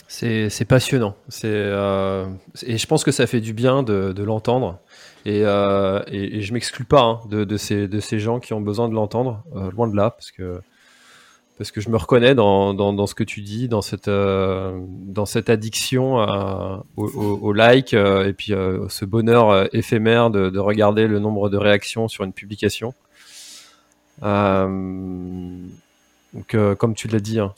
C'est 0.08 0.64
passionnant. 0.66 1.14
Euh, 1.44 2.26
et 2.66 2.78
je 2.78 2.86
pense 2.86 3.04
que 3.04 3.12
ça 3.12 3.28
fait 3.28 3.40
du 3.40 3.52
bien 3.52 3.84
de 3.84 4.22
l'entendre. 4.22 4.80
Euh, 5.26 6.02
et, 6.08 6.38
et, 6.38 6.42
je 6.42 6.52
m'exclus 6.52 6.84
pas 6.84 7.02
hein, 7.02 7.20
de, 7.28 7.56
ces, 7.56 8.18
gens 8.18 8.40
qui 8.40 8.52
ont 8.52 8.60
besoin 8.60 8.88
de 8.88 8.94
l'entendre, 8.94 9.42
euh, 9.56 9.70
loin 9.70 9.88
de 9.88 9.96
là, 9.96 10.10
parce 10.10 10.30
que, 10.30 10.60
parce 11.58 11.70
que 11.70 11.80
je 11.80 11.90
me 11.90 11.96
reconnais 11.96 12.34
dans, 12.34 13.06
ce 13.06 13.14
que 13.14 13.24
tu 13.24 13.42
dis, 13.42 13.68
dans 13.68 13.82
cette, 13.82 14.08
euh, 14.08 14.78
addiction 15.48 16.16
au, 16.96 17.52
like 17.52 17.92
et 17.94 18.32
puis 18.32 18.52
ce 18.88 19.04
bonheur 19.04 19.74
éphémère 19.74 20.30
de, 20.30 20.58
regarder 20.58 21.06
le 21.06 21.18
nombre 21.18 21.50
de 21.50 21.56
réactions 21.56 22.08
sur 22.08 22.24
une 22.24 22.32
publication. 22.32 22.94
Donc, 26.34 26.54
euh, 26.54 26.74
comme 26.74 26.94
tu 26.94 27.08
l'as 27.08 27.20
dit, 27.20 27.40
hein, 27.40 27.54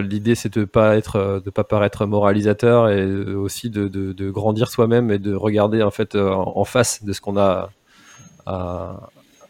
l'idée, 0.00 0.36
c'est 0.36 0.56
de 0.56 0.64
pas 0.64 0.94
euh, 1.16 1.40
pas 1.40 1.64
paraître 1.64 2.06
moralisateur 2.06 2.88
et 2.88 3.04
aussi 3.34 3.68
de, 3.68 4.30
grandir 4.30 4.70
soi-même 4.70 5.10
et 5.10 5.18
de 5.18 5.34
regarder 5.34 5.82
en 5.82 5.90
fait 5.90 6.14
euh, 6.14 6.30
en 6.30 6.64
face 6.64 7.04
de 7.04 7.12
ce 7.12 7.20
qu'on 7.20 7.36
a 7.36 7.70
à, 8.46 9.08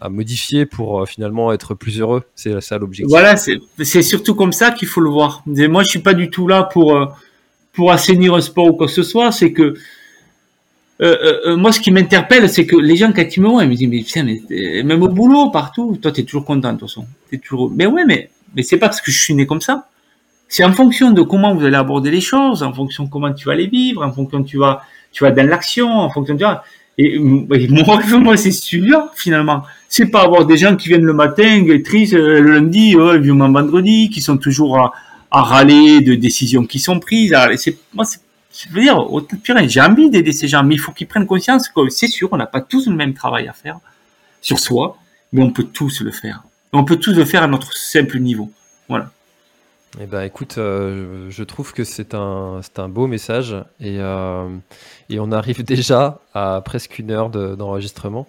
modifier 0.09 0.67
pour 0.67 1.07
finalement 1.07 1.53
être 1.53 1.75
plus 1.75 2.01
heureux. 2.01 2.25
C'est 2.35 2.61
ça 2.61 2.79
l'objectif. 2.79 3.09
Voilà, 3.09 3.37
c'est 3.37 4.03
surtout 4.03 4.35
comme 4.35 4.53
ça 4.53 4.73
qu'il 4.73 4.89
faut 4.89 5.01
le 5.01 5.11
voir. 5.11 5.43
moi, 5.47 5.83
je 5.83 5.89
suis 5.89 6.01
pas 6.01 6.15
du 6.15 6.31
tout 6.31 6.49
là 6.49 6.65
pour 6.65 7.15
pour 7.73 7.93
assainir 7.93 8.35
un 8.35 8.41
sport 8.41 8.67
ou 8.67 8.73
quoi 8.73 8.87
que 8.87 8.93
ce 8.93 9.03
soit. 9.03 9.33
C'est 9.33 9.53
que 9.53 9.75
moi, 11.57 11.73
ce 11.73 11.81
qui 11.81 11.91
m'interpelle, 11.91 12.49
c'est 12.49 12.65
que 12.65 12.77
les 12.77 12.97
gens, 12.97 13.13
quand 13.13 13.37
ils 13.37 13.41
me 13.41 13.49
voient, 13.49 13.65
ils 13.65 13.69
me 13.69 13.75
disent, 13.75 13.89
mais 13.89 14.03
putain, 14.03 14.25
mais, 14.25 14.83
même 14.83 15.03
au 15.03 15.09
boulot, 15.09 15.51
partout, 15.51 15.99
toi, 16.01 16.11
t'es 16.11 16.23
toujours 16.23 16.47
content, 16.47 16.73
de 16.73 16.79
toute 16.79 16.89
façon. 16.89 17.07
Es 17.31 17.39
toujours... 17.39 17.71
Mais 17.71 17.87
ouais, 17.87 18.05
mais 18.05 18.31
mais 18.55 18.63
c'est 18.63 18.77
pas 18.77 18.89
parce 18.89 19.01
que 19.01 19.11
je 19.11 19.21
suis 19.21 19.35
né 19.35 19.47
comme 19.47 19.61
ça. 19.61 19.89
C'est 20.49 20.65
en 20.65 20.73
fonction 20.73 21.13
de 21.13 21.23
comment 21.23 21.55
vous 21.55 21.65
allez 21.65 21.77
aborder 21.77 22.11
les 22.11 22.21
choses, 22.21 22.63
en 22.63 22.73
fonction 22.73 23.05
de 23.05 23.09
comment 23.09 23.33
tu 23.33 23.47
vas 23.47 23.55
les 23.55 23.67
vivre, 23.67 24.05
en 24.05 24.13
fonction 24.13 24.41
de 24.41 24.47
tu 24.47 24.59
vas, 24.59 24.83
tu 25.11 25.25
vas 25.25 25.31
dans 25.31 25.49
l'action, 25.49 25.89
en 25.89 26.11
fonction 26.11 26.35
de 26.35 26.45
et, 26.99 27.15
et 27.15 27.19
mon 27.19 27.85
rêve, 27.85 28.15
moi, 28.19 28.37
c'est 28.37 28.51
celui-là, 28.51 29.11
finalement. 29.15 29.63
C'est 29.89 30.07
pas 30.07 30.23
avoir 30.23 30.47
des 30.47 30.57
gens 30.57 30.77
qui 30.77 30.89
viennent 30.89 31.05
le 31.05 31.13
matin, 31.13 31.65
tristes, 31.85 32.15
euh, 32.15 32.41
le 32.41 32.53
lundi, 32.55 32.97
ouais, 32.97 33.19
vivement 33.19 33.51
vendredi, 33.51 34.11
qui 34.11 34.21
sont 34.21 34.37
toujours 34.37 34.79
à, 34.79 34.93
râler 35.31 36.03
de 36.03 36.15
décisions 36.15 36.67
qui 36.67 36.79
sont 36.79 37.01
prises. 37.01 37.35
Moi, 37.95 38.05
je 38.53 38.69
veux 38.71 38.83
dire, 38.83 39.69
j'ai 39.69 39.81
envie 39.81 40.11
d'aider 40.11 40.33
ces 40.33 40.49
gens, 40.49 40.63
mais 40.63 40.75
il 40.75 40.79
faut 40.79 40.93
qu'ils 40.93 41.07
prennent 41.07 41.27
conscience 41.27 41.71
que 41.71 41.89
c'est 41.89 42.07
sûr, 42.09 42.29
on 42.33 42.37
n'a 42.37 42.47
pas 42.47 42.61
tous 42.61 42.87
le 42.87 42.95
même 42.95 43.15
travail 43.15 43.49
à 43.49 43.55
faire 43.55 43.79
sur 44.43 44.59
soi, 44.59 44.99
mais 45.33 45.43
on 45.43 45.51
peut 45.51 45.65
tous 45.65 46.03
le 46.03 46.11
faire. 46.11 46.43
On 46.73 46.85
peut 46.85 46.97
tous 46.97 47.13
le 47.15 47.25
faire 47.25 47.43
à 47.43 47.47
notre 47.49 47.77
simple 47.77 48.19
niveau. 48.19 48.51
Voilà. 48.89 49.11
Eh 50.01 50.07
ben, 50.07 50.23
écoute, 50.23 50.57
euh, 50.57 51.27
je 51.29 51.45
trouve 51.45 51.75
que 51.75 51.85
c'est 51.85 52.15
un, 52.15 52.61
un 52.79 52.89
beau 52.89 53.07
message 53.07 53.55
et, 53.79 53.99
euh, 54.01 54.49
et 55.11 55.21
on 55.21 55.31
arrive 55.33 55.63
déjà 55.75 56.21
à 56.33 56.63
presque 56.65 56.99
une 56.99 57.11
heure 57.11 57.29
de- 57.29 57.55
d'enregistrement. 57.55 58.27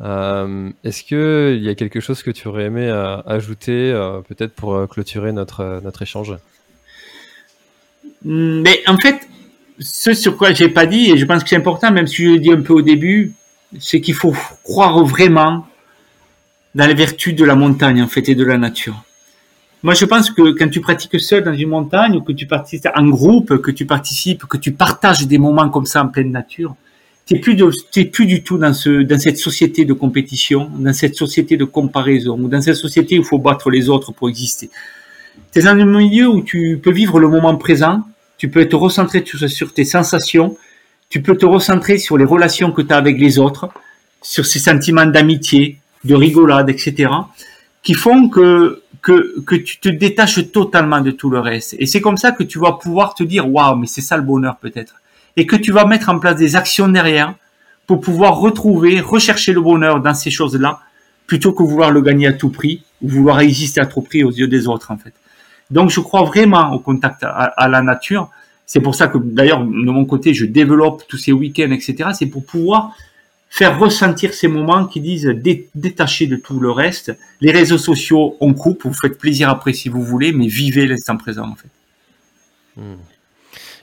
Euh, 0.00 0.70
Est-ce 0.82 1.02
qu'il 1.04 1.62
y 1.62 1.68
a 1.68 1.74
quelque 1.76 2.00
chose 2.00 2.22
que 2.22 2.30
tu 2.32 2.48
aurais 2.48 2.64
aimé 2.64 2.88
ajouter, 3.26 3.92
peut-être 4.28 4.54
pour 4.54 4.88
clôturer 4.88 5.32
notre, 5.32 5.80
notre 5.84 6.02
échange? 6.02 6.34
Mais 8.24 8.82
en 8.88 8.96
fait, 8.98 9.28
ce 9.78 10.12
sur 10.14 10.36
quoi 10.36 10.52
j'ai 10.52 10.68
pas 10.68 10.86
dit, 10.86 11.10
et 11.12 11.16
je 11.16 11.24
pense 11.24 11.44
que 11.44 11.48
c'est 11.48 11.56
important, 11.56 11.92
même 11.92 12.08
si 12.08 12.24
je 12.24 12.30
le 12.30 12.38
dis 12.40 12.50
un 12.52 12.60
peu 12.60 12.72
au 12.72 12.82
début, 12.82 13.34
c'est 13.78 14.00
qu'il 14.00 14.14
faut 14.14 14.34
croire 14.64 15.04
vraiment 15.04 15.67
dans 16.74 16.86
les 16.86 16.94
vertus 16.94 17.34
de 17.34 17.44
la 17.44 17.54
montagne, 17.54 18.02
en 18.02 18.08
fait, 18.08 18.28
et 18.28 18.34
de 18.34 18.44
la 18.44 18.58
nature. 18.58 19.02
Moi, 19.82 19.94
je 19.94 20.04
pense 20.04 20.30
que 20.30 20.50
quand 20.52 20.68
tu 20.68 20.80
pratiques 20.80 21.20
seul 21.20 21.44
dans 21.44 21.52
une 21.52 21.68
montagne, 21.68 22.16
ou 22.16 22.20
que 22.20 22.32
tu 22.32 22.46
participes 22.46 22.88
en 22.96 23.06
groupe, 23.06 23.58
que 23.58 23.70
tu 23.70 23.86
participes, 23.86 24.44
que 24.44 24.56
tu 24.56 24.72
partages 24.72 25.26
des 25.26 25.38
moments 25.38 25.68
comme 25.70 25.86
ça 25.86 26.02
en 26.02 26.08
pleine 26.08 26.32
nature, 26.32 26.74
t'es 27.26 27.38
plus 27.38 27.54
de, 27.54 27.70
t'es 27.92 28.06
plus 28.06 28.26
du 28.26 28.42
tout 28.42 28.58
dans 28.58 28.74
ce, 28.74 29.02
dans 29.02 29.18
cette 29.18 29.38
société 29.38 29.84
de 29.84 29.92
compétition, 29.92 30.68
dans 30.78 30.92
cette 30.92 31.14
société 31.14 31.56
de 31.56 31.64
comparaison, 31.64 32.38
ou 32.40 32.48
dans 32.48 32.60
cette 32.60 32.76
société 32.76 33.18
où 33.18 33.22
il 33.22 33.24
faut 33.24 33.38
battre 33.38 33.70
les 33.70 33.88
autres 33.88 34.12
pour 34.12 34.28
exister. 34.28 34.68
T'es 35.52 35.62
dans 35.62 35.70
un 35.70 35.84
milieu 35.84 36.28
où 36.28 36.42
tu 36.42 36.80
peux 36.82 36.90
vivre 36.90 37.20
le 37.20 37.28
moment 37.28 37.54
présent, 37.56 38.02
tu 38.36 38.48
peux 38.48 38.64
te 38.66 38.74
recentrer 38.74 39.24
sur 39.24 39.72
tes 39.72 39.84
sensations, 39.84 40.56
tu 41.08 41.22
peux 41.22 41.36
te 41.36 41.46
recentrer 41.46 41.98
sur 41.98 42.18
les 42.18 42.24
relations 42.24 42.72
que 42.72 42.82
tu 42.82 42.92
as 42.92 42.96
avec 42.96 43.18
les 43.18 43.38
autres, 43.38 43.68
sur 44.22 44.44
ces 44.44 44.58
sentiments 44.58 45.06
d'amitié, 45.06 45.78
de 46.04 46.14
rigolade, 46.14 46.70
etc., 46.70 47.10
qui 47.82 47.94
font 47.94 48.28
que, 48.28 48.82
que, 49.02 49.40
que 49.40 49.54
tu 49.54 49.78
te 49.78 49.88
détaches 49.88 50.50
totalement 50.52 51.00
de 51.00 51.10
tout 51.10 51.30
le 51.30 51.40
reste. 51.40 51.76
Et 51.78 51.86
c'est 51.86 52.00
comme 52.00 52.16
ça 52.16 52.32
que 52.32 52.42
tu 52.42 52.58
vas 52.58 52.72
pouvoir 52.72 53.14
te 53.14 53.22
dire, 53.22 53.50
waouh, 53.50 53.76
mais 53.76 53.86
c'est 53.86 54.00
ça 54.00 54.16
le 54.16 54.22
bonheur 54.22 54.56
peut-être. 54.56 54.96
Et 55.36 55.46
que 55.46 55.56
tu 55.56 55.72
vas 55.72 55.86
mettre 55.86 56.08
en 56.08 56.18
place 56.18 56.36
des 56.36 56.56
actions 56.56 56.88
derrière 56.88 57.34
pour 57.86 58.00
pouvoir 58.00 58.36
retrouver, 58.38 59.00
rechercher 59.00 59.52
le 59.52 59.60
bonheur 59.60 60.00
dans 60.00 60.14
ces 60.14 60.30
choses-là, 60.30 60.80
plutôt 61.26 61.52
que 61.52 61.62
vouloir 61.62 61.90
le 61.90 62.02
gagner 62.02 62.26
à 62.26 62.32
tout 62.32 62.50
prix, 62.50 62.82
ou 63.00 63.08
vouloir 63.08 63.40
exister 63.40 63.80
à 63.80 63.86
tout 63.86 64.02
prix 64.02 64.24
aux 64.24 64.30
yeux 64.32 64.48
des 64.48 64.66
autres, 64.66 64.90
en 64.90 64.98
fait. 64.98 65.14
Donc, 65.70 65.90
je 65.90 66.00
crois 66.00 66.22
vraiment 66.24 66.72
au 66.72 66.80
contact 66.80 67.22
à, 67.22 67.28
à 67.28 67.68
la 67.68 67.82
nature. 67.82 68.30
C'est 68.66 68.80
pour 68.80 68.94
ça 68.94 69.08
que, 69.08 69.18
d'ailleurs, 69.18 69.60
de 69.60 69.90
mon 69.90 70.04
côté, 70.04 70.34
je 70.34 70.44
développe 70.44 71.04
tous 71.08 71.18
ces 71.18 71.32
week-ends, 71.32 71.70
etc. 71.70 72.10
C'est 72.12 72.26
pour 72.26 72.44
pouvoir 72.44 72.94
faire 73.50 73.78
ressentir 73.78 74.34
ces 74.34 74.48
moments 74.48 74.86
qui 74.86 75.00
disent 75.00 75.24
dé- 75.26 75.68
détacher 75.74 76.26
de 76.26 76.36
tout 76.36 76.60
le 76.60 76.70
reste. 76.70 77.16
Les 77.40 77.50
réseaux 77.50 77.78
sociaux, 77.78 78.36
on 78.40 78.52
coupe, 78.54 78.84
vous 78.84 78.94
faites 78.94 79.18
plaisir 79.18 79.48
après 79.48 79.72
si 79.72 79.88
vous 79.88 80.02
voulez, 80.02 80.32
mais 80.32 80.46
vivez 80.46 80.86
l'instant 80.86 81.16
présent, 81.16 81.48
en 81.48 81.54
fait. 81.54 81.68
Hmm. 82.76 82.96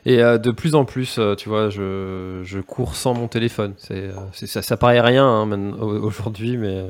Et 0.06 0.22
euh, 0.22 0.38
de 0.38 0.52
plus 0.52 0.76
en 0.76 0.86
plus, 0.86 1.18
euh, 1.18 1.34
tu 1.36 1.50
vois, 1.50 1.70
je, 1.72 2.42
je 2.44 2.60
cours 2.60 2.96
sans 2.96 3.16
mon 3.16 3.28
téléphone. 3.28 3.74
C'est, 3.78 3.96
euh, 3.96 4.14
ça, 4.34 4.62
ça 4.62 4.78
paraît 4.78 5.02
rien 5.02 5.26
hein, 5.26 5.72
aujourd'hui, 5.82 6.58
mais 6.58 6.86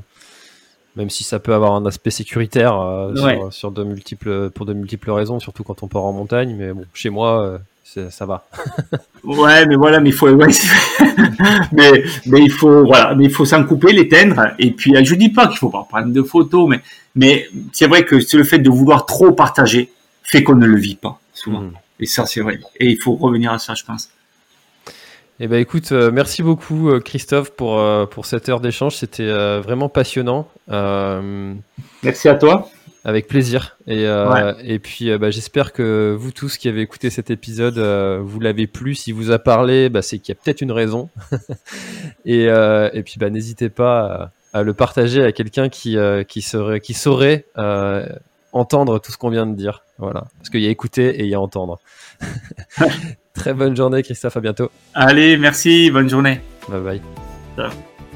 même 0.97 1.09
si 1.09 1.23
ça 1.23 1.39
peut 1.39 1.53
avoir 1.53 1.73
un 1.73 1.85
aspect 1.85 2.11
sécuritaire 2.11 2.79
euh, 2.79 3.13
Ouais. 3.23 3.35
sur, 3.37 3.53
sur 3.53 3.71
de 3.71 3.83
multiples, 3.85 4.49
pour 4.49 4.65
de 4.65 4.73
multiples 4.73 5.11
raisons, 5.11 5.39
surtout 5.39 5.63
quand 5.63 5.81
on 5.81 5.87
part 5.87 6.03
en 6.03 6.11
montagne. 6.11 6.55
Mais 6.57 6.73
bon, 6.73 6.85
chez 6.93 7.09
moi, 7.09 7.59
ça 7.85 8.25
va. 8.25 8.45
Ouais, 9.23 9.65
mais 9.65 9.75
voilà, 9.75 9.99
mais 9.99 10.09
il 10.09 10.13
faut, 10.13 10.29
ouais, 10.29 10.47
mais, 11.71 12.03
mais 12.25 12.41
il 12.41 12.51
faut, 12.51 12.85
voilà, 12.85 13.15
mais 13.15 13.25
il 13.25 13.31
faut 13.31 13.45
s'en 13.45 13.63
couper, 13.63 13.93
l'éteindre. 13.93 14.53
Et 14.59 14.71
puis, 14.71 14.95
euh, 14.95 15.03
je 15.03 15.15
dis 15.15 15.29
pas 15.29 15.47
qu'il 15.47 15.57
faut 15.57 15.69
pas 15.69 15.85
prendre 15.89 16.11
de 16.11 16.21
photos, 16.21 16.67
mais, 16.67 16.81
mais 17.15 17.47
c'est 17.71 17.87
vrai 17.87 18.03
que 18.03 18.19
c'est 18.19 18.37
le 18.37 18.43
fait 18.43 18.59
de 18.59 18.69
vouloir 18.69 19.05
trop 19.05 19.31
partager 19.31 19.89
fait 20.23 20.43
qu'on 20.43 20.55
ne 20.55 20.65
le 20.65 20.77
vit 20.77 20.95
pas, 20.95 21.19
souvent. 21.33 21.61
Hmm. 21.61 21.71
Et 21.99 22.05
ça, 22.05 22.25
c'est 22.25 22.41
vrai. 22.41 22.59
Et 22.79 22.87
il 22.87 22.97
faut 22.97 23.15
revenir 23.15 23.53
à 23.53 23.59
ça, 23.59 23.73
je 23.73 23.83
pense. 23.83 24.09
Eh 25.39 25.47
ben 25.47 25.59
écoute, 25.59 25.91
euh, 25.91 26.11
merci 26.11 26.43
beaucoup 26.43 26.89
euh, 26.89 27.01
Christophe 27.01 27.51
pour, 27.51 27.77
euh, 27.77 28.05
pour 28.05 28.25
cette 28.25 28.47
heure 28.47 28.61
d'échange. 28.61 28.95
C'était 28.95 29.23
euh, 29.23 29.59
vraiment 29.61 29.89
passionnant. 29.89 30.47
Euh, 30.69 31.53
Merci 32.03 32.29
à 32.29 32.35
toi. 32.35 32.69
Avec 33.05 33.27
plaisir. 33.27 33.77
Et, 33.85 34.07
euh, 34.07 34.53
et 34.63 34.79
puis, 34.79 35.11
euh, 35.11 35.19
bah, 35.19 35.29
j'espère 35.29 35.73
que 35.73 36.15
vous 36.17 36.31
tous 36.31 36.57
qui 36.57 36.67
avez 36.67 36.81
écouté 36.81 37.11
cet 37.11 37.29
épisode, 37.29 37.77
euh, 37.77 38.19
vous 38.23 38.39
l'avez 38.39 38.65
plu. 38.65 38.95
Si 38.95 39.11
vous 39.11 39.29
a 39.29 39.37
parlé, 39.37 39.89
bah, 39.89 40.01
c'est 40.01 40.17
qu'il 40.17 40.33
y 40.33 40.37
a 40.37 40.41
peut-être 40.43 40.61
une 40.61 40.71
raison. 40.71 41.09
et, 42.25 42.45
et 42.45 43.03
puis, 43.03 43.15
bah, 43.19 43.29
n'hésitez 43.29 43.69
pas 43.69 44.31
à, 44.53 44.59
à 44.59 44.63
le 44.63 44.73
partager 44.73 45.23
à 45.23 45.31
quelqu'un 45.31 45.69
qui, 45.69 45.97
qui, 46.27 46.41
serait, 46.41 46.79
qui 46.79 46.95
saurait 46.95 47.45
entendre 48.51 48.99
tout 48.99 49.11
ce 49.11 49.17
qu'on 49.17 49.29
vient 49.29 49.45
de 49.45 49.55
dire. 49.55 49.83
Voilà. 49.99 50.25
Parce 50.37 50.49
qu'il 50.49 50.61
y 50.61 50.67
a 50.67 50.69
écouter 50.69 51.09
et 51.19 51.23
il 51.23 51.29
y 51.29 51.35
a 51.35 51.39
entendre. 51.39 51.79
Très 53.33 53.53
bonne 53.53 53.75
journée, 53.75 54.01
Christophe. 54.01 54.37
À 54.37 54.39
bientôt. 54.39 54.71
Allez, 54.95 55.37
merci. 55.37 55.91
Bonne 55.91 56.09
journée. 56.09 56.41
Bye 56.69 56.81
bye. 56.81 57.01
Ciao. 57.55 57.94